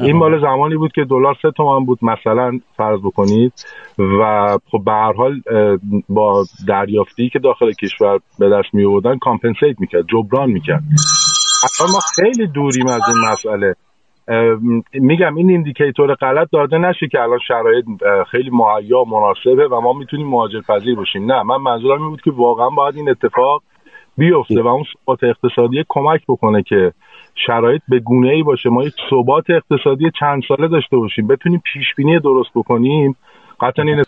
این 0.00 0.16
مال 0.16 0.40
زمانی 0.40 0.76
بود 0.76 0.92
که 0.92 1.04
دلار 1.04 1.36
سه 1.42 1.50
تومن 1.50 1.84
بود 1.84 1.98
مثلا 2.02 2.58
فرض 2.76 3.00
بکنید 3.00 3.52
و 3.98 4.46
خب 4.70 4.84
به 4.84 4.92
هر 4.92 5.12
حال 5.12 5.40
با 6.08 6.44
دریافتی 6.68 7.28
که 7.28 7.38
داخل 7.38 7.72
کشور 7.72 8.18
به 8.38 8.48
دست 8.48 8.74
می 8.74 8.84
آوردن 8.84 9.18
compensate 9.18 9.80
می‌کرد 9.80 10.04
جبران 10.12 10.50
می‌کرد. 10.50 10.82
اصلا 11.64 11.86
ما 11.86 11.98
خیلی 12.14 12.46
دوریم 12.46 12.86
از 12.86 13.02
این 13.08 13.30
مسئله. 13.32 13.74
میگم 14.94 15.34
این 15.36 15.50
indicator 15.50 16.14
غلط 16.14 16.48
داده 16.52 16.78
نشه 16.78 17.08
که 17.12 17.20
الان 17.20 17.38
شرایط 17.48 17.84
خیلی 18.30 18.50
مهیا 18.50 19.04
مناسبه 19.04 19.68
و 19.68 19.80
ما 19.80 19.92
می‌تونیم 19.92 20.28
مهاجر 20.28 20.60
پذیر 20.68 20.96
باشیم 20.96 21.32
نه 21.32 21.42
من 21.42 21.56
منظورم 21.56 22.00
این 22.02 22.10
بود 22.10 22.22
که 22.22 22.30
واقعا 22.30 22.68
باید 22.68 22.96
این 22.96 23.10
اتفاق 23.10 23.62
بیفته 24.18 24.62
و 24.62 24.66
اون 24.66 24.84
ثبات 25.04 25.24
اقتصادی 25.24 25.84
کمک 25.88 26.20
بکنه 26.28 26.62
که 26.62 26.92
شرایط 27.46 27.82
به 27.88 27.98
گونه 27.98 28.28
ای 28.28 28.42
باشه. 28.42 28.70
ما 28.70 28.84
یک 28.84 28.94
ثبات 29.10 29.50
اقتصادی 29.50 30.10
چند 30.20 30.42
ساله 30.48 30.68
داشته 30.68 30.96
باشیم. 30.96 31.26
بتونیم 31.26 31.62
پیش 31.72 31.94
بینی 31.96 32.18
درست 32.18 32.50
بکنیم. 32.54 33.16
قطعا 33.60 33.84
این 33.84 34.02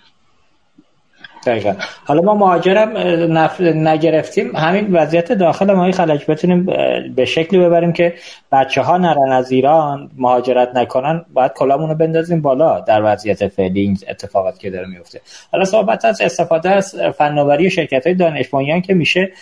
دقیقا. 1.47 1.75
حالا 2.05 2.23
ما 2.23 2.35
مهاجرم 2.35 2.97
نف... 3.39 3.61
نگرفتیم. 3.61 4.57
همین 4.57 4.93
وضعیت 4.93 5.33
داخل 5.33 5.73
ما. 5.73 5.93
خلج 5.93 6.25
بتونیم 6.29 6.67
به 7.17 7.25
شکلی 7.25 7.61
ببریم 7.61 7.93
که 7.93 8.15
بچه 8.53 8.83
ها 8.83 8.97
نرن 8.97 9.33
از 9.33 9.51
ایران 9.51 10.11
مهاجرت 10.17 10.69
نکنن. 10.75 11.25
باید 11.33 11.53
کلامونو 11.53 11.95
بندازیم 11.95 12.43
بالا 12.43 12.81
در 12.81 13.03
وضعیت 13.05 13.49
فعلی 13.49 13.81
این 13.81 13.99
اتفاقات 14.09 14.59
که 14.59 14.71
داره 14.71 14.87
میفته. 14.87 15.21
حالا 15.53 15.65
صحبت 15.65 16.05
از 16.05 16.21
استفاده 16.21 16.71
از 16.71 16.97
فناوری 17.19 17.71
شرکت 17.71 18.07
های 18.07 18.15
دانش 18.15 18.47
که 18.87 18.95
میشه 18.95 19.33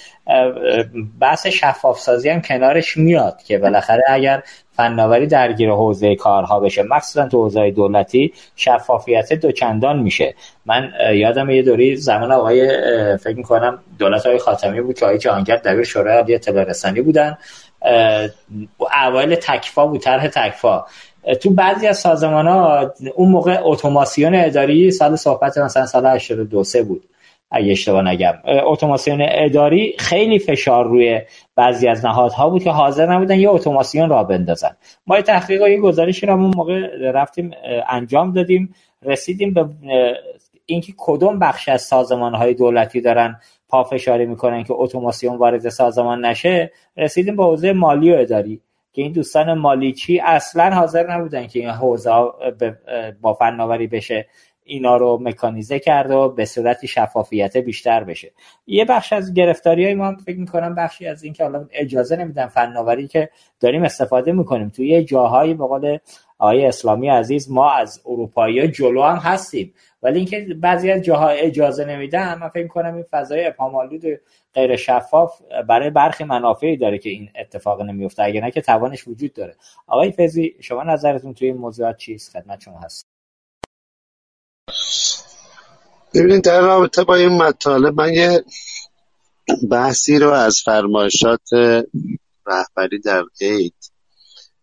بحث 1.21 1.47
شفاف 1.47 1.99
سازی 1.99 2.29
هم 2.29 2.41
کنارش 2.41 2.97
میاد 2.97 3.43
که 3.43 3.59
بالاخره 3.59 4.03
اگر 4.09 4.43
فناوری 4.77 5.27
درگیر 5.27 5.71
حوزه 5.71 6.17
کارها 6.17 6.61
بشه. 6.61 6.83
مخصوصا 6.83 7.29
تو 7.29 7.43
حوزه 7.43 7.71
دولتی 7.71 8.33
شفافیت 8.57 9.33
دوچندان 9.33 9.99
میشه. 9.99 10.35
من 10.67 10.93
یادم 11.15 11.51
یه 11.51 11.63
دوری 11.63 11.97
زمان 11.97 12.33
آقای 12.33 12.69
فکر 13.17 13.37
می‌کنم 13.37 13.79
دولت 13.99 14.27
های 14.27 14.39
خاتمی 14.39 14.81
بود 14.81 14.99
که 14.99 15.05
آقای 15.05 15.19
جهانگرد 15.19 15.63
دبیر 15.63 15.85
شورای 15.85 16.17
عالی 16.17 16.35
اطلاع 16.35 16.65
رسانی 16.65 17.01
بودن 17.01 17.39
اوایل 19.05 19.35
تکفا 19.35 19.87
بود 19.87 20.01
طرح 20.01 20.29
تکفا. 20.29 20.85
تو 21.43 21.51
بعضی 21.51 21.87
از 21.87 21.99
سازمان 21.99 22.47
ها 22.47 22.93
اون 23.15 23.29
موقع 23.29 23.61
اتوماسیون 23.63 24.35
اداری 24.35 24.91
سال 24.91 25.17
صحبت 25.17 25.59
مثلا 25.59 25.87
سال 25.87 26.07
82 26.07 26.65
بود. 26.89 27.03
اگه 27.55 27.73
اشتباه 27.73 28.03
نگم. 28.03 28.35
اتوماسیون 28.67 29.19
اداری 29.31 29.95
خیلی 29.99 30.39
فشار 30.39 30.87
روی 30.87 31.21
بعضی 31.57 31.89
از 31.89 32.05
نهادها 32.05 32.51
بود 32.51 32.65
که 32.65 32.71
حاضر 32.71 33.13
نبودن 33.13 33.39
یه 33.39 33.51
اتوماسیون 33.51 34.09
را 34.09 34.25
بندازن. 34.25 34.77
ما 35.07 35.17
یه 35.17 35.23
تحقیق 35.23 35.63
و 35.63 35.69
یه 35.69 35.81
گزارشی 35.81 36.27
رو 36.27 36.33
اون 36.33 36.53
موقع 36.57 37.11
رفتیم 37.13 37.51
انجام 37.89 38.33
دادیم 38.33 38.75
رسیدیم 39.03 39.55
به 39.55 39.69
اینکه 40.67 40.93
کدوم 40.97 41.39
بخش 41.39 41.69
از 41.69 41.83
سازمان 41.83 42.35
های 42.35 42.55
دولتی 42.55 43.01
دارن 43.01 43.41
پافشاری 43.69 44.27
می‌کنن 44.27 44.65
که 44.65 44.73
اتوماسیون 44.77 45.37
وارد 45.37 45.69
سازمان 45.69 46.25
نشه 46.25 46.73
رسیدیم 46.97 47.37
به 47.37 47.45
حوزه 47.45 47.73
مالی 47.73 48.13
و 48.13 48.17
اداری 48.19 48.61
که 48.93 49.03
این 49.03 49.13
دوستان 49.13 49.55
مالیچی 49.55 50.21
اصلا 50.21 50.75
حاضر 50.75 51.11
نبودن 51.11 51.47
که 51.47 51.59
این 51.59 51.69
حوزه 51.69 52.11
با 53.21 53.35
فناوری 53.35 53.87
بشه. 53.87 54.27
اینا 54.65 54.97
رو 54.97 55.19
مکانیزه 55.23 55.79
کرده 55.79 56.15
و 56.15 56.29
به 56.29 56.45
صورت 56.45 56.87
شفافیت 56.87 57.57
بیشتر 57.57 58.05
بشه. 58.05 58.33
یه 58.67 58.85
بخش 58.85 59.13
از 59.13 59.35
گرفتاری 59.35 59.85
های 59.85 59.95
ما 59.95 60.17
فکر 60.27 60.39
می‌کنم 60.39 60.75
بخشی 60.75 61.07
از 61.07 61.25
این 61.25 61.33
که 61.33 61.45
حالا 61.45 61.67
اجازه 61.73 62.17
نمیدن 62.17 62.47
فناوری 62.47 63.09
که 63.09 63.31
داریم 63.61 63.83
استفاده 63.83 64.33
می‌کنیم. 64.33 64.69
توی 64.69 65.05
جاهایی 65.05 65.55
به 65.55 65.67
قول 65.67 65.99
آقای 66.39 66.67
اسلامی 66.67 67.09
عزیز 67.09 67.51
ما 67.51 67.71
از 67.71 68.03
اروپایی 68.07 68.69
جلو 68.69 69.03
هم 69.03 69.17
هستیم. 69.17 69.75
ولی 70.03 70.19
اینکه 70.19 70.47
بعضی 70.61 70.91
از 70.91 71.03
جاها 71.03 71.29
اجازه 71.29 71.85
نمیدن 71.85 72.39
من 72.39 72.49
فکر 72.49 72.67
کنم 72.67 72.95
این 72.95 73.05
فضای 73.11 73.47
ابهام‌آلود 73.47 74.03
غیر 74.55 74.77
شفاف 74.77 75.41
برای 75.69 75.91
برخی 75.91 76.25
منافعی 76.25 76.77
داره 76.77 76.99
که 76.99 77.11
این 77.11 77.29
اتفاق 77.41 77.83
نمیفته 77.83 78.23
اگه 78.23 78.41
نه 78.41 78.51
که 78.51 78.61
توانش 78.61 79.09
وجود 79.09 79.33
داره. 79.33 79.55
آقای 79.87 80.13
فزی 80.13 80.55
شما 80.61 80.83
نظرتون 80.83 81.35
توی 81.35 81.49
این 81.49 81.57
موضوعات 81.57 81.97
چیست؟ 81.97 82.37
خدمت 82.37 82.61
شما 82.61 82.79
هست 82.79 83.14
ببینید 86.15 86.45
در 86.45 86.61
رابطه 86.61 87.05
با 87.05 87.15
این 87.15 87.29
مطالب 87.29 88.01
من 88.01 88.13
یه 88.13 88.45
بحثی 89.71 90.19
رو 90.19 90.31
از 90.31 90.61
فرمایشات 90.65 91.49
رهبری 92.47 92.99
در 93.05 93.25
عید 93.41 93.75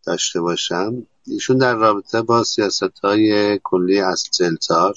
داشته 0.05 0.41
باشم. 0.41 1.07
ایشون 1.27 1.57
در 1.57 1.75
رابطه 1.75 2.21
با 2.21 2.43
سیاست 2.43 2.99
های 3.03 3.59
کلی 3.63 3.99
از 3.99 4.23
سلتار 4.31 4.95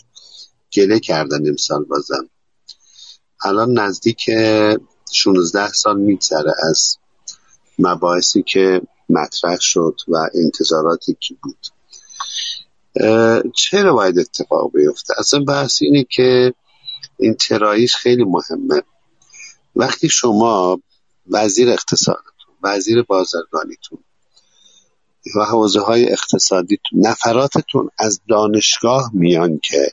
گله 0.72 1.00
کردن 1.00 1.48
امسال 1.48 1.84
بازم 1.84 2.30
الان 3.44 3.78
نزدیک 3.78 4.30
16 5.12 5.72
سال 5.72 6.00
میگذره 6.00 6.52
از 6.70 6.96
مباحثی 7.78 8.42
که 8.42 8.80
مطرح 9.09 9.59
شد 9.61 10.00
و 10.09 10.16
انتظاراتی 10.34 11.16
که 11.20 11.34
بود. 11.42 11.66
چرا 13.55 13.95
باید 13.95 14.18
اتفاق 14.18 14.72
بیفته؟ 14.72 15.14
اصلا 15.18 15.40
بحث 15.45 15.82
اینه 15.82 16.07
که 16.11 16.55
این 17.18 17.34
تراییش 17.34 17.95
خیلی 17.95 18.24
مهمه. 18.24 18.82
وقتی 19.76 20.09
شما 20.09 20.80
وزیر 21.30 21.70
اقتصادتون 21.70 22.55
وزیر 22.62 23.03
بازرگانیتون 23.03 23.99
و 25.36 25.45
حوزه 25.45 25.80
های 25.80 26.12
اقتصادیتون 26.12 27.07
نفراتتون 27.07 27.90
از 27.99 28.20
دانشگاه 28.28 29.11
میان 29.14 29.59
که 29.59 29.92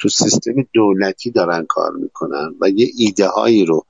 تو 0.00 0.08
سیستم 0.08 0.52
دولتی 0.74 1.30
دارن 1.30 1.66
کار 1.68 1.92
می‌کنن 1.92 2.54
و 2.60 2.68
یه 2.68 2.90
ایده 2.96 3.28
هایی 3.28 3.64
رو 3.64 3.86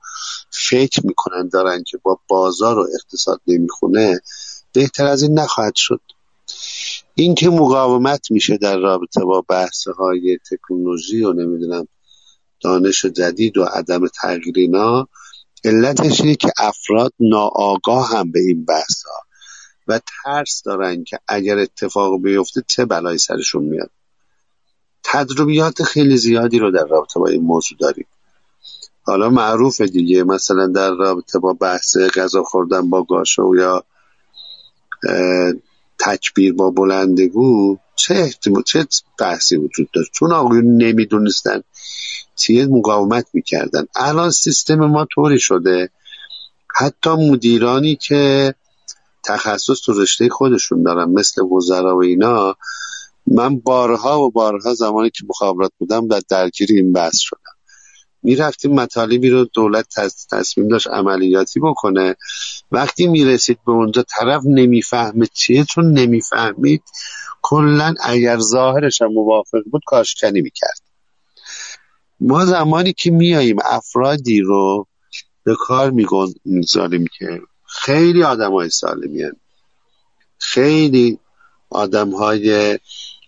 فکر 0.69 1.05
می‌کنن 1.05 1.47
دارن 1.47 1.83
که 1.83 1.97
با 1.97 2.19
بازار 2.27 2.79
و 2.79 2.87
اقتصاد 2.95 3.41
نمی‌خونه 3.47 4.21
بهتر 4.73 5.05
از 5.05 5.21
این 5.21 5.39
نخواهد 5.39 5.75
شد. 5.75 6.01
این 7.15 7.35
که 7.35 7.49
مقاومت 7.49 8.31
میشه 8.31 8.57
در 8.57 8.77
رابطه 8.77 9.23
با 9.23 9.41
بحث 9.41 9.87
های 9.87 10.37
تکنولوژی 10.51 11.23
و 11.23 11.33
نمی‌دونم 11.33 11.87
دانش 12.61 13.05
جدید 13.05 13.57
و 13.57 13.63
عدم 13.63 14.07
تغییر 14.07 14.53
اینا 14.55 15.07
علتش 15.63 16.21
اینه 16.21 16.35
که 16.35 16.51
افراد 16.57 17.13
ناآگاه 17.19 18.09
هم 18.09 18.31
به 18.31 18.39
این 18.39 18.65
بحث 18.65 19.03
ها 19.05 19.21
و 19.87 19.99
ترس 20.23 20.61
دارن 20.65 21.03
که 21.03 21.19
اگر 21.27 21.57
اتفاق 21.57 22.21
بیفته 22.21 22.63
چه 22.67 22.85
بلایی 22.85 23.17
سرشون 23.17 23.63
میاد. 23.63 23.89
تجربیات 25.03 25.83
خیلی 25.83 26.17
زیادی 26.17 26.59
رو 26.59 26.71
در 26.71 26.85
رابطه 26.85 27.19
با 27.19 27.27
این 27.27 27.41
موضوع 27.41 27.77
داریم. 27.77 28.07
حالا 29.03 29.29
معروف 29.29 29.81
دیگه 29.81 30.23
مثلا 30.23 30.67
در 30.67 30.91
رابطه 30.91 31.39
با 31.39 31.53
بحث 31.53 31.97
غذا 31.97 32.43
خوردن 32.43 32.89
با 32.89 33.03
گاشو 33.03 33.53
یا 33.57 33.83
تکبیر 36.05 36.53
با 36.53 36.69
بلندگو 36.69 37.77
چه 37.95 38.33
چه 38.65 38.85
بحثی 39.19 39.55
وجود 39.55 39.89
داشت؟ 39.93 40.11
چون 40.13 40.31
آقایون 40.31 40.77
نمی‌دونستن. 40.77 41.63
چیه؟ 42.35 42.65
مقاومت 42.65 43.25
می‌کردن. 43.33 43.85
الان 43.95 44.31
سیستم 44.31 44.75
ما 44.75 45.07
طوری 45.15 45.39
شده. 45.39 45.89
حتی 46.75 47.09
مدیرانی 47.09 47.95
که 47.95 48.55
تخصص 49.23 49.81
تو 49.85 50.01
رشته 50.01 50.29
خودشون 50.29 50.83
دارن 50.83 51.09
مثل 51.09 51.41
وزرا 51.41 51.97
و 51.97 52.03
اینا 52.03 52.55
من 53.27 53.59
بارها 53.59 54.21
و 54.21 54.31
بارها 54.31 54.73
زمانی 54.73 55.09
که 55.09 55.23
مخابرات 55.29 55.71
بودم 55.77 56.07
در 56.07 56.21
درگیر 56.29 56.69
این 56.71 56.93
بحث 56.93 57.17
شدم. 57.17 57.39
می‌رفتیم 58.23 58.73
مطالبی 58.73 59.29
رو 59.29 59.45
دولت 59.45 59.85
تصمیم 60.31 60.67
داشت 60.67 60.87
عملیاتی 60.87 61.59
بکنه. 61.59 62.15
وقتی 62.71 63.07
می‌رسید 63.07 63.59
به 63.65 63.71
اونجا 63.71 64.03
طرف 64.03 64.41
نمی‌فهمه 64.45 65.27
چیه 65.33 65.63
چون 65.63 65.91
نمی‌فهمید. 65.91 66.83
کلا 67.41 67.93
اگر 68.03 68.39
ظاهرش 68.39 69.01
هم 69.01 69.13
موافق 69.13 69.61
بود 69.71 69.81
کاشکنی 69.85 70.41
می‌کرد. 70.41 70.81
ما 72.19 72.45
زمانی 72.45 72.93
که 72.93 73.11
میاییم 73.11 73.57
افرادی 73.65 74.41
رو 74.41 74.87
به 75.43 75.55
کار 75.55 75.91
می‌گذاریم 75.91 77.05
که 77.17 77.41
خیلی 77.65 78.23
آدم 78.23 78.51
های 78.51 78.69
سالمی 78.69 79.23
خیلی 80.37 81.19
آدم 81.69 82.09
های 82.09 82.79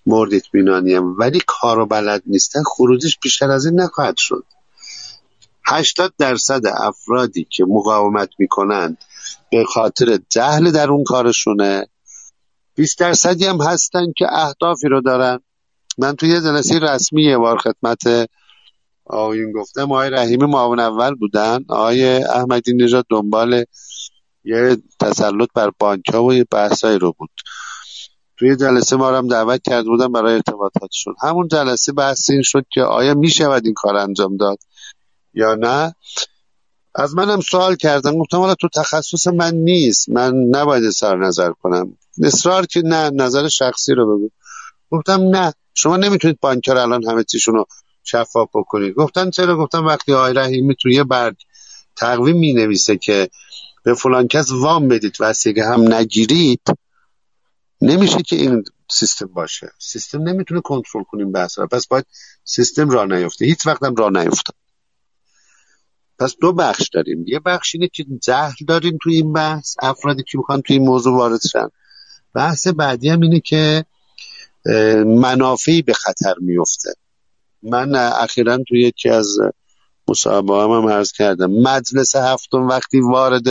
مورد 0.06 0.34
اطمینانی 0.34 0.96
ولی 0.96 1.42
کار 1.48 1.80
و 1.80 1.86
بلد 1.86 2.24
نیستن. 2.26 2.64
خروجش 2.64 3.18
بیشتر 3.20 3.52
از 3.52 3.66
این 3.66 3.80
نخواهد 3.82 4.18
شد. 4.18 4.46
80 5.66 6.14
درصد 6.18 6.62
افرادی 6.66 7.48
که 7.50 7.66
مقاومت 7.66 8.30
می‌کنند 8.40 8.98
به 9.52 9.64
خاطر 9.64 10.20
جهل 10.30 10.72
در 10.72 10.90
اون 10.90 11.04
کارشونه. 11.04 11.88
20 12.76 13.00
درصدی 13.00 13.46
هم 13.46 13.62
هستن 13.62 14.06
که 14.18 14.26
اهدافی 14.30 14.88
رو 14.88 15.02
دارن. 15.02 15.40
من 15.98 16.16
توی 16.16 16.30
یه 16.30 16.42
جلسه 16.42 16.80
رسمی 16.80 17.24
یه 17.24 17.38
بار 17.38 17.58
خدمت 17.58 18.30
آقایون 19.06 19.52
گفتم. 19.52 19.92
آقای 19.92 20.10
رحیمی 20.10 20.46
معاون 20.46 20.80
اول 20.80 21.16
بودن. 21.16 21.66
آقای 21.70 22.24
احمدی 22.24 22.74
نژاد 22.74 23.06
دنبال 23.10 23.66
یه 24.44 24.78
تسلط 25.00 25.50
بر 25.56 25.72
بانک 25.80 26.10
ها 26.14 26.24
و 26.24 26.34
یه 26.34 26.46
بحثایی 26.52 27.00
رو 27.00 27.16
بود. 27.18 27.30
توی 28.38 28.56
جلسه 28.56 28.96
ما 28.96 29.18
هم 29.18 29.28
دعوت 29.28 29.62
کرده 29.62 29.90
بودن 29.90 30.12
برای 30.12 30.34
ارتباطاتشون 30.34 31.16
همون 31.22 31.48
جلسه 31.48 31.92
بحث 31.92 32.30
این 32.30 32.42
شد 32.42 32.66
که 32.72 32.82
آیا 32.82 33.14
می‌شود 33.14 33.66
این 33.66 33.74
کار 33.74 33.96
انجام 33.96 34.38
داد 34.38 34.58
یا 35.34 35.56
نه. 35.56 35.96
از 36.96 37.16
منم 37.16 37.42
سوال 37.42 37.76
کردن. 37.76 38.18
گفتم 38.18 38.38
حالا 38.38 38.56
تو 38.56 38.70
تخصص 38.76 39.28
من 39.28 39.56
نیست. 39.56 40.10
من 40.10 40.34
نباید 40.36 40.90
سر 40.90 41.16
نظر 41.16 41.52
کنم. 41.52 41.98
اصرار 42.24 42.66
که 42.66 42.82
نه 42.82 43.10
نظر 43.10 43.48
شخصی 43.48 43.94
رو 43.94 44.18
بگو. 44.18 44.30
گفتم 44.92 45.22
نه. 45.22 45.54
شما 45.74 45.98
نمی‌تونید 45.98 46.40
بانکر 46.42 46.78
الان 46.78 47.04
همه 47.04 47.24
چیشون 47.24 47.56
رو 47.56 47.66
شفاف 48.04 48.50
بکنید. 48.54 48.94
گفتن 48.94 49.30
چرا؟ 49.30 49.58
گفتم 49.58 49.86
وقتی 49.86 50.14
آقای 50.14 50.34
رحیمی 50.34 50.76
توی 50.82 51.04
برگ 51.04 51.36
تقویم 51.96 52.38
می 52.38 52.54
نویسه 52.54 52.98
که 52.98 53.30
به 53.84 53.94
فلان 53.94 54.28
کس 54.28 54.52
وام 54.52 54.88
بدید 54.88 55.16
وسیقه 55.20 55.62
هم 55.64 55.94
نگیرید 55.94 56.62
نمیشه 57.82 58.22
که 58.22 58.36
این 58.36 58.64
سیستم 58.92 59.26
باشه. 59.26 59.72
سیستم 59.80 60.22
نمی‌تونه 60.22 60.62
کنترل 60.62 61.04
کنیم 61.04 61.32
بحث 61.32 61.60
پس 61.60 61.88
باید 61.88 62.06
سیستم 62.44 62.90
را 62.90 63.06
نیفته. 63.06 63.46
هیچ 63.46 63.68
وقت 63.68 63.84
هم 63.84 63.96
را 63.96 64.10
نیفته 64.10 64.54
پس 66.20 66.36
دو 66.42 66.54
بخش 66.54 66.90
داریم. 66.94 67.26
یه 67.28 67.40
بخش 67.40 67.76
اینه 67.76 67.88
که 67.88 68.06
جهل 68.22 68.66
داریم 68.68 68.98
توی 69.04 69.16
این 69.16 69.34
بحث 69.34 69.76
افرادی 69.82 70.24
که 70.24 70.38
می‌خوان 70.38 70.62
توی 70.62 70.76
این 70.76 70.86
موضوع 70.86 71.18
وارد 71.18 71.40
شن. 71.52 71.70
بحث 72.34 72.68
بعدی 72.68 73.10
هم 73.10 73.22
اینه 73.22 73.40
که 73.40 73.86
منافعی 75.06 75.82
به 75.82 75.94
خطر 75.94 76.34
میفته 76.42 76.94
من 77.64 77.96
اخیرا 77.96 78.58
توی 78.68 78.82
یکی 78.82 79.10
از 79.10 79.28
مصاحبه 80.08 80.54
هم, 80.54 80.72
هم 80.72 80.90
عرض 80.90 81.12
کردم 81.12 81.52
مجلس 81.52 82.16
هفتم 82.16 82.68
وقتی 82.68 83.00
وارد 83.00 83.44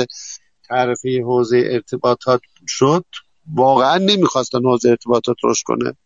تعرفه 0.69 1.23
حوزه 1.23 1.63
ارتباطات 1.71 2.41
شد 2.67 3.05
واقعا 3.55 3.99
نمی‌خواستن 3.99 4.65
حوزه 4.65 4.89
ارتباطات 4.91 5.37
رشد 5.45 5.65
کنه. 5.65 5.97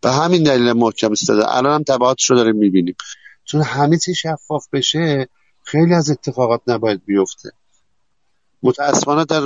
به 0.00 0.10
همین 0.10 0.42
دلیل 0.42 0.72
محکم 0.72 1.12
استاده 1.12 1.56
الان 1.56 1.74
هم 1.74 1.82
تبعاتش 1.82 2.30
رو 2.30 2.36
داریم 2.36 2.56
می‌بینیم. 2.56 2.96
چون 3.44 3.62
همه 3.62 3.98
چی 3.98 4.14
شفاف 4.14 4.68
بشه 4.72 5.28
خیلی 5.62 5.94
از 5.94 6.10
اتفاقات 6.10 6.60
نباید 6.66 7.04
بیفته. 7.04 7.50
متاسفانه 8.62 9.24
در 9.24 9.42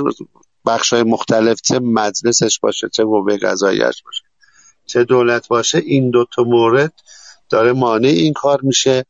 بخش 0.65 0.93
های 0.93 1.03
مختلف 1.03 1.61
چه 1.61 1.79
مجلسش 1.79 2.59
باشه 2.59 2.89
چه 2.89 3.03
قوه 3.03 3.37
قضاییش 3.37 4.03
باشه 4.03 4.23
چه 4.85 5.03
دولت 5.03 5.47
باشه 5.47 5.77
این 5.77 6.09
دوتا 6.09 6.43
مورد 6.43 6.93
داره 7.49 7.73
مانع 7.73 8.07
این 8.07 8.33
کار 8.33 8.61
میشه. 8.61 9.05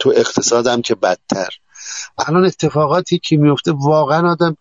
تو 0.00 0.12
اقتصادم 0.16 0.82
که 0.82 0.94
بدتر. 0.94 1.48
الان 2.18 2.44
اتفاقاتی 2.44 3.18
که 3.18 3.36
میفته 3.36 3.72
واقعا 3.72 4.30
آدم 4.30 4.56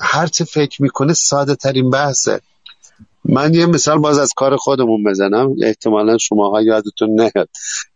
هر 0.00 0.26
چه 0.26 0.44
فکر 0.44 0.82
می‌کنه 0.82 1.12
ساده 1.12 1.54
ترین 1.54 1.90
بحثه. 1.90 2.40
من 3.24 3.54
یه 3.54 3.66
مثال 3.66 3.98
باز 3.98 4.18
از 4.18 4.32
کار 4.36 4.56
خودمون 4.56 5.04
بزنم. 5.04 5.54
احتمالا 5.62 6.18
شماها 6.18 6.62
یادتون 6.62 7.20
نیاد. 7.20 7.48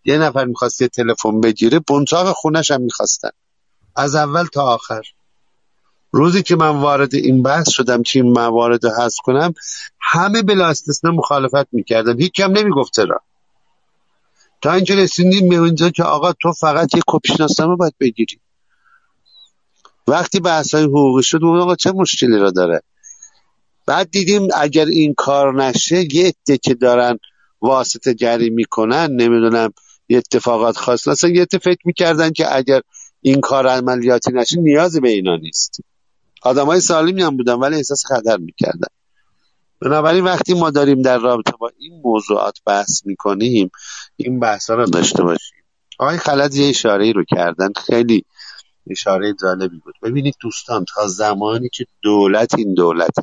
یه 0.05 0.19
نفر 0.19 0.45
می‌خواست 0.45 0.83
یه 0.83 0.89
تلفن 0.89 1.41
بگیره 1.41 1.79
بنچاق 1.79 2.33
خونش 2.33 2.71
هم 2.71 2.81
می‌خواستن. 2.81 3.31
از 3.97 4.15
اول 4.15 4.45
تا 4.45 4.63
آخر. 4.63 5.03
روزی 6.11 6.43
که 6.43 6.57
من 6.57 6.81
وارد 6.81 7.15
این 7.15 7.43
بحث 7.43 7.69
شدم 7.69 8.03
که 8.03 8.21
این 8.21 8.33
موارد 8.33 8.87
رو 8.87 8.91
حذف 8.91 9.17
کنم 9.25 9.55
همه 10.01 10.43
بلا 10.43 10.67
استثنا 10.67 11.11
مخالفت 11.11 11.69
می‌کردن 11.73 12.21
هیچ 12.21 12.33
کم 12.33 12.51
نمی‌گفت 12.51 12.95
چرا 12.95 13.21
تا 14.63 14.73
اینجا 14.73 14.95
رسیدیم 14.95 15.49
به 15.49 15.61
اینجا 15.61 15.91
که 15.91 16.03
آقا 16.03 16.33
تو 16.33 16.53
فقط 16.53 16.95
یه 16.95 17.03
کپیشناسنامه 17.07 17.77
باید 17.77 17.95
بگیری. 18.01 18.41
وقتی 20.09 20.41
بحث 20.41 20.75
های 20.75 20.85
حقوقی 20.85 21.23
شد 21.23 21.39
اون 21.43 21.61
آقا 21.61 21.77
چه 21.77 21.93
مشکلی 21.93 22.39
را 22.39 22.51
داره؟ 22.51 22.83
بعد 23.89 24.10
دیدیم 24.10 24.48
اگر 24.56 24.86
این 24.86 25.15
کار 25.16 25.65
نشه 25.65 26.15
یه 26.15 26.27
عده 26.27 26.59
که 26.59 26.74
دارن 26.74 27.19
واسطه 27.60 28.15
گری 28.15 28.51
می‌کنن 28.51 29.10
نمی‌دونم 29.10 29.73
یه 30.09 30.19
اتفاقات 30.19 30.77
خاص 30.77 31.09
اصلا 31.09 31.31
یه 31.31 31.47
فکر 31.62 31.78
می‌کردن 31.85 32.31
که 32.31 32.56
اگر 32.56 32.81
این 33.20 33.40
کار 33.40 33.66
عملیاتی 33.66 34.32
نشه 34.32 34.60
نیازی 34.60 35.01
به 35.01 35.09
اینا 35.09 35.36
نیست. 35.36 35.81
آدم 36.43 36.66
های 36.66 36.81
سالمی 36.81 37.23
هم 37.23 37.36
بودن 37.36 37.55
ولی 37.55 37.77
احساس 37.77 38.06
خطر 38.06 38.36
می‌کردن. 38.36 38.89
بنابراین 39.81 40.24
وقتی 40.24 40.55
ما 40.55 40.70
داریم 40.70 41.02
در 41.02 41.19
رابطه 41.19 41.52
با 41.60 41.70
این 41.78 42.01
موضوعات 42.05 42.59
بحث 42.66 43.06
می‌کنیم 43.06 43.70
این 44.16 44.40
بحث 44.40 44.70
رو 44.70 44.86
داشته 44.86 45.23
باشیم. 45.23 45.59
آقای 45.98 46.16
خلد 46.16 46.55
یه 46.55 46.69
اشاره 46.69 47.12
رو 47.12 47.24
کردن. 47.24 47.69
خیلی 47.86 48.24
اشاره 48.90 49.35
جالبی 49.43 49.81
بود. 49.85 49.94
ببینید 50.02 50.35
دوستان 50.40 50.85
تا 50.94 51.06
زمانی 51.06 51.69
که 51.69 51.85
دولت 52.02 52.55
این 52.59 52.74
دولته 52.74 53.23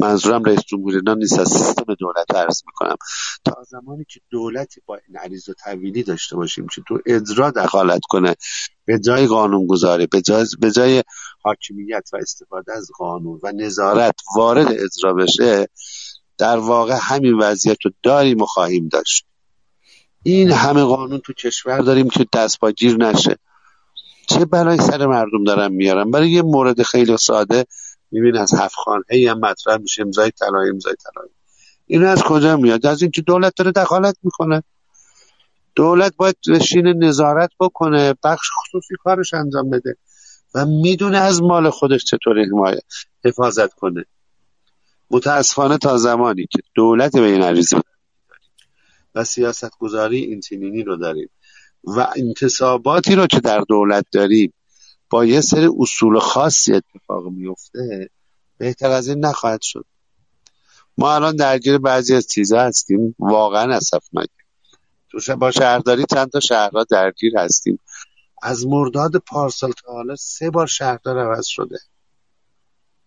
منظورم 0.00 0.44
رئیس 0.44 0.60
جمهوری 0.60 0.96
ایران 0.96 1.18
نیست 1.18 1.38
از 1.38 1.48
سیستم 1.48 1.94
دولت 1.94 2.34
عرض 2.34 2.62
می‌کنم. 2.66 2.96
تا 3.44 3.62
زمانی 3.68 4.04
که 4.08 4.20
دولتی 4.30 4.80
با 4.86 4.98
این 5.08 5.16
عریض 5.16 5.48
و 5.48 5.52
طویلی 5.64 6.02
داشته 6.02 6.36
باشیم 6.36 6.66
که 6.74 6.82
تو 6.88 6.98
اجرا 7.06 7.50
دخالت 7.50 8.00
کنه 8.08 8.34
به 8.84 8.98
جای 8.98 9.26
قانون 9.26 9.66
گذاری 9.66 10.06
به 10.06 10.22
جای, 10.22 10.46
به 10.60 10.70
جای 10.70 11.02
حاکمیت 11.42 12.08
و 12.12 12.16
استفاده 12.16 12.72
از 12.72 12.90
قانون 12.98 13.40
و 13.42 13.52
نظارت 13.52 14.14
وارد 14.36 14.66
اجرا 14.72 15.14
بشه 15.14 15.68
در 16.38 16.56
واقع 16.56 16.98
همین 17.00 17.34
وضعیت 17.34 17.78
رو 17.84 17.90
داریم 18.02 18.42
و 18.42 18.46
خواهیم 18.46 18.88
داشت. 18.88 19.26
این 20.22 20.52
همه 20.52 20.84
قانون 20.84 21.20
تو 21.20 21.32
کشور 21.32 21.78
داریم 21.78 22.08
که 22.08 22.26
دست 22.32 22.58
نشه. 22.98 23.36
چه 24.28 24.44
برای 24.44 24.78
سر 24.78 25.06
مردم 25.06 25.44
دارم 25.46 25.72
میارم 25.72 26.10
برای 26.10 26.30
یه 26.30 26.42
مورد 26.42 26.82
خیلی 26.82 27.16
ساده 27.16 27.64
میبین 28.10 28.36
از 28.36 28.54
هفت 28.54 28.74
خانه 28.74 29.30
هم 29.30 29.38
مطرح 29.38 29.76
میشه 29.76 30.02
امضای 30.02 30.30
طلایی 30.30 30.70
امضای 30.70 30.94
طلایی. 30.94 31.30
این 31.86 32.04
از 32.04 32.22
کجا 32.22 32.56
میاد؟ 32.56 32.86
از 32.86 33.02
اینکه 33.02 33.22
دولت 33.22 33.52
داره 33.56 33.72
دخالت 33.72 34.16
می‌کنه. 34.22 34.62
دولت 35.74 36.16
باید 36.16 36.36
رشین 36.48 36.86
نظارت 36.86 37.50
بکنه 37.60 38.14
بخش 38.24 38.48
خصوصی 38.58 38.94
کارش 39.04 39.34
انجام 39.34 39.70
بده 39.70 39.96
و 40.54 40.66
می‌دونه 40.66 41.18
از 41.18 41.42
مال 41.42 41.70
خودش 41.70 42.04
چطور 42.04 42.44
حمایت 42.44 42.82
حفاظت 43.24 43.74
کنه. 43.74 44.04
متاسفانه 45.10 45.78
تا 45.78 45.96
زمانی 45.96 46.46
که 46.50 46.58
دولت 46.74 47.12
به 47.12 47.26
این 47.26 47.42
عریضه 47.42 47.76
و 49.14 49.24
سیاست 49.24 49.78
گذاری 49.78 50.18
این 50.18 50.40
چنینی 50.40 50.82
رو 50.82 50.96
داریم. 50.96 51.30
و 51.84 52.06
انتصاباتی 52.16 53.14
رو 53.14 53.26
که 53.26 53.40
در 53.40 53.60
دولت 53.68 54.06
داریم 54.12 54.52
با 55.14 55.24
یه 55.24 55.40
سری 55.40 55.68
اصول 55.78 56.18
خاصی 56.18 56.72
اتفاق 56.74 57.26
میفته 57.26 58.10
بهتر 58.58 58.90
از 58.90 59.08
این 59.08 59.24
نخواهد 59.24 59.62
شد. 59.62 59.84
ما 60.98 61.14
الان 61.14 61.36
درگیر 61.36 61.78
بعضی 61.78 62.14
از 62.14 62.26
چیزا 62.26 62.60
هستیم. 62.60 63.14
واقعا 63.18 63.76
اسفناک 63.76 64.28
تو 65.10 65.36
با 65.36 65.50
شهرداری 65.50 66.04
چند 66.10 66.30
تا 66.30 66.40
شهرها 66.40 66.84
درگیر 66.90 67.38
هستیم. 67.38 67.80
از 68.42 68.66
مرداد 68.66 69.16
پارسال 69.16 69.72
تا 69.72 69.92
حالا 69.92 70.16
سه 70.16 70.50
بار 70.50 70.66
شهردار 70.66 71.18
عوض 71.18 71.46
شده. 71.46 71.78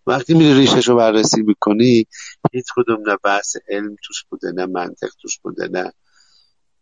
وقتی 0.06 0.34
میری 0.34 0.54
ریشش 0.54 0.88
رو 0.88 0.96
بررسی 0.96 1.42
می‌کنی 1.42 2.06
هیچ 2.52 2.66
کدوم 2.76 3.10
نه 3.10 3.16
بحث 3.24 3.56
علم 3.68 3.96
توش 4.04 4.24
بوده 4.30 4.52
نه 4.52 4.66
منطق 4.66 5.10
توش 5.22 5.38
بوده 5.38 5.68
نه 5.68 5.92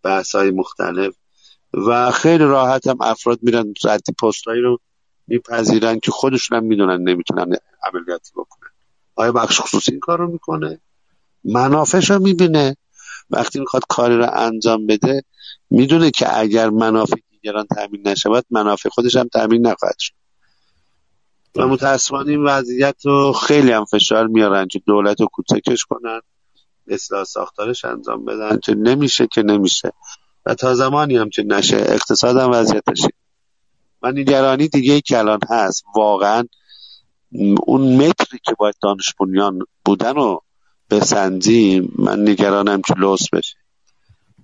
بحث 0.03 0.35
های 0.35 0.51
مختلف. 0.51 1.15
و 1.73 2.11
خیلی 2.11 2.45
راحت 2.45 2.87
هم 2.87 2.97
افراد 3.01 3.39
میرن 3.43 3.75
ردی 3.85 4.13
پستایی 4.23 4.61
رو 4.61 4.81
میپذیرن 5.27 6.01
که 6.01 6.11
خودشون 6.11 6.59
هم 6.59 6.65
می‌دونن 6.65 7.09
نمی‌تونن 7.09 7.57
عملیاتی 7.83 8.33
بکنن. 8.37 8.71
آیا 9.15 9.33
بخش 9.33 9.61
خصوصی 9.61 9.93
این 9.93 10.01
کار 10.01 10.19
رو 10.19 10.33
می‌کنه؟ 10.33 10.81
منافعش 11.45 12.11
رو 12.11 12.19
می‌بینه. 12.19 12.77
وقتی 13.31 13.61
می‌خواد 13.61 13.83
کاری 13.89 14.17
رو 14.17 14.31
انجام 14.33 14.87
بده 14.87 15.23
می‌دونه 15.71 16.11
که 16.11 16.39
اگر 16.39 16.71
منافع 16.71 17.17
دیگران 17.31 17.67
تامین 17.67 18.09
نشود 18.09 18.45
منافع 18.51 18.89
خودش 18.89 19.17
هم 19.17 19.29
تامین 19.29 19.67
نخواهد 19.67 19.99
شد. 19.99 20.15
و 21.57 21.67
متاسفانه 21.67 22.31
این 22.31 22.45
وضعیت 22.45 22.97
رو 23.05 23.33
خیلی 23.33 23.73
هم 23.73 23.85
فشار 23.85 24.27
میارن 24.27 24.69
که 24.69 24.83
دولت 24.87 25.21
رو 25.21 25.27
کوچکش 25.33 25.85
کنن 25.85 26.21
اصلاح 26.89 27.25
ساختارش 27.25 27.85
انجام 27.85 28.25
بدن 28.25 28.59
که 28.59 28.75
نمیشه 28.75 29.27
که 29.33 29.43
نمیشه. 29.43 29.93
و 30.47 30.55
تا 30.55 30.75
زمانی 30.75 31.17
هم 31.17 31.31
که 31.31 31.43
نشه 31.43 31.77
اقتصاد 31.77 32.37
هم 32.37 32.51
وضعیتش 32.53 33.03
و 34.03 34.13
نگرانی 34.13 34.69
دیگه 34.69 35.01
که 35.01 35.19
الان 35.19 35.41
هست 35.51 35.85
واقعا 35.97 36.45
اون 37.67 37.97
متری 37.97 38.39
که 38.45 38.55
باید 38.59 38.75
دانش 38.83 39.15
بنیان 39.21 39.59
بودن 39.85 40.19
و 40.19 40.39
بسنجیم 40.91 41.93
من 41.99 42.29
نگرانم 42.29 42.83
که 42.83 42.95
لوس 42.95 43.31
بشه. 43.33 43.57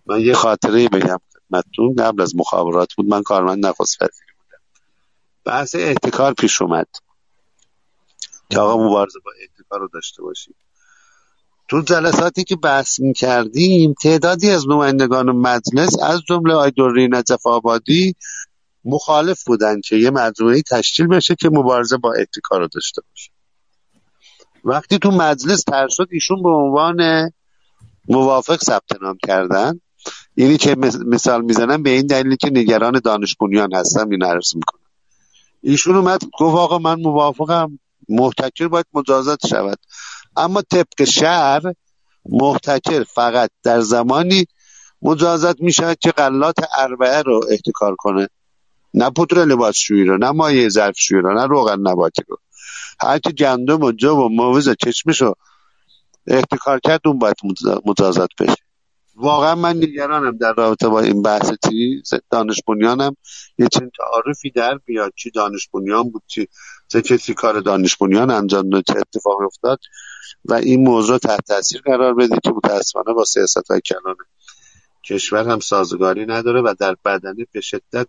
من 0.07 0.21
یه 0.21 0.35
خاطره 0.35 0.89
بگم 0.89 1.19
خدمتتون. 1.33 1.95
قبل 1.95 2.23
از 2.23 2.37
مخابرات 2.37 2.95
بود 2.95 3.07
من 3.07 3.23
کارمند 3.23 3.67
نخست 3.67 3.99
بودم. 4.01 4.13
بحث 5.45 5.75
احتکار 5.75 6.35
پیش 6.35 6.63
اومد. 6.63 6.89
که 8.51 8.61
آقا 8.61 8.87
مبارزه 8.87 9.19
با 9.25 9.31
احتکار 9.41 9.81
رو 9.81 9.89
داشته 9.89 10.23
باشیم. 10.23 10.55
تو 11.69 11.81
جلساتی 11.81 12.45
که 12.45 12.57
بحث 12.57 13.01
می 13.01 13.13
کردیم 13.13 13.95
تعدادی 14.03 14.51
از 14.51 14.69
نمایندگان 14.69 15.31
مجلس 15.31 16.03
از 16.03 16.21
جمله 16.29 16.55
آقای 16.55 16.71
دوری 16.71 17.09
نجف 17.09 17.47
آبادی 17.47 18.17
مخالف 18.85 19.45
بودن 19.45 19.81
که 19.81 19.97
یه 19.97 20.11
مجموعه 20.11 20.63
تشکیل 20.63 21.07
بشه 21.07 21.35
که 21.35 21.49
مبارزه 21.49 21.97
با 21.97 22.13
احتکار 22.13 22.61
رو 22.61 22.69
داشته 22.69 23.03
باشه. 23.11 23.31
وقتی 24.65 24.99
تو 24.99 25.11
مجلس 25.11 25.63
تر 25.63 25.89
شد 25.91 26.09
ایشون 26.11 26.43
به 26.43 26.49
عنوان 26.49 27.31
موافق 28.09 28.57
ثبت 28.57 29.03
نام 29.03 29.17
کردن. 29.27 29.81
یعنی 30.37 30.57
که 30.57 30.77
مثال 31.07 31.43
می‌زنم 31.43 31.83
به 31.83 31.91
این 31.91 32.07
دلیلی 32.07 32.37
که 32.37 32.51
نگران 32.51 33.01
دانش 33.05 33.37
بنیان 33.37 33.75
هستم 33.75 34.09
این 34.09 34.23
عرض 34.23 34.55
می‌کنم. 34.57 34.83
ایشون 35.63 35.97
اومد 35.97 36.21
گفت 36.39 36.57
آقا 36.57 36.79
من 36.79 37.01
موافقم 37.01 37.79
محتکر 38.09 38.69
باید 38.69 38.87
مجازات 38.95 39.47
شود. 39.47 39.79
اما 40.37 40.63
طبق 40.63 41.05
شهر 41.05 41.63
محتکر 42.27 43.05
فقط 43.05 43.51
در 43.63 43.81
زمانی 43.81 44.47
مجازات 45.03 45.57
می‌شود 45.61 45.99
که 45.99 46.11
غلات 46.11 46.57
اربعه 46.79 47.23
رو 47.23 47.41
احتکار 47.51 47.95
کنه. 47.99 48.29
نه 48.95 49.11
پودر 49.11 49.45
لباسشویی 49.45 50.05
رو 50.05 50.19
نه 50.19 50.31
مایه 50.31 50.69
ظرفشویی 50.69 51.21
رو 51.21 51.35
نه 51.35 51.47
روغن 51.47 51.81
نباتی 51.81 52.23
رو. 52.29 52.39
هر 53.01 53.19
که 53.19 53.31
گندم 53.31 53.83
و 53.83 53.93
جو 53.93 54.17
و 54.17 54.29
موز 54.29 54.69
چشمش 54.85 55.23
رو 55.23 55.35
احتکار 56.27 56.81
کرد 56.81 57.01
اون 57.05 57.19
باید 57.19 57.37
مجازات 57.87 58.31
بشه. 58.41 58.63
واقعا 59.15 59.55
من 59.55 59.77
نگرانم 59.77 60.37
در 60.37 60.53
رابطه 60.53 60.89
با 60.89 61.01
این 61.01 61.23
بحث 61.23 61.53
چیز 61.69 62.15
دانش 62.31 62.63
بنیانم 62.67 63.17
یه 63.59 63.69
چند 63.69 63.91
تعارفی 63.97 64.51
در 64.51 64.79
بیاد 64.85 65.13
چی 65.17 65.31
دانش 65.31 65.69
بنیان 65.69 66.11
بود؟ 66.11 66.23
چی 66.27 66.49
چه 66.89 67.03
کسی 67.03 67.35
کار 67.35 67.61
دانش 67.61 67.97
بنیان 67.97 68.31
انجام 68.31 68.71
داد؟ 68.71 68.85
چه 68.87 68.95
اتفاق 68.99 69.41
افتاد؟ 69.41 69.79
و 70.45 70.55
این 70.55 70.85
موضوع 70.85 71.19
تحت 71.19 71.47
تاثیر 71.47 71.81
قرار 71.85 72.15
بده 72.15 72.37
که 72.45 72.51
متاسفانه 72.51 73.15
با 73.15 73.25
سیاست 73.25 73.71
های 73.71 73.81
کلان 73.81 74.17
کشور 75.05 75.49
هم 75.49 75.61
سازگاری 75.61 76.27
نداره 76.27 76.61
و 76.61 76.75
در 76.81 76.97
بدنی 77.05 77.47
به 77.53 77.61
شدت 77.61 78.09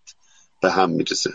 به 0.64 0.72
هم 0.72 0.90
می‌رسه. 0.90 1.30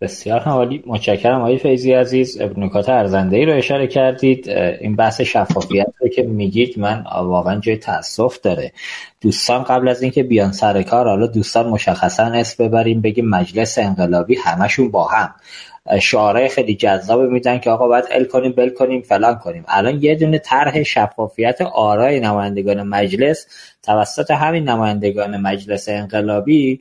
بسیار 0.00 0.40
حالی. 0.40 0.82
متشکرم 0.86 1.40
آقای 1.40 1.58
فیضی 1.58 1.92
عزیز. 1.92 2.40
نکات 2.56 2.88
ارزنده 2.88 3.36
ای 3.36 3.44
رو 3.44 3.56
اشاره 3.56 3.86
کردید. 3.86 4.50
این 4.80 4.96
بحث 4.96 5.20
شفافیت 5.20 5.86
رو 6.00 6.08
که 6.08 6.22
میگید 6.22 6.78
من 6.78 7.04
واقعا 7.14 7.60
جای 7.60 7.76
تاسف 7.76 8.40
داره. 8.40 8.72
دوستان 9.20 9.62
قبل 9.62 9.88
از 9.88 10.02
اینکه 10.02 10.22
بیان 10.22 10.52
سر 10.52 10.82
کار 10.82 11.08
حالا 11.08 11.26
دوستان 11.26 11.68
مشخصا 11.68 12.24
اسم 12.24 12.64
ببریم 12.64 13.00
بگیم 13.00 13.28
مجلس 13.28 13.78
انقلابی 13.78 14.36
همشون 14.44 14.90
با 14.90 15.08
هم. 15.08 15.34
شعاره 16.00 16.48
خیلی 16.48 16.74
جذاب 16.74 17.20
میدن 17.20 17.58
که 17.58 17.70
آقا 17.70 17.88
باید 17.88 18.04
ال 18.10 18.24
کنیم 18.24 18.52
بل 18.52 18.68
کنیم 18.68 19.02
فلان 19.02 19.38
کنیم. 19.38 19.64
الان 19.68 20.02
یه 20.02 20.14
دونه 20.14 20.38
طرح 20.38 20.82
شفافیت 20.82 21.60
آرای 21.60 22.20
نمایندگان 22.20 22.82
مجلس 22.82 23.46
توسط 23.82 24.30
همین 24.30 24.68
نمایندگان 24.68 25.36
مجلس 25.36 25.88
انقلابی 25.88 26.80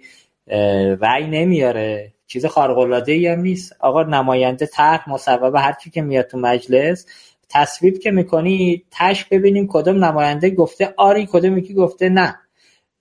رأی 1.01 1.27
نمیاره. 1.27 2.13
چیز 2.27 2.45
خارق 2.45 2.77
العاده 2.77 3.11
ای 3.11 3.27
هم 3.27 3.39
نیست. 3.39 3.75
آقا 3.79 4.03
نماینده 4.03 4.65
طرح 4.65 5.09
مصوبه 5.09 5.59
هر 5.59 5.71
کی 5.71 5.89
که 5.89 6.01
میاد 6.01 6.25
تو 6.25 6.37
مجلس. 6.37 7.05
تصویب 7.49 7.99
که 7.99 8.11
می‌کنی 8.11 8.83
تش 8.91 9.25
ببینیم 9.25 9.67
کدوم 9.69 10.05
نماینده 10.05 10.49
گفته 10.49 10.93
آری 10.97 11.27
کدوم 11.31 11.57
یکی 11.57 11.73
گفته 11.73 12.09
نه. 12.09 12.39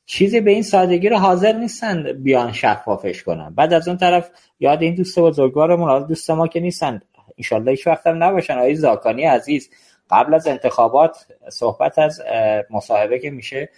چیزی 0.06 0.40
به 0.40 0.50
این 0.50 0.62
سادگی 0.62 1.08
رو 1.08 1.16
حاضر 1.16 1.52
نیستن 1.52 2.12
بیان 2.12 2.52
شفافش 2.52 3.22
کنن. 3.22 3.54
بعد 3.54 3.72
از 3.72 3.88
اون 3.88 3.96
طرف 3.96 4.30
یاد 4.60 4.82
این 4.82 4.94
دوست 4.94 5.18
بزرگوارمون 5.18 5.88
حالا 5.88 6.04
دوست 6.04 6.30
ما 6.30 6.46
که 6.46 6.60
نیستن. 6.60 7.00
انشالله 7.38 7.70
هیچ 7.70 7.86
وقت 7.86 8.06
هم 8.06 8.22
نباشن. 8.24 8.54
آقای 8.54 8.74
زاکانی 8.74 9.24
عزیز 9.24 9.70
قبل 10.10 10.34
از 10.34 10.46
انتخابات 10.46 11.26
صحبت 11.48 11.98
از 11.98 12.22
مصاحبه 12.70 13.18
که 13.18 13.30
میشه 13.30 13.70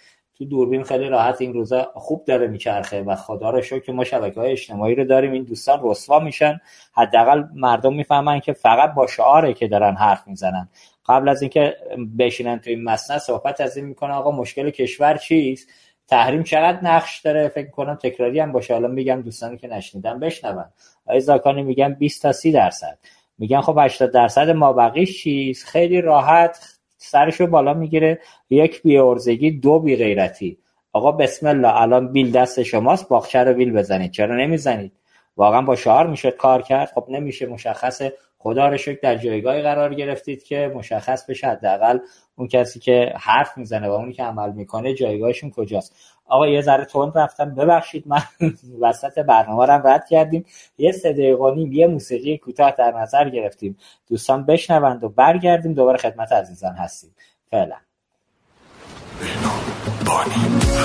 تو 0.43 0.49
دوربین 0.49 0.83
خیلی 0.83 1.09
راحت 1.09 1.41
این 1.41 1.53
روزا 1.53 1.91
خوب 1.95 2.25
داره 2.25 2.47
میچرخه 2.47 3.01
و 3.01 3.15
خدا 3.15 3.49
رو 3.49 3.61
شکر 3.61 3.79
که 3.79 3.91
ما 3.91 4.03
شبکه 4.03 4.39
های 4.39 4.51
اجتماعی 4.51 4.95
رو 4.95 5.03
داریم. 5.03 5.31
این 5.31 5.43
دوستان 5.43 5.79
رسوا 5.83 6.19
میشن. 6.19 6.59
حداقل 6.93 7.43
مردم 7.55 7.93
می‌فهمن 7.93 8.39
که 8.39 8.53
فقط 8.53 8.93
با 8.93 9.07
شعاره 9.07 9.53
که 9.53 9.67
دارن 9.67 9.95
حرف 9.95 10.27
می‌زنن. 10.27 10.69
قبل 11.05 11.29
از 11.29 11.41
اینکه 11.41 11.77
بشینن 12.19 12.59
تو 12.59 12.69
این 12.69 12.83
مسند 12.83 13.17
صحبت 13.17 13.61
از 13.61 13.77
این 13.77 13.85
می‌کنه 13.85 14.13
آقا 14.13 14.31
مشکل 14.31 14.69
کشور 14.69 15.17
چیست؟ 15.17 15.67
تحریم 16.07 16.43
چقدر 16.43 16.83
نقش 16.83 17.21
داره؟ 17.21 17.47
فکر 17.47 17.69
کنم 17.69 17.95
تکراری 17.95 18.39
هم 18.39 18.51
باشه. 18.51 18.73
حالا 18.73 18.87
میگم 18.87 19.21
دوستانی 19.21 19.57
که 19.57 19.67
نشنیدن 19.67 20.19
بشنون. 20.19 20.65
آقای 21.07 21.19
زاکانی 21.19 21.63
میگن 21.63 21.93
20 21.93 22.21
تا 22.21 22.31
30 22.31 22.51
درصد. 22.51 22.97
میگن 23.37 23.61
خب 23.61 23.77
80 23.79 24.11
درصد 24.11 24.49
ما 24.49 24.73
بقیش 24.73 25.23
چیست؟ 25.23 25.65
خیلی 25.67 26.01
راحت 26.01 26.79
سرشو 27.03 27.47
بالا 27.47 27.73
می‌گیره. 27.73 28.19
یک 28.49 28.81
بیارزگی 28.81 29.51
دو 29.51 29.79
بی 29.79 29.95
غیرتی. 29.95 30.57
آقا 30.93 31.11
بسم 31.11 31.47
الله 31.47 31.81
الان 31.81 32.11
بیل 32.11 32.31
دست 32.31 32.63
شماست 32.63 33.09
باغچه 33.09 33.39
رو 33.39 33.53
بیل 33.53 33.73
بزنید. 33.73 34.11
چرا 34.11 34.35
نمی‌زنید؟ 34.35 34.91
واقعا 35.37 35.61
با 35.61 35.75
شعار 35.75 36.07
میشه 36.07 36.31
کار 36.31 36.61
کرد. 36.61 36.91
خب 36.95 37.05
نمیشه 37.09 37.45
مشخصه 37.45 38.13
خدا 38.37 38.67
رو 38.67 38.77
شکر 38.77 38.99
در 39.03 39.15
جایگاهی 39.15 39.61
قرار 39.61 39.93
گرفتید 39.93 40.43
که 40.43 40.71
مشخص 40.75 41.25
بشه 41.25 41.47
حداقل 41.47 41.99
اون 42.35 42.47
کسی 42.47 42.79
که 42.79 43.13
حرف 43.15 43.57
می‌زنه 43.57 43.87
و 43.87 43.91
اونی 43.91 44.13
که 44.13 44.23
عمل 44.23 44.51
می‌کنه 44.51 44.93
جایگاهشون 44.93 45.51
کجاست. 45.51 45.95
آقا 46.25 46.47
یه 46.47 46.61
ذره 46.61 46.85
تند 46.85 47.17
رفتم 47.17 47.55
ببخشید 47.55 48.03
من 48.07 48.21
وسط 48.81 49.19
برنامه 49.19 49.65
رو 49.65 49.87
رد 49.87 50.07
کردیم. 50.07 50.45
یه 50.77 50.91
سه 50.91 51.13
دقیقه 51.13 51.59
یه 51.59 51.87
موسیقی 51.87 52.37
کوتاه 52.37 52.71
در 52.77 52.91
نظر 52.97 53.29
گرفتیم. 53.29 53.77
دوستان 54.09 54.45
بشنوند 54.45 55.03
و 55.03 55.09
برگردیم. 55.09 55.73
دوباره 55.73 55.97
خدمت 55.97 56.31
عزیزان 56.31 56.75
هستیم. 56.75 57.15
فعلا. 57.51 57.75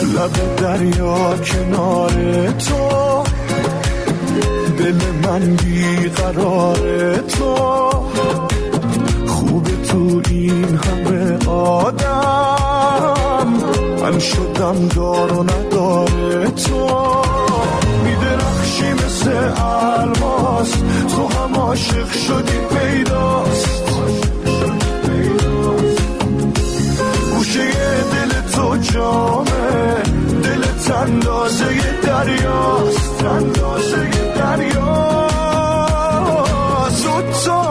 لب 0.02 0.56
دریا 0.56 1.36
کنار 1.36 2.10
تو 2.50 3.22
دل 4.78 5.10
من 5.24 5.56
بیقرار 5.56 7.16
تو. 7.16 7.54
خوب 9.26 9.82
تو 9.82 10.22
این 10.30 10.64
همه 10.64 11.46
آدم. 11.46 12.67
من 14.10 14.18
شدم 14.18 14.88
دار 14.88 15.32
و 15.32 15.42
نداره 15.42 16.50
تو. 16.50 17.22
میدرخشی 18.04 18.92
مثل 18.92 19.30
الماس. 19.60 20.72
تو 21.08 21.28
هم 21.28 21.54
عاشق 21.54 22.12
شدی 22.12 22.58
پیداست. 22.58 23.82
گوشه 27.34 27.70
دل 28.12 28.40
تو 28.54 28.76
جامه. 28.76 30.02
دل 30.42 30.62
تندازه 30.62 31.66
دریاست. 32.02 33.18
تندازه 33.18 34.10
دریاست. 34.36 34.98
دو 37.04 37.22
تا 37.44 37.68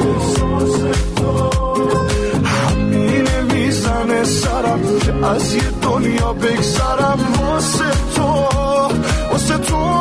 احساس 0.00 0.82
تو 1.16 1.32
همینه 2.44 3.42
می‌زنه 3.52 4.24
سرم 4.24 4.80
که 5.00 5.26
از 5.26 5.54
یه 5.54 5.62
دنیا 5.82 6.32
بگذرم 6.32 7.18
واسه 7.40 7.84
تو 8.16 8.22
واسه 9.32 9.58
تو. 9.58 10.00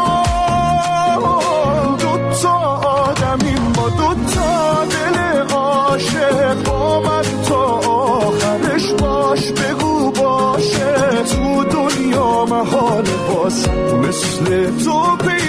دوتا 1.99 2.57
آدمیم 2.85 3.73
با 3.76 3.89
دوتا 3.89 4.85
دل 4.85 5.18
عاشق 5.55 6.64
با 6.64 6.99
من 6.99 7.26
تا 7.47 7.64
آخرش 7.89 8.93
باش 8.93 9.51
بگو 9.51 10.11
باشه. 10.11 10.95
تو 11.23 11.64
دنیا 11.64 12.45
محال 12.45 13.03
باز 13.30 13.68
مثل 14.03 14.69
تو 14.85 15.18
پی 15.18 15.43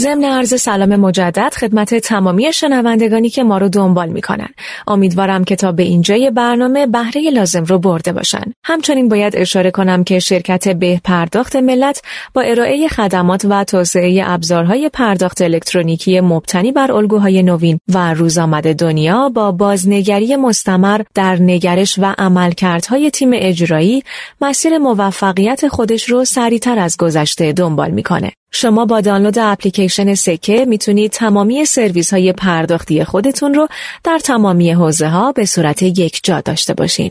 ضمن 0.00 0.24
عرض 0.24 0.60
سلام 0.60 0.96
مجدد 0.96 1.52
خدمت 1.54 1.94
تمامی 1.94 2.52
شنوندگانی 2.52 3.30
که 3.30 3.44
ما 3.44 3.58
رو 3.58 3.68
دنبال 3.68 4.08
می‌کنن. 4.08 4.48
امیدوارم 4.86 5.44
که 5.44 5.56
تا 5.56 5.72
به 5.72 5.82
اینجای 5.82 6.30
برنامه 6.30 6.86
بهره 6.86 7.30
لازم 7.30 7.64
رو 7.64 7.78
برده 7.78 8.12
باشن. 8.12 8.42
همچنین 8.64 9.08
باید 9.08 9.36
اشاره 9.36 9.70
کنم 9.70 10.04
که 10.04 10.18
شرکت 10.18 10.68
به 10.68 11.00
پرداخت 11.04 11.56
ملت 11.56 12.02
با 12.34 12.42
ارائه 12.42 12.88
خدمات 12.88 13.44
و 13.44 13.64
توسعه 13.64 14.22
ابزارهای 14.26 14.88
پرداخت 14.88 15.42
الکترونیکی 15.42 16.20
مبتنی 16.20 16.72
بر 16.72 16.92
الگوهای 16.92 17.42
نوین 17.42 17.78
و 17.94 18.14
روزآمد 18.14 18.74
دنیا 18.74 19.28
با 19.28 19.52
بازنگری 19.52 20.36
مستمر 20.36 21.00
در 21.14 21.36
نگرش 21.36 21.98
و 21.98 22.14
عملکردهای 22.18 23.10
تیم 23.10 23.30
اجرایی 23.34 24.02
مسیر 24.40 24.78
موفقیت 24.78 25.68
خودش 25.68 26.10
رو 26.10 26.24
سریعتر 26.24 26.78
از 26.78 26.96
گذشته 26.96 27.52
دنبال 27.52 27.90
می‌کنه. 27.90 28.32
شما 28.50 28.84
با 28.84 29.00
دانلود 29.00 29.38
اپلیکیشن 29.38 30.14
سکه 30.14 30.64
می‌تونید 30.64 31.10
تمامی 31.10 31.64
سرویس 31.64 32.12
های 32.12 32.32
پرداختی 32.32 33.04
خودتون 33.04 33.54
رو 33.54 33.68
در 34.04 34.18
تمامی 34.18 34.70
حوزه 34.70 35.08
ها 35.08 35.32
به 35.32 35.44
صورت 35.44 35.82
یک 35.82 36.20
جا 36.22 36.40
داشته 36.40 36.74
باشین. 36.74 37.10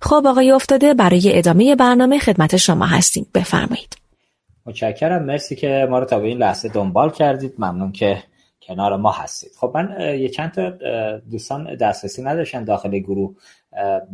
خب 0.00 0.22
آقای 0.26 0.50
افتاده 0.50 0.94
برای 0.94 1.38
ادامه 1.38 1.76
برنامه 1.76 2.18
خدمت 2.18 2.56
شما 2.56 2.86
هستیم. 2.86 3.26
بفرمایید. 3.34 3.96
متشکرم 4.66 5.24
مرسی 5.24 5.56
که 5.56 5.86
ما 5.90 5.98
رو 5.98 6.04
تا 6.04 6.18
به 6.18 6.26
این 6.26 6.38
لحظه 6.38 6.68
دنبال 6.68 7.10
کردید 7.10 7.54
ممنون 7.58 7.92
که 7.92 8.22
کنار 8.62 8.96
ما 8.96 9.12
هستید 9.12 9.50
خب 9.60 9.72
من 9.74 9.96
یه 10.00 10.28
چند 10.28 10.52
تا 10.52 10.72
دوستان 11.30 11.74
دسترسی 11.74 12.22
نداشتن 12.22 12.64
داخل 12.64 12.98
گروه 12.98 13.34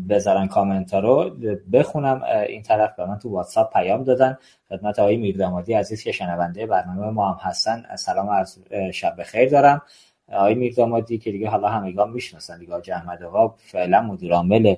بذارن 0.09 0.47
کامنت 0.49 0.95
ها 0.95 1.01
رو. 1.01 1.31
بخونم 1.73 2.23
این 2.49 2.62
طرف 2.62 2.97
به 2.97 3.07
من 3.07 3.19
تو 3.19 3.31
واتساپ 3.31 3.73
پیام 3.73 4.05
دادن. 4.05 4.39
خدمت 4.69 4.99
آقای 4.99 5.16
میردامادی 5.16 5.73
عزیز 5.73 6.03
که 6.03 6.12
شنونده 6.12 6.66
برنامه 6.66 7.11
ما 7.11 7.32
هم 7.32 7.39
هستن. 7.41 7.85
سلام 7.97 8.28
از 8.28 8.59
شب 8.93 9.15
بخیر 9.19 9.51
دارم. 9.51 9.82
آقای 10.32 10.55
میردامادی 10.55 11.19
که 11.19 11.32
دیگه 11.32 11.49
حالا 11.49 11.69
همگان 11.69 12.11
می‌شناسن 12.11 12.59
دیگه 12.59 12.74
آقای 12.74 12.93
احمد 12.93 13.23
آقا 13.23 13.55
فعلا 13.59 14.03
مدیر 14.03 14.35
عامل 14.35 14.74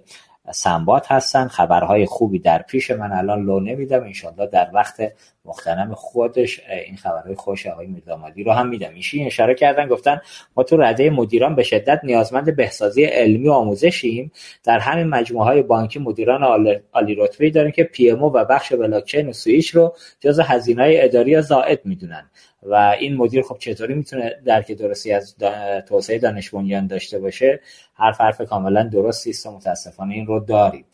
سنبات 0.50 1.12
هستن. 1.12 1.48
خبرهای 1.48 2.06
خوبی 2.06 2.38
در 2.38 2.62
پیش 2.62 2.90
من 2.90 3.12
الان 3.12 3.44
لو 3.44 3.60
نمیدم. 3.60 4.02
انشالله 4.02 4.46
در 4.46 4.70
وقت 4.74 5.12
مغتنم 5.44 5.94
خودش 5.94 6.60
این 6.86 6.96
خبرهای 6.96 7.34
خوش 7.34 7.66
آقای 7.66 7.86
میردامادی 7.86 8.44
رو 8.44 8.52
هم 8.52 8.68
میدم. 8.68 8.94
ایشون 8.94 9.24
اشاره 9.24 9.54
کردن 9.54 9.88
گفتن 9.88 10.20
ما 10.56 10.62
تو 10.62 10.76
رده 10.76 11.10
مدیران 11.10 11.54
به 11.54 11.62
شدت 11.62 12.00
نیازمند 12.04 12.56
بهسازی 12.56 13.04
علمی 13.04 13.48
و 13.48 13.52
آموزشیم. 13.52 14.32
در 14.64 14.78
همین 14.78 15.06
مجموعه 15.06 15.44
های 15.44 15.62
بانکی 15.62 15.98
مدیران 15.98 16.42
عالی 16.92 17.14
رتبه 17.14 17.50
داریم 17.50 17.72
که 17.72 17.84
PM 17.84 18.22
و 18.22 18.30
بخش 18.30 18.72
بلاکچین 18.72 19.28
و 19.28 19.32
سویچ 19.32 19.70
رو 19.70 19.94
جز 20.20 20.40
هزینه 20.40 20.94
اداری 20.96 21.42
زائد 21.42 21.80
می‌دونن. 21.84 22.30
و 22.62 22.96
این 23.00 23.16
مدیر 23.16 23.42
خب 23.42 23.56
چطوری 23.58 23.94
می‌تونه 23.94 24.34
درک 24.44 24.72
درستی 24.72 25.12
از 25.12 25.36
توسعه 25.88 26.18
دانش 26.18 26.54
داشته 26.90 27.18
باشه؟ 27.18 27.60
حرف 27.96 28.20
حرف 28.20 28.40
کاملا 28.40 28.82
درستی 28.82 29.30
است 29.30 29.46
و 29.46 29.50
متاسفانه 29.50 30.14
این 30.14 30.26
رو 30.26 30.40
داریم. 30.40 30.84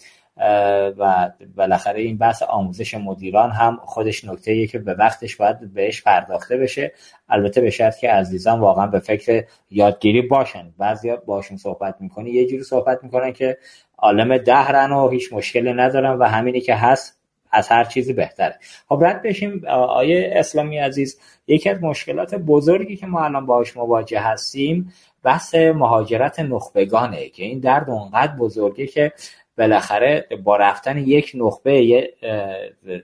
و 0.99 1.31
بالاخره 1.57 2.01
این 2.01 2.19
بحث 2.19 2.43
آموزش 2.43 2.95
مدیران 2.95 3.51
هم 3.51 3.81
خودش 3.85 4.25
نکته 4.25 4.67
که 4.67 4.79
به 4.79 4.95
وقتش 4.95 5.37
باید 5.37 5.75
بهش 5.75 6.03
پرداخته 6.03 6.57
بشه. 6.57 6.93
البته 7.29 7.61
به 7.61 7.71
شرط 7.71 7.97
که 7.97 8.11
عزیزان 8.11 8.61
واقعا 8.61 8.87
به 8.87 8.99
فکر 8.99 9.45
یادگیری 9.71 10.23
باشن. 10.23 10.75
بعضی 10.79 11.13
باشون 11.27 11.57
صحبت 11.57 11.97
می‌کنی 12.01 12.31
یه 12.31 12.47
جوری 12.47 12.63
صحبت 12.63 13.05
می‌کنن 13.05 13.33
که 13.33 13.59
عالم 13.99 14.39
دهرن 14.39 14.93
و 14.93 15.09
هیچ 15.09 15.33
مشکلی 15.33 15.73
ندارن 15.73 16.19
و 16.19 16.25
همینی 16.25 16.61
که 16.61 16.75
هست 16.75 17.19
از 17.53 17.69
هر 17.69 17.85
چیزی 17.85 18.13
بهتره. 18.13 18.55
خب 18.89 19.03
رد 19.05 19.23
بشیم. 19.23 19.63
آیه 19.69 20.33
اسلامی 20.37 20.79
عزیز 20.79 21.21
یکی 21.47 21.71
از 21.71 21.83
مشکلات 21.83 22.35
بزرگی 22.35 22.97
که 22.97 23.07
ما 23.07 23.25
الان 23.25 23.47
باهاش 23.47 23.77
مواجه 23.77 24.21
هستیم 24.21 24.93
بحث 25.25 25.55
مهاجرت 25.55 26.41
نخبگانه 26.41 27.29
که 27.29 27.45
این 27.45 27.61
درد 27.61 27.91
اونقدر 27.91 28.37
بزرگه 28.37 28.87
که 28.87 29.13
بالاخره 29.59 30.27
با 30.45 30.57
رفتن 30.57 30.99
یک 30.99 31.33
نخبه 31.35 31.83
یه 31.83 32.15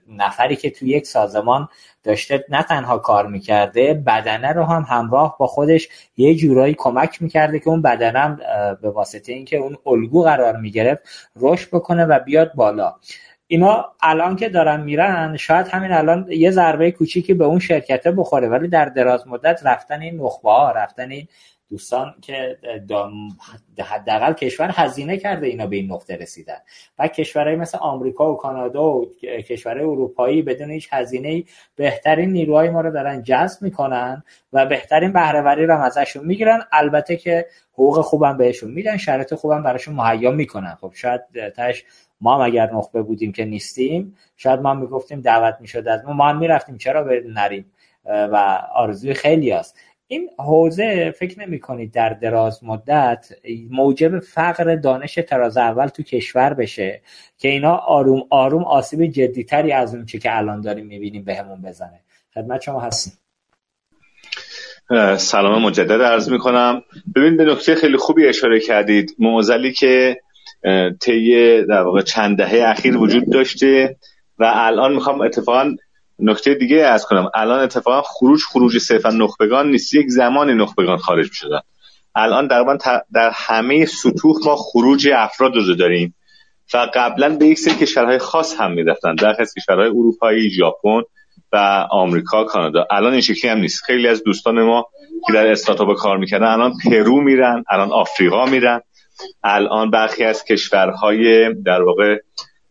نفری 0.09 0.57
که 0.57 0.70
تو 0.70 0.86
یک 0.86 1.07
سازمان 1.07 1.69
داشته 2.05 2.45
نه 2.49 2.62
تنها 2.62 2.99
کار 2.99 3.27
می‌کرده 3.27 3.95
بدنه 3.95 4.53
رو 4.53 4.65
هم 4.65 4.86
همراه 4.89 5.36
با 5.39 5.47
خودش 5.47 5.89
یه 6.16 6.35
جورایی 6.35 6.74
کمک 6.78 7.23
می‌کرده 7.23 7.59
که 7.59 7.69
اون 7.69 7.82
بدنم 7.82 8.40
به 8.82 8.90
واسطه 8.90 9.32
اینکه 9.32 9.57
اون 9.57 9.77
الگو 9.86 10.23
قرار 10.23 10.57
می‌گرفت 10.57 11.03
رشد 11.36 11.69
بکنه 11.69 12.05
و 12.05 12.19
بیاد 12.19 12.53
بالا. 12.55 12.95
اینا 13.47 13.93
الان 14.03 14.36
که 14.36 14.49
دارن 14.49 14.81
میرن 14.81 15.36
شاید 15.36 15.69
همین 15.69 15.93
الان 15.93 16.27
یه 16.31 16.51
ضربه 16.51 16.90
کوچیکی 16.90 17.35
به 17.35 17.45
اون 17.45 17.59
شرکته 17.59 18.12
بخوره 18.12 18.49
ولی 18.49 18.69
در 18.69 18.85
دراز 18.85 19.28
مدت 19.28 19.61
رفتن 19.65 20.01
این 20.01 20.20
نخبه 20.20 20.51
ها 20.51 20.70
رفتن 20.70 21.11
این 21.11 21.28
دوستان 21.70 22.15
که 22.20 22.59
حداقل 23.85 24.32
کشور 24.32 24.70
هزینه 24.74 25.16
کرده 25.16 25.47
اینا 25.47 25.66
به 25.66 25.77
این 25.77 25.93
نقطه 25.93 26.16
رسیدن. 26.16 26.59
و 26.99 27.09
کشورهای 27.09 27.57
مثل 27.57 27.78
آمریکا 27.78 28.32
و 28.32 28.36
کانادا 28.36 28.85
و 28.85 29.15
کشورهای 29.23 29.85
اروپایی 29.85 30.43
بدون 30.43 30.70
هیچ 30.70 30.89
هزینه 30.93 31.45
بهترین 31.77 32.31
نیروهای 32.32 32.70
ما 32.70 32.81
رو 32.81 32.90
دارن 32.90 33.23
جذب 33.23 33.62
می‌کنن 33.62 34.23
و 34.53 34.66
بهترین 34.66 35.12
بهرهوری 35.12 35.66
رو 35.66 35.81
ازشون 35.81 36.24
می‌گیرن. 36.24 36.62
البته 36.73 37.16
که 37.16 37.47
حقوق 37.73 38.01
خوبم 38.01 38.36
بهشون 38.36 38.70
میدن 38.70 38.97
شرط 38.97 39.35
خوبم 39.35 39.62
براشون 39.62 39.95
مهیا 39.95 40.31
می‌کنن. 40.31 40.74
خب 40.81 40.93
شاید 40.95 41.49
تاش 41.57 41.85
ما 42.20 42.35
هم 42.35 42.40
اگر 42.40 42.70
نخبه 42.73 43.03
بودیم 43.03 43.32
که 43.32 43.45
نیستیم 43.45 44.16
شاید 44.36 44.61
ما 44.61 44.74
می‌گفتیم 44.74 45.20
دعوت 45.20 45.57
می‌شد 45.61 45.89
از 45.89 46.05
ما. 46.05 46.12
ما 46.12 46.28
هم 46.28 46.39
می‌رفتیم 46.39 46.78
چرا 46.78 47.07
نریم؟ 47.27 47.73
و 48.05 48.62
آرزوی 48.74 49.15
خیلی 49.15 49.53
است 49.53 49.78
این 50.10 50.30
حوزه 50.39 51.14
فکر 51.18 51.40
نمی 51.40 51.60
کنید 51.60 51.93
در 51.93 52.09
دراز 52.09 52.64
مدت 52.64 53.28
موجب 53.70 54.18
فقر 54.18 54.76
دانش 54.76 55.14
تراز 55.14 55.56
اول 55.56 55.86
تو 55.86 56.02
کشور 56.02 56.55
بشه 56.55 57.01
که 57.39 57.48
اینا 57.48 57.76
آروم 57.76 58.22
آروم 58.30 58.64
آسیب 58.64 59.06
جدیتری 59.06 59.72
از 59.72 59.94
اون 59.94 60.06
چی 60.06 60.18
که 60.18 60.36
الان 60.36 60.60
داریم 60.60 60.86
می‌بینیم 60.86 61.24
بهمون 61.24 61.62
بزنه. 61.62 62.01
خدمت 62.35 62.60
شما 62.60 62.80
هستیم. 62.80 63.12
سلام 65.16 65.62
مجدد 65.62 66.02
عرض 66.02 66.30
می 66.30 66.39
کنم 66.39 66.82
ببین 67.16 67.36
به 67.36 67.44
نکته 67.44 67.74
خیلی 67.74 67.97
خوبی 67.97 68.26
اشاره 68.26 68.60
کردید. 68.60 69.16
معضلی 69.18 69.72
که 69.72 70.20
طی 71.01 71.62
در 71.62 71.80
واقع 71.80 72.02
چند 72.02 72.39
دهه 72.39 72.68
اخیر 72.68 72.97
وجود 72.97 73.32
داشته 73.32 73.97
و 74.39 74.52
الان 74.55 74.94
می‌خوام 74.94 75.20
اتفاقا 75.20 75.76
نکته 76.19 76.55
دیگه 76.55 76.77
از 76.77 77.07
کنم. 77.07 77.31
الان 77.35 77.61
اتفاقا 77.61 78.03
خروج 78.03 78.40
خروج 78.43 78.78
صرفا 78.78 79.11
نخبگان 79.11 79.70
نیست. 79.70 79.95
یک 79.95 80.09
زمان 80.09 80.51
نخبگان 80.51 80.97
خارج 80.97 81.32
شدن 81.32 81.61
الان 82.15 82.47
در, 82.47 82.78
در 83.15 83.31
همه 83.35 83.85
سطوح 83.86 84.36
ما 84.45 84.57
خروج 84.57 85.09
افراد 85.09 85.57
رو 85.57 85.74
داریم 85.74 86.15
و 86.74 86.90
قبلا 86.95 87.36
به 87.36 87.47
یک 87.47 87.59
سری 87.59 87.74
کشورهای 87.74 88.19
خاص 88.19 88.61
هم 88.61 88.73
می‌رفتن. 88.73 89.15
در 89.15 89.36
از 89.39 89.55
کشورهای 89.55 89.89
اروپایی 89.89 90.51
ژاپن 90.51 91.03
و 91.53 91.86
آمریکا 91.90 92.45
کانادا. 92.45 92.86
الان 92.90 93.12
این 93.12 93.20
شکلی 93.20 93.51
هم 93.51 93.59
نیست. 93.59 93.85
خیلی 93.85 94.09
از 94.09 94.23
دوستان 94.24 94.62
ما 94.62 94.86
که 95.27 95.32
در 95.32 95.53
استارتاپ 95.53 95.97
کار 95.97 96.16
می‌کردن 96.16 96.47
الان 96.47 96.73
پرو 96.85 97.20
میرن 97.20 97.65
الان 97.70 97.93
آفریقا 97.93 98.47
میرن. 98.47 98.81
الان 99.45 99.90
برخی 99.90 100.24
از 100.24 100.45
کشورهای 100.45 101.55
در 101.55 101.82
واقع 101.82 102.16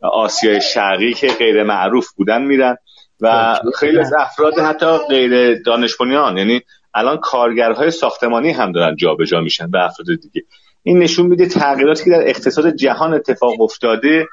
آسیای 0.01 0.61
شرقی 0.61 1.13
که 1.13 1.27
غیر 1.27 1.63
معروف 1.63 2.11
بودن 2.11 2.41
میرن. 2.41 2.77
و 3.21 3.55
خیلی 3.79 3.99
از 3.99 4.13
افراد 4.19 4.59
حتی 4.59 4.97
غیر 5.09 5.61
دانش 5.61 5.95
یعنی 6.37 6.61
الان 6.93 7.17
کارگرهای 7.17 7.91
ساختمانی 7.91 8.51
هم 8.51 8.71
دارن 8.71 8.95
جابجا 8.95 9.25
جا 9.25 9.41
میشن 9.41 9.71
به 9.71 9.85
افراد 9.85 10.07
دیگه. 10.21 10.45
این 10.83 10.99
نشون 10.99 11.25
میده 11.25 11.45
تغییراتی 11.45 12.03
که 12.03 12.09
در 12.09 12.29
اقتصاد 12.29 12.75
جهان 12.75 13.13
اتفاق 13.13 13.61
افتاده 13.61 14.27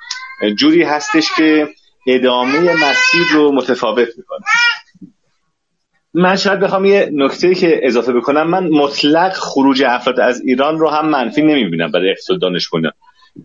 جوری 0.59 0.83
هستش 0.83 1.29
که 1.37 1.69
ادامه 2.07 2.59
مسیر 2.59 3.23
رو 3.33 3.53
متفاوت 3.53 4.09
می‌کنه. 4.17 4.45
من 6.15 6.37
شاید 6.37 6.61
بخوام 6.61 6.85
یه 6.85 7.11
نکته 7.13 7.55
که 7.55 7.81
اضافه 7.83 8.13
بکنم. 8.13 8.51
من 8.51 8.69
مطلق 8.69 9.33
خروج 9.33 9.83
افراد 9.83 10.21
از 10.21 10.41
ایران 10.41 10.79
رو 10.79 10.89
هم 10.89 11.09
منفی 11.09 11.43
نمی‌بینم 11.43 11.91
برای 11.91 12.11
اقتصاد 12.11 12.41
دانش 12.41 12.69
بنیان. 12.69 12.93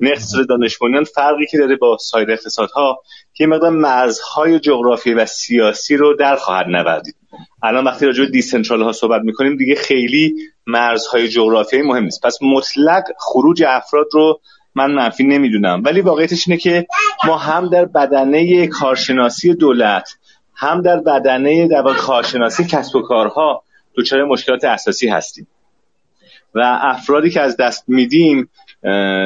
اقتصاد 0.02 0.48
دانش 0.48 0.78
فرقی 1.16 1.46
که 1.52 1.58
داره 1.58 1.76
با 1.76 1.98
سایر 1.98 2.32
اقتصادها 2.32 3.02
که 3.40 3.48
مقدار 3.48 3.70
مرزهای 3.70 4.60
جغرافی 4.60 5.14
و 5.14 5.26
سیاسی 5.26 5.98
رو 5.98 6.16
در 6.16 6.36
خواهد 6.36 6.68
نوردید 6.68 7.16
الان 7.64 7.84
وقتی 7.84 8.06
راجع 8.06 8.24
به 8.24 8.30
دیسنترال 8.30 8.82
ها 8.82 8.92
صحبت 8.92 9.22
می‌کنیم 9.22 9.58
دیگه 9.58 9.76
خیلی 9.76 10.36
مرزهای 10.68 11.28
جغرافیایی 11.28 11.88
مهم 11.88 12.04
نیست. 12.04 12.22
پس 12.26 12.38
مطلق 12.42 13.04
خروج 13.20 13.64
افراد 13.68 14.06
رو 14.12 14.40
من 14.76 14.92
منفی 14.92 15.24
نمی‌دونم. 15.24 15.82
ولی 15.86 16.02
واقعیتش 16.02 16.48
اینه 16.48 16.60
که 16.60 16.88
ما 17.26 17.38
هم 17.38 17.70
در 17.70 17.86
بدنه 17.86 18.68
کارشناسی 18.68 19.54
دولت 19.54 20.10
هم 20.56 20.82
در 20.82 21.00
بدنه 21.00 21.68
در 21.68 21.84
کارشناسی 21.94 22.66
کسب 22.66 22.96
و 22.96 23.02
کارها 23.02 23.64
دچار 23.98 24.24
مشکلات 24.24 24.64
اساسی 24.64 25.08
هستیم. 25.08 25.48
و 26.56 26.80
افرادی 26.82 27.30
که 27.30 27.42
از 27.42 27.58
دست 27.58 27.84
میدیم 27.88 28.50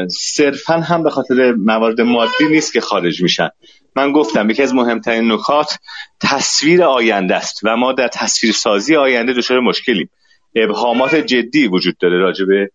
صرفا 0.08 0.74
هم 0.74 1.04
به 1.04 1.10
خاطر 1.10 1.52
موارد 1.52 2.02
مادی 2.02 2.48
نیست 2.52 2.74
که 2.74 2.82
خارج 2.82 3.22
میشن. 3.22 3.50
من 3.96 4.12
گفتم 4.12 4.50
یکی 4.50 4.64
از 4.64 4.74
مهمترین 4.74 5.32
نکات 5.32 5.78
تصویر 6.22 6.84
آینده 6.84 7.36
است 7.36 7.60
و 7.64 7.78
ما 7.78 7.94
در 7.94 8.08
تصویر 8.08 8.54
سازی 8.54 8.96
آینده 8.96 9.34
دچار 9.34 9.60
مشکلیم. 9.60 10.10
ابهامات 10.56 11.16
جدی 11.16 11.68
وجود 11.68 11.98
داره 11.98 12.18
راجع 12.18 12.46
به 12.46 12.70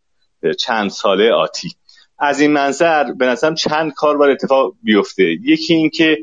چند 0.55 0.91
ساله 0.91 1.33
آتی. 1.33 1.71
از 2.19 2.41
این 2.41 2.53
منظر 2.53 3.13
به 3.13 3.27
نظرم 3.27 3.55
چند 3.55 3.93
کار 3.95 4.17
باید 4.17 4.31
اتفاق 4.31 4.75
بیفته. 4.83 5.25
یکی 5.25 5.75
این 5.75 5.91
که 5.91 6.19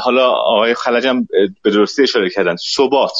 حالا 0.00 0.30
آقای 0.30 0.74
خلجم 0.74 1.26
به 1.62 1.70
درستی 1.70 2.02
اشاره 2.02 2.30
کردن 2.30 2.56
ثبات. 2.76 3.12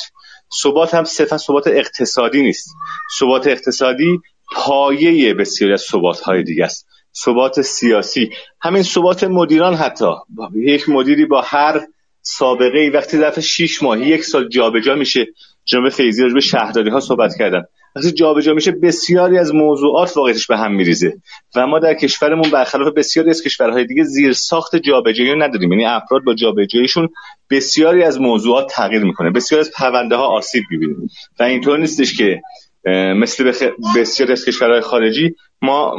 ثبات 0.62 0.94
هم 0.94 1.04
صرفا 1.04 1.38
ثبات 1.38 1.66
اقتصادی 1.66 2.42
نیست. 2.42 2.70
ثبات 3.18 3.46
اقتصادی 3.46 4.20
پایه 4.52 5.34
بسیاری 5.34 5.74
از 5.74 5.82
ثبات 5.82 6.20
های 6.20 6.42
دیگه 6.42 6.64
است. 6.64 6.87
ثبات 7.24 7.60
سیاسی. 7.60 8.30
همین 8.60 8.82
ثبات 8.82 9.24
مدیران 9.24 9.74
حتی. 9.74 10.10
یک 10.54 10.88
مدیری 10.88 11.26
با 11.26 11.40
هر 11.40 11.80
سابقه 12.22 12.78
ای 12.78 12.90
وقتی 12.90 13.18
ظرف 13.18 13.40
6 13.40 13.82
ماه 13.82 14.08
یک 14.08 14.24
سال 14.24 14.48
جابجا 14.48 14.80
جا 14.80 14.94
میشه. 14.94 15.26
جناب 15.64 15.88
فیضی 15.88 16.28
به 16.34 16.40
شهرداری 16.40 16.90
ها 16.90 17.00
صحبت 17.00 17.34
کردن. 17.38 17.62
وقتی 17.96 18.12
جابجا 18.12 18.54
میشه 18.54 18.70
بسیاری 18.70 19.38
از 19.38 19.54
موضوعات 19.54 20.16
واقعیتش 20.16 20.46
به 20.46 20.56
هم 20.56 20.72
میریزه. 20.72 21.16
و 21.56 21.66
ما 21.66 21.78
در 21.78 21.94
کشورمون 21.94 22.50
برخلاف 22.50 22.94
بسیاری 22.94 23.30
از 23.30 23.42
کشورهای 23.42 23.86
دیگه 23.86 24.04
زیر 24.04 24.32
ساخت 24.32 24.76
جابجایی 24.76 25.34
نداریم. 25.34 25.72
یعنی 25.72 25.86
افراد 25.86 26.22
با 26.24 26.34
جابجاییشون 26.34 27.08
بسیاری 27.50 28.02
از 28.02 28.20
موضوعات 28.20 28.70
تغییر 28.70 29.04
می‌کنه. 29.04 29.30
بسیاری 29.30 29.60
از 29.60 29.70
پرونده 29.70 30.16
ها 30.16 30.26
آسیب 30.26 30.64
می‌بینیم 30.70 31.10
و 31.40 31.42
اینطور 31.42 31.78
نیستش 31.78 32.16
که 32.16 32.40
مثل. 32.86 33.52
بسیاری 33.96 34.32
از 34.32 34.44
کشورهای 34.44 34.80
خارجی 34.80 35.34
ما 35.62 35.96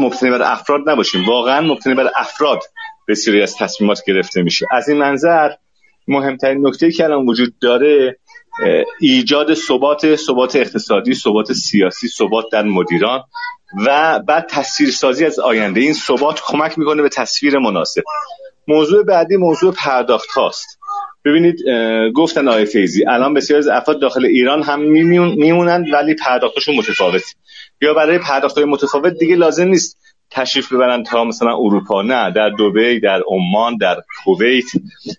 مبتنی 0.00 0.30
بر 0.30 0.42
افراد 0.42 0.80
نباشیم. 0.86 1.24
واقعا 1.24 1.60
مبتنی 1.60 1.94
بر 1.94 2.10
افراد 2.16 2.62
بسیاری 3.08 3.42
از 3.42 3.56
تصمیمات 3.56 4.00
گرفته 4.06 4.42
میشه. 4.42 4.66
از 4.70 4.88
این 4.88 4.98
منظر 4.98 5.50
مهمترین 6.08 6.66
نکته 6.66 6.90
که 6.90 7.04
الان 7.04 7.26
وجود 7.26 7.58
داره 7.58 8.18
ایجاد 9.00 9.54
ثبات 9.54 10.16
ثبات 10.16 10.56
اقتصادی 10.56 11.14
ثبات 11.14 11.52
سیاسی 11.52 12.08
ثبات 12.08 12.44
در 12.52 12.62
مدیران 12.62 13.22
و 13.86 14.20
بعد 14.28 14.46
تصویر 14.50 14.90
سازی 14.90 15.24
از 15.24 15.38
آینده. 15.38 15.80
این 15.80 15.92
ثبات 15.92 16.40
کمک 16.46 16.78
می‌کنه 16.78 17.02
به 17.02 17.08
تصویر 17.08 17.58
مناسب. 17.58 18.02
موضوع 18.68 19.04
بعدی 19.04 19.36
موضوع 19.36 19.74
پرداخت 19.74 20.30
هاست 20.30 20.75
ببینید 21.26 21.62
گفتن 22.14 22.48
آقای 22.48 22.64
فیزی 22.64 23.04
الان 23.06 23.34
بسیاری 23.34 23.58
از 23.58 23.68
افراد 23.68 24.00
داخل 24.00 24.26
ایران 24.26 24.62
هم 24.62 24.80
میمونند 25.36 25.92
ولی 25.92 26.14
پرداختشون 26.14 26.76
متفاوت 26.76 27.22
یا 27.82 27.94
برای 27.94 28.18
پرداخت 28.18 28.58
متفاوت 28.58 29.12
دیگه 29.18 29.36
لازم 29.36 29.68
نیست 29.68 29.98
تشریف 30.30 30.72
ببرن 30.72 31.02
تا 31.02 31.24
مثلا 31.24 31.56
اروپا. 31.56 32.02
نه 32.02 32.30
در 32.30 32.50
دبی 32.50 33.00
در 33.00 33.22
عمان 33.26 33.76
در 33.76 33.96
کویت 34.24 34.64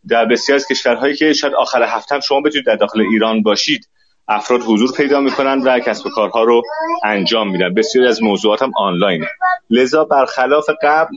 در 0.10 0.26
بسیاری 0.26 0.62
از 0.62 0.68
کشورهایی 0.68 1.16
که 1.16 1.34
شاید 1.34 1.54
آخر 1.54 1.84
هفته 1.84 2.16
هم 2.16 2.22
شما 2.22 2.42
بتونید 2.42 2.68
در 2.68 2.76
داخل 2.76 3.02
ایران 3.02 3.42
باشید 3.42 3.90
افراد 4.28 4.62
حضور 4.62 4.92
پیدا 4.98 5.20
می‌کنن 5.20 5.62
و 5.62 5.80
کسب 5.80 6.06
و 6.06 6.10
کارها 6.10 6.44
رو 6.44 6.62
انجام 7.04 7.52
میدن. 7.52 7.74
بسیاری 7.74 8.08
از 8.08 8.24
موضوعات 8.24 8.62
هم 8.62 8.72
آنلاین 8.78 9.26
لذا 9.70 10.04
برخلاف 10.04 10.70
قبل 10.84 11.16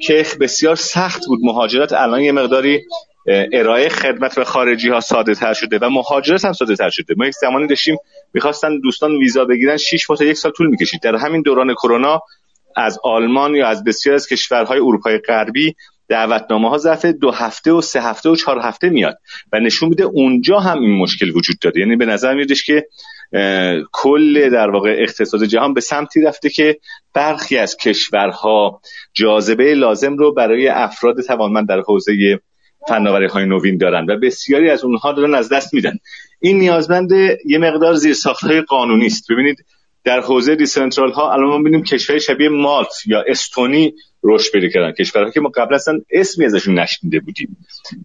که 0.00 0.26
بسیار 0.40 0.76
سخت 0.76 1.26
بود. 1.26 1.40
مهاجرت 1.42 1.92
الان 1.92 2.20
یه 2.20 2.32
مقداری 2.32 2.82
ارائه 3.26 3.88
خدمت 3.88 4.36
به 4.36 4.44
خارجی 4.44 4.88
ها 4.88 5.00
ساده 5.00 5.34
تر 5.34 5.52
شده 5.52 5.78
و 5.78 5.88
مهاجرت 5.90 6.44
هم 6.44 6.52
ساده 6.52 6.76
تر 6.76 6.90
شده. 6.90 7.14
ما 7.16 7.26
یک 7.26 7.34
زمانی 7.34 7.66
داشتیم 7.66 7.96
می‌خواستن 8.34 8.80
دوستان 8.80 9.16
ویزا 9.16 9.44
بگیرن 9.44 9.76
6 9.76 10.10
ماه 10.10 10.18
تا 10.18 10.24
یک 10.24 10.36
سال 10.36 10.52
طول 10.52 10.66
می‌کشید. 10.66 11.02
در 11.02 11.16
همین 11.16 11.42
دوران 11.42 11.74
کرونا 11.74 12.20
از 12.76 12.98
آلمان 13.04 13.54
یا 13.54 13.68
از 13.68 13.84
بسیار 13.84 14.14
از 14.14 14.28
کشورهای 14.28 14.78
اروپای 14.78 15.18
غربی 15.18 15.74
دعوتنامه 16.08 16.70
ها 16.70 16.78
ظرف 16.78 17.04
دو 17.04 17.30
هفته 17.30 17.72
و 17.72 17.80
سه 17.80 18.00
هفته 18.00 18.30
و 18.30 18.36
چهار 18.36 18.58
هفته 18.58 18.88
میاد 18.88 19.18
و 19.52 19.60
نشون 19.60 19.88
میده 19.88 20.04
اونجا 20.04 20.58
هم 20.58 20.80
این 20.80 20.98
مشکل 20.98 21.30
وجود 21.30 21.56
داره. 21.62 21.80
یعنی 21.80 21.96
به 21.96 22.06
نظر 22.06 22.34
میادش 22.34 22.64
که 22.64 22.86
کل 23.92 24.50
در 24.50 24.70
واقع 24.70 24.96
اقتصاد 24.98 25.44
جهان 25.44 25.74
به 25.74 25.80
سمتی 25.80 26.20
رفته 26.20 26.50
که 26.50 26.78
برخی 27.14 27.58
از 27.58 27.76
کشورها 27.76 28.80
جاذبه 29.14 29.74
لازم 29.74 30.16
رو 30.16 30.34
برای 30.34 30.68
افراد 30.68 31.20
توانمند 31.20 31.68
در 31.68 31.80
حوزه 31.80 32.38
فناوری 32.88 33.26
های 33.26 33.46
نوین 33.46 33.76
دارن 33.76 34.06
و 34.08 34.16
بسیاری 34.16 34.70
از 34.70 34.84
اونها 34.84 35.12
دارن 35.12 35.34
از 35.34 35.48
دست 35.48 35.74
میدن. 35.74 35.98
این 36.40 36.58
نیازمند 36.58 37.10
یه 37.46 37.58
مقدار 37.58 37.94
زیر 37.94 38.16
های 38.42 38.60
قانونی 38.60 39.06
است. 39.06 39.32
ببینید 39.32 39.64
در 40.04 40.20
حوزه 40.20 40.54
دیسنترال 40.56 41.12
ها 41.12 41.32
الان 41.32 41.48
ما 41.48 41.58
ببینیم 41.58 41.82
کشور 41.82 42.18
شبیه 42.18 42.48
مالت 42.48 43.06
یا 43.06 43.24
استونی 43.28 43.94
رشد 44.24 44.52
پیدا 44.52 44.68
کردن. 44.68 44.92
کشورها 44.92 45.30
که 45.30 45.40
ما 45.40 45.48
قبل 45.48 45.74
اصلا 45.74 46.00
اسمی 46.10 46.44
ازشون 46.44 46.78
نشنیده 46.78 47.20
بودیم. 47.20 47.56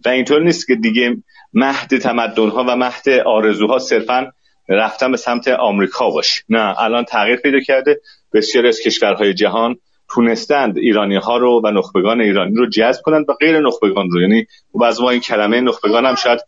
و 0.04 0.08
اینطور 0.08 0.42
نیست 0.42 0.66
که 0.66 0.74
دیگه 0.74 1.16
مهد 1.52 1.98
تمدن 1.98 2.48
ها 2.48 2.64
و 2.68 2.76
مهد 2.76 3.08
آرزوها 3.08 3.78
صرفا 3.78 4.32
رفتن 4.68 5.10
به 5.10 5.16
سمت 5.16 5.48
آمریکا 5.48 6.10
باشه. 6.10 6.42
نه 6.48 6.80
الان 6.80 7.04
تغییر 7.04 7.36
پیدا 7.36 7.60
کرده. 7.60 8.00
بسیاری 8.32 8.68
از 8.68 8.80
کشورهای 8.80 9.34
جهان 9.34 9.76
تونستند 10.10 10.78
ایرانی 10.78 11.16
ها 11.16 11.36
رو 11.36 11.60
و 11.64 11.70
نخبگان 11.70 12.20
ایرانی 12.20 12.54
رو 12.54 12.68
جذب 12.68 13.02
کنند 13.02 13.24
و 13.28 13.32
غیر 13.32 13.60
نخبگان 13.60 14.10
رو. 14.10 14.20
یعنی 14.20 14.46
بعض 14.74 15.00
ما 15.00 15.10
این 15.10 15.20
کلمه 15.20 15.60
نخبگان 15.60 16.06
هم 16.06 16.14
شاید 16.14 16.40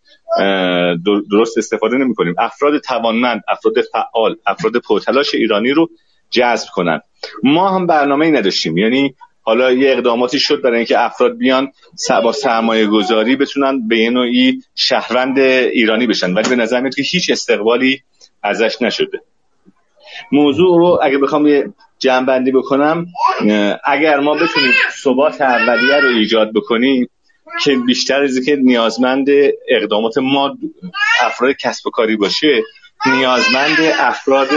درست 1.30 1.58
استفاده 1.58 1.96
نمی 1.96 2.14
کنیم 2.14 2.34
افراد 2.38 2.78
توانمند 2.78 3.42
افراد 3.48 3.74
فعال 3.92 4.36
افراد 4.46 4.76
پرتلاش 4.76 5.34
ایرانی 5.34 5.70
رو 5.70 5.88
جذب 6.30 6.68
کنند. 6.74 7.02
ما 7.42 7.68
هم 7.68 7.86
برنامه 7.86 8.26
ای 8.26 8.32
نداشتیم. 8.32 8.78
یعنی 8.78 9.14
حالا 9.42 9.72
یه 9.72 9.92
اقداماتی 9.92 10.38
شد 10.38 10.62
برای 10.62 10.76
اینکه 10.76 11.04
افراد 11.04 11.36
بیان 11.36 11.72
با 12.22 12.32
سرمایه 12.32 12.86
گذاری 12.86 13.36
بتونن 13.36 13.88
به 13.88 13.98
یه 13.98 14.10
نوعی 14.10 14.62
شهروند 14.74 15.38
ایرانی 15.38 16.06
بشن. 16.06 16.34
ولی 16.34 16.48
به 16.48 16.56
نظر 16.56 16.80
میاد 16.80 16.94
که 16.94 17.02
هیچ 17.02 17.30
استقبالی 17.30 18.00
ازش 18.42 18.82
نشده. 18.82 19.20
موضوع 20.32 20.78
رو 20.78 20.98
اگه 21.02 21.18
بخوام 21.18 21.46
یه 21.46 21.72
جنبندی 21.98 22.52
بکنم 22.52 23.06
اگر 23.84 24.20
ما 24.20 24.34
بتونیم 24.34 24.72
ثبات 25.04 25.40
اولیه 25.40 26.00
رو 26.00 26.08
ایجاد 26.08 26.52
بکنیم 26.52 27.08
که 27.64 27.76
بیشتر 27.76 28.22
از 28.22 28.44
که 28.46 28.56
نیازمند 28.56 29.26
اقدامات 29.68 30.18
ما 30.18 30.56
افراد 31.20 31.56
کسب 31.56 31.86
و 31.86 31.90
کاری 31.90 32.16
باشه 32.16 32.62
نیازمند 33.06 33.76
افراد 33.98 34.48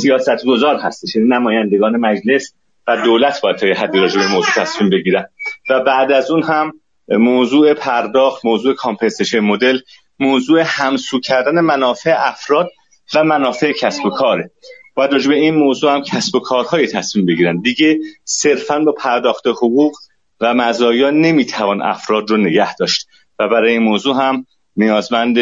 سیاست 0.00 0.46
گذار 0.46 0.76
هستش 0.76 1.16
یعنی 1.16 1.28
نمایندگان 1.28 1.96
مجلس 1.96 2.54
و 2.86 2.96
دولت 2.96 3.40
باید 3.40 3.56
تا 3.56 3.66
حدی 3.66 3.98
راجع 3.98 4.20
به 4.20 4.26
موضوع 4.26 4.54
تصمیم 4.54 4.90
بگیرن. 4.90 5.26
و 5.70 5.80
بعد 5.80 6.12
از 6.12 6.30
اون 6.30 6.42
هم 6.42 6.72
موضوع 7.08 7.74
پرداخت 7.74 8.44
موضوع 8.44 8.74
compensation 8.74 9.40
model 9.40 9.78
موضوع 10.18 10.62
همسو 10.66 11.20
کردن 11.20 11.60
منافع 11.60 12.14
افراد 12.18 12.70
و 13.14 13.24
منافع 13.24 13.72
کسب 13.72 14.06
و 14.06 14.10
کاره. 14.10 14.50
باید 14.94 15.12
راجع 15.12 15.28
به 15.28 15.34
این 15.34 15.54
موضوع 15.54 15.92
هم 15.92 16.02
کسب 16.02 16.34
و 16.34 16.40
کارهای 16.40 16.86
تصمیم 16.86 17.26
بگیرن. 17.26 17.60
دیگه 17.60 17.98
صرفا 18.24 18.78
با 18.78 18.92
پرداخت 18.92 19.46
حقوق 19.46 19.96
و 20.40 20.54
مزایا 20.54 21.10
نمی‌توان 21.10 21.82
افراد 21.82 22.30
رو 22.30 22.36
نگه 22.36 22.76
داشت. 22.76 23.08
و 23.38 23.48
برای 23.48 23.72
این 23.72 23.82
موضوع 23.82 24.16
هم 24.16 24.46
نیازمند 24.76 25.38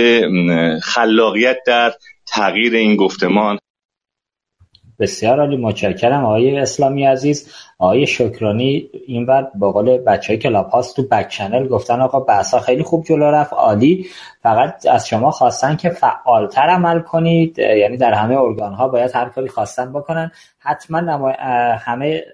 خلاقیت 0.80 1.58
در 1.66 1.92
تغییر 2.26 2.74
این 2.74 2.96
گفتمان 2.96 3.58
بسیار 5.02 5.40
عالی 5.40 5.56
متشکرم 5.56 6.24
آقای 6.24 6.58
اسلامی 6.58 7.04
عزیز. 7.04 7.50
آقای 7.78 8.06
شکرانی 8.06 8.90
این 9.06 9.26
بعد 9.26 9.52
با 9.54 9.72
قول 9.72 9.98
بچه 9.98 10.32
های 10.32 10.38
کلاب 10.38 10.68
هاست 10.68 10.96
تو 10.96 11.02
بک 11.02 11.28
چنل 11.28 11.68
گفتن 11.68 12.00
آقا 12.00 12.20
بحثا 12.20 12.60
خیلی 12.60 12.82
خوب 12.82 13.04
جلو 13.04 13.24
رفت 13.24 13.52
عالی. 13.52 14.06
فقط 14.42 14.86
از 14.86 15.08
شما 15.08 15.30
خواستن 15.30 15.76
که 15.76 15.90
فعالتر 15.90 16.62
عمل 16.62 17.00
کنید 17.00 17.58
یعنی 17.58 17.96
در 17.96 18.12
همه 18.12 18.40
ارگان 18.40 18.72
ها 18.72 18.88
باید 18.88 19.10
هر 19.14 19.28
کاری 19.28 19.48
خواستن 19.48 19.92
بکنن. 19.92 20.30
حتما 20.58 21.32
همه 21.78 22.24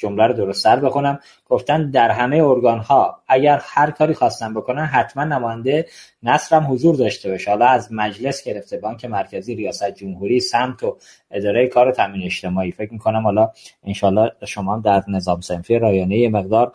جمله 0.00 0.26
رو 0.26 0.32
درست 0.32 0.62
سر 0.62 0.76
بخونم. 0.76 1.18
گفتن 1.48 1.90
در 1.90 2.10
همه 2.10 2.36
ارگان 2.44 2.78
ها 2.78 3.22
اگر 3.28 3.60
هر 3.64 3.90
کاری 3.90 4.14
خواستن 4.14 4.54
بکنن 4.54 4.84
حتما 4.84 5.24
نماینده 5.24 5.86
نصر 6.22 6.56
هم 6.56 6.72
حضور 6.72 6.96
داشته 6.96 7.30
باشه. 7.30 7.50
حالا 7.50 7.66
از 7.66 7.92
مجلس 7.92 8.44
گرفته 8.44 8.76
بانک 8.76 9.04
مرکزی 9.04 9.54
ریاست 9.54 9.90
جمهوری 9.90 10.40
سمت 10.40 10.82
و 10.82 10.96
اداره 11.30 11.68
کار 11.68 11.92
تامین 11.92 12.22
اجتماعی. 12.22 12.72
فکر 12.72 12.92
می‌کنم 12.92 13.22
حالا 13.22 13.50
انشالله 13.84 14.32
شما 14.46 14.78
در 14.78 15.02
نظام 15.08 15.40
سنفی 15.40 15.78
رایانه 15.78 16.18
یه 16.18 16.28
مقدار 16.28 16.72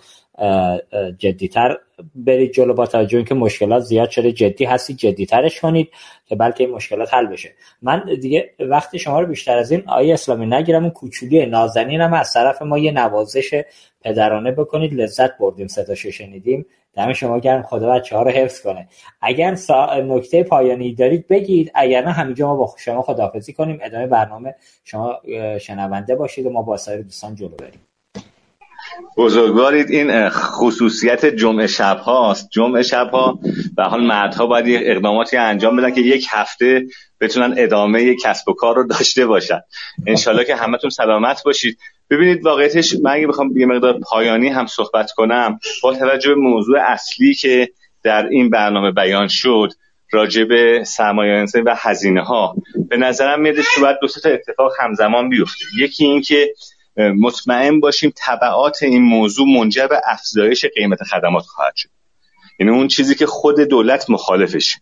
جدیتر 1.18 1.78
برید 2.16 2.52
جلو 2.52 2.74
با 2.74 2.86
توجه 2.86 3.18
اینکه 3.18 3.36
مشکلات 3.36 3.84
زیاد 3.84 4.10
شده. 4.10 4.32
جدی 4.32 4.66
هستی 4.66 4.94
جدیترش 4.94 5.62
کنید 5.62 5.92
که 6.26 6.36
بلکه 6.36 6.64
این 6.64 6.74
مشکلات 6.74 7.14
حل 7.14 7.26
بشه. 7.26 7.52
من 7.82 8.04
دیگه 8.22 8.54
وقتی 8.60 9.00
شما 9.00 9.20
رو 9.20 9.28
بیشتر 9.28 9.58
از 9.58 9.72
این 9.72 9.84
آیه 9.88 10.14
اسلامی 10.14 10.46
نگیرم. 10.46 10.84
اون 10.84 10.92
کوچولی 10.92 11.46
نازنین 11.46 12.02
هم 12.02 12.14
از 12.14 12.34
طرف 12.34 12.62
ما 12.62 12.78
یه 12.78 12.92
نوازش 12.92 13.64
پدرانه 14.02 14.52
بکنید. 14.52 14.94
لذت 14.94 15.38
بردیم 15.38 15.68
صداشو 15.68 16.12
شنیدیم. 16.12 16.66
دم 16.94 17.14
شما 17.14 17.40
گرم. 17.40 17.64
خدا 17.64 17.90
بچه 17.90 18.16
ها 18.16 18.24
رو 18.24 18.32
حفظ 18.32 18.62
کنه. 18.62 18.88
اگر 19.22 19.58
نکته 20.08 20.44
پایانی 20.44 20.94
دارید 20.94 21.28
بگید. 21.28 21.72
اگر 21.76 22.06
نه 22.06 22.12
همینجا 22.12 22.48
ما 22.48 22.56
با 22.56 22.76
شما 22.78 23.02
خداحافظی 23.02 23.54
کنیم. 23.54 23.80
ادامه 23.82 24.08
برنامه 24.08 24.56
شما 24.84 25.22
شنونده 25.62 26.16
باشید 26.16 26.46
و 26.46 26.50
ما 26.50 26.62
با 26.62 26.78
سایر 26.78 27.02
دوستان 27.02 27.36
جلو 27.36 27.56
بریم. 27.56 27.80
بزرگوارید. 29.18 29.90
این 29.90 30.30
خصوصیت 30.30 31.26
جمعه 31.26 31.68
شب 31.68 31.98
هاست. 31.98 32.50
جمعه 32.52 32.84
شب 32.84 33.10
ها 33.10 33.40
به 33.78 33.84
حال 33.84 34.04
مردها 34.04 34.46
باید 34.46 34.82
اقداماتی 34.84 35.38
انجام 35.38 35.76
بدن 35.76 35.92
که 35.92 36.02
یک 36.02 36.28
هفته 36.30 36.86
بتونن 37.22 37.56
ادامه 37.58 38.16
کسب 38.24 38.50
و 38.50 38.54
کار 38.54 38.76
رو 38.76 38.88
داشته 38.88 39.26
باشن. 39.26 39.60
انشالله 40.08 40.46
که 40.46 40.56
همتون 40.56 40.90
سلامت 40.90 41.44
باشید. 41.44 41.78
ببینید 42.10 42.46
واقعیتش 42.46 42.96
من 43.04 43.12
اگه 43.12 43.28
بخوام 43.28 43.58
یه 43.58 43.66
مقدار 43.66 44.00
پایانی 44.00 44.50
هم 44.50 44.66
صحبت 44.66 45.12
کنم 45.12 45.60
با 45.84 45.94
توجه 45.94 46.30
به 46.30 46.36
موضوع 46.36 46.80
اصلی 46.80 47.34
که 47.34 47.70
در 48.04 48.28
این 48.28 48.50
برنامه 48.50 48.92
بیان 48.92 49.28
شد 49.28 49.70
راجع 50.12 50.44
به 50.44 50.84
سرمایه 50.84 51.46
و 51.66 51.76
هزینه 51.78 52.24
ها 52.24 52.56
به 52.90 52.98
نظرم 52.98 53.42
میاد 53.42 53.56
که 53.56 53.82
باید 53.82 53.98
دو 54.02 54.08
تا 54.08 54.30
اتفاق 54.30 54.72
همزمان 54.80 55.30
بیفته. 55.30 55.66
یکی 55.80 56.06
اینکه 56.06 56.54
مطمئن 56.98 57.80
باشیم 57.80 58.14
طبعات 58.16 58.84
این 58.84 59.02
موضوع 59.02 59.48
منجر 59.48 59.88
به 59.88 60.02
افزایش 60.06 60.66
قیمت 60.66 61.04
خدمات 61.04 61.44
خواهد 61.44 61.74
شد. 61.76 61.90
یعنی 62.60 62.72
اون 62.72 62.88
چیزی 62.88 63.16
که 63.16 63.26
خود 63.26 63.60
دولت 63.60 64.10
مخالفش. 64.10 64.78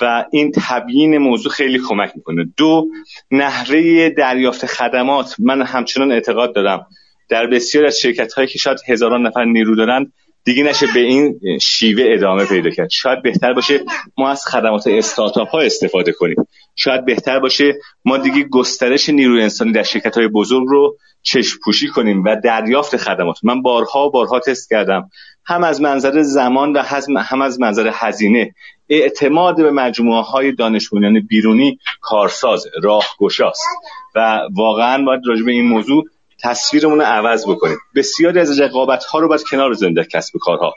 و 0.00 0.24
این 0.30 0.52
تبیین 0.54 1.18
موضوع 1.18 1.52
خیلی 1.52 1.78
کمک 1.88 2.12
می‌کنه. 2.16 2.44
دو 2.56 2.86
نحوه 3.30 4.08
دریافت 4.08 4.66
خدمات. 4.66 5.34
من 5.38 5.62
همچنان 5.62 6.12
اعتقاد 6.12 6.54
دارم 6.54 6.86
در 7.28 7.46
بسیار 7.46 7.86
از 7.86 7.98
شرکت 7.98 8.32
هایی 8.32 8.48
که 8.48 8.58
شاید 8.58 8.78
هزاران 8.86 9.26
نفر 9.26 9.44
نیرو 9.44 9.76
دارند 9.76 10.12
دیگه 10.44 10.62
نشه 10.62 10.86
به 10.94 11.00
این 11.00 11.40
شیوه 11.60 12.04
ادامه 12.06 12.44
پیدا 12.44 12.70
کرد. 12.70 12.90
شاید 12.90 13.22
بهتر 13.22 13.52
باشه 13.52 13.80
ما 14.18 14.30
از 14.30 14.46
خدمات 14.46 14.86
استارتاپ 14.86 15.48
ها 15.48 15.60
استفاده 15.60 16.12
کنیم. 16.12 16.36
شاید 16.76 17.04
بهتر 17.04 17.38
باشه 17.38 17.72
ما 18.04 18.16
دیگه 18.16 18.42
گسترش 18.42 19.08
نیروی 19.08 19.42
انسانی 19.42 19.72
در 19.72 19.82
شرکت 19.82 20.18
های 20.18 20.28
بزرگ 20.28 20.66
رو 20.68 20.96
چشم 21.22 21.58
پوشی 21.64 21.88
کنیم 21.88 22.24
و 22.24 22.36
دریافت 22.44 22.96
خدمات. 22.96 23.36
من 23.42 23.62
بارها 23.62 24.06
و 24.06 24.10
بارها 24.10 24.40
تست 24.40 24.70
کردم. 24.70 25.10
هم 25.44 25.64
از 25.64 25.80
منظر 25.80 26.22
زمان 26.22 26.72
و 26.72 26.82
هم 27.18 27.42
از 27.42 27.60
منظر 27.60 27.90
هزینه. 27.94 28.54
اعتماد 28.88 29.56
به 29.56 29.70
مجموعه 29.70 30.22
های 30.22 30.52
دانش 30.52 30.88
بیرونی 31.28 31.78
کارساز 32.00 32.66
راه 32.82 33.06
گشاست 33.18 33.66
و 34.14 34.40
واقعا 34.54 35.04
باید 35.04 35.20
راجع 35.26 35.44
به 35.44 35.52
این 35.52 35.64
موضوع 35.64 36.04
تصویرمون 36.42 36.98
رو 36.98 37.04
عوض 37.04 37.46
بکنیم. 37.48 37.76
بسیاری 37.96 38.40
از 38.40 38.60
رقابت 38.60 39.04
ها 39.04 39.18
رو 39.18 39.28
باید 39.28 39.42
کنار 39.50 39.70
بزنیم 39.70 39.94
در 39.94 40.04
کسب 40.04 40.38
کارها. 40.40 40.74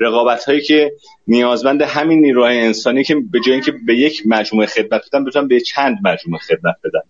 رقابت 0.00 0.44
هایی 0.44 0.60
که 0.60 0.92
نیازمند 1.28 1.82
همین 1.82 2.20
نیروهای 2.20 2.60
انسانی 2.60 3.04
که 3.04 3.16
به 3.30 3.40
جای 3.40 3.52
اینکه 3.52 3.72
به 3.86 3.96
یک 3.96 4.22
مجموعه 4.26 4.66
خدمت 4.66 5.02
بدن 5.06 5.24
بتونن 5.24 5.48
به 5.48 5.60
چند 5.60 5.98
مجموعه 6.04 6.40
خدمت 6.40 6.76
بدن. 6.84 7.00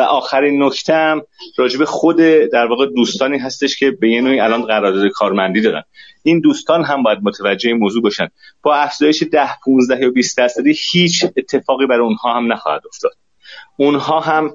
و 0.00 0.02
آخرین 0.02 0.62
نکته 0.62 0.94
هم 0.94 1.22
راجب 1.58 1.84
خود 1.84 2.16
در 2.52 2.66
واقع 2.66 2.86
دوستانی 2.86 3.38
هستش 3.38 3.78
که 3.78 3.90
به 3.90 4.10
یه 4.10 4.20
نوعی 4.20 4.40
الان 4.40 4.62
قرارداد 4.62 5.10
کارمندی 5.14 5.60
دارن. 5.60 5.82
این 6.22 6.40
دوستان 6.40 6.84
هم 6.84 7.02
باید 7.02 7.18
متوجه 7.22 7.72
موضوع 7.72 8.02
باشن. 8.02 8.28
با 8.62 8.74
افزایش 8.74 9.22
ده 9.32 9.48
15 9.64 10.00
یا 10.02 10.10
20 10.10 10.38
درصدی 10.38 10.74
هیچ 10.90 11.24
اتفاقی 11.36 11.86
برای 11.86 12.06
اونها 12.06 12.36
هم 12.36 12.52
نخواهد 12.52 12.82
افتاد. 12.86 13.12
اونها 13.76 14.20
هم 14.20 14.54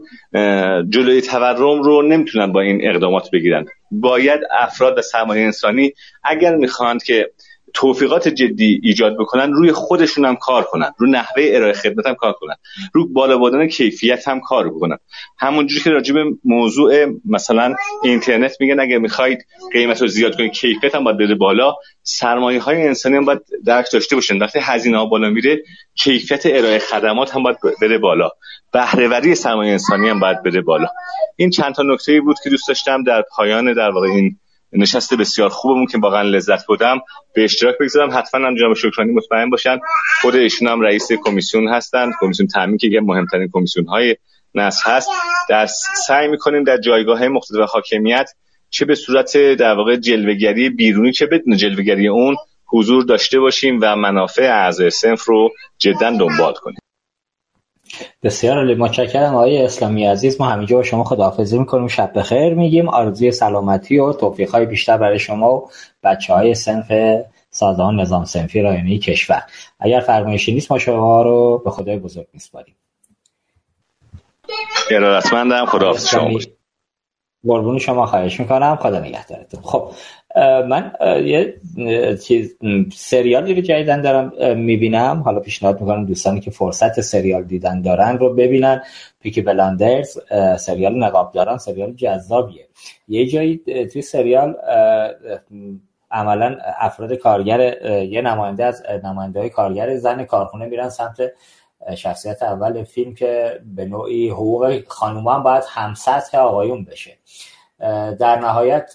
جلوی 0.89 1.21
تورم 1.21 1.81
رو 1.81 2.01
نمی‌تونن 2.01 2.51
با 2.51 2.61
این 2.61 2.89
اقدامات 2.89 3.31
بگیرن. 3.33 3.65
باید 3.91 4.39
افراد 4.51 4.97
و 4.97 5.01
سرمایه 5.01 5.45
انسانی 5.45 5.93
اگر 6.23 6.55
می‌خواند 6.55 7.03
که 7.03 7.31
توفیقات 7.75 8.27
جدی 8.27 8.81
ایجاد 8.83 9.17
بکنن 9.17 9.53
روی 9.53 9.71
خودشون 9.71 10.25
هم 10.25 10.35
کار 10.35 10.63
کنن. 10.63 10.91
روی 10.97 11.11
نحوه 11.11 11.43
ارائه 11.47 11.73
خدمت 11.73 12.07
هم 12.07 12.15
کار 12.15 12.33
کنن. 12.33 12.55
روی 12.93 13.05
بالا 13.13 13.37
بردن 13.37 13.67
کیفیت 13.67 14.27
هم 14.27 14.39
کار 14.39 14.69
بکنن. 14.69 14.97
همونجوری 15.39 15.83
که 15.83 15.89
راجع 15.89 16.13
به 16.13 16.23
موضوع 16.43 17.05
مثلا 17.25 17.75
اینترنت 18.03 18.55
میگن 18.59 18.79
اگه 18.79 18.97
می‌خواید 18.97 19.45
قیمت 19.73 20.01
رو 20.01 20.07
زیاد 20.07 20.37
کنید 20.37 20.51
کیفیت 20.51 20.95
هم 20.95 21.03
باید 21.03 21.17
بره 21.17 21.35
بالا. 21.35 21.75
سرمایه 22.03 22.61
های 22.61 22.87
انسانی 22.87 23.15
هم 23.17 23.25
باید 23.25 23.41
درک 23.65 23.91
داشته 23.93 24.15
باشن. 24.15 24.37
وقتی 24.37 24.59
هزینه 24.61 24.97
ها 24.97 25.05
بالا 25.05 25.29
میره 25.29 25.63
کیفیت 25.95 26.45
ارائه 26.45 26.79
خدمات 26.79 27.35
هم 27.35 27.43
باید 27.43 27.57
بره 27.81 27.97
بالا. 27.97 28.29
بهرهوری 28.73 29.35
سرمایه 29.35 29.71
انسانی 29.71 30.09
هم 30.09 30.19
باید 30.19 30.43
بره 30.43 30.61
بالا. 30.61 30.87
این 31.35 31.49
چند 31.49 31.73
تا 31.73 31.83
نکته 31.83 32.21
بود 32.21 32.35
که 32.43 32.49
دوست 32.49 32.67
داشتم 32.67 33.03
در 33.03 33.23
پایان 33.35 33.73
در 33.73 33.89
واقع 33.89 34.07
این 34.07 34.37
نشست 34.73 35.13
بسیار 35.13 35.49
خوبمون 35.49 35.85
که 35.85 35.97
واقعا 35.97 36.21
لذت 36.21 36.65
بودم 36.65 36.99
به 37.35 37.43
اشتراک 37.43 37.75
بگذارم. 37.79 38.17
حتما 38.17 38.47
هم 38.47 38.55
جناب 38.55 38.73
شکرانی 38.73 39.11
مطمئن 39.11 39.49
باشن 39.49 39.77
خود 40.21 40.35
ایشون 40.35 40.67
هم 40.67 40.81
رئیس 40.81 41.11
کمیسیون 41.11 41.67
هستند. 41.67 42.13
کمیسیون 42.19 42.47
تامین 42.47 42.77
که 42.77 42.89
مهمترین 43.03 43.49
کمیسیون 43.53 43.87
های 43.87 44.15
نس 44.55 44.81
هست. 44.83 45.09
در 45.49 45.65
سعی 46.07 46.27
می‌کنیم 46.27 46.63
در 46.63 46.77
جایگاه 46.77 47.27
مختلف 47.27 47.69
حاکمیت 47.69 48.29
چه 48.69 48.85
به 48.85 48.95
صورت 48.95 49.37
در 49.37 49.73
واقع 49.73 49.95
جلوگری 49.95 50.69
بیرونی 50.69 51.11
چه 51.11 51.25
بدون 51.25 51.57
جلوگری 51.57 52.07
اون 52.07 52.35
حضور 52.65 53.03
داشته 53.03 53.39
باشیم 53.39 53.79
و 53.81 53.95
منافع 53.95 54.43
اعضای 54.43 54.89
سنف 54.89 55.23
رو 55.23 55.49
جدا 55.77 56.09
دنبال 56.09 56.53
کنیم. 56.53 56.84
بسیار 58.23 58.57
عالی. 58.57 58.75
متشکرم 58.75 59.35
آقای 59.35 59.63
اسلامی 59.63 60.05
عزیز. 60.05 60.41
ما 60.41 60.47
همینجا 60.47 60.77
با 60.77 60.83
شما 60.83 61.03
خداحافظی 61.03 61.59
می‌کنیم. 61.59 61.87
شب 61.87 62.11
بخیر 62.15 62.53
میگیم. 62.53 62.89
آرزوی 62.89 63.31
سلامتی 63.31 63.99
و 63.99 64.13
توفیق 64.13 64.51
های 64.51 64.65
بیشتر 64.65 64.97
برای 64.97 65.19
شما 65.19 65.55
و 65.55 65.69
بچه 66.03 66.33
های 66.33 66.55
سنف 66.55 66.91
سازمان 67.49 67.99
نظام 67.99 68.25
سنفی 68.25 68.61
رایانه 68.61 68.97
کشور. 68.97 69.43
اگر 69.79 69.99
فرمایشی 69.99 70.53
نیست 70.53 70.71
ما 70.71 70.79
شما 70.79 71.21
رو 71.21 71.61
به 71.65 71.71
خدای 71.71 71.97
بزرگ 71.97 72.27
میسپاریم. 72.33 72.75
ارادتمندم 74.91 75.65
خداحافظ 75.65 76.07
شما 76.07 76.39
قربون 77.47 77.79
شما 77.79 78.05
خواهش 78.05 78.39
می‌کنم. 78.39 78.75
خدا 78.75 78.99
نگهدارتون. 78.99 79.61
خب 79.63 79.91
من 80.67 80.91
یه 81.23 81.55
چیز 82.23 82.55
سریالی 82.95 83.53
رو 83.53 83.61
جدیدن 83.61 84.01
دارم 84.01 84.57
می‌بینم. 84.57 85.21
حالا 85.25 85.39
پیشنهاد 85.39 85.81
می‌کنم 85.81 86.05
دوستانی 86.05 86.39
که 86.39 86.51
فرصت 86.51 87.01
سریال 87.01 87.43
دیدن 87.43 87.81
دارن 87.81 88.17
رو 88.17 88.33
ببینن. 88.33 88.81
پیکی 89.21 89.41
بلاندرز 89.41 90.17
سریال 90.57 91.03
نقاب 91.03 91.31
دارن 91.31 91.57
سریال 91.57 91.93
جذابیه. 91.93 92.67
یه 93.07 93.25
جایی 93.25 93.61
توی 93.93 94.01
سریال 94.01 94.55
عملا 96.11 96.57
افراد 96.79 97.13
کارگر 97.13 97.85
یه 98.03 98.21
نماینده 98.21 98.65
از 98.65 98.83
نماینده 99.03 99.39
های 99.39 99.49
کارگر 99.49 99.97
زن 99.97 100.23
کارخونه 100.23 100.65
میرن 100.65 100.89
سمت 100.89 101.17
شخصیت 101.97 102.43
اول 102.43 102.83
فیلم 102.83 103.13
که 103.13 103.59
به 103.75 103.85
نوعی 103.85 104.29
حقوق 104.29 104.79
خانوما 104.87 105.39
باید 105.39 105.63
همسطح 105.69 106.37
آقایون 106.37 106.83
بشه. 106.83 107.11
در 108.19 108.39
نهایت 108.39 108.93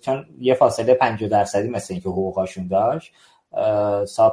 چون 0.00 0.26
یه 0.38 0.54
فاصله 0.54 0.94
50 0.94 1.30
درصدی 1.30 1.68
مثل 1.68 1.94
اینکه 1.94 2.08
حقوقاشون 2.08 2.66
داشت 2.66 3.12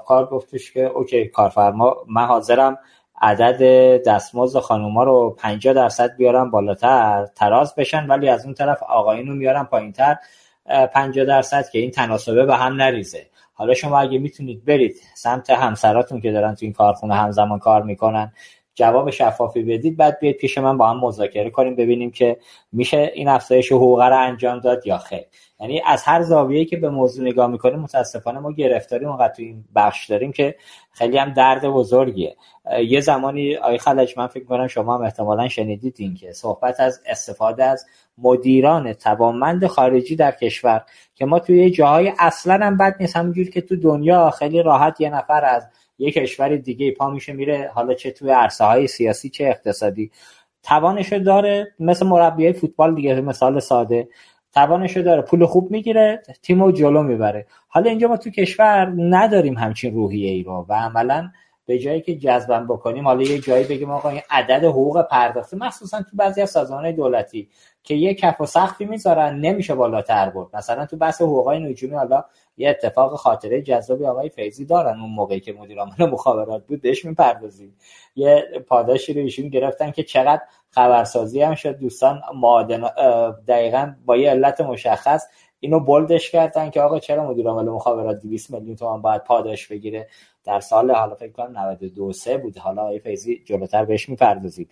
کار 0.06 0.26
گفتش 0.26 0.72
که 0.72 0.86
اوکی 0.86 1.26
کارفرما 1.26 1.96
من 2.08 2.26
حاضرم 2.26 2.78
عدد 3.22 3.62
دستمزد 4.04 4.60
خانوما 4.60 5.04
رو 5.04 5.36
50 5.40 5.74
درصد 5.74 6.16
بیارم 6.16 6.52
بالاتر 6.52 7.26
تراز 7.36 7.76
بشن 7.76 8.08
ولی 8.08 8.30
از 8.30 8.46
اون 8.46 8.54
طرف 8.54 8.84
آقایون 8.84 9.28
رو 9.28 9.36
میارم 9.36 9.66
پایینتر 9.66 10.16
50 10.94 11.26
درصد 11.26 11.70
که 11.70 11.80
این 11.80 11.92
تناسبه 11.92 12.46
به 12.46 12.56
هم 12.56 12.74
نریزه. 12.74 13.28
حالا 13.54 13.74
شما 13.74 14.00
اگه 14.00 14.18
می‌تونید 14.20 14.66
برید 14.66 14.96
سمت 15.16 15.50
همسراتون 15.50 16.22
که 16.22 16.32
دارن 16.32 16.56
تو 16.56 16.66
این 16.66 16.74
کارخونه 16.74 17.16
همزمان 17.16 17.60
کار 17.60 17.84
می‌کنن 17.84 18.34
جواب 18.76 19.10
شفافی 19.10 19.64
بدید 19.64 19.98
بعد 19.98 20.20
بیاید 20.20 20.38
پیش 20.38 20.58
من 20.58 20.78
با 20.78 20.90
هم 20.90 21.00
مذاکره 21.00 21.50
کنیم 21.50 21.76
ببینیم 21.76 22.12
که 22.12 22.38
میشه 22.72 23.12
این 23.16 23.28
افزایش 23.28 23.72
حقوق 23.72 24.02
رو 24.02 24.20
انجام 24.20 24.60
داد 24.60 24.88
یا 24.88 24.98
خیر. 24.98 25.26
یعنی 25.60 25.82
از 25.86 26.04
هر 26.04 26.22
زاویه‌ای 26.22 26.66
که 26.66 26.78
به 26.78 26.90
موضوع 26.90 27.26
نگاه 27.26 27.48
می‌کنیم 27.48 27.80
متاسفانه 27.80 28.40
ما 28.40 28.52
گرفتاری 28.52 29.06
اونقدر 29.06 29.34
تو 29.34 29.42
این 29.42 29.64
بخش 29.76 30.10
داریم 30.10 30.32
که 30.32 30.56
خیلی 30.92 31.18
هم 31.18 31.34
درد 31.34 31.68
بزرگیه. 31.68 32.36
یه 32.88 33.02
زمانی 33.02 33.56
آقای 33.56 33.78
خلج 33.78 34.14
من 34.18 34.28
فکر 34.28 34.44
کنم 34.44 34.68
شما 34.68 34.96
هم 34.96 35.02
احتمالا 35.02 35.48
شنیدید 35.48 35.96
این 36.00 36.16
که 36.16 36.32
صحبت 36.32 36.80
از 36.80 37.02
استفاده 37.06 37.64
از 37.64 37.86
مدیران 38.18 38.94
توانمند 38.94 39.68
خارجی 39.68 40.16
در 40.16 40.32
کشور 40.32 40.82
که 41.16 41.26
ما 41.26 41.40
توی 41.40 41.70
جاهای 41.72 42.14
اصلا 42.20 42.66
هم 42.66 42.78
بد 42.78 42.96
نیست. 43.00 43.16
همونجور 43.18 43.50
که 43.50 43.62
تو 43.62 43.76
دنیا 43.76 44.30
خیلی 44.30 44.64
راحت 44.64 45.02
یه 45.02 45.10
نفر 45.10 45.46
از 45.46 45.68
یه 45.98 46.12
کشور 46.12 46.56
دیگه 46.56 46.92
پا 46.92 47.10
میشه 47.10 47.34
میره 47.34 47.72
حالا 47.74 47.94
چه 47.94 48.12
توی 48.12 48.30
عرصه 48.30 48.66
های 48.66 48.88
سیاسی 48.88 49.30
چه 49.30 49.46
اقتصادی. 49.46 50.12
توانش 50.64 51.14
داره 51.14 51.72
مثل 51.80 52.06
مربی 52.06 52.54
فوتبال 52.54 52.96
دیگه 52.96 53.22
مثال 53.22 53.60
ساده. 53.60 54.08
توانشو 54.54 55.02
داره 55.02 55.22
پول 55.22 55.46
خوب 55.46 55.72
می‌گیره 55.72 56.24
تیمو 56.42 56.72
جلو 56.72 57.04
می‌بره. 57.04 57.48
حالا 57.68 57.90
اینجا 57.90 58.08
ما 58.08 58.18
تو 58.18 58.30
کشور 58.30 58.94
نداریم 58.98 59.58
همچین 59.58 59.94
روحیه 59.94 60.32
ای 60.32 60.44
رو 60.44 60.66
و 60.70 60.74
عملا 60.74 61.32
به 61.66 61.80
جایی 61.80 62.02
که 62.02 62.16
جذبم 62.16 62.68
بکنیم 62.68 63.08
حالا 63.08 63.24
یه 63.24 63.40
جایی 63.40 63.64
بگیم 63.64 63.92
آقا 63.92 64.10
این 64.10 64.22
عدد 64.30 64.64
حقوق 64.64 65.02
پرداختی 65.02 65.56
مخصوصا 65.56 66.02
تو 66.02 66.18
بعضی 66.18 66.42
از 66.42 66.50
سازمان 66.50 66.92
دولتی 66.92 67.50
که 67.84 67.96
یه 67.96 68.14
کف 68.14 68.42
و 68.42 68.46
سختی 68.46 68.86
می‌ذارن 68.86 69.40
نمیشه 69.40 69.76
بالاتر 69.76 70.30
برد. 70.30 70.56
مثلا 70.56 70.86
تو 70.86 70.98
بحث 70.98 71.22
حقوقای 71.22 71.60
نجومی 71.60 71.96
حالا 71.96 72.24
یه 72.58 72.70
اتفاق 72.70 73.16
خاطره 73.16 73.62
جذابی 73.62 74.06
آقای 74.06 74.30
فیضی 74.30 74.66
دارن 74.66 75.00
اون 75.00 75.10
موقعی 75.10 75.40
که 75.40 75.54
مدیر 75.54 75.80
عامل 75.80 76.10
مخابرات 76.12 76.68
بود 76.68 76.82
بهش 76.82 77.06
می‌پردازیم. 77.06 77.78
یه 78.16 78.46
پاداشی 78.68 79.14
رو 79.14 79.22
ایشون 79.22 79.50
گرفتن 79.50 79.92
که 79.92 80.04
چقدر 80.04 80.42
خبرسازی 80.70 81.42
هم 81.42 81.56
شد 81.56 81.78
دوستان 81.78 82.22
معادن 82.36 82.82
دقیقا 83.48 83.96
با 84.06 84.18
یه 84.18 84.30
علت 84.30 84.62
مشخص 84.62 85.28
اینو 85.60 85.80
بولدش 85.80 86.32
کردن 86.32 86.70
که 86.70 86.82
آقا 86.82 87.00
چرا 87.00 87.30
مدیر 87.30 87.48
عامل 87.48 87.70
مخابرات 87.70 88.22
200 88.22 88.52
میلیون 88.52 88.76
تومان 88.76 89.02
باید 89.02 89.24
پاداش 89.24 89.68
بگیره؟ 89.68 90.08
در 90.44 90.60
سال 90.60 90.92
حالا 90.92 91.16
فکر 91.16 91.32
کنم 91.32 91.58
92 91.58 92.14
3 92.14 92.38
بود 92.38 92.58
حالا 92.58 92.82
آقای 92.82 93.00
فیضی 93.00 93.44
جلوتر 93.46 93.86
بهش 93.86 94.10
می‌پردازیم. 94.10 94.68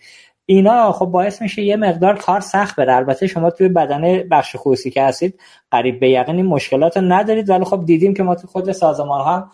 اینا 0.45 0.91
خب 0.91 1.05
باعث 1.05 1.41
میشه 1.41 1.61
یه 1.61 1.75
مقدار 1.75 2.17
کار 2.17 2.39
سخت 2.39 2.75
بره. 2.75 2.95
البته 2.95 3.27
شما 3.27 3.49
توی 3.49 3.69
بدن 3.69 4.29
بخش 4.29 4.55
خصوصی 4.55 4.91
که 4.91 5.03
هستید 5.03 5.39
قریب 5.71 5.99
به 5.99 6.09
یقین 6.09 6.41
مشکلات 6.41 6.97
ندارید 6.97 7.49
ولی 7.49 7.65
خب 7.65 7.85
دیدیم 7.85 8.13
که 8.13 8.23
ما 8.23 8.35
تو 8.35 8.47
خود 8.47 8.71
سازمان 8.71 9.27
هم 9.27 9.51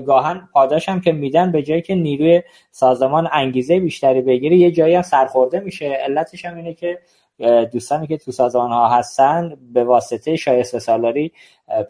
گاهن 0.00 0.48
پاداش 0.52 0.88
هم 0.88 1.00
که 1.00 1.12
میدن 1.12 1.52
به 1.52 1.62
جایی 1.62 1.82
که 1.82 1.94
نیروی 1.94 2.42
سازمان 2.70 3.28
انگیزه 3.32 3.80
بیشتری 3.80 4.22
بگیره 4.22 4.56
یه 4.56 4.70
جایی 4.70 4.94
هم 4.94 5.02
سرخورده 5.02 5.60
میشه. 5.60 5.86
علتش 5.86 6.44
هم 6.44 6.56
اینه 6.56 6.74
که 6.74 6.98
دوستانی 7.72 8.06
که 8.06 8.16
تو 8.16 8.32
سازمان 8.32 8.70
ها 8.70 8.88
هستن 8.88 9.56
به 9.72 9.84
واسطه 9.84 10.36
شایسته 10.36 10.78
سالاری 10.78 11.32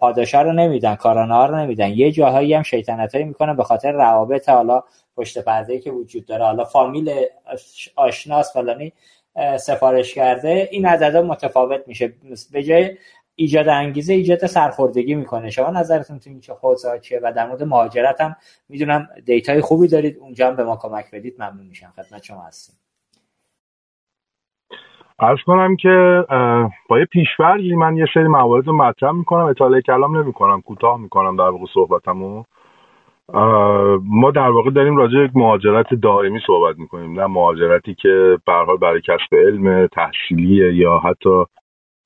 پاداشا 0.01 0.43
رو 0.43 0.53
نمیدن 0.53 0.95
کارانه 0.95 1.35
ها 1.35 1.47
رو 1.47 1.57
نمیدن. 1.57 1.89
یه 1.89 2.13
جاهایی 2.13 2.55
هم 2.55 2.63
شیطنت 2.63 3.15
هایی 3.15 3.27
می‌کنن 3.27 3.57
به 3.57 3.65
خاطر 3.65 3.93
روابط 3.93 4.49
حالا 4.49 4.83
پشت 5.17 5.39
پرده 5.39 5.79
که 5.79 5.91
وجود 5.91 6.27
داره. 6.27 6.45
حالا 6.45 6.65
فامیل 6.65 7.13
آشناس 7.97 8.53
فلانی 8.53 8.93
سفارش 9.61 10.15
کرده 10.15 10.69
این 10.71 10.87
عددا 10.87 11.23
متفاوت 11.23 11.81
میشه. 11.87 12.13
به 12.53 12.63
جای 12.63 12.97
ایجاد 13.35 13.69
انگیزه 13.69 14.13
ایجاد 14.13 14.47
سرخوردگی 14.47 15.15
می‌کنه. 15.15 15.51
شما 15.51 15.71
نظرتون 15.71 16.19
تو 16.19 16.31
این 16.31 16.41
چه 16.41 16.53
حوزه 16.53 16.99
چیه؟ 16.99 17.21
و 17.23 17.33
در 17.37 17.47
مورد 17.47 17.63
مهاجرت 17.63 18.21
هم 18.21 18.37
می‌دونم 18.69 19.09
دیتای 19.25 19.61
خوبی 19.61 19.89
دارید. 19.89 20.19
اونجا 20.19 20.47
هم 20.47 20.57
به 20.57 20.65
ما 20.65 20.77
کمک 20.77 21.11
بدید. 21.11 21.35
ممنون 21.39 21.67
میشم. 21.67 21.93
خدمت 21.97 22.23
شما 22.23 22.43
هستیم 22.43 22.77
ارز 25.23 25.39
کنم 25.47 25.77
که 25.77 26.25
با 26.89 26.99
یه 26.99 27.05
پیشورگی 27.05 27.75
من 27.75 27.97
یه 27.97 28.07
سری 28.15 28.29
موارد 28.29 28.67
رو 28.67 28.77
مطرح 28.77 29.13
می‌کنم 29.13 29.45
اطاله 29.45 29.81
کلام 29.81 30.17
نمی‌کنم 30.17 30.61
کوتاه 30.61 31.01
می‌کنم 31.01 31.37
در 31.37 31.49
واقع 31.49 31.65
صحبتمو. 31.75 32.43
ما 34.05 34.31
در 34.35 34.51
واقع 34.51 34.71
داریم 34.71 34.97
راجع 34.97 35.19
یک 35.19 35.31
مهاجرت 35.35 35.95
دائمی 35.95 36.41
صحبت 36.47 36.79
می‌کنیم. 36.79 37.21
نه 37.21 37.27
مهاجرتی 37.27 37.95
که 37.95 38.39
به 38.47 38.77
برای 38.81 39.01
کسب 39.01 39.35
علم 39.47 39.87
تحصیلیه 39.87 40.75
یا 40.75 40.99
حتی 40.99 41.45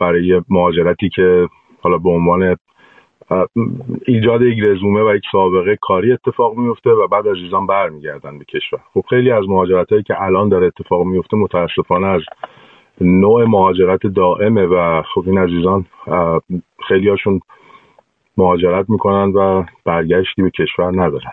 برای 0.01 0.43
مهاجرتی 0.49 1.09
که 1.09 1.49
حالا 1.82 1.99
به 1.99 2.11
عنوان 2.11 2.57
ایجاد 4.07 4.43
یک 4.43 4.59
رزومه 4.66 5.03
و 5.03 5.15
یک 5.16 5.24
سابقه 5.32 5.77
کاری 5.81 6.12
اتفاق 6.12 6.57
میفته 6.57 6.91
و 6.91 7.09
بعد 7.09 7.27
از 7.27 7.36
ایزان 7.36 7.66
برمیگردن 7.66 8.39
به 8.39 8.45
کشور. 8.45 8.81
خب 8.95 9.05
خیلی 9.11 9.31
از 9.31 9.49
مهاجرت 9.49 9.91
هایی 9.91 10.03
که 10.03 10.23
الان 10.23 10.49
داره 10.49 10.66
اتفاق 10.66 11.05
میفته 11.05 11.36
متاسفانه 11.36 12.07
از 12.07 12.20
نوع 13.01 13.45
مهاجرت 13.45 14.07
دائمه 14.07 14.66
و 14.66 15.03
خب 15.15 15.23
این 15.27 15.39
عزیزان 15.39 15.87
خیلی 16.89 17.09
هاشون 17.09 17.41
مهاجرت 18.37 18.91
می‌کنن 18.91 19.33
و 19.33 19.65
برگشتی 19.85 20.43
به 20.43 20.51
کشور 20.51 21.03
ندارن. 21.03 21.33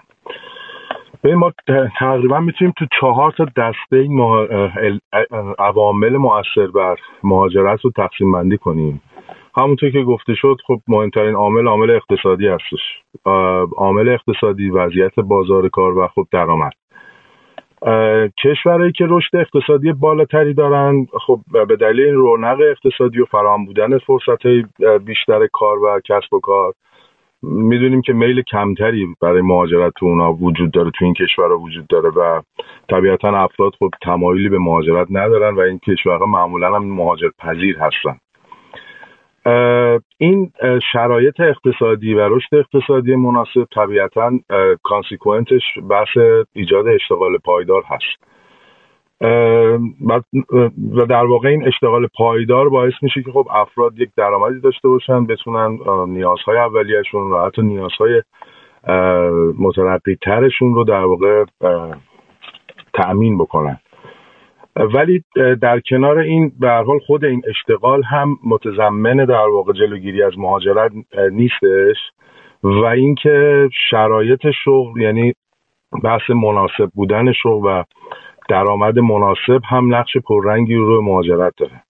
به 1.22 1.36
ما 1.36 1.52
تقریبا 2.00 2.40
می‌تونیم 2.40 2.74
تو 2.78 2.86
چهار 3.00 3.32
تا 3.32 3.46
دسته 3.58 4.08
عوامل 5.60 6.18
مؤثر 6.18 6.68
بر 6.68 6.96
مهاجرت 7.24 7.86
رو 7.86 7.92
تقسیم 7.92 8.32
بندی 8.32 8.58
کنیم. 8.58 9.02
همونطور 9.58 9.90
که 9.90 10.04
گفته 10.04 10.36
شد 10.36 10.58
خب 10.68 10.80
مهمترین 10.88 11.36
عامل 11.36 11.68
عامل 11.68 11.90
اقتصادی 11.90 12.48
هستش. 12.48 12.80
عامل 13.78 14.10
اقتصادی 14.10 14.70
وضعیت 14.70 15.20
بازار 15.20 15.70
کار 15.70 15.98
و 15.98 16.08
خب 16.08 16.28
درآمد. 16.32 16.72
کشورهایی 18.44 18.92
که 18.92 19.06
رشد 19.10 19.36
اقتصادی 19.36 19.94
بالاتری 19.94 20.54
دارن 20.54 21.08
خب 21.28 21.40
به 21.68 21.76
دلیل 21.76 22.14
رونق 22.14 22.58
اقتصادی 22.62 23.20
و 23.20 23.26
فراهم 23.26 23.66
بودن 23.66 23.98
فرصت 23.98 24.48
بیشتر 25.06 25.48
کار 25.54 25.84
و 25.84 26.02
کسب 26.06 26.34
و 26.34 26.40
کار 26.40 26.74
می‌دونیم 27.44 28.02
که 28.02 28.14
میل 28.14 28.42
کمتری 28.42 29.08
برای 29.22 29.42
مهاجرت 29.42 29.94
تو 30.00 30.06
اونا 30.06 30.34
وجود 30.34 30.72
داره 30.72 30.92
تو 31.00 31.06
این 31.06 31.14
کشورها 31.14 31.58
وجود 31.58 31.88
داره 31.88 32.10
و 32.10 32.42
طبیعتا 32.90 33.44
افراد 33.44 33.74
خب 33.80 33.90
تمایلی 34.02 34.50
به 34.50 34.60
مهاجرت 34.60 35.08
ندارن 35.10 35.56
و 35.56 35.60
این 35.60 35.80
کشورها 35.80 36.26
معمولا 36.26 36.76
هم 36.76 36.86
مهاجر 36.86 37.30
پذیر 37.40 37.78
هستن. 37.78 38.18
این 40.18 40.52
شرایط 40.94 41.40
اقتصادی 41.40 42.14
و 42.14 42.36
رشد 42.36 42.56
اقتصادی 42.56 43.16
مناسب 43.16 43.64
طبیعتا 43.76 44.32
کانسیکوئنتش 44.84 45.62
بحث 45.90 46.18
ایجاد 46.54 46.88
اشتغال 46.88 47.38
پایدار 47.38 47.84
هست. 47.88 48.32
و 50.02 51.06
در 51.10 51.26
واقع 51.26 51.50
این 51.50 51.68
اشتغال 51.68 52.08
پایدار 52.18 52.70
باعث 52.70 52.94
میشه 53.02 53.24
که 53.24 53.32
خب 53.32 53.48
افراد 53.52 54.00
یک 54.00 54.10
درآمدی 54.18 54.60
داشته 54.60 54.88
باشن 54.88 55.26
بتونن 55.26 55.80
نیازهای 56.08 56.58
اولیهشون 56.58 57.32
و 57.32 57.46
حتی 57.46 57.62
نیازهای 57.62 58.22
مترقی 59.60 60.16
ترشون 60.16 60.76
رو 60.76 60.84
در 60.84 61.04
واقع 61.04 61.46
تأمین 62.94 63.38
بکنن. 63.38 63.80
ولی 64.76 65.24
در 65.62 65.80
کنار 65.80 66.18
این 66.18 66.52
به 66.60 66.72
حال 66.72 67.00
خود 67.00 67.26
این 67.26 67.42
اشتغال 67.48 68.04
هم 68.04 68.38
متضمن 68.44 69.26
در 69.26 69.48
واقع 69.48 69.74
جلوگیری 69.74 70.24
از 70.24 70.34
مهاجرت 70.38 70.92
نیستش 71.32 71.98
و 72.64 72.86
اینکه 72.86 73.70
شرایط 73.90 74.48
شغل 74.66 75.02
یعنی 75.02 75.34
بحث 76.04 76.30
مناسب 76.30 76.92
بودن 76.94 77.32
شغل 77.32 77.68
و 77.68 77.84
درآمد 78.50 79.00
مناسب 79.00 79.62
هم 79.66 79.96
نقش 79.96 80.18
پررنگی 80.18 80.76
رو 80.76 81.02
مهاجرت 81.02 81.54
داره. 81.58 81.84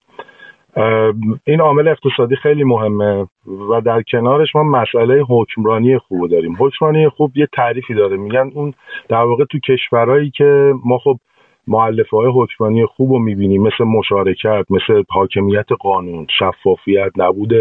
این 1.46 1.60
عامل 1.60 1.88
اقتصادی 1.88 2.36
خیلی 2.36 2.64
مهمه 2.64 3.26
و 3.70 3.80
در 3.80 4.02
کنارش 4.02 4.56
ما 4.56 4.62
مسئله 4.62 5.22
حکمرانی 5.28 5.98
خوب 5.98 6.30
داریم. 6.30 6.56
حکمرانی 6.58 7.08
خوب 7.08 7.36
یه 7.36 7.48
تعریفی 7.52 7.94
داره. 7.94 8.16
میگن 8.16 8.50
اون 8.54 8.74
در 9.08 9.22
واقع 9.22 9.44
تو 9.44 9.58
کشورهایی 9.58 10.30
که 10.30 10.72
ما 10.84 10.98
خب 10.98 11.16
معلفه 11.68 12.16
های 12.16 12.30
حکمرانی 12.34 12.86
خوب 12.86 13.12
رو 13.12 13.18
می‌بینیم 13.18 13.62
مثل 13.62 13.84
مشارکت 13.84 14.64
مثل 14.70 15.02
حاکمیت 15.08 15.66
قانون 15.80 16.26
شفافیت 16.38 17.10
نبود 17.16 17.52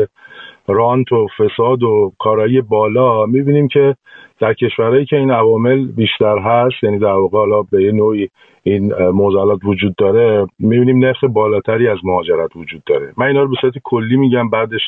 رانت 0.68 1.12
و 1.12 1.28
فساد 1.38 1.84
و 1.84 2.12
کارایی 2.20 2.62
بالا. 2.62 3.26
می‌بینیم 3.26 3.68
که 3.68 3.96
در 4.40 4.54
کشورهایی 4.54 5.06
که 5.06 5.16
این 5.16 5.32
عوامل 5.32 5.88
بیشتر 5.88 6.38
هست 6.38 6.84
یعنی 6.84 7.00
در 7.00 7.14
واقع 7.14 7.38
حالا 7.38 7.62
به 7.62 7.84
یه 7.84 7.92
نوعی 7.92 8.30
این 8.64 8.94
موزلات 9.10 9.60
وجود 9.66 9.96
داره 9.96 10.48
می‌بینیم 10.60 11.00
نرخ 11.00 11.24
بالاتری 11.24 11.88
از 11.88 11.98
مهاجرت 12.04 12.56
وجود 12.56 12.84
داره. 12.84 13.14
من 13.18 13.26
اینا 13.26 13.42
رو 13.42 13.50
به 13.50 13.56
صورت 13.62 13.74
کلی 13.84 14.18
میگم 14.18 14.50
بعدش 14.50 14.82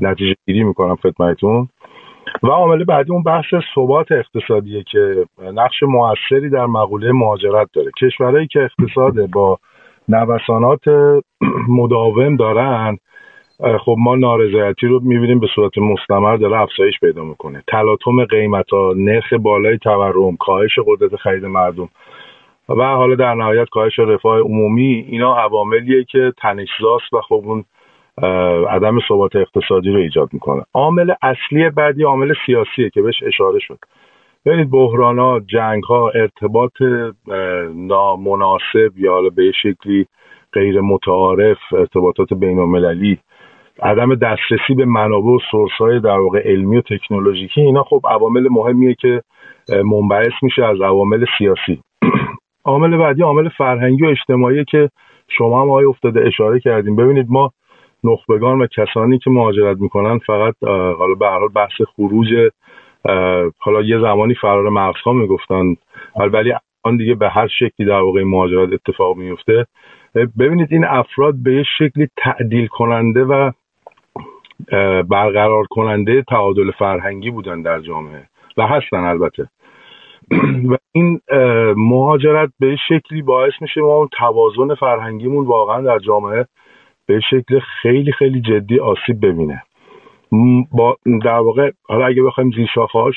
نتیجه 0.00 0.34
گیری 0.46 0.64
می‌کنم 0.64 0.96
خدمتتون. 0.96 1.68
و 2.42 2.46
عامل 2.46 2.84
بعدی 2.84 3.12
اون 3.12 3.22
بحث 3.22 3.54
ثبات 3.74 4.12
اقتصادیه 4.12 4.82
که 4.82 5.24
نقش 5.54 5.82
موثری 5.82 6.50
در 6.50 6.66
مقوله 6.66 7.12
مهاجرت 7.12 7.68
داره. 7.72 7.90
کشورهایی 8.02 8.46
که 8.46 8.60
اقتصاد 8.60 9.30
با 9.30 9.58
نوسانات 10.08 10.88
مداوم 11.68 12.36
دارن 12.36 12.98
خب 13.84 13.96
ما 13.98 14.16
نارضایتی 14.16 14.86
رو 14.86 15.00
می‌بینیم 15.02 15.40
به 15.40 15.46
صورت 15.54 15.78
مستمر 15.78 16.36
داره 16.36 16.60
افزایش 16.60 17.00
پیدا 17.00 17.24
می‌کنه. 17.24 17.62
تلاطم 17.68 18.24
قیمت 18.24 18.70
ها 18.70 18.92
نرخ 18.96 19.32
بالای 19.32 19.78
تورم 19.78 20.36
کاهش 20.36 20.78
قدرت 20.86 21.16
خرید 21.16 21.44
مردم 21.44 21.88
و 22.68 22.84
حالا 22.84 23.14
در 23.14 23.34
نهایت 23.34 23.68
کاهش 23.68 23.98
رفاه 23.98 24.38
عمومی 24.38 25.06
اینا 25.08 25.36
عواملیه 25.36 26.04
که 26.04 26.32
تنشزاست 26.38 27.12
و 27.12 27.20
خب 27.20 27.42
اون 27.44 27.64
عدم 28.68 28.98
ثبات 29.08 29.36
اقتصادی 29.36 29.90
رو 29.90 30.00
ایجاد 30.00 30.28
می‌کنه. 30.32 30.62
عامل 30.74 31.14
اصلی 31.22 31.70
بعدی 31.70 32.02
عامل 32.02 32.34
سیاسیه 32.46 32.90
که 32.90 33.02
بهش 33.02 33.22
اشاره 33.22 33.58
شد. 33.58 33.78
ببینید 34.46 34.70
بحران 34.70 35.18
ها 35.18 35.40
جنگ 35.40 35.82
ها 35.82 36.10
ارتباط 36.10 36.72
نامناسب 37.74 38.98
یا 38.98 39.12
حالا 39.12 39.28
به 39.28 39.52
شکلی 39.62 40.06
غیر 40.52 40.80
متعارف 40.80 41.58
ارتباطات 41.72 42.34
بین 42.34 42.58
المللی 42.58 43.18
عدم 43.82 44.14
دسترسی 44.14 44.74
به 44.76 44.84
منابع 44.84 45.26
و 45.26 45.38
سورس 45.50 45.72
های 45.78 46.00
در 46.00 46.18
واقع 46.18 46.42
علمی 46.44 46.76
و 46.76 46.80
تکنولوژیکی 46.80 47.60
اینا 47.60 47.82
خب 47.82 48.00
عوامل 48.10 48.48
مهمیه 48.50 48.94
که 48.94 49.22
منبعث 49.68 50.32
میشه 50.42 50.64
از 50.64 50.80
عوامل 50.80 51.24
سیاسی. 51.38 51.80
عامل 52.64 52.96
بعدی 52.96 53.22
عامل 53.22 53.48
فرهنگی 53.48 54.04
و 54.04 54.06
اجتماعی 54.06 54.64
که 54.64 54.88
شما 55.28 55.62
هم 55.62 55.70
آقای 55.70 55.84
افتاده 55.84 56.26
اشاره 56.26 56.60
کردیم. 56.60 56.96
ببینید 56.96 57.26
ما 57.28 57.50
نخبگان 58.06 58.62
و 58.62 58.66
کسانی 58.66 59.18
که 59.18 59.30
مهاجرت 59.30 59.76
می‌کنن 59.80 60.18
فقط 60.18 60.54
حالا 60.98 61.14
به 61.14 61.26
هر 61.26 61.48
بحث 61.48 61.82
خروج 61.96 62.28
حالا 63.58 63.82
یه 63.82 63.98
زمانی 63.98 64.34
فرار 64.34 64.68
مغزها 64.68 65.12
می‌گفتن. 65.12 65.76
ولی 66.16 66.52
الان 66.84 66.96
دیگه 66.96 67.14
به 67.14 67.28
هر 67.28 67.48
شکلی 67.48 67.86
در 67.86 68.00
واقع 68.00 68.22
مهاجرت 68.22 68.72
اتفاق 68.72 69.16
میفته 69.16 69.66
ببینید 70.38 70.68
این 70.70 70.84
افراد 70.84 71.34
به 71.42 71.64
شکلی 71.78 72.08
تعدیل 72.16 72.66
کننده 72.66 73.24
و 73.24 73.50
برقرار 75.02 75.64
کننده 75.70 76.22
تعادل 76.22 76.70
فرهنگی 76.70 77.30
بودن 77.30 77.62
در 77.62 77.80
جامعه 77.80 78.28
و 78.56 78.66
هستن 78.66 78.96
البته. 78.96 79.48
و 80.70 80.76
این 80.92 81.20
مهاجرت 81.76 82.50
به 82.60 82.76
شکلی 82.88 83.22
باعث 83.22 83.52
میشه 83.60 83.80
ما 83.80 84.08
توازن 84.12 84.74
فرهنگیمون 84.74 85.46
واقعا 85.46 85.80
در 85.80 85.98
جامعه 85.98 86.46
به 87.06 87.20
شکل 87.30 87.60
خیلی 87.82 88.12
خیلی 88.12 88.40
جدی 88.40 88.78
آسیب 88.80 89.26
ببینه. 89.26 89.62
با 90.72 90.96
در 91.24 91.38
واقع 91.38 91.70
حالا 91.88 92.06
اگه 92.06 92.22
بخوایم 92.22 92.50
زیر 92.50 92.68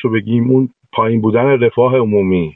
رو 0.01 0.09
بگیم 0.09 0.49
اون 0.49 0.69
پایین 0.93 1.21
بودن 1.21 1.45
رفاه 1.45 1.97
عمومی 1.97 2.55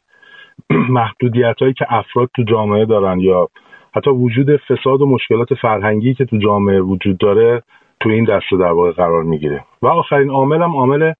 محدودیت 0.89 1.55
هایی 1.61 1.73
که 1.73 1.85
افراد 1.89 2.29
تو 2.35 2.43
جامعه 2.43 2.85
دارن 2.85 3.19
یا 3.19 3.49
حتی 3.95 4.09
وجود 4.09 4.57
فساد 4.57 5.01
و 5.01 5.05
مشکلات 5.05 5.53
فرهنگی 5.53 6.13
که 6.13 6.25
تو 6.25 6.37
جامعه 6.37 6.81
وجود 6.81 7.17
داره 7.17 7.63
تو 7.99 8.09
این 8.09 8.23
دسته 8.23 8.57
در 8.57 8.71
واقع 8.71 8.91
قرار 8.91 9.23
می‌گیره. 9.23 9.65
و 9.81 9.87
آخرین 9.87 10.29
عامل 10.29 10.61
هم 10.61 10.75
عامل 10.75 11.13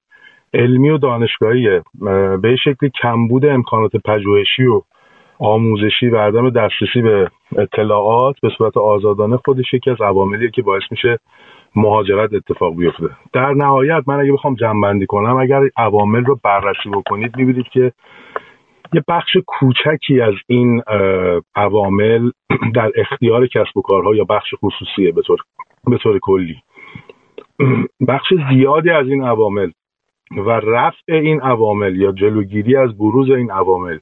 علمی 0.54 0.90
و 0.90 0.98
دانشگاهیه. 0.98 1.82
به 2.42 2.56
شکلی 2.64 2.90
کمبود 3.02 3.46
امکانات 3.46 3.96
پژوهشی 3.96 4.64
و 4.66 4.82
آموزشی 5.38 6.08
و 6.08 6.16
عدم 6.16 6.50
دسترسی 6.50 7.02
به 7.02 7.30
اطلاعات 7.56 8.36
به 8.42 8.48
صورت 8.58 8.76
آزادانه 8.76 9.36
خودش 9.36 9.74
یکی 9.74 9.90
از 9.90 10.00
عواملیه 10.00 10.50
که 10.50 10.62
باعث 10.62 10.82
میشه 10.90 11.18
مهاجرت 11.76 12.34
اتفاق 12.34 12.76
بیفته. 12.76 13.10
در 13.32 13.52
نهایت 13.52 14.02
من 14.06 14.20
اگه 14.20 14.32
بخوام 14.32 14.54
جمع 14.54 15.04
کنم 15.04 15.36
اگر 15.36 15.60
عوامل 15.76 16.24
رو 16.24 16.38
بررسی 16.44 16.88
بکنید 16.92 17.36
می‌بینید 17.36 17.66
که 17.72 17.92
یه 18.94 19.04
بخش 19.08 19.36
کوچکی 19.46 20.20
از 20.20 20.34
این 20.46 20.82
عوامل 21.56 22.30
در 22.76 22.90
اختیار 22.96 23.46
کسب 23.46 23.76
و 23.76 23.82
کارها 23.82 24.14
یا 24.14 24.24
بخش 24.24 24.54
خصوصیه 24.62 25.12
به 25.12 25.22
طور, 25.22 25.38
به 25.86 25.98
طور 25.98 26.18
کلی. 26.18 26.56
بخش 28.08 28.34
زیادی 28.50 28.90
از 28.90 29.06
این 29.06 29.24
عوامل 29.24 29.70
و 30.30 30.50
رفع 30.50 31.12
این 31.12 31.40
عوامل 31.40 31.96
یا 31.96 32.12
جلوگیری 32.12 32.76
از 32.76 32.98
بروز 32.98 33.30
این 33.30 33.50
عوامل 33.50 33.98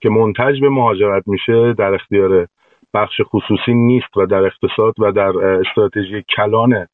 که 0.00 0.10
منتج 0.10 0.60
به 0.60 0.68
مهاجرت 0.68 1.22
میشه 1.26 1.72
در 1.72 1.94
اختیار 1.94 2.46
بخش 2.94 3.20
خصوصی 3.24 3.74
نیست 3.74 4.16
و 4.16 4.26
در 4.26 4.44
اقتصاد 4.44 4.94
و 4.98 5.12
در 5.12 5.38
استراتژی 5.38 6.24
کلان 6.36 6.86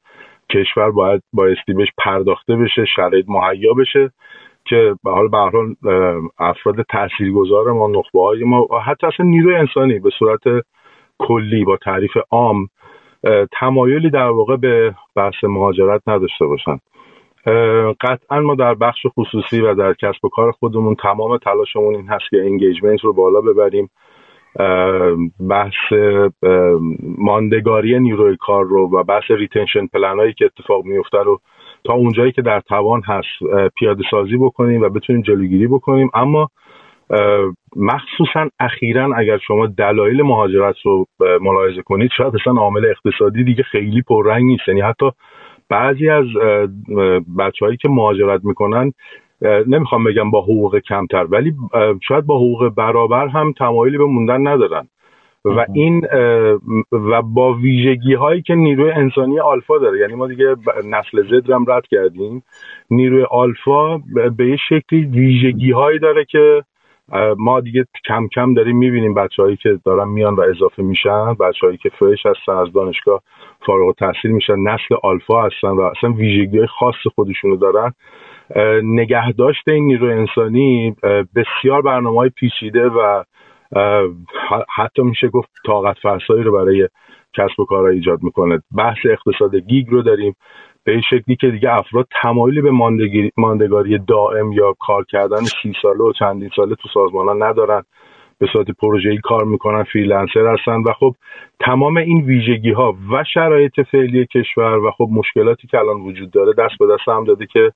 کشور 0.49 0.91
باید 0.91 1.21
بایستی 1.33 1.73
بهش 1.73 1.87
پرداخته 1.97 2.55
بشه 2.55 2.85
شرایط 2.95 3.25
مهیا 3.27 3.73
بشه 3.73 4.11
که 4.65 4.95
به 5.03 5.11
حال 5.11 5.27
به 5.81 6.21
افراد 6.39 6.81
تاثیرگذار 6.81 7.71
ما 7.71 7.87
نخبه 7.87 8.21
های 8.21 8.43
ما 8.43 8.67
حتی 8.85 9.07
اصلا 9.07 9.25
نیروی 9.25 9.55
انسانی 9.55 9.99
به 9.99 10.09
صورت 10.19 10.41
کلی 11.19 11.65
با 11.65 11.77
تعریف 11.77 12.11
عام 12.31 12.67
تمایلی 13.59 14.09
در 14.09 14.29
واقع 14.29 14.55
به 14.55 14.95
بحث 15.15 15.43
مهاجرت 15.43 16.01
نداشته 16.07 16.45
باشن 16.45 16.77
قطعا 18.01 18.39
ما 18.39 18.55
در 18.55 18.73
بخش 18.73 19.05
خصوصی 19.17 19.61
و 19.61 19.73
در 19.73 19.93
کسب 19.93 20.25
و 20.25 20.29
کار 20.29 20.51
خودمون 20.51 20.95
تمام 20.95 21.37
تلاشمون 21.37 21.95
این 21.95 22.07
هست 22.07 22.29
که 22.29 22.37
engagement 22.37 23.01
رو 23.01 23.13
بالا 23.13 23.41
ببریم. 23.41 23.89
بحث 25.49 25.93
ماندگاری 27.17 27.99
نیروی 27.99 28.37
کار 28.39 28.65
رو 28.65 28.89
و 28.93 29.03
بحث 29.03 29.23
retention 29.31 29.87
plan 29.87 30.19
هایی 30.19 30.33
که 30.33 30.45
اتفاق 30.45 30.85
میفته 30.85 31.17
رو 31.17 31.39
تا 31.83 31.93
اونجایی 31.93 32.31
که 32.31 32.41
در 32.41 32.59
توان 32.59 33.01
هست 33.05 33.27
پیاده 33.75 34.03
سازی 34.11 34.37
بکنیم 34.37 34.81
و 34.81 34.89
بتونیم 34.89 35.21
جلوگیری 35.21 35.67
بکنیم. 35.67 36.09
اما 36.13 36.49
مخصوصا 37.75 38.49
اخیرا 38.59 39.15
اگر 39.15 39.37
شما 39.37 39.67
دلایل 39.67 40.21
مهاجرت 40.21 40.75
رو 40.83 41.05
ملاحظه 41.41 41.81
کنید 41.81 42.11
شاید 42.17 42.35
اصلا 42.35 42.53
عامل 42.53 42.85
اقتصادی 42.85 43.43
دیگه 43.43 43.63
خیلی 43.63 44.01
پررنگ 44.01 44.45
نیست. 44.45 44.67
یعنی 44.67 44.81
حتی 44.81 45.11
بعضی 45.69 46.09
از 46.09 46.25
بچههایی 47.37 47.77
که 47.77 47.89
مهاجرت 47.89 48.45
می‌کنن 48.45 48.93
نمی‌خوام 49.67 50.03
بگم 50.03 50.31
با 50.31 50.41
حقوق 50.41 50.79
کمتر 50.79 51.23
ولی 51.23 51.53
شاید 52.07 52.25
با 52.25 52.35
حقوق 52.35 52.69
برابر 52.69 53.27
هم 53.27 53.53
تمایلی 53.57 53.97
به 53.97 54.05
موندن 54.05 54.47
ندارن. 54.47 54.87
و 55.45 55.65
این 55.73 56.07
و 56.91 57.21
با 57.21 57.53
ویژگی 57.53 58.13
هایی 58.13 58.41
که 58.41 58.55
نیروی 58.55 58.91
انسانی 58.91 59.39
آلفا 59.39 59.77
داره 59.77 59.99
یعنی 59.99 60.15
ما 60.15 60.27
دیگه 60.27 60.55
نسل 60.85 61.23
زد 61.29 61.49
هم 61.49 61.65
رد 61.67 61.87
کردیم 61.87 62.43
نیروی 62.89 63.23
آلفا 63.23 63.97
به 64.37 64.47
یه 64.47 64.57
شکلی 64.69 65.05
ویژگی 65.05 65.71
هایی 65.71 65.99
داره 65.99 66.25
که 66.25 66.63
ما 67.37 67.59
دیگه 67.59 67.85
کم 68.05 68.27
کم 68.27 68.53
داریم 68.53 68.77
می‌بینیم 68.77 69.13
بچههایی 69.13 69.57
که 69.57 69.79
دارن 69.85 70.07
میان 70.07 70.35
و 70.35 70.41
اضافه 70.41 70.83
میشن 70.83 71.33
بچههایی 71.33 71.77
که 71.77 71.89
فرش 71.89 72.25
هستن 72.25 72.51
از 72.51 72.73
دانشگاه 72.73 73.21
فارغ 73.65 73.95
تحصیل 73.95 74.31
میشن 74.31 74.59
نسل 74.59 74.95
آلفا 75.03 75.43
هستن 75.43 75.67
و 75.67 75.81
اصلا 75.81 76.11
ویژگی 76.11 76.65
خاص 76.65 76.95
خودشونو 77.15 77.55
دارن. 77.55 77.93
نگهداشت 78.83 79.67
این 79.67 79.85
نیروی 79.85 80.13
انسانی 80.13 80.95
بسیار 81.35 81.81
برنامه 81.81 82.17
های 82.19 82.29
پیچیده 82.29 82.89
و 82.89 83.23
حتی 84.75 85.01
میشه 85.01 85.27
گفت 85.27 85.49
طاقت 85.65 85.97
فرسایی 85.97 86.43
رو 86.43 86.51
برای 86.51 86.89
کسب 87.33 87.59
و 87.59 87.65
کارها 87.65 87.87
ایجاد 87.87 88.23
می‌کنه. 88.23 88.61
بحث 88.77 88.97
اقتصاد 89.05 89.55
گیگ 89.55 89.89
رو 89.89 90.01
داریم. 90.01 90.35
به 90.85 90.91
این 90.91 91.01
شکلی 91.01 91.35
که 91.35 91.47
دیگه 91.47 91.73
افراد 91.73 92.07
تمایلی 92.21 92.61
به 92.61 92.71
ماندگاری 93.37 93.99
دائم 94.07 94.51
یا 94.51 94.73
کار 94.79 95.05
کردن 95.09 95.43
سی 95.43 95.73
ساله 95.81 96.03
و 96.03 96.11
چندین 96.19 96.49
ساله 96.55 96.75
تو 96.75 96.89
سازمان 96.93 97.27
ها 97.27 97.33
ندارن. 97.33 97.83
به 98.39 98.47
صورت 98.53 98.67
پروژه‌ای 98.71 99.17
کار 99.17 99.43
می‌کنن 99.43 99.83
فریلنسر 99.83 100.53
هستن 100.53 100.81
و 100.81 100.93
خب 100.99 101.15
تمام 101.59 101.97
این 101.97 102.21
ویژگی 102.21 102.71
ها 102.71 102.97
و 103.11 103.23
شرایط 103.33 103.81
فعلی 103.91 104.25
کشور 104.25 104.77
و 104.77 104.91
خب 104.91 105.07
مشکلاتی 105.11 105.67
که 105.67 105.79
الان 105.79 106.01
وجود 106.01 106.31
داره 106.31 106.53
دست 106.53 106.77
به 106.79 106.85
دست 106.93 107.09
هم 107.09 107.23
داده 107.23 107.45
که 107.45 107.71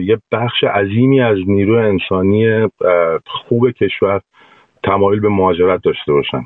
یه 0.00 0.18
بخش 0.32 0.64
عظیمی 0.64 1.20
از 1.20 1.38
نیروی 1.46 1.78
انسانی 1.78 2.68
خوب 3.26 3.70
کشور 3.70 4.20
تمایل 4.84 5.20
به 5.20 5.28
مهاجرت 5.28 5.82
داشته 5.82 6.12
باشن. 6.12 6.42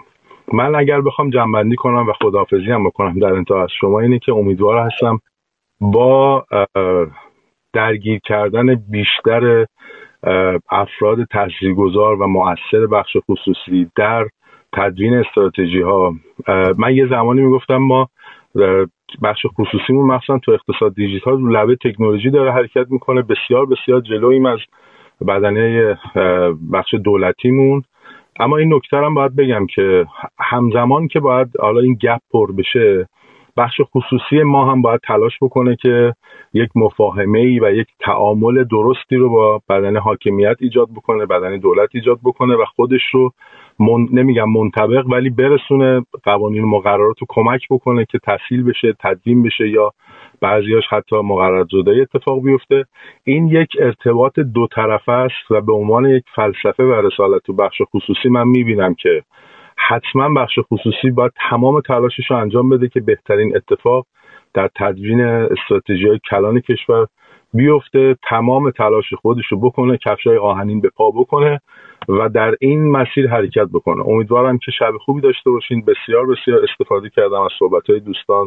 من 0.52 0.74
اگر 0.74 1.00
بخوام 1.00 1.30
جنبندی 1.30 1.76
کنم 1.76 2.08
و 2.08 2.12
خداحافظی 2.12 2.72
هم 2.72 2.84
بکنم 2.84 3.18
در 3.18 3.32
انتها 3.32 3.62
از 3.62 3.70
شما 3.80 4.00
اینه 4.00 4.18
که 4.18 4.32
امیدوار 4.32 4.86
هستم 4.86 5.20
با 5.80 6.44
درگیر 7.72 8.20
کردن 8.24 8.74
بیشتر 8.90 9.66
افراد 10.70 11.24
تاثیرگذار 11.30 12.22
و 12.22 12.26
مؤثر 12.26 12.86
بخش 12.92 13.16
خصوصی 13.30 13.90
در 13.96 14.26
تدوین 14.72 15.14
استراتژی 15.14 15.80
ها 15.80 16.14
من 16.78 16.94
یه 16.94 17.06
زمانی 17.06 17.40
می‌گفتم 17.40 17.76
ما 17.76 18.08
بخش 19.22 19.46
خصوصیمون 19.46 20.06
مخصوصا 20.06 20.38
تو 20.38 20.52
اقتصاد 20.52 20.94
دیجیتال 20.94 21.40
رو 21.40 21.48
لبه 21.48 21.76
تکنولوژی 21.76 22.30
داره 22.30 22.52
حرکت 22.52 22.86
می‌کنه 22.90 23.22
بسیار 23.22 23.66
بسیار 23.66 24.00
جلوییم 24.00 24.46
از 24.46 24.58
بدنه 25.28 25.98
بخش 26.72 26.94
دولتیمون. 26.94 27.82
اما 28.40 28.56
این 28.56 28.74
نکته 28.74 28.96
هم 28.96 29.14
باید 29.14 29.36
بگم 29.36 29.66
که 29.66 30.06
همزمان 30.38 31.08
که 31.08 31.20
باید 31.20 31.48
حالا 31.60 31.80
این 31.80 31.94
گپ 31.94 32.20
پر 32.32 32.52
بشه 32.52 33.08
بخش 33.56 33.80
خصوصی 33.94 34.42
ما 34.42 34.72
هم 34.72 34.82
باید 34.82 35.00
تلاش 35.00 35.32
بکنه 35.42 35.76
که 35.76 36.14
یک 36.54 36.70
مفاهمه 36.74 37.38
ای 37.38 37.60
و 37.60 37.70
یک 37.70 37.86
تعامل 38.00 38.64
درستی 38.64 39.16
رو 39.16 39.30
با 39.30 39.60
بدن 39.68 39.96
حاکمیت 39.96 40.56
ایجاد 40.60 40.88
بکنه 40.96 41.26
بدن 41.26 41.58
دولت 41.58 41.88
ایجاد 41.92 42.18
بکنه 42.24 42.54
و 42.54 42.64
خودش 42.64 43.02
رو 43.12 43.32
من... 43.78 44.08
نمیگم 44.12 44.50
منطبق 44.50 45.06
ولی 45.06 45.30
برسونه 45.30 46.02
قوانین 46.24 46.64
مقررات 46.64 47.16
رو 47.18 47.26
کمک 47.28 47.60
بکنه 47.70 48.04
که 48.04 48.18
تسهیل 48.18 48.62
بشه 48.62 48.94
تدوین 49.00 49.42
بشه 49.42 49.68
یا 49.68 49.92
بعضیاش 50.40 50.84
حتی 50.90 51.16
مقررات 51.16 51.68
زده 51.72 52.06
اتفاق 52.14 52.42
بیفته. 52.42 52.84
این 53.24 53.48
یک 53.48 53.68
ارتباط 53.80 54.38
دو 54.38 54.66
طرفه 54.66 55.12
است 55.12 55.50
و 55.50 55.60
به 55.60 55.72
عنوان 55.72 56.04
یک 56.04 56.24
فلسفه 56.34 56.84
و 56.84 56.92
رسالت 56.92 57.42
تو 57.42 57.52
بخش 57.52 57.82
خصوصی 57.94 58.28
من 58.28 58.48
می‌بینم 58.48 58.94
که 58.94 59.22
حتما 59.76 60.42
بخش 60.42 60.58
خصوصی 60.72 61.10
باید 61.10 61.32
تمام 61.50 61.80
تلاشش 61.80 62.30
رو 62.30 62.36
انجام 62.36 62.68
بده 62.68 62.88
که 62.88 63.00
بهترین 63.00 63.56
اتفاق 63.56 64.06
در 64.54 64.70
تدوین 64.76 65.20
استراتژی 65.20 66.20
کلان 66.30 66.60
کشور 66.60 67.06
بیفته 67.54 68.16
تمام 68.28 68.70
تلاش 68.70 69.14
خودش 69.14 69.44
رو 69.50 69.60
بکنه 69.60 69.98
کفشای 70.06 70.36
آهنین 70.36 70.80
به 70.80 70.90
پا 70.96 71.10
بکنه 71.10 71.60
و 72.08 72.28
در 72.28 72.54
این 72.60 72.90
مسیر 72.90 73.30
حرکت 73.30 73.66
بکنه. 73.72 74.08
امیدوارم 74.08 74.58
که 74.58 74.70
شب 74.78 74.92
خوبی 75.04 75.20
داشته 75.20 75.50
باشین. 75.50 75.84
بسیار 75.84 76.26
بسیار 76.26 76.64
استفاده 76.70 77.10
کردم 77.10 77.40
از 77.40 77.50
صحبت 77.58 77.90
دوستان. 77.90 78.46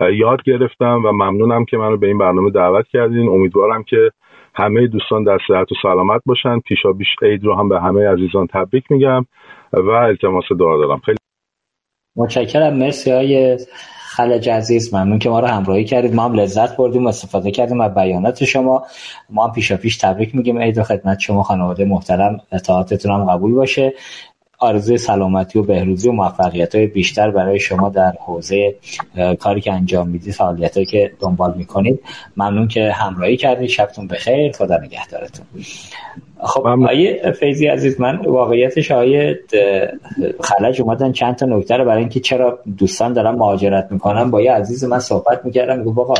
یاد 0.00 0.42
گرفتم 0.42 1.02
و 1.04 1.12
ممنونم 1.12 1.64
که 1.64 1.76
منو 1.76 1.96
به 1.96 2.06
این 2.06 2.18
برنامه 2.18 2.50
دعوت 2.50 2.86
کردین. 2.88 3.28
امیدوارم 3.28 3.82
که 3.82 4.10
همه 4.54 4.86
دوستان 4.86 5.24
در 5.24 5.38
صحت 5.48 5.72
و 5.72 5.74
سلامت 5.82 6.22
باشن. 6.26 6.60
پیشا 6.60 6.92
بیش 6.92 7.08
عید 7.22 7.44
رو 7.44 7.54
هم 7.54 7.68
به 7.68 7.80
همه 7.80 8.08
عزیزان 8.08 8.46
تبریک 8.46 8.84
میگم 8.90 9.26
و 9.72 9.90
التماس 9.90 10.44
دعا 10.58 10.76
دارم. 10.78 11.00
خیلی 11.04 11.18
متشکرم. 12.16 12.76
مرسی 12.76 13.10
های 13.10 13.58
خلج 14.10 14.48
عزیز. 14.48 14.94
ممنون 14.94 15.18
که 15.18 15.30
ما 15.30 15.40
رو 15.40 15.46
همراهی 15.46 15.84
کردید. 15.84 16.14
ما 16.14 16.24
هم 16.24 16.32
لذت 16.32 16.76
بردیم 16.76 17.04
و 17.04 17.08
استفاده 17.08 17.50
کردیم 17.50 17.80
از 17.80 17.94
بیانات 17.94 18.44
شما. 18.44 18.84
ما 19.30 19.46
هم 19.46 19.52
پیشا 19.52 19.76
پیش 19.76 19.96
تبریک 19.96 20.34
میگیم 20.34 20.58
عید 20.58 20.78
و 20.78 20.82
خدمت 20.82 21.18
شما 21.18 21.42
خانواده 21.42 21.84
محترم. 21.84 22.40
اطاعتتون 22.52 23.12
هم 23.12 23.24
قبول 23.24 23.54
باشه. 23.54 23.92
آرزوی 24.58 24.98
سلامتی 24.98 25.58
و 25.58 25.62
بهروزی 25.62 26.08
و 26.08 26.12
موفقیت 26.12 26.74
های 26.74 26.86
بیشتر 26.86 27.30
برای 27.30 27.60
شما 27.60 27.88
در 27.88 28.12
حوزه 28.20 28.74
کاری 29.40 29.60
که 29.60 29.72
انجام 29.72 30.08
می‌دید 30.08 30.34
فعالیت 30.34 30.74
هایی 30.74 30.86
که 30.86 31.12
دنبال 31.20 31.54
می‌کنید. 31.56 32.00
ممنون 32.36 32.68
که 32.68 32.92
همراهی 32.92 33.36
کردید. 33.36 33.68
شبتون 33.68 34.06
بخیر. 34.06 34.52
خدا 34.52 34.76
نگهدارتون. 34.76 35.46
خب 36.40 36.66
آیه 36.66 37.32
فیضی 37.40 37.66
عزیز 37.66 38.00
من 38.00 38.16
واقعیتش 38.16 38.90
آیه 38.90 39.40
خلج 40.40 40.82
اومدن 40.82 41.12
چند 41.12 41.36
تا 41.36 41.46
نکته 41.46 41.76
رو 41.76 41.84
برای 41.84 42.00
اینکه 42.00 42.20
چرا 42.20 42.58
دوستان 42.78 43.12
دارن 43.12 43.30
مهاجرت 43.30 43.88
می‌کنن 43.90 44.30
با 44.30 44.40
یه 44.40 44.52
عزیز 44.52 44.84
من 44.84 44.98
صحبت 44.98 45.44
می‌کردم 45.44 45.78
میگو 45.78 45.92
بابا 45.92 46.14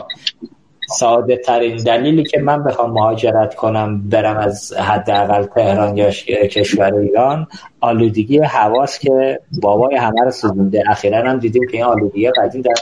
ساده 0.89 1.36
ترین 1.36 1.77
دلیلی 1.77 2.24
که 2.24 2.40
من 2.40 2.65
بخوام 2.65 2.90
مهاجرت 2.90 3.55
کنم 3.55 4.09
برم 4.09 4.36
از 4.36 4.73
حداقل 4.73 5.43
تهران 5.44 5.97
یا 5.97 6.10
کشور 6.47 6.94
ایران 6.94 7.47
آلودگی 7.81 8.39
حواس 8.39 8.98
که 8.98 9.40
بابای 9.62 9.97
همه 9.97 10.20
رو 10.24 10.31
سوزونده. 10.31 10.82
اخیرا 10.90 11.31
هم 11.31 11.39
دیدیم 11.39 11.66
که 11.70 11.77
این 11.77 11.85
آلودگی 11.85 12.31
قدیم 12.31 12.62
در 12.62 12.74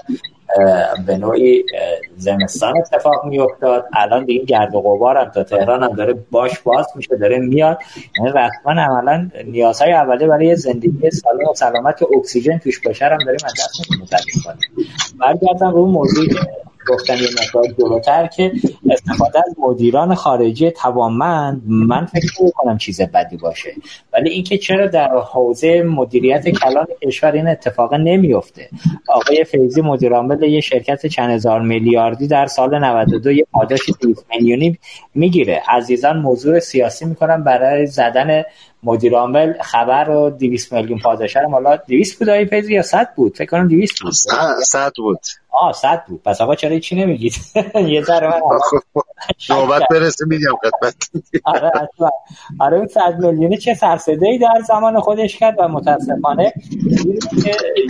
به 1.07 1.17
نوعی 1.17 1.65
زمستان 2.17 2.79
اتفاق 2.79 3.25
می 3.25 3.39
افتاد 3.39 3.85
الان 3.95 4.25
دیگه 4.25 4.45
گرد 4.45 4.75
و 4.75 4.81
غبار 4.81 5.17
هم 5.17 5.31
تا 5.31 5.45
تهران 5.45 5.83
هم 5.83 5.93
داره 5.97 6.15
باش 6.31 6.59
باز 6.59 6.87
میشه 6.97 7.17
داره 7.17 7.39
میاد. 7.39 7.79
یعنی 8.19 8.31
رسما 8.31 8.83
عملا 8.83 9.31
نیازهای 9.47 9.93
اولیه 9.93 10.29
برای 10.29 10.57
زندگی 10.57 11.11
سالم 11.11 11.49
و 11.51 11.55
سلامت 11.55 12.03
اکسیژن 12.19 12.59
توش 12.59 12.81
باشه 12.81 13.05
هم 13.05 13.19
داریم 13.19 13.41
از 13.45 13.53
دست 13.53 13.91
میدیم. 13.91 14.07
برگردم 15.21 15.71
رو 15.71 15.87
موضوعی 15.87 16.29
گفتن 16.89 17.15
یه 17.19 17.29
مقدار 17.43 17.75
جلوتر 17.79 18.27
که 18.27 18.53
استفاده 18.91 19.39
از 19.39 19.55
مدیران 19.59 20.15
خارجی 20.15 20.71
توانمند 20.71 21.63
من 21.67 22.07
فکر 22.07 22.51
کنم 22.55 22.79
چیز 22.79 23.01
بدی 23.01 23.37
باشه. 23.37 23.75
ولی 24.13 24.31
اینکه 24.31 24.59
چرا 24.59 24.87
در 24.87 25.09
حوزه 25.33 25.83
مدیریت 25.83 26.49
کلان 26.49 26.87
کشور 27.07 27.33
این 27.33 27.49
اتفاق 27.49 27.95
نمیفته 27.95 28.69
آقای 29.09 29.45
فیزی 29.45 29.81
مدیر 29.81 30.13
عامل 30.13 30.43
یه 30.43 30.61
شرکت 30.61 31.07
چند 31.07 31.31
هزار 31.31 31.61
میلیاردی 31.61 32.27
در 32.27 32.47
سال 32.47 32.79
92 32.85 33.33
یه 33.33 33.47
پاداش 33.53 33.81
200 34.01 34.27
میلیونی 34.31 34.79
می‌گیره. 35.15 35.63
عزیزان 35.69 36.19
موضوع 36.19 36.59
سیاسی 36.59 37.05
می‌کنم 37.05 37.45
برای 37.45 37.87
زدن 37.87 38.43
مدیر 38.83 39.17
عامل 39.17 39.53
خبر 39.63 40.05
رو 40.05 40.31
200 40.31 40.73
میلیون 40.73 40.99
پاداش 40.99 41.37
رو 41.37 41.51
حالا 41.51 41.77
200 41.77 42.19
بود 42.19 42.29
آقای 42.29 42.47
فیزی 42.47 42.75
یا 42.75 42.83
100 42.83 43.09
بود؟ 43.17 43.37
فکر 43.37 43.51
کنم 43.51 43.69
200 43.69 44.03
بود. 44.03 44.13
100 44.63 44.93
بود. 44.97 45.21
آه 45.61 45.73
صد 45.73 46.05
بود. 46.09 46.23
پس 46.23 46.41
آقا 46.41 46.55
چرا 46.55 46.79
چی 46.79 46.97
نمیگید؟ 46.97 47.35
یه 47.89 48.03
ذره 48.03 48.29
من 48.29 48.41
نوبت 49.57 49.83
برسه 49.91 50.27
میگم 50.27 50.57
خدمت 50.63 51.11
آره 51.45 51.71
آره 52.61 52.77
اون 52.77 52.87
صد 52.87 53.15
میلیونی 53.19 53.57
چه 53.57 53.75
سرسده 53.75 54.27
ای 54.27 54.39
در 54.39 54.63
زمان 54.69 55.01
خودش 55.01 55.37
کرد 55.37 55.55
و 55.59 55.69
متاسفانه 55.69 56.53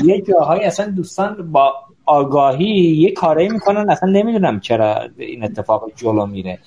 یه 0.04 0.20
جاهایی 0.20 0.64
اصلا 0.64 0.86
دوستان 0.86 1.52
با 1.52 1.74
آگاهی 2.06 2.66
یه 2.98 3.12
کاری 3.12 3.48
می‌کنن 3.48 3.90
اصلا 3.90 4.10
نمی‌دونم 4.10 4.60
چرا 4.60 5.08
این 5.18 5.44
اتفاق 5.44 5.84
جلو 5.96 6.26
میره. 6.26 6.58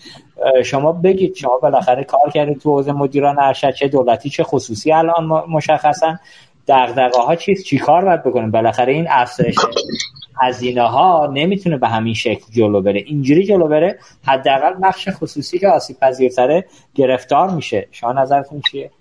شما 0.65 0.91
بگید 0.91 1.35
شما 1.35 1.57
بالاخره 1.57 2.03
کار 2.03 2.29
کردید 2.29 2.59
تو 2.59 2.69
حوزه 2.69 2.91
مدیران 2.91 3.39
ارشد 3.39 3.71
چه 3.71 3.87
دولتی 3.87 4.29
چه 4.29 4.43
خصوصی 4.43 4.91
الان 4.91 5.25
مشخصا. 5.49 6.15
دغدغه 6.67 7.21
ها 7.21 7.35
چیست 7.35 7.65
چیکار 7.65 8.05
باید 8.05 8.23
بکنیم 8.23 8.51
بالاخره 8.51 8.93
این 8.93 9.07
افزایش 9.09 9.55
هزینه 10.41 10.81
ها 10.81 11.29
نمی‌تونه 11.33 11.77
به 11.77 11.87
همین 11.87 12.13
شکل 12.13 12.45
جلو 12.51 12.81
بره. 12.81 13.03
اینجوری 13.05 13.43
جلو 13.45 13.67
بره 13.67 13.99
حداقل 14.25 14.73
بخش 14.83 15.09
خصوصی 15.09 15.59
که 15.59 15.67
آسیب 15.67 15.99
پذیرتره 15.99 16.65
گرفتار 16.95 17.49
میشه. 17.49 17.87
شما 17.91 18.13
نظرتون 18.13 18.61
چیه؟ 18.71 18.91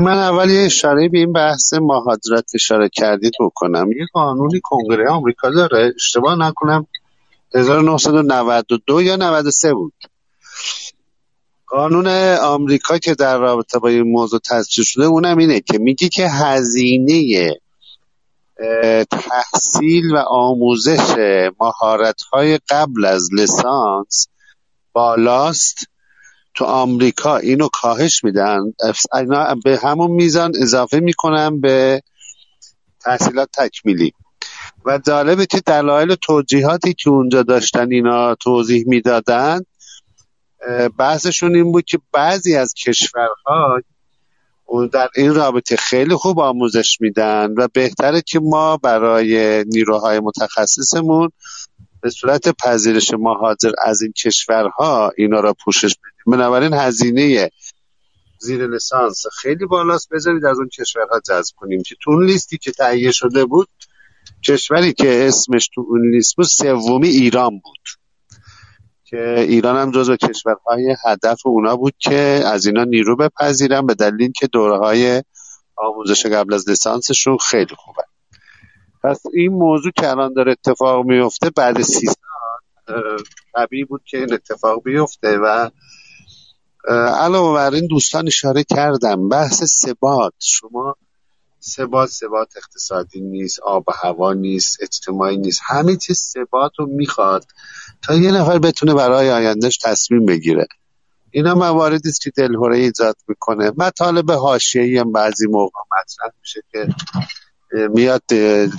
من 0.00 0.18
اول 0.18 0.50
یه 0.50 0.60
اشاره 0.60 1.08
به 1.08 1.18
این 1.18 1.32
بحث 1.32 1.74
مهاجرت 1.74 2.50
اشاره 2.54 2.88
کردید 2.88 3.32
بکنم. 3.40 3.92
یه 3.92 4.06
قانونی 4.12 4.60
کنگره 4.62 5.10
آمریکا 5.10 5.50
داره. 5.50 5.92
اشتباه 5.96 6.38
نکنم. 6.38 6.86
1992 7.54 9.02
یا 9.02 9.16
93 9.16 9.74
بود. 9.74 9.92
قانون 11.66 12.06
آمریکا 12.36 12.98
که 12.98 13.14
در 13.14 13.38
رابطه 13.38 13.78
با 13.78 13.88
این 13.88 14.02
موضوع 14.02 14.40
تصویب 14.50 14.86
شده 14.86 15.04
اونم 15.04 15.38
اینه 15.38 15.60
که 15.60 15.78
میگه 15.78 16.08
که 16.08 16.28
هزینه 16.28 17.56
تحصیل 19.10 20.14
و 20.14 20.16
آموزش 20.16 21.00
های 22.32 22.58
قبل 22.68 23.04
از 23.04 23.28
لسانس 23.32 24.28
بالاست. 24.92 25.91
تو 26.54 26.64
آمریکا 26.64 27.36
اینو 27.36 27.68
کاهش 27.72 28.24
میدن. 28.24 28.60
اینا 29.14 29.54
به 29.64 29.80
همون 29.82 30.10
میزان 30.10 30.52
اضافه 30.60 31.00
می‌کنن 31.00 31.60
به 31.60 32.02
تحصیلات 33.00 33.48
تکمیلی. 33.52 34.12
و 34.84 34.98
جالبه 35.06 35.46
که 35.46 35.60
دلایل 35.66 36.14
توجیهاتی 36.14 36.94
که 36.94 37.10
اونجا 37.10 37.42
داشتن 37.42 37.92
اینا 37.92 38.34
توضیح 38.34 38.84
می‌دادن 38.86 39.60
بحثشون 40.98 41.54
این 41.54 41.72
بود 41.72 41.84
که 41.84 41.98
بعضی 42.12 42.56
از 42.56 42.74
کشورها 42.74 43.80
در 44.92 45.08
این 45.16 45.34
رابطه 45.34 45.76
خیلی 45.76 46.14
خوب 46.14 46.40
آموزش 46.40 47.00
میدن 47.00 47.54
و 47.56 47.68
بهتره 47.72 48.20
که 48.20 48.40
ما 48.40 48.76
برای 48.76 49.64
نیروهای 49.64 50.20
متخصصمون 50.20 51.30
به 52.02 52.10
صورت 52.10 52.48
پذیرش 52.48 53.10
مهاجر 53.18 53.72
از 53.84 54.02
این 54.02 54.12
کشورها 54.12 55.12
اینا 55.16 55.40
را 55.40 55.54
پوشش 55.64 55.94
بدیم. 55.94 56.36
بنابراین 56.36 56.74
هزینه 56.74 57.50
زیر 58.38 58.66
لسانس 58.66 59.24
خیلی 59.32 59.66
بالاست. 59.66 60.08
بذارید 60.12 60.44
از 60.44 60.58
اون 60.58 60.68
کشورها 60.68 61.20
جذب 61.28 61.54
کنیم. 61.56 61.82
که 61.82 61.94
تو 62.02 62.10
اون 62.10 62.26
لیستی 62.26 62.58
که 62.58 62.72
تهیه 62.72 63.10
شده 63.10 63.44
بود 63.44 63.68
کشوری 64.48 64.92
که 64.92 65.26
اسمش 65.28 65.68
تو 65.74 65.84
اون 65.88 66.10
لیست 66.10 66.36
بود 66.36 66.46
سومی 66.46 67.08
ایران 67.08 67.50
بود. 67.50 68.02
که 69.04 69.40
ایران 69.48 69.76
هم 69.76 69.90
جزو 69.90 70.16
کشورهای 70.16 70.96
هدف 71.04 71.46
اونا 71.46 71.76
بود 71.76 71.94
که 71.98 72.42
از 72.44 72.66
اینا 72.66 72.84
نیرو 72.84 73.16
بپذیرن 73.16 73.86
به 73.86 73.94
دلیل 73.94 74.32
که 74.32 74.46
دوره 74.46 74.78
های 74.78 75.22
آموزش 75.76 76.26
قبل 76.26 76.54
از 76.54 76.68
لسانسشون 76.68 77.38
خیلی 77.38 77.74
خوبه 77.76 78.02
پس 79.04 79.22
این 79.34 79.52
موضوع 79.52 79.92
که 79.96 80.10
الان 80.10 80.32
داره 80.32 80.52
اتفاق 80.52 81.06
میفته 81.06 81.50
بعد 81.50 81.82
سی 81.82 82.06
سال 82.06 83.18
طبیعی 83.54 83.84
بود 83.84 84.02
که 84.06 84.18
این 84.18 84.32
اتفاق 84.32 84.82
بیفته 84.82 85.38
و 85.38 85.70
علاوه 87.18 87.54
بر 87.54 87.70
این 87.70 87.86
دوستان 87.86 88.26
اشاره 88.26 88.64
کردم. 88.64 89.28
بحث 89.28 89.64
ثبات. 89.64 90.32
شما 90.38 90.96
ثبات 91.62 92.08
ثبات 92.08 92.56
اقتصادی 92.56 93.20
نیست 93.20 93.60
آب 93.60 93.84
و 93.88 93.92
هوا 94.02 94.32
نیست 94.32 94.78
اجتماعی 94.82 95.36
نیست. 95.36 95.60
همه 95.64 95.96
چیز 95.96 96.18
ثبات 96.18 96.72
رو 96.78 96.86
می‌خواد 96.86 97.44
تا 98.02 98.14
یه 98.14 98.32
نفر 98.32 98.58
بتونه 98.58 98.94
برای 98.94 99.30
آیندهش 99.30 99.76
تصمیم 99.76 100.26
بگیره. 100.26 100.66
اینا 101.30 101.54
مواردی 101.54 102.08
است 102.08 102.20
که 102.20 102.30
دلهوره 102.36 102.76
ایجاد 102.78 103.16
می‌کنه. 103.28 103.72
مطالب 103.76 104.30
حاشیه‌ای 104.30 104.98
هم 104.98 105.12
بعضی 105.12 105.46
موقع 105.46 105.80
مطرح 106.00 106.30
میشه 106.40 106.60
که 106.72 106.88
میاد 107.72 108.22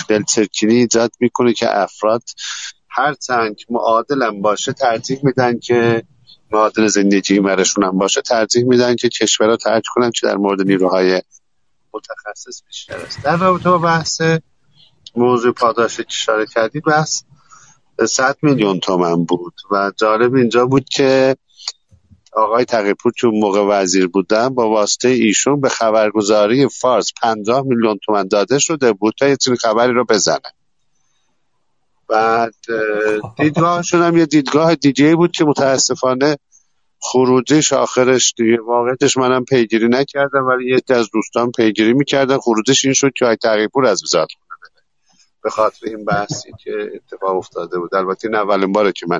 دلچرکینی 0.09 0.75
ایجاد 0.75 1.11
می‌کنه 1.19 1.53
که 1.53 1.81
افراد 1.81 2.23
هر 2.89 3.13
چند 3.13 3.55
معادلم 3.69 4.41
باشه 4.41 4.73
ترجیح 4.73 5.19
میدن 5.23 5.59
که 5.59 6.03
معادل 6.51 6.87
زندگی 6.87 7.39
مرشون 7.39 7.83
هم 7.83 7.97
باشه 7.97 8.21
ترجیح 8.21 8.63
میدن 8.65 8.95
که 8.95 9.09
کشور 9.09 9.47
رو 9.47 9.57
ترک 9.57 9.83
کنن 9.95 10.11
که 10.11 10.27
در 10.27 10.37
مورد 10.37 10.61
نیروهای 10.61 11.21
متخصص 11.93 12.61
بیشتر 12.67 12.97
است. 12.97 13.23
در 13.23 13.37
رابطه 13.37 13.69
با 13.69 13.77
بحث 13.77 14.21
موضوع 15.15 15.53
پاداش 15.53 15.97
که 15.97 16.05
اشاره 16.07 16.45
کردید 16.45 16.83
بحث 16.83 17.23
100 18.07 18.37
میلیون 18.41 18.79
تومن 18.79 19.23
بود 19.23 19.53
و 19.71 19.91
جالب 19.97 20.33
اینجا 20.35 20.65
بود 20.65 20.89
که 20.89 21.35
آقای 22.35 22.65
تقیپور 22.65 23.11
که 23.11 23.27
موقع 23.27 23.59
وزیر 23.59 24.07
بودن 24.07 24.49
با 24.49 24.69
واسطه 24.69 25.07
ایشون 25.07 25.61
به 25.61 25.69
خبرگزاری 25.69 26.67
فارس 26.67 27.11
50 27.21 27.63
میلیون 27.65 27.99
تومن 28.05 28.27
داده 28.27 28.59
شده 28.59 28.93
بود 28.93 29.13
تا 29.19 29.27
یه 29.27 29.37
خبری 29.61 29.93
رو 29.93 30.05
بزنه. 30.05 30.39
بعد 32.09 32.53
دیدگاهشون 33.37 34.01
هم 34.01 34.17
یه 34.17 34.25
دیدگاه 34.25 34.75
دیگه 34.75 35.15
بود 35.15 35.31
که 35.31 35.45
متاسفانه 35.45 36.37
خروجش 36.99 37.73
آخرش 37.73 38.33
دیگه 38.37 38.61
واقعیتش 38.61 39.17
منم 39.17 39.45
پیگیری 39.45 39.87
نکردم 39.87 40.45
ولی 40.45 40.69
یه 40.69 40.95
از 40.95 41.09
دوستان 41.13 41.51
پیگیری 41.51 41.93
می‌کردن. 41.93 42.37
خروجش 42.37 42.85
این 42.85 42.93
شد 42.93 43.11
که 43.15 43.25
آقای 43.25 43.35
تقیپور 43.35 43.85
از 43.85 44.03
وزارت 44.03 44.29
به 45.43 45.49
خاطر 45.49 45.87
این 45.87 46.05
بحثی 46.05 46.51
که 46.63 46.91
اتفاق 46.95 47.37
افتاده 47.37 47.79
بود. 47.79 47.95
البته 47.95 48.27
این 48.27 48.35
اولین 48.35 48.71
باره 48.71 48.91
که 48.91 49.05
من 49.09 49.19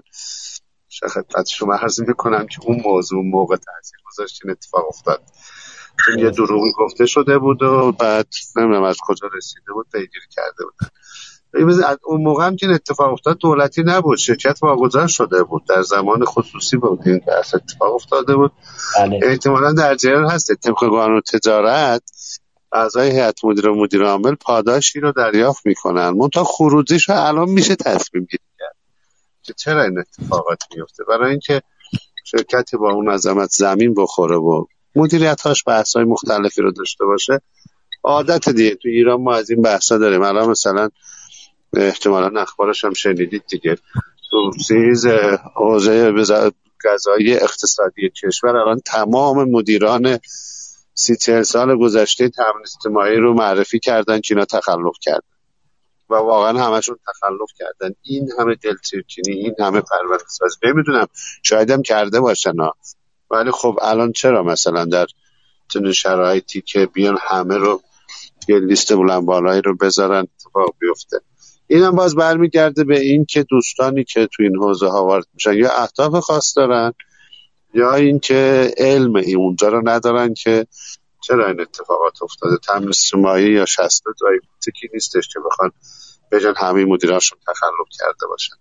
خدمت 1.00 1.48
شما 1.48 1.76
عرض 1.76 2.02
می‌کنم 2.02 2.48
که 2.48 2.60
اون 2.66 2.82
موضوع 2.86 3.24
موقع 3.24 3.56
تاثیر 3.56 4.00
گذاشت 4.12 4.42
این 4.44 4.52
اتفاق 4.52 4.88
افتاد. 4.88 5.22
یه 6.18 6.30
دروغی 6.30 6.72
گفته 6.78 7.06
شده 7.06 7.38
بود 7.38 7.64
و 7.64 7.92
بعد 7.92 8.28
نمی‌دونم 8.56 8.84
از 8.84 8.98
کجا 9.08 9.28
رسیده 9.38 9.74
بود 9.74 9.88
پیگیری 9.92 10.28
کرده 10.32 10.64
بود. 10.64 10.90
اون 12.04 12.22
موقع 12.22 12.46
هم 12.46 12.56
که 12.56 12.68
اتفاق 12.68 13.14
افتاد 13.14 13.38
دولتی 13.38 13.84
نبود 13.84 14.18
شرکت 14.18 14.60
واگذار 14.64 15.08
شده 15.08 15.44
بود. 15.44 15.66
در 15.66 15.82
زمان 15.82 16.26
خصوصی 16.26 16.78
بود 16.78 17.00
این 17.06 17.22
بحث 17.28 17.56
اتفاق 17.56 17.96
افتاده 17.96 18.36
بود. 18.36 18.52
بله. 19.00 19.20
احتمالا 19.24 19.74
در 19.74 19.96
جریان 19.96 20.26
هست 20.26 20.54
طبق 20.54 20.80
قانون 20.80 21.22
تجارت 21.34 22.04
اعضای 22.72 23.12
هیئت 23.12 23.46
مدیره 23.46 23.72
و 23.72 23.76
مدیر 23.76 24.04
عامل 24.04 24.36
پاداشی 24.36 25.00
رو 25.00 25.12
دریافت 25.12 25.66
می‌کنن. 25.66 26.10
منتها 26.10 26.44
خروجیش 26.44 27.10
رو 27.10 27.16
الان 27.16 27.50
میشه 27.50 27.76
تصمیم 27.76 28.28
گیری 28.32 28.44
که 29.44 29.54
چرا 29.54 29.84
این 29.84 30.00
اتفاقات 30.00 30.60
میفته؟ 30.76 31.04
برای 31.04 31.32
اینکه 31.32 31.62
شرکتی 32.26 32.78
با 32.78 32.92
اون 32.92 33.10
عظمت 33.10 33.50
زمین 33.50 33.94
بخوره 33.94 34.36
و 34.36 34.66
مدیریتاش 34.96 35.64
بحث 35.68 35.96
های 35.96 36.06
مختلفی 36.06 36.62
رو 36.62 36.72
داشته 36.72 37.06
باشه 37.06 37.42
عادت 38.04 38.50
دیگه. 38.50 38.76
تو 38.76 38.90
ایران 38.90 39.22
ما 39.22 39.36
از 39.36 39.50
این 39.50 39.62
بحثا 39.62 39.98
داریم. 39.98 40.22
الان 40.22 40.50
مثلا 40.50 40.90
احتمالا 41.74 42.42
اخبارش 42.42 42.86
هم 42.86 42.94
شنیدید 42.94 43.44
دیگه. 43.50 43.78
تو 44.32 44.52
سیز 44.68 45.06
حوزه 45.56 46.12
غذایی 46.86 47.34
اقتصادی 47.34 48.10
کشور 48.24 48.58
الان 48.58 48.80
تمام 48.86 49.52
مدیران 49.52 50.20
سی 50.94 51.44
سال 51.44 51.78
گذشته 51.78 52.30
تامین 52.30 52.62
اجتماعی 52.62 53.16
رو 53.16 53.34
معرفی 53.34 53.80
کردن 53.80 54.22
که 54.22 54.34
اینا 54.34 54.46
تخلف 54.46 54.98
کردن. 55.02 55.33
و 56.10 56.16
واقعا 56.16 56.66
همشون 56.66 56.98
تخلف 57.08 57.50
کردن. 57.60 57.96
این 58.02 58.30
همه 58.40 58.56
دلچرکینی 58.56 59.34
این 59.34 59.56
همه 59.60 59.82
پرونده 59.82 60.24
سازی 60.28 60.56
نمی‌دونم 60.64 61.08
شاید 61.44 61.72
هم 61.72 61.82
کرده 61.82 62.20
باشن 62.20 62.60
ها. 62.60 62.76
ولی 63.32 63.52
خب 63.52 63.80
الان 63.82 64.12
چرا 64.12 64.44
مثلا 64.44 64.86
در 64.86 65.08
چنین 65.68 65.92
شرایطی 65.92 66.62
که 66.62 66.86
بیان 66.86 67.18
همه 67.22 67.58
رو 67.58 67.82
یه 68.48 68.60
لیست 68.60 68.94
بلند 68.94 69.26
بالایی 69.26 69.62
رو 69.62 69.76
بذارن 69.76 70.28
اتفاق 70.38 70.76
بیفته؟ 70.80 71.20
این 71.68 71.84
هم 71.84 71.96
باز 71.96 72.16
برمیگرده 72.16 72.84
به 72.84 73.00
این 73.00 73.26
که 73.26 73.44
دوستانی 73.44 74.04
که 74.04 74.28
تو 74.34 74.44
این 74.44 74.56
حوزه 74.56 74.88
ها 74.88 75.06
وارد 75.06 75.26
میشن 75.34 75.54
یا 75.54 75.72
اهداف 75.72 76.24
خاص 76.24 76.58
دارن 76.58 76.94
یا 77.74 77.94
اینکه 77.94 78.72
علم 78.78 79.14
اونجا 79.38 79.68
رو 79.68 79.90
ندارن 79.90 80.34
که 80.34 80.68
چرا 81.24 81.48
این 81.48 81.62
اتفاقات 81.62 82.24
افتاده؟ 82.24 82.58
تامین 82.58 82.88
اجتماعی 82.88 83.52
یا 83.52 83.66
شسته 83.66 84.10
جایی 84.22 84.40
تکی 84.68 84.90
نیستش 84.94 85.28
که 85.28 85.40
بخوان 85.46 85.72
بجن 86.32 86.54
همه 86.58 86.86
مدیراشون 86.86 87.40
تخلف 87.48 87.88
کرده 88.00 88.28
باشن. 88.30 88.56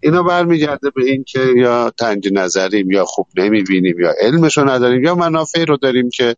اینا 0.00 0.22
برمیگرده 0.22 0.90
به 0.90 1.04
این 1.04 1.24
که 1.24 1.40
یا 1.56 1.90
تنگ 1.90 2.28
نظریم 2.32 2.90
یا 2.90 3.04
خوب 3.04 3.26
نمی‌بینیم 3.36 4.00
یا 4.00 4.14
علمشو 4.20 4.68
نداریم 4.68 5.04
یا 5.04 5.14
منافعی 5.14 5.64
رو 5.64 5.76
داریم 5.76 6.10
که 6.10 6.36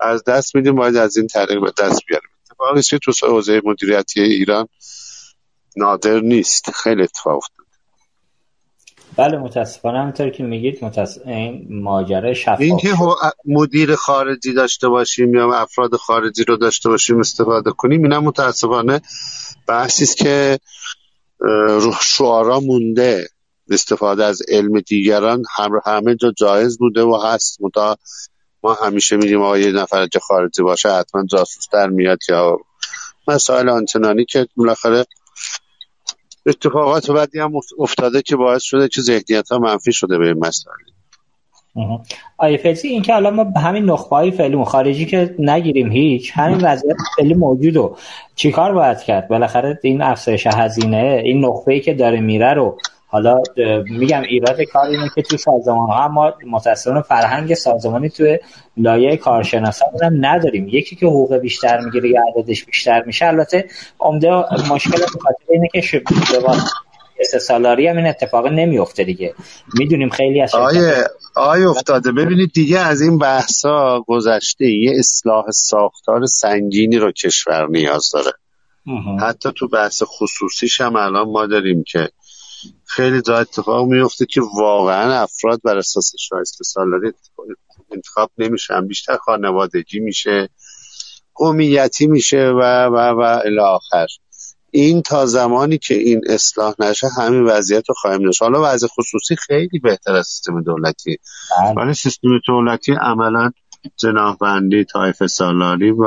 از 0.00 0.24
دست 0.24 0.54
میدیم 0.54 0.74
باید 0.74 0.96
از 0.96 1.16
این 1.16 1.26
طریق 1.26 1.60
به 1.60 1.72
دست 1.78 2.00
بیاریم. 2.08 2.30
اتفاقی 2.50 2.82
که 2.82 2.98
تو 2.98 3.12
حوزه 3.26 3.60
مدیریتی 3.64 4.20
ایران 4.20 4.68
نادر 5.76 6.20
نیست. 6.20 6.70
خیلی 6.70 7.02
اتفاق 7.02 7.42
بله 9.18 9.38
متاسفانه 9.38 9.98
همونطور 9.98 10.30
که 10.30 10.42
میگید 10.42 10.84
متس... 10.84 11.18
این 11.26 11.66
ماجرا 11.70 12.34
شفاف 12.34 12.60
این 12.60 12.76
که 12.76 12.94
مدیر 13.44 13.94
خارجی 13.94 14.52
داشته 14.52 14.88
باشیم 14.88 15.34
یا 15.34 15.54
افراد 15.54 15.96
خارجی 15.96 16.44
رو 16.44 16.56
داشته 16.56 16.88
باشیم 16.88 17.20
استفاده 17.20 17.70
کنیم 17.70 18.02
اینا 18.02 18.20
متاسفانه 18.20 19.00
بحثی 19.66 20.04
است 20.04 20.16
که 20.16 20.58
شعارا 22.00 22.60
مونده. 22.60 23.28
استفاده 23.70 24.24
از 24.24 24.42
علم 24.48 24.80
دیگران 24.80 25.42
هم 25.56 25.70
همه 25.86 26.14
جا 26.16 26.32
جایز 26.36 26.78
بوده 26.78 27.02
و 27.02 27.20
هست. 27.24 27.58
متا 27.60 27.96
ما 28.62 28.74
همیشه 28.74 29.16
میگیم 29.16 29.42
آقا 29.42 29.58
یه 29.58 29.72
نفر 29.72 30.08
خارجی 30.22 30.62
باشه 30.62 30.92
حتما 30.92 31.24
جاسوس 31.24 31.68
در 31.72 31.88
میاد 31.88 32.18
یا 32.28 32.56
مسائل 33.28 33.68
آنچنانی 33.68 34.24
که 34.24 34.46
بالاخره 34.56 35.04
اتفاقات 36.48 37.10
بعدی 37.10 37.38
هم 37.38 37.52
افتاده 37.78 38.22
که 38.22 38.36
باعث 38.36 38.62
شده 38.62 38.88
که 38.88 39.00
ذهنیت 39.00 39.48
ها 39.50 39.58
منفی 39.58 39.92
شده 39.92 40.18
به 40.18 40.26
این 40.26 40.38
مسئله. 40.38 40.74
آیه 42.38 42.56
فیلسی 42.56 42.88
این 42.88 43.02
که 43.02 43.14
الان 43.14 43.34
ما 43.34 43.44
همین 43.60 43.84
نخبه 43.84 44.16
های 44.16 44.30
فعلی 44.30 44.64
خارجی 44.64 45.06
که 45.06 45.34
نگیریم 45.38 45.92
هیچ 45.92 46.32
همین 46.34 46.58
وضعیت 46.62 46.96
فعلی 47.16 47.34
موجود 47.34 47.76
و 47.76 47.96
چیکار 48.34 48.72
باید 48.72 48.98
کرد؟ 48.98 49.28
بالاخره 49.28 49.78
این 49.82 50.02
افزایش 50.02 50.46
هزینه 50.46 51.22
این 51.24 51.44
نخبه 51.44 51.72
ای 51.74 51.80
که 51.80 51.94
داره 51.94 52.20
میره 52.20 52.54
رو 52.54 52.78
حالا 53.10 53.42
میگم 53.90 54.22
ایراد 54.22 54.62
کار 54.62 54.86
اینه 54.86 55.10
که 55.14 55.22
تو 55.22 55.36
سازمان 55.36 55.88
ها 55.88 56.08
ما 56.08 56.34
متاسفانه 56.46 57.02
فرهنگ 57.02 57.54
سازمانی 57.54 58.08
تو 58.08 58.36
لایه 58.76 59.16
کارشناسان 59.16 59.88
هم 60.02 60.26
نداریم. 60.26 60.68
یکی 60.68 60.96
که 60.96 61.06
حقوق 61.06 61.36
بیشتر 61.36 61.80
می‌گیره 61.80 62.08
یا 62.08 62.20
عددش 62.36 62.64
بیشتر 62.64 63.02
میشه 63.06 63.26
البته 63.26 63.66
عمده 64.00 64.28
مشکل 64.72 65.06
خاطر 65.06 65.44
اینه 65.48 65.68
که 65.72 66.02
سه 67.30 67.38
سالاری 67.38 67.86
هم 67.88 67.96
این 67.96 68.06
اتفاق 68.06 68.46
نمیفته 68.46 69.04
دیگه. 69.04 69.34
می‌دونیم 69.78 70.08
خیلی 70.08 70.42
از 70.42 70.54
آیه 70.54 71.04
آیه 71.36 71.68
افتاده. 71.68 72.12
ببینید 72.12 72.52
دیگه 72.52 72.78
از 72.78 73.00
این 73.00 73.18
بحثا 73.18 74.00
گذشته 74.06 74.66
یه 74.66 74.92
اصلاح 74.98 75.50
ساختار 75.50 76.26
سنگینی 76.26 76.98
رو 76.98 77.12
کشور 77.12 77.66
نیاز 77.68 78.10
داره. 78.12 78.32
حتی 79.20 79.48
تو 79.56 79.68
بحث 79.68 80.02
خصوصیش 80.06 80.80
هم 80.80 80.96
الان 80.96 81.28
ما 81.28 81.46
داریم 81.46 81.84
که 81.86 82.08
خیلی 82.84 83.22
جا 83.22 83.38
اتفاق 83.38 83.86
میفته 83.88 84.26
که 84.26 84.40
واقعا 84.56 85.22
افراد 85.22 85.60
بر 85.64 85.78
اساس 85.78 86.12
شایسته 86.18 86.64
سالاری 86.64 87.12
انتخاب 87.92 88.30
نمیشن. 88.38 88.86
بیشتر 88.86 89.16
خانوادگی 89.16 90.00
میشه 90.00 90.48
قومیتی 91.34 92.06
میشه 92.06 92.48
و 92.48 92.86
و 92.86 92.96
و 92.96 93.40
الی 93.44 93.60
آخر. 93.60 94.06
این 94.70 95.02
تا 95.02 95.26
زمانی 95.26 95.78
که 95.78 95.94
این 95.94 96.20
اصلاح 96.26 96.74
نشه 96.78 97.06
همین 97.16 97.44
وضعیت 97.44 97.88
رو 97.88 97.94
خواهیم 97.94 98.24
داشت 98.24 98.42
حالا 98.42 98.60
وضع 98.64 98.86
خصوصی 98.86 99.36
خیلی 99.36 99.78
بهتر 99.78 100.12
از 100.12 100.26
سیستم 100.26 100.62
دولتی. 100.62 101.18
بله. 101.60 101.74
ولی 101.76 101.94
سیستم 101.94 102.28
دولتی 102.46 102.92
عملا 102.92 103.50
جناهبندی 103.96 104.84
تایف 104.84 105.26
سالاری 105.26 105.90
و 105.90 106.06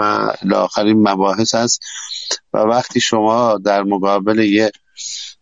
آخرین 0.55 1.09
مباحث 1.09 1.55
هست. 1.55 1.79
و 2.53 2.57
وقتی 2.57 2.99
شما 2.99 3.57
در 3.57 3.83
مقابل 3.83 4.39
یه 4.39 4.71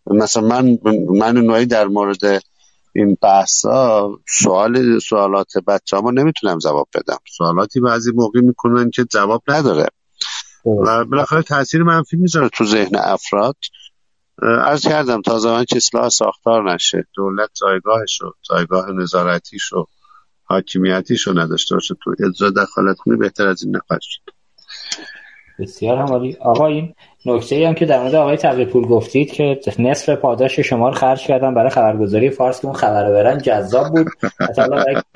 مثلا 0.10 0.44
من 0.44 0.78
من 1.10 1.38
نوعی 1.38 1.66
در 1.66 1.88
مورد 1.88 2.44
این 2.96 3.18
بحثا 3.22 4.10
سوال 4.28 5.00
سوالات 5.00 5.58
بچه 5.68 5.98
ما 5.98 6.12
نمی‌تونم 6.12 6.58
جواب 6.58 6.88
بدم. 6.94 7.18
سوالاتی 7.38 7.80
بعضی 7.80 8.12
موقع 8.12 8.42
می‌کنن 8.42 8.90
که 8.90 9.04
جواب 9.04 9.44
نداره. 9.48 9.86
و 10.66 11.06
بالاخره 11.06 11.42
تاثیر 11.42 11.84
منفی 11.84 12.18
می‌ذاره 12.18 12.50
تو 12.50 12.66
ذهن 12.66 12.96
افراد. 12.96 13.56
از 14.66 14.82
کردم 14.82 15.22
تا 15.22 15.40
زمان 15.40 15.66
که 15.66 15.76
اصلاح 15.76 16.10
ساختار 16.10 16.74
نشه 16.74 17.08
دولت 17.16 17.50
جایگاهش 17.54 18.22
رو 18.22 18.34
جایگاه 18.42 18.92
نظارتیش 18.92 19.64
رو 19.64 19.88
حاکمیتیش 20.44 21.28
رو 21.28 21.40
نداشته 21.40 21.76
باشه 21.76 21.96
تو 22.04 22.16
اجرا 22.28 22.50
دخالت 22.50 22.98
کنی 22.98 23.18
بهتر 23.18 23.48
از 23.48 23.64
این 23.64 23.76
نفر 23.76 24.00
شد. 24.02 24.22
بسیار 25.60 25.98
همالی 25.98 26.38
آقا 26.42 26.68
این 26.68 26.96
نکته 27.26 27.56
ای 27.56 27.64
هم 27.64 27.74
که 27.74 27.86
در 27.86 28.00
مورد 28.00 28.16
آقای 28.16 28.38
تقی 28.38 28.66
پول 28.66 28.86
گفتید 28.86 29.32
که 29.32 29.60
نصف 29.80 30.10
پاداش 30.10 30.60
شما 30.60 30.90
رو 30.90 30.96
خرج 30.96 31.22
کردن 31.22 31.54
برای 31.54 31.70
خبرگزاری 31.70 32.30
فارس 32.30 32.62
که 32.62 32.66
اون 32.66 32.76
خبر 32.76 33.12
برن 33.12 33.38
جذاب 33.38 33.88
بود. 33.88 34.08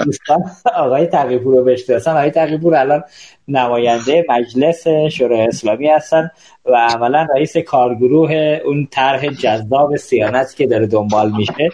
مثلا 0.08 0.38
آقای 0.76 1.08
تقی 1.08 1.38
پول 1.38 1.56
رو 1.56 1.64
بشناسن. 1.64 2.12
آقای 2.12 2.32
تقی 2.32 2.58
پول 2.58 2.76
الان 2.76 3.04
نماینده 3.48 4.26
مجلس 4.30 4.88
شورای 4.88 5.42
اسلامی 5.42 5.88
هستن 5.88 6.32
و 6.66 6.76
عملا 6.76 7.28
رئیس 7.36 7.58
کارگروه 7.58 8.60
اون 8.66 8.88
طرح 8.92 9.28
جذاب 9.28 9.96
سیانت 9.96 10.56
که 10.56 10.68
داره 10.68 10.88
دنبال 10.88 11.32
میشه 11.32 11.70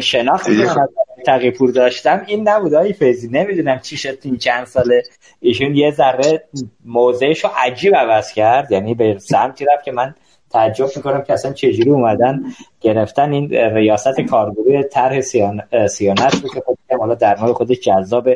شناختی 0.00 0.56
که 1.40 1.50
پور 1.50 1.70
داشتم 1.70 2.22
این 2.26 2.48
نبود 2.48 2.72
های 2.72 2.92
فیزی 2.92 3.28
نمی‌دونم 3.28 3.78
چی 3.78 3.96
شد 3.96 4.18
این 4.22 4.36
چند 4.36 4.66
ساله. 4.66 5.02
ایشون 5.40 5.74
یه 5.76 5.90
ذره 5.90 6.44
موضعش 6.84 7.44
رو 7.44 7.50
عجیب 7.56 7.94
عوض 7.94 8.32
کرد. 8.32 8.72
یعنی 8.72 8.94
به 8.94 9.18
سمتی 9.18 9.64
که 9.84 9.92
من 9.92 10.14
تعجب 10.50 10.86
می‌کنم 10.96 11.22
که 11.22 11.32
اصلا 11.32 11.52
چجوری 11.52 11.90
اومدن 11.90 12.42
گرفتن 12.80 13.32
این 13.32 13.50
ریاست 13.50 14.20
کارگروه 14.30 14.82
طرح 14.82 15.20
سیانت 15.20 16.34
رو 16.42 16.48
که 16.54 16.62
خود 16.66 16.78
حالا 16.98 17.14
در 17.14 17.40
مورد 17.40 17.52
خودش 17.52 17.80
جذاب 17.80 18.28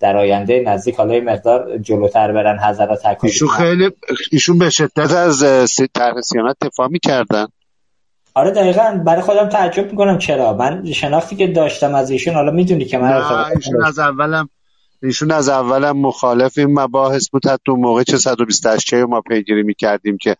در 0.00 0.16
آینده 0.16 0.60
نزدیک 0.66 0.94
حالا 0.94 1.20
مقدار 1.20 1.78
جلوتر 1.78 2.32
برن 2.32 2.58
حضرات 2.58 3.16
ایشون 3.22 3.48
خیلی 3.48 3.90
ایشون 4.32 4.58
به 4.58 4.70
شدت 4.70 5.12
از 5.12 5.44
طرح 5.94 6.20
سیانت 6.20 6.56
دفاع 6.62 6.88
می‌کردن. 6.88 7.46
آره 8.34 8.50
دقیقا. 8.50 9.02
برای 9.06 9.22
خودم 9.22 9.48
تعجب 9.48 9.90
می‌کنم. 9.90 10.18
چرا؟ 10.18 10.52
من 10.52 10.92
شناختی 10.92 11.36
که 11.36 11.46
داشتم 11.46 11.94
از 11.94 12.10
ایشون 12.10 12.34
حالا 12.34 12.50
می‌دونی 12.50 12.84
که 12.84 12.98
من 12.98 13.22
ایشون 13.56 13.84
از 13.84 13.98
اولم 13.98 14.48
ایشون 15.02 15.30
از 15.30 15.48
اولم 15.48 15.96
مخالف 15.96 16.58
این 16.58 16.80
مباحث 16.80 17.30
بود 17.30 17.46
حتی 17.46 17.72
موقع 17.72 18.02
چه 18.02 18.16
128 18.16 18.94
ما 18.94 19.20
پیگیری 19.20 19.62
می‌کردیم 19.62 20.16
که 20.16 20.36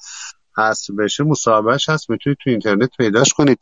هست 0.61 0.91
بشه 0.99 1.25
مصاحبهش 1.25 1.89
هست 1.89 2.11
می‌تونید 2.11 2.39
تو 2.45 2.51
اینترنت 2.51 2.91
پیداش 2.99 3.33
کنید. 3.33 3.59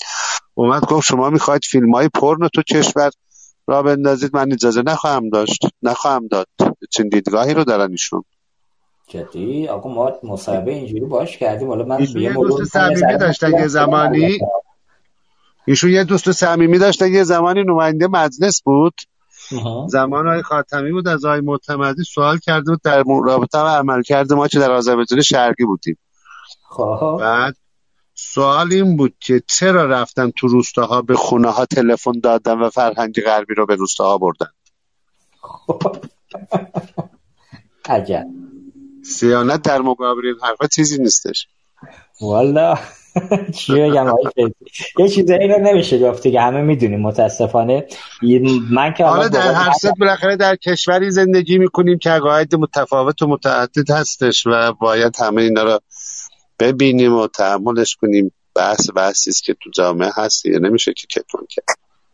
اومد 0.54 0.86
گفت 0.86 1.06
شما 1.06 1.30
می‌خواید 1.30 1.64
فیلم 1.64 1.94
های 1.94 2.08
پرن 2.08 2.48
تو 2.54 2.62
کشور 2.62 3.10
را 3.66 3.82
بندازید. 3.82 4.36
من 4.36 4.52
اجازه 4.52 4.82
نخواهم 4.82 5.28
داشت 5.28 5.60
نخواهم 5.82 6.26
داد. 6.26 6.46
چین 6.90 7.08
دیدگاهی 7.08 7.54
رو 7.54 7.64
دارن 7.64 7.90
ایشون؟ 7.90 8.24
جدی؟ 9.08 9.68
آقا 9.68 9.94
ما 9.94 10.12
مصاحبه 10.22 10.72
اینجوری 10.72 11.04
باش 11.04 11.36
کردیم. 11.36 11.68
حالا 11.68 11.84
من 11.84 12.06
یه 12.14 12.32
دوست 12.32 12.64
صمیمی 12.64 13.18
داشتن 13.18 13.52
یه 13.52 13.66
زمانی. 13.66 14.38
ایشون 15.66 15.90
یه 15.90 16.04
دوست 16.04 16.32
صمیمی 16.32 16.78
داشتن 16.78 17.12
یه 17.12 17.24
زمانی 17.24 17.64
نماینده 17.64 18.06
مجلس 18.06 18.62
بود. 18.62 18.94
زمان 19.88 20.26
های 20.26 20.42
خاتمی 20.42 20.92
بود 20.92 21.08
از 21.08 21.24
آقای 21.24 21.40
معتمدی 21.40 22.02
سوال 22.14 22.38
کرده 22.38 22.70
بود 22.70 22.80
در 22.84 23.04
رابطه 23.24 23.58
با 23.58 23.70
عمل 23.70 24.02
کرده 24.02 24.34
ما 24.34 24.48
که 24.48 24.58
در 24.58 24.70
آذربایجان 24.70 25.20
شرقی 25.20 25.64
بودیم. 25.64 25.98
خب. 26.68 27.18
بعد 27.20 27.56
سوال 28.14 28.72
این 28.72 28.96
بود 28.96 29.14
که 29.20 29.42
چرا 29.46 29.84
رفتن 29.84 30.30
تو 30.30 30.48
روستاها 30.48 31.02
به 31.02 31.14
خونه 31.14 31.50
ها 31.50 31.66
تلفن 31.66 32.20
دادن 32.22 32.58
و 32.58 32.70
فرهنگ 32.70 33.20
غربی 33.24 33.54
رو 33.54 33.66
به 33.66 33.74
روستاها 33.74 34.18
بردن؟ 34.18 34.46
عجب. 37.84 38.26
سیانت 39.04 39.62
در 39.62 39.78
مقابل 39.78 40.26
این 40.26 40.36
حرفا 40.42 40.66
چیزی 40.66 41.02
نیستش. 41.02 41.48
والا. 42.20 42.74
چی 43.54 43.72
بگم؟ 43.72 44.14
یه 44.98 45.08
چیزایی 45.08 45.48
رو 45.48 45.58
نمیشه 45.58 45.98
گفت 45.98 46.22
که 46.22 46.40
همه 46.40 46.62
می‌دونیم 46.62 47.00
متاسفانه. 47.00 47.86
من 48.70 48.94
که 48.94 49.04
حالا 49.04 49.28
در 49.28 49.52
هر 49.52 49.72
صد 49.72 49.92
بالاخره 49.98 50.36
در 50.36 50.56
کشوری 50.56 51.10
زندگی 51.10 51.58
می‌کنیم 51.58 51.98
که 51.98 52.10
عقاید 52.10 52.54
متفاوت 52.54 53.22
و 53.22 53.26
متعدد 53.26 53.90
هستش 53.90 54.46
و 54.46 54.72
باید 54.72 55.16
همه 55.20 55.42
اینا 55.42 55.62
رو 55.62 55.80
ببینیم 56.60 57.14
و 57.14 57.26
تحملش 57.26 57.96
کنیم. 57.96 58.32
بحث 58.54 58.90
بحثی 58.96 59.30
است 59.30 59.44
که 59.44 59.54
تو 59.54 59.70
جامعه 59.70 60.10
هست 60.16 60.42
دیگه 60.42 60.58
نمیشه 60.58 60.92
که 60.92 61.06
کتمان 61.06 61.46
کرد. 61.50 61.64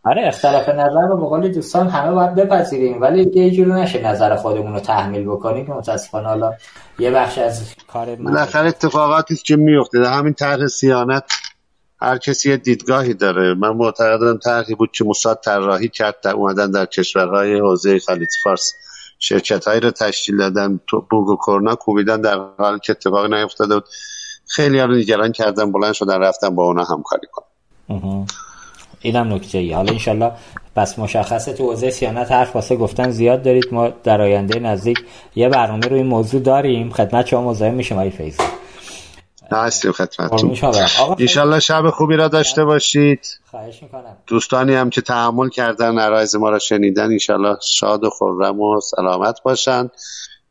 آره 0.04 0.26
اختلاف 0.26 0.68
نظر 0.68 1.08
رو 1.08 1.16
به 1.16 1.26
قول 1.26 1.52
دوستان 1.52 1.88
همه 1.88 2.14
باید 2.14 2.34
بپذیریم 2.34 3.00
ولی 3.00 3.30
یه 3.34 3.50
جوری 3.50 3.72
نشه 3.72 4.02
نظر 4.02 4.36
خودمون 4.36 4.72
رو 4.72 4.80
تحمیل 4.80 5.24
بکنیم. 5.24 5.66
که 5.66 5.72
متاسفانه 5.72 6.28
حالا 6.28 6.52
یه 6.98 7.10
بخش 7.10 7.38
از 7.38 7.74
کار 7.92 8.16
من 8.16 8.24
بالاخره 8.24 8.68
اتفاقاتی 8.68 9.34
است 9.34 9.44
که 9.44 9.56
میفته. 9.56 10.00
در 10.00 10.12
همین 10.12 10.34
طرح 10.34 10.66
سیانت 10.66 11.24
هر 12.00 12.18
کسی 12.18 12.50
یه 12.50 12.56
دیدگاهی 12.56 13.14
داره. 13.14 13.54
من 13.54 13.70
معتقدم 13.70 14.38
طرحی 14.38 14.74
بود 14.74 14.90
که 14.92 15.04
موساد 15.04 15.40
طراحی 15.44 15.88
کرد 15.88 16.20
در 16.22 16.32
اومدن 16.32 16.70
در 16.70 16.86
کشورهای 16.86 17.60
حوزه 17.60 17.98
خلیج 17.98 18.28
فارس 18.44 18.74
شرکت 19.18 19.64
هایی 19.64 19.80
رو 19.80 19.90
تشکیل 19.90 20.36
دادن. 20.36 20.80
تو 20.86 21.06
بوگ 21.10 21.28
و 21.28 21.36
کرنا 21.46 21.74
کوبیدن 21.74 22.20
در 22.20 22.38
حالی 22.58 22.78
که 22.84 22.92
اتفاقی 22.92 23.28
نیفتاده 23.28 23.74
بود. 23.74 23.84
خیلی 24.46 24.78
ها 24.78 24.84
رو 24.84 24.94
نگران 24.94 25.32
کردن 25.32 25.72
بلند 25.72 25.92
شدن 25.92 26.20
رفتن 26.20 26.54
با 26.54 26.64
اونا 26.64 26.84
همکاری 26.84 27.26
کنن 27.32 27.46
مهم. 27.88 28.26
اینم 29.00 29.34
نکته 29.34 29.58
ای. 29.58 29.72
حالا 29.72 29.92
انشالله 29.92 30.32
پس 30.76 30.98
مشخصه 30.98 31.52
تو 31.52 31.70
حوزه 31.70 31.90
سیانت 31.90 32.32
حرف 32.32 32.54
واسه 32.54 32.76
گفتن 32.76 33.10
زیاد 33.10 33.42
دارید. 33.42 33.68
ما 33.72 33.88
در 33.88 34.20
آینده 34.20 34.58
نزدیک 34.58 35.04
یه 35.34 35.48
برنامه 35.48 35.86
روی 35.86 35.98
این 35.98 36.06
موضوع 36.06 36.40
داریم. 36.40 36.90
خدمت 36.90 37.26
شما 37.26 37.50
مزاحم 37.50 37.74
میشیم 37.74 37.98
آقای 37.98 38.10
فیضی 38.10 38.42
هستیم 39.52 39.92
قربون 39.92 40.54
خدمتتون 40.54 41.16
ایشالله 41.18 41.60
شب 41.60 41.90
خوبی 41.90 42.16
را 42.16 42.28
داشته 42.28 42.64
باشید. 42.64 43.38
خواهش 43.50 43.82
می‌کنم. 43.82 44.16
دوستانی 44.26 44.74
هم 44.74 44.90
که 44.90 45.00
تحمل 45.00 45.48
کردن 45.48 45.98
عرایز 45.98 46.36
ما 46.36 46.50
را 46.50 46.58
شنیدن 46.58 47.10
ایشالله 47.10 47.56
شاد 47.62 48.04
و 48.04 48.10
خرم 48.10 48.60
و 48.60 48.80
سلامت 48.80 49.42
باشند 49.42 49.90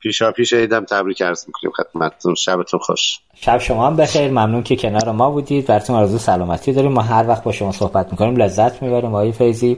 پیشا 0.03 0.31
پیش 0.31 0.53
عیدم 0.53 0.85
تبریک 0.85 1.21
عرض 1.21 1.45
می‌کنیم 1.47 1.71
خدمتتون. 1.71 2.35
شبتون 2.35 2.79
خوش. 2.79 3.19
شب 3.35 3.57
شما 3.57 3.87
هم 3.87 3.95
بخیر. 3.95 4.31
ممنون 4.31 4.63
که 4.63 4.75
کنار 4.75 5.11
ما 5.11 5.29
بودید. 5.29 5.65
براتون 5.67 5.95
آرزو 5.95 6.17
سلامتی 6.17 6.73
داریم. 6.73 6.91
ما 6.91 7.01
هر 7.01 7.27
وقت 7.27 7.43
با 7.43 7.51
شما 7.51 7.71
صحبت 7.71 8.11
می‌کنیم 8.11 8.35
لذت 8.35 8.81
می‌بریم. 8.81 9.09
آقای 9.09 9.31
فیضی 9.31 9.77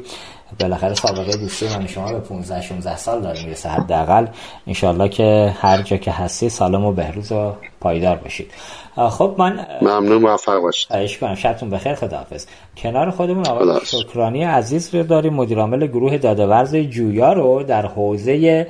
بالاخره 0.59 0.93
سابقه 0.93 1.37
دوستی 1.37 1.65
من 1.67 1.87
شما 1.87 2.11
به 2.11 2.19
15 2.19 2.61
16 2.61 2.97
سال 2.97 3.21
داره 3.21 3.43
می‌رسه 3.43 3.69
حداقل. 3.69 4.27
انشالله 4.67 5.09
که 5.09 5.53
هر 5.59 5.81
جا 5.81 5.97
که 5.97 6.11
هستی 6.11 6.49
سالم 6.49 6.85
و 6.85 6.91
بهروز 6.91 7.31
و 7.31 7.53
پایدار 7.81 8.15
باشید. 8.15 8.51
خب 8.95 9.35
من 9.37 9.65
ممنون 9.81 10.21
موفق 10.21 10.59
باشید. 10.59 10.87
خواهش 10.87 11.17
کنم 11.17 11.35
شبتون 11.35 11.69
بخیر. 11.69 11.95
خداحافظ. 11.95 12.45
کنار 12.77 13.11
خودمون 13.11 13.47
آقای. 13.47 13.79
شکرانی 13.85 14.43
عزیز 14.43 14.95
رو 14.95 15.03
داریم. 15.03 15.33
مدیرعامل 15.33 15.87
گروه 15.87 16.17
دادهورز 16.17 16.75
جویا 16.75 17.33
رو 17.33 17.63
در 17.63 17.85
حوزه 17.85 18.67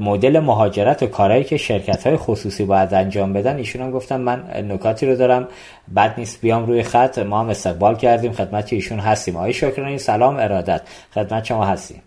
مدل 0.00 0.40
مهاجرت 0.40 1.02
و 1.02 1.06
کارهایی 1.06 1.44
که 1.44 1.56
شرکت 1.56 2.06
های 2.06 2.16
خصوصی 2.16 2.64
باید 2.64 2.94
انجام 2.94 3.32
بدن. 3.32 3.56
ایشون 3.56 3.82
هم 3.82 3.90
گفتم 3.90 4.20
من 4.20 4.44
نکاتی 4.70 5.06
رو 5.06 5.16
دارم 5.16 5.48
بد 5.96 6.14
نیست 6.18 6.40
بیام 6.40 6.66
روی 6.66 6.82
خط. 6.82 7.18
ما 7.18 7.40
هم 7.40 7.48
استقبال 7.48 7.96
کردیم 7.96 8.32
خدمت 8.32 8.72
ایشون 8.72 8.98
هستیم. 8.98 9.36
آقای 9.36 9.52
شکرانی 9.52 9.98
سلام 9.98 10.36
ارادت. 10.36 10.82
خدمت 11.14 11.44
شما 11.44 11.64
هستیم. 11.64 12.02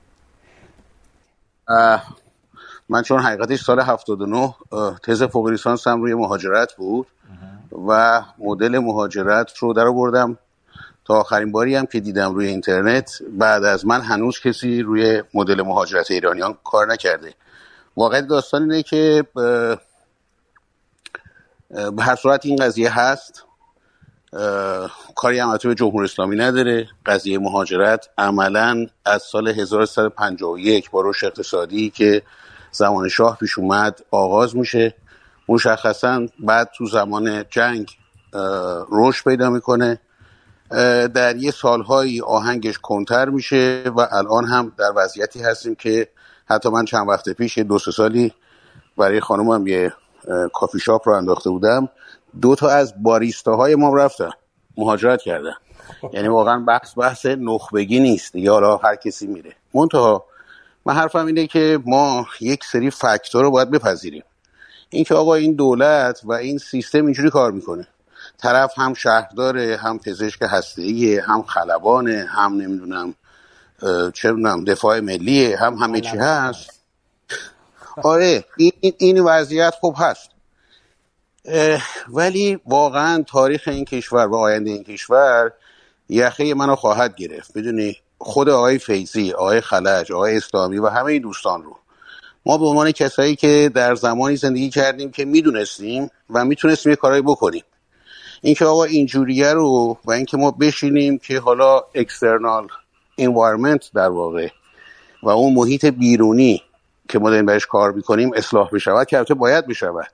من 2.90 3.02
چون 3.02 3.20
حقیقتش 3.20 3.64
سال 3.64 3.80
79 3.80 4.56
اه، 4.72 5.00
تز 5.04 5.24
فوق 5.24 5.48
لیسانسم 5.48 6.02
روی 6.02 6.14
مهاجرت 6.14 6.74
بود 6.74 7.08
و 7.88 8.22
مدل 8.38 8.80
مهاجرت 8.80 9.58
رو 9.58 9.74
در 9.74 9.88
آوردم. 9.88 10.38
تا 11.06 11.14
آخرین 11.14 11.52
باری 11.52 11.76
هم 11.76 11.86
که 11.86 12.00
دیدم 12.00 12.36
روی 12.36 12.48
اینترنت 12.48 13.20
بعد 13.30 13.64
از 13.64 13.86
من 13.86 14.02
هنوز 14.02 14.40
کسی 14.40 14.82
روی 14.82 15.24
مدل 15.34 15.62
مهاجرت 15.62 16.12
ایرانیان 16.12 16.58
کار 16.64 16.94
نکرده. 16.94 17.34
واقعا 17.98 18.22
داستان 18.22 18.62
اینه 18.62 18.84
که 18.84 19.26
به 19.34 19.80
هر 22.04 22.16
صورت 22.16 22.46
این 22.46 22.56
قضیه 22.56 23.00
هست 23.00 23.44
کاری 25.16 25.40
هم 25.40 25.58
به 25.64 25.76
جمهوری 25.76 26.06
اسلامی 26.06 26.36
نداره. 26.36 26.88
قضیه 27.06 27.40
مهاجرت 27.40 28.10
عملا 28.18 28.88
از 29.06 29.22
سال 29.22 29.48
1351 29.48 30.90
با 30.90 31.02
رشد 31.02 31.26
اقتصادی 31.26 31.90
که 31.90 32.22
زمان 32.72 33.10
شاه 33.10 33.38
پیش 33.38 33.58
اومد 33.58 34.02
آغاز 34.12 34.56
میشه. 34.56 34.96
مشخصا 35.50 36.28
بعد 36.40 36.70
تو 36.78 36.86
زمان 36.86 37.46
جنگ 37.50 37.98
رشد 38.92 39.24
پیدا 39.24 39.50
می‌کنه. 39.50 40.00
در 41.16 41.36
یه 41.36 41.52
سالهایی 41.52 42.22
آهنگش 42.22 42.78
کنتر 42.78 43.30
میشه 43.30 43.84
و 43.98 44.08
الان 44.12 44.46
هم 44.46 44.72
در 44.78 44.92
وضعیتی 44.96 45.40
هستیم 45.40 45.76
که 45.76 46.08
حتی 46.46 46.70
من 46.70 46.86
چند 46.86 47.10
وقت 47.10 47.30
پیش 47.30 47.58
دو 47.58 47.80
سه 47.80 47.92
سالی 47.92 48.34
برای 48.98 49.20
خانمم 49.20 49.68
یه 49.68 49.94
کافی 50.54 50.80
شاپ 50.80 51.08
رو 51.08 51.16
انداخته 51.16 51.50
بودم. 51.50 51.90
دو 52.42 52.56
تا 52.56 52.70
از 52.70 52.94
باریستاهای 53.04 53.76
ما 53.76 53.96
رفتن 53.96 54.30
مهاجرت 54.78 55.22
کردن. 55.22 55.54
یعنی 56.14 56.28
واقعا 56.28 56.60
بحث 56.60 56.98
بحث 56.98 57.26
نخبگی 57.26 58.00
نیست. 58.00 58.34
دیگه 58.34 58.52
حالا 58.52 58.78
هر 58.78 58.96
کسی 58.96 59.28
میره. 59.28 59.56
منتها 59.74 60.26
من 60.86 60.94
حرفم 60.94 61.26
اینه 61.26 61.48
که 61.48 61.80
ما 61.86 62.28
یک 62.42 62.64
سری 62.64 62.92
فاکتور 62.92 63.44
رو 63.44 63.52
باید 63.52 63.72
بپذیریم. 63.72 64.24
اینکه 64.90 65.16
آقا 65.16 65.36
این 65.36 65.54
دولت 65.54 66.22
و 66.24 66.34
این 66.34 66.58
سیستم 66.58 67.06
اینجوری 67.06 67.30
کار 67.30 67.52
می‌کنه. 67.52 67.88
طرف 68.38 68.80
هم 68.80 68.94
شهرداره 68.94 69.78
هم 69.78 70.00
پزشک 70.00 70.40
هسته‌ایه 70.42 71.24
هم 71.24 71.44
خلبانه 71.44 72.28
هم 72.30 72.54
نمی‌دونم 72.54 73.14
چه 74.14 74.32
می‌دونم 74.32 74.64
دفاع 74.64 75.00
ملیه 75.00 75.58
هم 75.58 75.74
همه 75.74 76.02
چی 76.02 76.18
هست. 76.18 76.70
آره 78.04 78.46
این, 78.58 78.94
این, 78.98 79.20
وضعیت 79.20 79.74
خوب 79.80 79.96
هست. 79.98 80.30
ولی 82.08 82.60
واقعا 82.66 83.24
تاریخ 83.24 83.68
این 83.68 83.86
کشور 83.86 84.28
و 84.28 84.36
آینده 84.36 84.72
این 84.72 84.84
کشور 84.84 85.52
یخه 86.10 86.54
منو 86.54 86.76
خواهد 86.76 87.16
گرفت. 87.16 87.56
می‌دونی؟ 87.56 87.98
خود 88.18 88.50
آقای 88.50 88.78
فیضی 88.78 89.32
آقای 89.32 89.62
خلج 89.62 90.12
آقای 90.12 90.38
اسلامی 90.38 90.78
و 90.78 90.88
همه 90.88 91.06
این 91.06 91.22
دوستان 91.22 91.64
رو. 91.64 91.78
ما 92.46 92.58
به 92.58 92.66
عنوان 92.66 92.92
کسایی 92.92 93.36
که 93.36 93.72
در 93.76 93.96
زمانی 93.96 94.36
زندگی 94.36 94.70
کردیم 94.70 95.12
که 95.12 95.26
می‌دونستیم 95.26 96.12
و 96.30 96.46
می‌تونستیم 96.46 96.90
یه 96.90 96.96
کارایی 96.96 97.22
بکنیم. 97.22 97.64
اینکه 98.42 98.66
آقا 98.66 98.84
اینجوریه 98.84 99.54
رو 99.54 99.98
و 100.06 100.12
اینکه 100.12 100.38
ما 100.38 100.52
بشینیم 100.52 101.18
که 101.18 101.40
حالا 101.40 101.82
اکسترنال 101.96 102.68
environment 103.22 103.90
در 103.94 104.10
واقع 104.10 104.48
و 105.24 105.30
اون 105.30 105.54
محیط 105.54 105.86
بیرونی 105.86 106.62
که 107.10 107.20
ما 107.20 107.30
داریم 107.30 107.46
بهش 107.46 107.66
کار 107.66 107.92
می‌کنیم 107.92 108.32
اصلاح 108.36 108.70
بشود 108.70 109.08
که 109.08 109.18
البته 109.18 109.34
باید 109.34 109.68
بشود. 109.68 110.12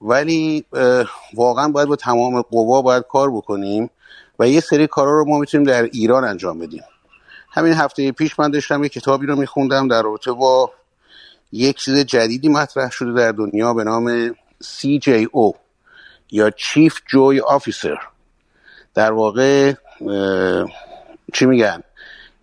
ولی 0.00 0.64
واقعا 1.34 1.68
باید 1.68 1.88
با 1.88 1.96
تمام 1.96 2.42
قوا 2.42 2.82
باید 2.82 3.04
کار 3.08 3.30
بکنیم 3.30 3.90
و 4.38 4.48
یه 4.48 4.60
سری 4.60 4.86
کارا 4.86 5.10
رو 5.10 5.24
ما 5.28 5.38
می‌تونیم 5.38 5.66
در 5.66 5.82
ایران 5.82 6.24
انجام 6.24 6.58
بدیم. 6.58 6.82
همین 7.50 7.72
هفته 7.72 8.12
پیش 8.12 8.38
من 8.40 8.50
داشتم 8.50 8.82
یه 8.82 8.88
کتابی 8.88 9.26
رو 9.26 9.36
میخوندم 9.36 9.88
در 9.88 10.02
رابطه 10.02 10.32
با 10.32 10.70
یک 11.52 11.76
چیز 11.76 11.98
جدیدی 11.98 12.48
مطرح 12.48 12.90
شده 12.90 13.12
در 13.12 13.32
دنیا 13.32 13.74
به 13.74 13.84
نام 13.84 14.30
CJO 14.62 15.63
یا 16.30 16.50
Chief 16.50 16.92
Joy 16.92 17.58
Officer. 17.58 17.98
در 18.94 19.12
واقع 19.12 19.72
چی 21.32 21.46
میگن؟ 21.46 21.82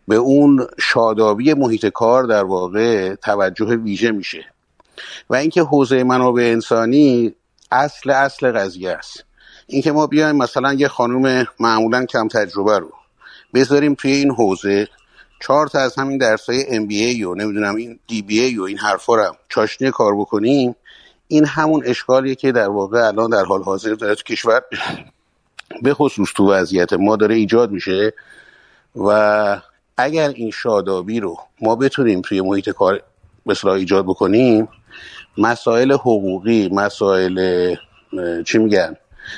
به 0.07 0.15
اون 0.15 0.67
شادابی 0.79 1.53
محیط 1.53 1.85
کار 1.85 2.23
در 2.23 2.43
واقع 2.43 3.15
توجه 3.15 3.65
ویژه 3.65 4.11
میشه. 4.11 4.45
و 5.29 5.35
اینکه 5.35 5.61
حوزه 5.61 6.03
منابع 6.03 6.43
انسانی 6.43 7.35
اصل 7.71 8.09
اصل 8.09 8.51
قضیه 8.51 8.91
است. 8.91 9.23
اینکه 9.67 9.91
ما 9.91 10.07
بیایم 10.07 10.35
مثلا 10.35 10.73
یه 10.73 10.87
خانم 10.87 11.47
معمولا 11.59 12.05
کم 12.05 12.27
تجربه 12.27 12.79
رو 12.79 12.91
بذاریم 13.53 13.93
توی 13.93 14.11
این 14.11 14.31
حوزه 14.31 14.87
چهار 15.41 15.67
تا 15.67 15.79
از 15.79 15.95
همین 15.95 16.17
درس 16.17 16.49
های 16.49 16.63
MBA 16.63 17.25
و 17.25 17.35
نمی‌دونم 17.35 17.75
این 17.75 17.99
DBA 18.11 18.59
و 18.59 18.61
این 18.61 18.77
حرفا 18.77 19.15
رو 19.15 19.35
چاشنی 19.49 19.91
کار 19.91 20.15
بکنیم 20.15 20.75
این 21.31 21.45
همون 21.45 21.81
اشکالیه 21.85 22.35
که 22.35 22.51
در 22.51 22.67
واقع 22.67 23.07
الان 23.07 23.29
در 23.29 23.43
حال 23.43 23.63
حاضر 23.63 23.93
در 23.93 24.15
کشور 24.15 24.61
به 25.81 25.93
خصوص 25.93 26.29
تو 26.35 26.51
وضعیت 26.51 26.93
ما 26.93 27.15
داره 27.15 27.35
ایجاد 27.35 27.71
میشه 27.71 28.13
و 28.95 29.61
اگر 29.97 30.29
این 30.29 30.51
شادابی 30.51 31.19
رو 31.19 31.37
ما 31.61 31.75
بتونیم 31.75 32.21
توی 32.21 32.41
محیط 32.41 32.69
کار 32.69 33.01
مثلا 33.45 33.73
ایجاد 33.73 34.05
بکنیم 34.05 34.67
مسائل 35.37 35.91
حقوقی 35.91 36.69
مسائل 36.69 37.75
چی 38.45 38.57
میگن؟ 38.57 38.95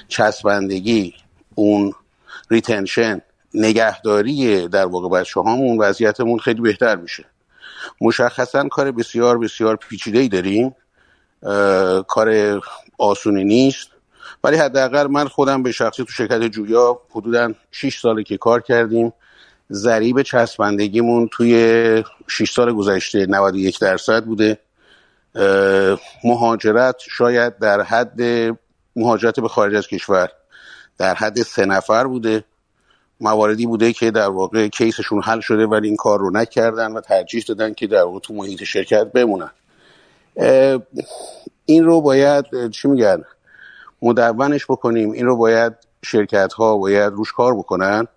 چسبندگی 0.08 1.14
اون 1.56 1.94
ریتنشن 2.52 3.22
نگهداری 3.54 4.68
در 4.68 4.86
واقع 4.86 5.20
بچه 5.20 5.42
هامون 5.42 5.78
وضعیتمون 5.78 6.40
خیلی 6.40 6.62
بهتر 6.62 6.96
میشه. 6.96 7.26
مشخصا 8.02 8.68
کار 8.68 8.92
بسیار 8.92 9.38
بسیار 9.38 9.76
پیچیده 9.76 10.20
ای 10.20 10.28
داریم. 10.28 10.76
کار 12.08 12.62
آسونی 12.98 13.44
نیست. 13.44 13.88
ولی 14.44 14.58
حداقل 14.58 15.08
من 15.08 15.28
خودم 15.28 15.64
به 15.64 15.72
شخصی 15.72 16.04
تو 16.04 16.12
شرکت 16.12 16.42
جویا 16.42 17.02
حدودا 17.12 17.54
6 17.72 18.00
ساله 18.00 18.24
که 18.24 18.38
کار 18.38 18.62
کردیم 18.62 19.14
ضریب 19.72 20.22
چسبندگیمون 20.22 21.30
توی 21.32 22.04
6 22.28 22.52
سال 22.52 22.74
گذشته 22.74 23.26
91 23.26 23.80
درصد 23.80 24.26
بوده. 24.26 24.58
مهاجرت 26.24 26.96
شاید 27.10 27.60
در 27.60 27.82
حد 27.82 28.22
مهاجرت 28.96 29.40
به 29.40 29.48
خارج 29.48 29.76
از 29.76 29.88
کشور 29.88 30.30
در 30.98 31.14
حد 31.14 31.42
سه 31.42 31.66
نفر 31.66 32.08
بوده. 32.08 32.44
مواردی 33.22 33.66
بوده 33.66 33.94
که 33.94 34.12
در 34.12 34.30
واقع 34.30 34.68
کیسشون 34.68 35.22
حل 35.22 35.40
شده 35.40 35.66
ولی 35.66 35.88
این 35.88 35.98
کار 35.98 36.20
رو 36.20 36.32
نکردن 36.32 36.92
و 36.92 37.02
ترجیح 37.02 37.44
دادن 37.48 37.74
که 37.74 37.88
در 37.88 38.04
واقع 38.04 38.20
تو 38.20 38.34
محیط 38.34 38.64
شرکت 38.64 39.12
بمونن. 39.12 39.52
این 41.66 41.84
رو 41.84 42.02
باید 42.02 42.70
چی 42.70 42.88
میگن؟ 42.88 43.24
مدونش 44.02 44.66
بکنیم. 44.66 45.12
این 45.12 45.26
رو 45.26 45.38
باید 45.38 45.74
شرکت 46.06 46.54
ها 46.54 46.78
باید 46.78 47.14
روش 47.14 47.34
کار 47.34 47.56
بکنن. 47.58 48.08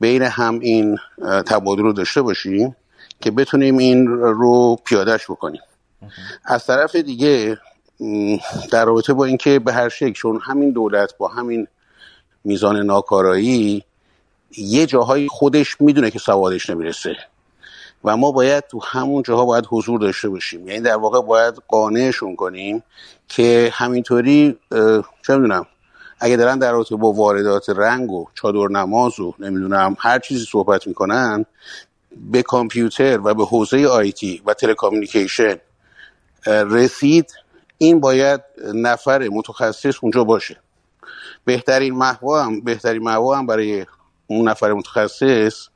بین 0.00 0.22
هم 0.22 0.58
این 0.58 0.98
تبادل 1.46 1.82
رو 1.82 1.92
داشته 1.92 2.22
باشیم 2.22 2.76
که 3.20 3.30
بتونیم 3.30 3.78
این 3.78 4.06
رو 4.06 4.76
پیادهش 4.84 5.24
بکنیم. 5.30 5.60
از 6.44 6.66
طرف 6.66 6.96
دیگه 6.96 7.58
در 8.70 8.84
رابطه 8.84 9.12
با 9.12 9.24
اینکه 9.24 9.58
به 9.58 9.72
هر 9.72 9.88
شکل 9.88 10.12
چون 10.12 10.40
همین 10.42 10.70
دولت 10.70 11.16
با 11.18 11.28
همین 11.28 11.66
میزان 12.44 12.76
ناکارایی 12.76 13.84
یه 14.56 14.86
جاهای 14.86 15.28
خودش 15.28 15.80
می‌دونه 15.80 16.10
که 16.10 16.18
سوادش 16.18 16.70
نمی‌رسه. 16.70 17.16
و 18.04 18.16
ما 18.16 18.32
باید 18.32 18.64
تو 18.66 18.80
همون 18.84 19.22
جاها 19.22 19.44
باید 19.44 19.64
حضور 19.68 20.00
داشته 20.00 20.28
باشیم. 20.28 20.68
یعنی 20.68 20.80
در 20.80 20.96
واقع 20.96 21.20
باید 21.22 21.54
قانعشون 21.68 22.36
کنیم 22.36 22.82
که 23.28 23.70
همینطوری 23.72 24.58
چه 25.26 25.36
می‌دونم 25.36 25.66
اگه 26.20 26.36
دارن 26.36 26.58
در 26.58 26.72
رابطه 26.72 26.96
با 26.96 27.12
واردات 27.12 27.70
رنگ 27.70 28.10
و 28.10 28.26
چادر 28.34 28.68
نماز 28.68 29.20
و 29.20 29.34
نمی‌دونم 29.38 29.96
هر 29.98 30.18
چیزی 30.18 30.44
صحبت 30.44 30.86
می‌کنن 30.86 31.46
به 32.30 32.42
کامپیوتر 32.42 33.20
و 33.24 33.34
به 33.34 33.44
حوزه 33.44 33.86
آیتی 33.86 34.42
و 34.46 34.54
تلکامیونیکیشن 34.54 35.56
رسید 36.46 37.32
این 37.78 38.00
باید 38.00 38.40
نفر 38.74 39.28
متخصص 39.28 39.94
اونجا 40.02 40.24
باشه. 40.24 40.56
بهترین 41.44 41.94
محوا 41.94 42.42
هم 42.42 42.60
بهترین 42.60 43.02
محوا 43.02 43.38
هم 43.38 43.46
برای 43.46 43.86
اون 44.26 44.48
نفر 44.48 44.72
متخصص 44.72 45.68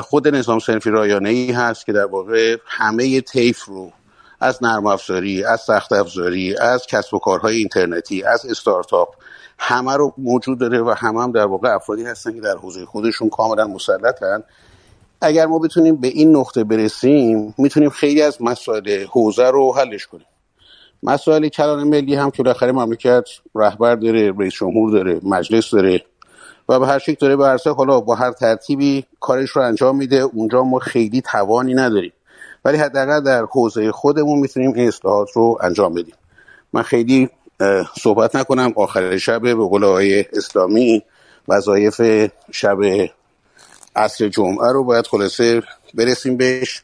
خود 0.00 0.28
نظام 0.28 0.58
سنفی 0.58 0.90
رایانه 0.90 1.28
ای 1.28 1.52
هست 1.52 1.86
که 1.86 1.92
در 1.92 2.06
واقع 2.06 2.56
همه 2.66 3.20
طیف 3.20 3.64
رو 3.64 3.92
از 4.40 4.62
نرم 4.62 4.86
افزاری 4.86 5.44
از 5.44 5.60
سخت 5.60 5.92
افزاری 5.92 6.56
از 6.56 6.86
کسب 6.86 7.14
و 7.14 7.18
کارهای 7.18 7.56
اینترنتی 7.56 8.22
از 8.22 8.46
استارتاپ 8.46 9.14
همه 9.58 9.96
رو 9.96 10.14
موجود 10.18 10.58
داره 10.58 10.82
و 10.82 10.90
همه 10.90 11.22
هم 11.22 11.32
در 11.32 11.46
واقع 11.46 11.74
افرادی 11.74 12.04
هستن 12.04 12.32
که 12.32 12.40
در 12.40 12.56
حوزه 12.56 12.86
خودشون 12.86 13.28
کاملا 13.28 13.66
مسلطن. 13.66 14.42
اگر 15.20 15.46
ما 15.46 15.58
بتونیم 15.58 15.96
به 15.96 16.08
این 16.08 16.36
نقطه 16.36 16.64
برسیم 16.64 17.54
می‌تونیم 17.58 17.90
خیلی 17.90 18.22
از 18.22 18.42
مسائل 18.42 19.04
حوزه 19.04 19.50
رو 19.50 19.74
حلش 19.76 20.06
کنیم. 20.06 20.26
مسائل 21.02 21.48
کلان 21.48 21.84
ملی 21.88 22.14
هم 22.14 22.30
که 22.30 22.42
بالاخره 22.42 22.72
مملکت 22.72 23.24
رهبر 23.54 23.94
داره 23.94 24.32
رئیس 24.38 24.54
جمهور 24.54 24.90
داره 24.90 25.20
مجلس 25.22 25.70
داره. 25.70 26.04
و 26.68 26.80
به 26.80 26.86
هر 26.86 26.98
شکل 26.98 27.16
داره 27.20 27.36
به 27.36 27.58
حالا 27.76 28.00
با 28.00 28.14
هر 28.14 28.32
ترتیبی 28.32 29.04
کارش 29.20 29.50
رو 29.50 29.62
انجام 29.62 29.96
میده 29.96 30.16
اونجا 30.16 30.62
ما 30.62 30.78
خیلی 30.78 31.20
توانی 31.20 31.74
نداریم. 31.74 32.12
ولی 32.64 32.78
حداقل 32.78 33.20
در 33.20 33.42
حوزه 33.42 33.92
خودمون 33.92 34.38
می‌تونیم 34.38 34.72
این 34.72 34.88
اصلاحات 34.88 35.28
رو 35.34 35.58
انجام 35.62 35.94
بدیم. 35.94 36.14
من 36.72 36.82
خیلی 36.82 37.30
صحبت 38.00 38.36
نکنم. 38.36 38.72
آخر 38.76 39.18
شب 39.18 39.42
به 39.42 39.54
قول 39.54 39.84
آقای 39.84 40.24
اسلامی 40.32 41.02
وظایف 41.48 42.30
شب 42.52 42.78
عصر 43.96 44.28
جمعه 44.28 44.72
رو 44.72 44.84
باید 44.84 45.06
خلاصه 45.06 45.62
برسیم 45.94 46.36
بهش. 46.36 46.82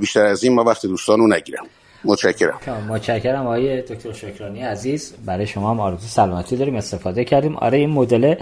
بیشتر 0.00 0.26
از 0.26 0.44
این 0.44 0.54
ما 0.54 0.64
وقت 0.64 0.86
دوستان 0.86 1.18
رو 1.18 1.26
نگیرم. 1.26 1.66
متشکرم. 2.04 2.58
متشکرم 2.88 3.46
آقای 3.46 3.82
دکتر 3.82 4.12
شکرانی 4.12 4.62
عزیز. 4.62 5.14
برای 5.26 5.46
شما 5.46 5.70
هم 5.70 5.80
آرزو 5.80 6.06
سلامتی 6.06 6.56
داریم 6.56 6.74
استفاده 6.74 7.24
کردیم. 7.24 7.56
آره 7.56 7.78
این 7.78 7.90
مدل 7.90 8.34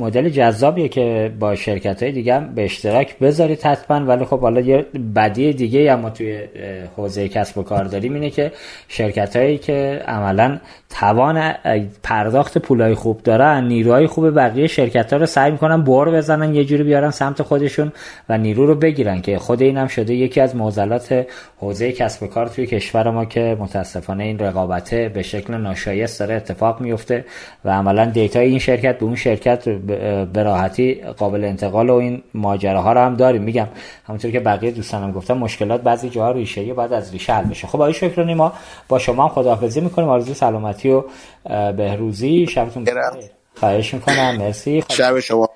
مدل 0.00 0.28
جذابیه 0.28 0.88
که 0.88 1.32
با 1.40 1.54
شرکت 1.54 2.02
های 2.02 2.12
دیگه 2.12 2.34
هم 2.34 2.54
به 2.54 2.64
اشتراک 2.64 3.18
بذارید 3.18 3.62
حتما 3.62 4.06
ولی 4.06 4.24
خب 4.24 4.40
حالا 4.40 4.60
یه 4.60 4.86
بدی 5.16 5.52
دیگه 5.52 5.92
هم 5.92 6.00
ما 6.00 6.10
توی 6.10 6.40
حوزه 6.96 7.28
کسب 7.28 7.58
و 7.58 7.62
کار 7.62 7.84
داریم 7.84 8.14
اینه 8.14 8.30
که 8.30 8.52
شرکت 8.88 9.36
هایی 9.36 9.58
که 9.58 10.02
عملا 10.06 10.58
توان 10.90 11.54
پرداخت 12.02 12.58
پولای 12.58 12.94
خوب 12.94 13.22
دارن 13.22 13.64
نیروهای 13.64 14.06
خوب 14.06 14.30
بقیه 14.30 14.66
شرکت 14.66 15.12
ها 15.12 15.18
رو 15.18 15.26
سعی 15.26 15.50
می‌کنن 15.50 15.82
بور 15.82 16.10
بزنن 16.10 16.54
یه 16.54 16.64
جوری 16.64 16.82
بیارن 16.82 17.10
سمت 17.10 17.42
خودشون 17.42 17.92
و 18.28 18.38
نیرو 18.38 18.66
رو 18.66 18.74
بگیرن 18.74 19.20
که 19.20 19.38
خود 19.38 19.62
اینم 19.62 19.86
شده 19.86 20.14
یکی 20.14 20.40
از 20.40 20.56
معضلات 20.56 21.26
حوزه 21.58 21.92
کسب 21.92 22.22
و 22.22 22.26
کار 22.26 22.46
توی 22.46 22.66
کشور 22.66 23.10
ما 23.10 23.24
که 23.24 23.56
متاسفانه 23.60 24.24
این 24.24 24.38
رقابته 24.38 25.08
به 25.08 25.22
شکل 25.22 25.54
ناشایست 25.54 26.20
داره 26.20 26.34
اتفاق 26.34 26.80
میفته 26.80 27.24
و 27.64 27.70
عملا 27.70 28.04
دیتای 28.04 28.48
این 28.48 28.58
شرکت 28.58 28.98
به 28.98 29.04
اون 29.04 29.14
شرکت 29.14 29.68
به 30.32 30.42
راحتی 30.42 30.94
قابل 30.94 31.44
انتقال 31.44 31.90
و 31.90 31.94
این 31.94 32.22
ماجراها 32.34 32.92
رو 32.92 33.00
هم 33.00 33.16
داریم. 33.16 33.42
میگم 33.42 33.66
همونطور 34.04 34.30
که 34.30 34.40
بقیه 34.40 34.70
دوستانم 34.70 35.12
گفتم 35.12 35.38
مشکلات 35.38 35.80
بعضی 35.80 36.10
جاها 36.10 36.30
ریشه 36.30 36.74
بعد 36.74 36.92
از 36.92 37.12
ریشه 37.12 37.32
حل 37.32 37.44
بشه. 37.44 37.66
خب 37.66 37.76
آقای 37.76 37.92
شکرانی 37.92 38.34
ما 38.34 38.52
با 38.88 38.98
شما 38.98 39.22
هم 39.22 39.28
خداحافظی 39.28 39.80
می‌کنیم. 39.80 40.08
آرزو 40.08 40.34
سلامتی 40.34 40.90
و 40.90 41.02
بهروزی. 41.72 42.46
شبتون 42.46 42.84
بخیر. 42.84 43.00
خواهش 43.54 43.94
می‌کنم. 43.94 44.36
مرسی. 44.36 44.84
شب 44.88 45.20
شما. 45.20 45.49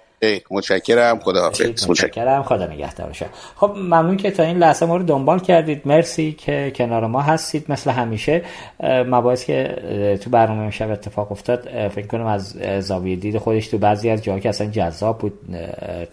متشکرم 0.51 1.19
خدا 1.19 1.49
متشکرم. 1.89 2.43
خدا 2.43 2.67
نگهدار 2.67 3.13
خب 3.57 3.73
ممنون 3.77 4.17
که 4.17 4.31
تا 4.31 4.43
این 4.43 4.59
لحظه 4.59 4.87
ما 4.87 4.97
رو 4.97 5.03
دنبال 5.03 5.39
کردید. 5.39 5.83
مرسی 5.85 6.33
که 6.33 6.73
کنار 6.75 7.07
ما 7.07 7.21
هستید. 7.21 7.65
مثل 7.69 7.91
همیشه 7.91 8.43
مباحث 8.83 9.45
که 9.45 9.77
تو 10.23 10.31
برنامه 10.31 10.63
امشب 10.63 10.91
اتفاق 10.91 11.33
افتاد 11.33 11.89
فکر 11.89 12.07
کنم 12.07 12.27
از 12.27 12.57
زاویه 12.81 13.17
دید 13.17 13.39
خودش 13.39 13.69
تو 13.69 13.79
بعضی 13.79 14.11
از 14.11 14.23
جاها 14.25 14.39
که 14.39 14.49
اصلا 14.49 14.67
جذاب 14.67 15.19
بود 15.19 15.39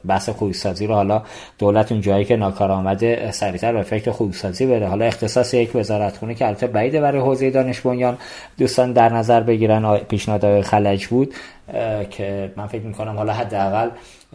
بحث 0.07 0.29
خویسازی 0.29 0.87
رو 0.87 0.93
حالا 0.93 1.23
دولت 1.59 1.91
اون 1.91 2.01
جایی 2.01 2.25
که 2.25 2.35
ناکار 2.35 2.71
آمده 2.71 3.31
سریعتر 3.31 3.73
به 3.73 3.81
فکر 3.81 4.11
خویسازی 4.11 4.65
بره. 4.65 4.87
حالا 4.87 5.05
اختصاص 5.05 5.53
یک 5.53 5.75
وزارت 5.75 6.17
خونه 6.17 6.35
که 6.35 6.47
البته 6.47 6.67
بعیده 6.67 7.01
برای 7.01 7.21
حوزه 7.21 7.49
دانش 7.49 7.81
بنیان 7.81 8.17
دوستان 8.57 8.93
در 8.93 9.13
نظر 9.13 9.41
بگیرن 9.41 9.97
پیشنهاد 9.97 10.61
خلج 10.61 11.07
بود. 11.07 11.33
که 12.09 12.51
من 12.55 12.67
فکر 12.67 12.81
می‌کنم 12.81 13.17
حالا 13.17 13.33
حداقل 13.33 13.89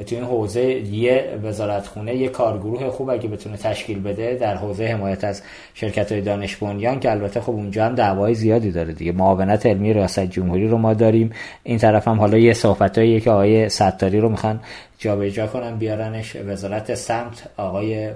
تو 0.06 0.14
این 0.14 0.24
حوزه 0.24 0.64
یه 0.64 1.24
وزارت 1.42 1.86
خونه 1.86 2.14
یه 2.14 2.28
کارگروه 2.28 2.90
خوب 2.90 3.10
اگه 3.10 3.28
بتونه 3.28 3.56
تشکیل 3.56 4.02
بده 4.02 4.34
در 4.40 4.56
حوزه 4.56 4.86
حمایت 4.86 5.24
از 5.24 5.42
شرکت 5.74 6.12
های 6.12 6.20
دانش 6.20 6.56
بنیان 6.56 7.00
که 7.00 7.10
البته 7.10 7.40
خب 7.40 7.50
اونجا 7.50 7.86
هم 7.86 7.94
دعوای 7.94 8.34
زیادی 8.34 8.70
داره 8.70 8.92
دیگه. 8.92 9.12
معاونت 9.12 9.66
علمی 9.66 9.92
ریاست 9.92 10.20
جمهوری 10.20 10.68
رو 10.68 10.78
ما 10.78 10.94
داریم. 10.94 11.30
این 11.62 11.78
طرف 11.78 12.08
هم 12.08 12.20
حالا 12.20 12.38
یه 12.38 12.52
صحبتایی 12.52 13.20
که 13.20 13.30
آقای 13.30 13.68
ستاری 13.68 14.20
رو 14.20 14.28
می‌خوان 14.28 14.60
جابجا 14.98 15.46
کنن 15.46 15.76
بیارنش 15.76 16.36
وزارت 16.36 16.94
سمت. 16.94 17.48
آقای 17.56 18.10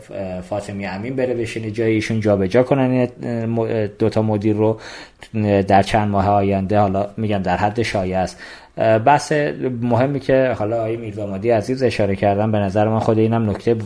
فاطمی 0.49 0.87
امین 0.87 1.17
بره 1.17 1.35
بشینه 1.35 1.71
جای 1.71 1.93
ایشون 1.93 2.21
جابجا 2.21 2.63
کنن. 2.63 3.09
دوتا 3.99 4.23
مدیر 4.23 4.57
رو 4.57 4.81
در 5.69 5.83
چند 5.83 6.09
ماه 6.09 6.29
آینده 6.29 6.79
حالا 6.79 7.09
میگم 7.17 7.39
در 7.39 7.57
حد 7.57 7.83
شایع 7.83 8.19
است. 8.19 8.39
بحث 8.77 9.33
مهمی 9.83 10.21
که 10.21 10.55
حالا 10.59 10.77
آقای 10.77 10.97
میردامادی 10.97 11.51
عزیز 11.51 11.83
اشاره 11.83 12.17
کردن 12.17 12.53
به 12.53 12.59
نظر 12.59 12.89
من 12.89 12.99
خود 12.99 13.19
اینم 13.19 13.51
نکته 13.51 13.77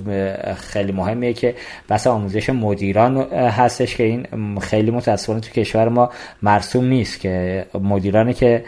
خیلی 0.56 0.92
مهمیه 0.92 1.32
که 1.32 1.54
بحث 1.88 2.06
آموزش 2.06 2.50
مدیران 2.50 3.16
هستش 3.32 3.96
که 3.96 4.02
این 4.02 4.26
خیلی 4.60 4.90
متاسفانه 4.90 5.40
تو 5.40 5.50
کشور 5.50 5.88
ما 5.88 6.10
مرسوم 6.42 6.84
نیست 6.84 7.20
که 7.20 7.66
مدیرانی 7.74 8.34
که 8.34 8.64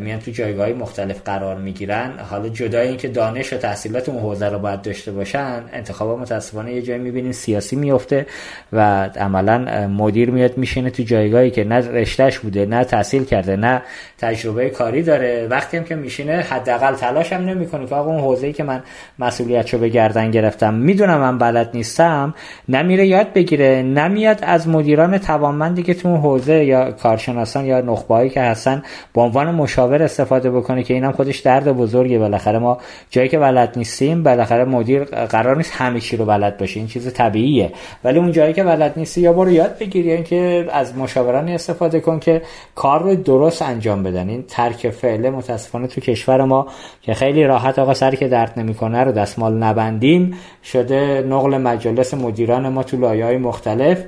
میان 0.00 0.18
تو 0.18 0.30
جایگاه 0.30 0.68
مختلف 0.68 1.20
قرار 1.24 1.56
می‌گیرن. 1.56 2.12
حالا 2.30 2.48
جدای 2.48 2.88
اینکه 2.88 3.08
دانش 3.08 3.52
و 3.52 3.56
تحصیلات 3.56 4.08
اون 4.08 4.18
حوزه 4.18 4.48
رو 4.48 4.58
باید 4.58 4.82
داشته 4.82 5.12
باشن 5.12 5.62
انتخابات 5.72 6.18
متاسفانه 6.18 6.72
یه 6.72 6.82
جایی 6.82 7.00
می‌بینیم 7.00 7.32
سیاسی 7.32 7.76
میفته 7.76 8.26
و 8.72 9.04
عملا 9.04 9.86
مدیر 9.86 10.30
میاد 10.30 10.56
میشینه 10.58 10.90
تو 10.90 11.02
جایگاهی 11.02 11.50
که 11.50 11.64
نه 11.64 11.76
رشتهش 11.76 12.38
بوده 12.38 12.66
نه 12.66 12.84
تحصیل 12.84 13.24
کرده 13.24 13.56
نه 13.56 13.82
تجربه 14.18 14.70
کاری 14.70 15.02
داره. 15.02 15.46
وقتی 15.50 15.76
هم 15.76 15.84
که 15.84 15.94
میشینه 15.94 16.32
حداقل 16.32 16.94
تلاش 16.94 17.32
هم 17.32 17.44
نمی‌کنه 17.44 17.86
که 17.86 17.94
آقا 17.94 18.10
اون 18.10 18.20
حوزه‌ای 18.20 18.52
که 18.52 18.62
من 18.64 18.82
مسئولیت 19.18 19.74
رو 19.74 19.78
به 19.78 19.88
گردن 19.88 20.30
گرفتم 20.30 20.74
می‌دونم 20.74 21.20
من 21.20 21.38
بلد 21.38 21.70
نیستم 21.74 22.34
نمیره 22.68 23.06
یاد 23.06 23.32
بگیره 23.32 23.82
نمیاد 23.82 24.38
از 24.42 24.68
مدیران 24.68 25.18
توانمندی 25.18 25.82
که 25.82 25.94
تو 25.94 26.08
اون 26.08 26.20
حوزه 26.20 26.64
یا 26.64 26.92
کارشناسان 26.92 27.64
یا 27.64 27.80
نخبهایی 27.80 28.30
که 28.30 28.40
هستن 28.40 28.82
به 29.14 29.20
عنوان 29.20 29.50
مشاور 29.64 30.02
استفاده 30.02 30.50
بکنه 30.50 30.82
که 30.82 30.94
اینم 30.94 31.12
خودش 31.12 31.38
درد 31.38 31.72
بزرگه 31.72 32.18
بالاخره. 32.18 32.58
ما 32.58 32.78
جایی 33.10 33.28
که 33.28 33.38
بلد 33.38 33.72
نیستیم 33.76 34.22
بالاخره 34.22 34.64
مدیر 34.64 35.04
قرار 35.04 35.56
نیست 35.56 35.72
همه 35.74 36.00
چی 36.00 36.16
رو 36.16 36.24
بلد 36.24 36.58
باشه. 36.58 36.80
این 36.80 36.88
چیز 36.88 37.12
طبیعیه. 37.12 37.72
ولی 38.04 38.18
اون 38.18 38.32
جایی 38.32 38.52
که 38.52 38.64
بلد 38.64 38.92
نیستی 38.96 39.20
یا 39.20 39.32
برو 39.32 39.50
یاد 39.50 39.78
بگیری 39.78 40.12
اینکه 40.12 40.66
از 40.72 40.96
مشاورانی 40.96 41.54
استفاده 41.54 42.00
کن 42.00 42.18
که 42.18 42.42
کار 42.74 43.02
رو 43.02 43.14
درست 43.14 43.62
انجام 43.62 44.02
بدن. 44.02 44.28
این 44.28 44.44
ترک 44.48 44.90
فعله 44.90 45.30
متاسفانه 45.30 45.86
تو 45.86 46.00
کشور 46.00 46.44
ما 46.44 46.66
که 47.02 47.14
خیلی 47.14 47.44
راحت 47.44 47.78
آقا 47.78 47.94
سری 47.94 48.16
که 48.16 48.28
درد 48.28 48.52
نمی‌کنه 48.56 49.04
رو 49.04 49.12
دستمال 49.12 49.54
نبندیم. 49.54 50.34
شده 50.64 51.24
نقل 51.28 51.58
مجالس 51.58 52.14
مدیران 52.14 52.68
ما 52.68 52.82
تو 52.82 52.96
لایه 52.96 53.24
های 53.24 53.38
مختلف 53.38 54.04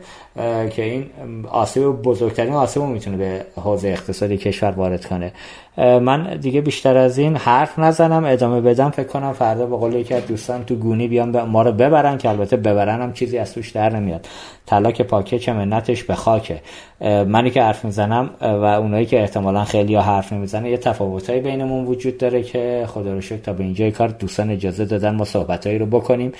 که 0.71 0.83
این 0.83 1.11
آسیب 1.51 1.83
بزرگترین 1.83 2.53
آسیب 2.53 2.83
می‌تونه 2.83 3.17
به 3.17 3.45
حوزه 3.57 3.89
اقتصادی 3.89 4.37
کشور 4.37 4.71
وارد 4.71 5.07
کنه. 5.07 5.33
من 5.77 6.37
دیگه 6.37 6.61
بیشتر 6.61 6.97
از 6.97 7.19
این 7.19 7.37
حرف 7.37 7.79
نزنم. 7.79 8.25
ادامه 8.25 8.61
بدم. 8.61 8.91
فکر 8.91 9.07
کنم 9.07 9.33
فردا 9.33 9.67
به 9.67 9.77
قول 9.77 9.95
یکی 9.95 10.15
از 10.15 10.27
دوستان 10.27 10.65
تو 10.65 10.75
گونی 10.75 11.09
بیان 11.09 11.43
ما 11.43 11.63
رو 11.63 11.73
ببرن 11.73 12.19
که 12.19 12.29
البته 12.29 12.57
ببرن 12.57 13.03
هم 13.03 13.13
چیزی 13.13 13.39
از 13.39 13.55
توش 13.55 13.71
در 13.71 13.97
نمیاد. 13.97 14.27
طلاک 14.67 15.03
پاکه 15.03 15.39
چه 15.39 15.53
منتش 15.53 16.05
به 16.05 16.15
خاکه 16.15 16.61
منی 17.01 17.51
که 17.51 17.63
حرف 17.63 17.85
می‌زنم 17.85 18.31
و 18.41 18.65
اونایی 18.65 19.07
که 19.07 19.21
احتمالا 19.21 19.65
خیلی 19.65 19.95
ها 19.95 20.03
حرف 20.03 20.33
نمی‌زنه 20.33 20.71
یه 20.71 20.77
تفاوتایی 20.77 21.41
بینمون 21.41 21.85
وجود 21.85 22.19
داره 22.19 22.43
که 22.43 22.85
خدا 22.87 23.13
رو 23.13 23.21
شکر 23.21 23.37
تا 23.37 23.53
به 23.53 23.65
اینجای 23.65 23.91
کار 23.91 24.09
دوستان 24.09 24.51
اجازه 24.51 24.85
دادن 24.85 25.15
ما 25.15 25.25
صحبتایی 25.25 25.79
رو 25.79 25.87
بکنیم. 25.87 26.33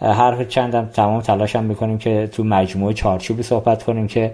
حرف 0.00 0.48
چندم 0.48 0.86
تمام 0.86 1.20
تلاشم 1.20 1.64
می‌کنیم 1.64 1.98
که 1.98 2.28
تو 2.32 2.44
مجموعه 2.44 2.94
چارچوبی 2.94 3.42
صحبت 3.42 3.82
کنیم 3.82 4.06
که 4.06 4.32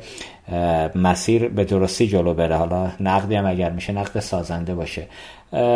مسیر 0.95 1.49
به 1.49 1.65
درستی 1.65 2.07
جلو 2.07 2.35
بره. 2.35 2.57
حالا 2.57 2.91
نقدی 3.01 3.35
هم 3.35 3.47
اگر 3.47 3.71
میشه 3.71 3.93
نقد 3.93 4.21
سازنده 4.21 4.75
باشه. 4.75 5.07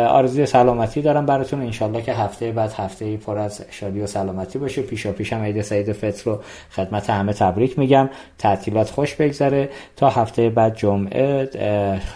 آرزوی 0.07 0.45
سلامتی 0.45 1.01
دارم 1.01 1.25
براتون. 1.25 1.61
انشالله 1.61 2.01
که 2.01 2.13
هفته 2.13 2.51
بعد 2.51 2.73
هفته 2.73 3.17
پر 3.17 3.37
از 3.37 3.61
شادی 3.71 4.01
و 4.01 4.07
سلامتی 4.07 4.59
باشه. 4.59 4.81
پیشا 4.81 5.11
پیشم 5.11 5.41
عید 5.41 5.61
سعید 5.61 5.91
فطر 5.91 6.31
رو 6.31 6.39
خدمت 6.71 7.09
همه 7.09 7.33
تبریک 7.33 7.79
میگم. 7.79 8.09
تعطیلات 8.37 8.89
خوش 8.89 9.15
بگذره. 9.15 9.69
تا 9.95 10.09
هفته 10.09 10.49
بعد 10.49 10.75
جمعه 10.75 11.49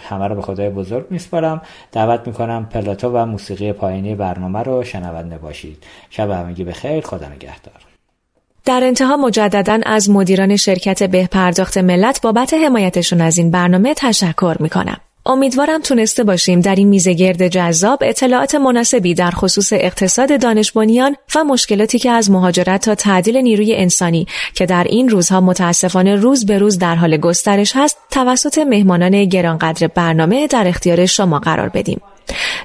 همه 0.09 0.27
رو 0.27 0.35
به 0.35 0.41
خدای 0.41 0.69
بزرگ 0.69 1.05
میسپارم. 1.09 1.61
دعوت 1.91 2.27
می‌کنم 2.27 2.65
پلاتو 2.65 3.09
و 3.09 3.25
موسیقی 3.25 3.73
پایینی 3.73 4.15
برنامه 4.15 4.59
رو 4.59 4.83
شنونده 4.83 5.37
باشید. 5.37 5.83
شب 6.09 6.29
همگی 6.29 6.63
به 6.63 6.73
خیر 6.73 7.05
خدا 7.05 7.27
نگهدار. 7.27 7.88
در 8.65 8.83
انتها 8.83 9.17
مجددا 9.17 9.79
از 9.85 10.09
مدیران 10.09 10.55
شرکت 10.55 11.03
به 11.03 11.27
پرداخت 11.31 11.77
ملت 11.77 12.21
بابت 12.21 12.53
حمایتشون 12.53 13.21
از 13.21 13.37
این 13.37 13.51
برنامه 13.51 13.93
تشکر 13.93 14.55
می‌کنم. 14.59 14.97
امیدوارم 15.25 15.81
تونسته 15.81 16.23
باشیم 16.23 16.61
در 16.61 16.75
این 16.75 16.87
میزه 16.87 17.13
گرد 17.13 17.47
جذاب 17.47 17.99
اطلاعات 18.01 18.55
مناسبی 18.55 19.13
در 19.13 19.31
خصوص 19.31 19.73
اقتصاد 19.73 20.41
دانش 20.41 20.71
و 21.35 21.43
مشکلاتی 21.43 21.99
که 21.99 22.11
از 22.11 22.31
مهاجرت 22.31 22.85
تا 22.85 22.95
تعدیل 22.95 23.37
نیروی 23.37 23.75
انسانی 23.75 24.27
که 24.53 24.65
در 24.65 24.83
این 24.83 25.09
روزها 25.09 25.41
متاسفانه 25.41 26.15
روز 26.15 26.45
به 26.45 26.57
روز 26.57 26.77
در 26.77 26.95
حال 26.95 27.17
گسترش 27.17 27.71
هست 27.75 27.97
توسط 28.11 28.57
مهمانان 28.57 29.25
گرانقدر 29.25 29.87
برنامه 29.87 30.47
در 30.47 30.67
اختیار 30.67 31.05
شما 31.05 31.39
قرار 31.39 31.69
بدیم. 31.69 32.01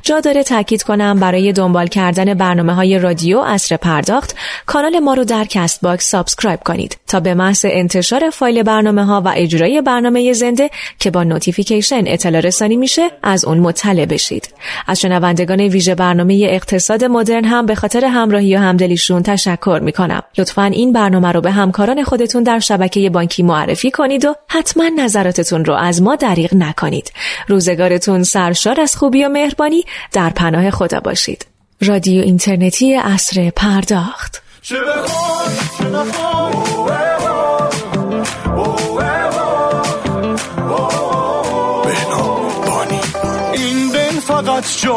جا 0.03 0.21
داره 0.21 0.43
تاکید 0.43 0.83
کنم 0.83 1.21
برای 1.21 1.53
دنبال 1.53 1.87
کردن 1.87 2.35
برنامه 2.35 2.75
های 2.75 2.99
رادیو 2.99 3.39
عصر 3.39 3.77
پرداخت 3.77 4.37
کانال 4.67 4.99
ما 4.99 5.15
رو 5.15 5.25
در 5.25 5.45
Castbox 5.45 6.11
subscribe 6.11 6.61
کنید 6.61 6.97
تا 7.09 7.21
به 7.21 7.35
محض 7.35 7.67
انتشار 7.69 8.31
فایل 8.31 8.63
برنامه 8.63 9.05
ها 9.05 9.23
و 9.25 9.33
اجرای 9.37 9.83
برنامه 9.83 10.33
زنده 10.33 10.71
که 10.99 11.11
با 11.11 11.25
notification 11.25 12.03
اطلاع 12.07 12.41
رسانی 12.41 12.77
میشه 12.77 13.11
از 13.23 13.45
اون 13.45 13.59
مطلع 13.59 14.05
بشید. 14.07 14.54
از 14.87 15.01
شنوندگان 15.01 15.61
ویژه 15.61 15.95
برنامه 15.95 16.47
اقتصاد 16.51 17.05
مدرن 17.05 17.45
هم 17.45 17.67
به 17.67 17.75
خاطر 17.75 18.05
همراهی 18.05 18.57
و 18.57 18.59
همدلیشون 18.59 19.23
تشکر 19.23 19.81
می‌کنم. 19.83 20.23
لطفا 20.39 20.65
این 20.65 20.93
برنامه 20.93 21.33
رو 21.33 21.41
به 21.41 21.51
همکاران 21.51 22.05
خودتون 22.05 22.43
در 22.43 22.59
شبکه 22.59 23.11
بانکی 23.11 23.43
معرفی 23.43 23.91
کنید 23.91 24.25
و 24.25 24.35
حتما 24.49 24.89
نظراتتون 24.99 25.65
رو 25.65 25.75
از 25.75 26.03
ما 26.03 26.17
دریغ 26.17 26.55
نکنید. 26.55 27.13
روزگارتون 27.49 28.23
سرشار 28.23 28.81
از 28.81 28.97
خوبی 28.97 29.25
و 29.25 29.29
مهربانی. 29.29 29.85
در 30.13 30.31
پناه 30.31 30.71
خدا 30.71 31.01
باشید. 31.01 31.47
رادیو 31.81 32.23
اینترنتی 32.23 32.95
اصر 32.95 33.51
پرداخت. 33.57 34.43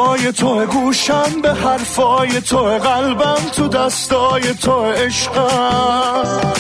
جای 0.08 0.32
تو 0.32 0.66
گوشم 0.66 1.42
به 1.42 1.54
حرفای 1.54 2.42
تو 2.42 2.58
قلبم 2.58 3.42
تو 3.56 3.68
دستای 3.68 4.54
تو 4.54 4.84
عشقم. 4.84 6.54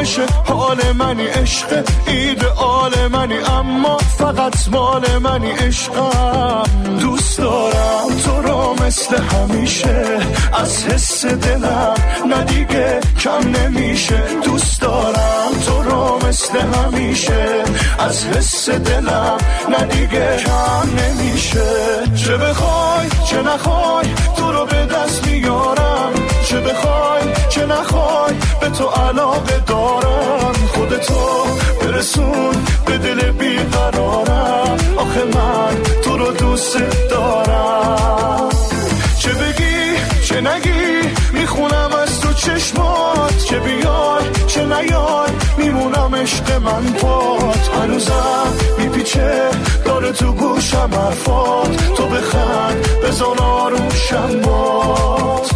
آرامش 0.00 0.18
حال 0.44 0.92
منی 0.92 1.26
عشق 1.26 1.84
آل 2.56 3.08
منی 3.12 3.38
اما 3.38 3.96
فقط 3.96 4.68
مال 4.68 5.18
منی 5.18 5.50
عشقم. 5.50 6.62
دوست 7.00 7.38
دارم 7.38 8.08
تو 8.24 8.42
رو 8.42 8.84
مثل 8.84 9.16
همیشه. 9.22 10.04
از 10.52 10.84
حس 10.84 11.24
دلم 11.24 11.94
ندیگه 12.30 13.00
کم 13.18 13.56
نمیشه. 13.56 14.22
دوست 14.44 14.80
دارم 14.80 15.50
تو 15.66 15.82
رو 15.82 16.28
مثل 16.28 16.58
همیشه. 16.58 17.64
از 17.98 18.24
حس 18.24 18.68
دلم 18.70 19.38
ندیگه 19.78 20.36
کم 20.36 20.88
نمیشه. 20.98 21.66
چه 22.16 22.36
بخوای 22.36 23.08
چه 23.30 23.42
نخوای 23.42 24.06
تو 24.36 24.52
رو 24.52 24.66
به 24.66 24.86
دست 24.86 25.26
میارم. 25.26 26.19
چه 26.50 26.60
بخوای 26.60 27.22
چه 27.48 27.66
نخوای 27.66 28.34
به 28.60 28.68
تو 28.68 28.86
علاقه 28.86 29.58
دارم. 29.66 30.52
خودتو 30.74 31.46
برسون 31.80 32.54
به 32.86 32.98
دل 32.98 33.30
بیقرارم. 33.30 34.78
آخه 34.96 35.24
من 35.24 35.82
تو 36.02 36.16
رو 36.16 36.32
دوست 36.32 36.76
دارم. 37.10 38.48
چه 39.18 39.30
بگی 39.30 39.96
چه 40.24 40.40
نگی 40.40 41.08
می‌خونم 41.32 41.90
از 42.02 42.20
تو 42.20 42.32
چشمات. 42.32 43.44
چه 43.44 43.58
بیای 43.58 44.24
چه 44.46 44.64
نیای 44.64 45.30
میمونم 45.58 46.14
عشق 46.14 46.52
من 46.52 46.92
پات. 46.92 47.70
هنوزم 47.82 48.52
میپیچه 48.78 49.50
داره 49.84 50.12
تو 50.12 50.32
گوشم 50.32 50.90
حرفات. 50.92 51.94
تو 51.96 52.06
بخند 52.06 52.88
بزن 53.04 53.44
آروشم 53.44 54.40
بات 54.40 55.50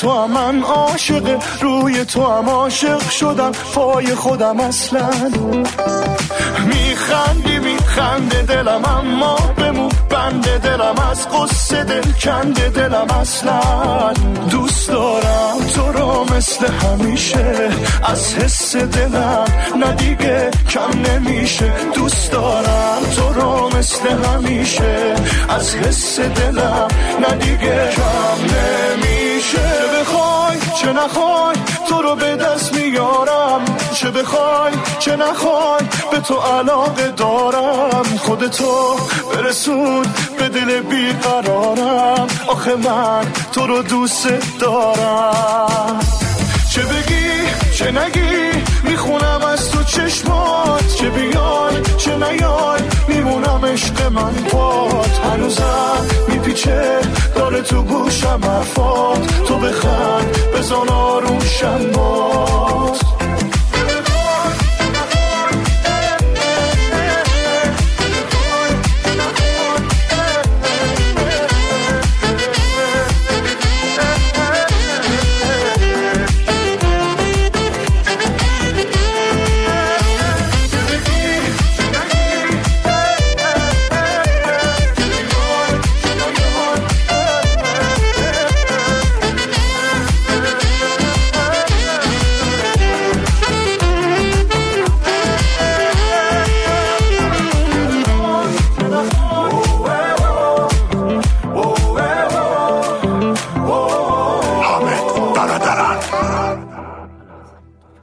تو 0.00 0.10
هم 0.10 0.30
من 0.30 0.62
عاشق 0.62 1.42
روی 1.60 2.04
تو 2.04 2.26
هم 2.26 2.48
عاشق 2.48 3.10
شدم. 3.10 3.52
پای 3.74 4.14
خودم 4.14 4.60
اصلا. 4.60 5.10
میخندی 6.66 7.58
میخنده 7.58 8.42
دلم 8.42 8.84
اما 8.84 9.36
بمون. 9.36 9.88
بند 10.10 10.58
دلم 10.58 10.94
از 11.10 11.28
قصه 11.28 11.84
دل 11.84 12.12
کنده 12.12 12.68
دلم 12.68 13.06
اصلا. 13.20 13.60
دوست 14.50 14.88
دارم 14.88 15.58
تو 15.74 15.92
رو 15.92 16.36
مثل 16.36 16.66
همیشه. 16.66 17.68
از 18.04 18.34
حس 18.34 18.76
دلم 18.76 19.44
ندیگه 19.80 20.50
کم 20.70 21.12
نمیشه. 21.12 21.72
دوست 21.94 22.32
دارم 22.32 23.02
تو 23.16 23.32
رو 23.32 23.76
مثل 23.78 24.08
همیشه. 24.08 25.14
از 25.48 25.74
حس 25.74 26.20
دلم 26.20 26.88
ندیگه 27.30 27.90
کم 27.96 28.42
نمیشه. 28.42 29.77
چه 30.80 30.92
نخوای؟ 30.92 31.56
تو 31.88 32.02
رو 32.02 32.14
به 32.14 32.36
دست 32.36 32.74
میارم. 32.74 33.64
چه 33.94 34.10
بخوای؟ 34.10 34.72
چه 34.98 35.16
نخوای؟ 35.16 35.82
به 36.10 36.20
تو 36.20 36.34
علاقه 36.34 37.08
دارم. 37.10 38.04
خودتو 38.18 38.96
برسون 39.34 40.06
به 40.38 40.48
دل 40.48 40.80
بیقرارم. 40.80 42.26
آخه 42.48 42.74
من 42.76 43.26
تو 43.52 43.66
رو 43.66 43.82
دوست 43.82 44.28
دارم. 44.60 46.00
چه 46.70 46.82
بگی 46.82 47.07
چه 47.78 47.90
نگی؟ 47.90 48.62
می‌خونم 48.84 49.40
از 49.52 49.70
تو 49.70 49.82
چشمات. 49.82 50.94
چه 50.94 51.10
بیان 51.10 51.82
چه 51.96 52.16
نیان. 52.16 52.80
میمونم 53.08 53.64
عشق 53.64 54.02
من 54.12 54.34
باد 54.52 55.10
هنوزم 55.24 56.06
میپیچه 56.28 56.98
داره 57.34 57.60
تو 57.62 57.82
گوشم 57.82 58.40
حرفات 58.42 59.44
تو 59.48 59.58
بخند 59.58 60.36
بزن 60.54 60.88
آروم 60.88 61.38
حامد 61.96 63.17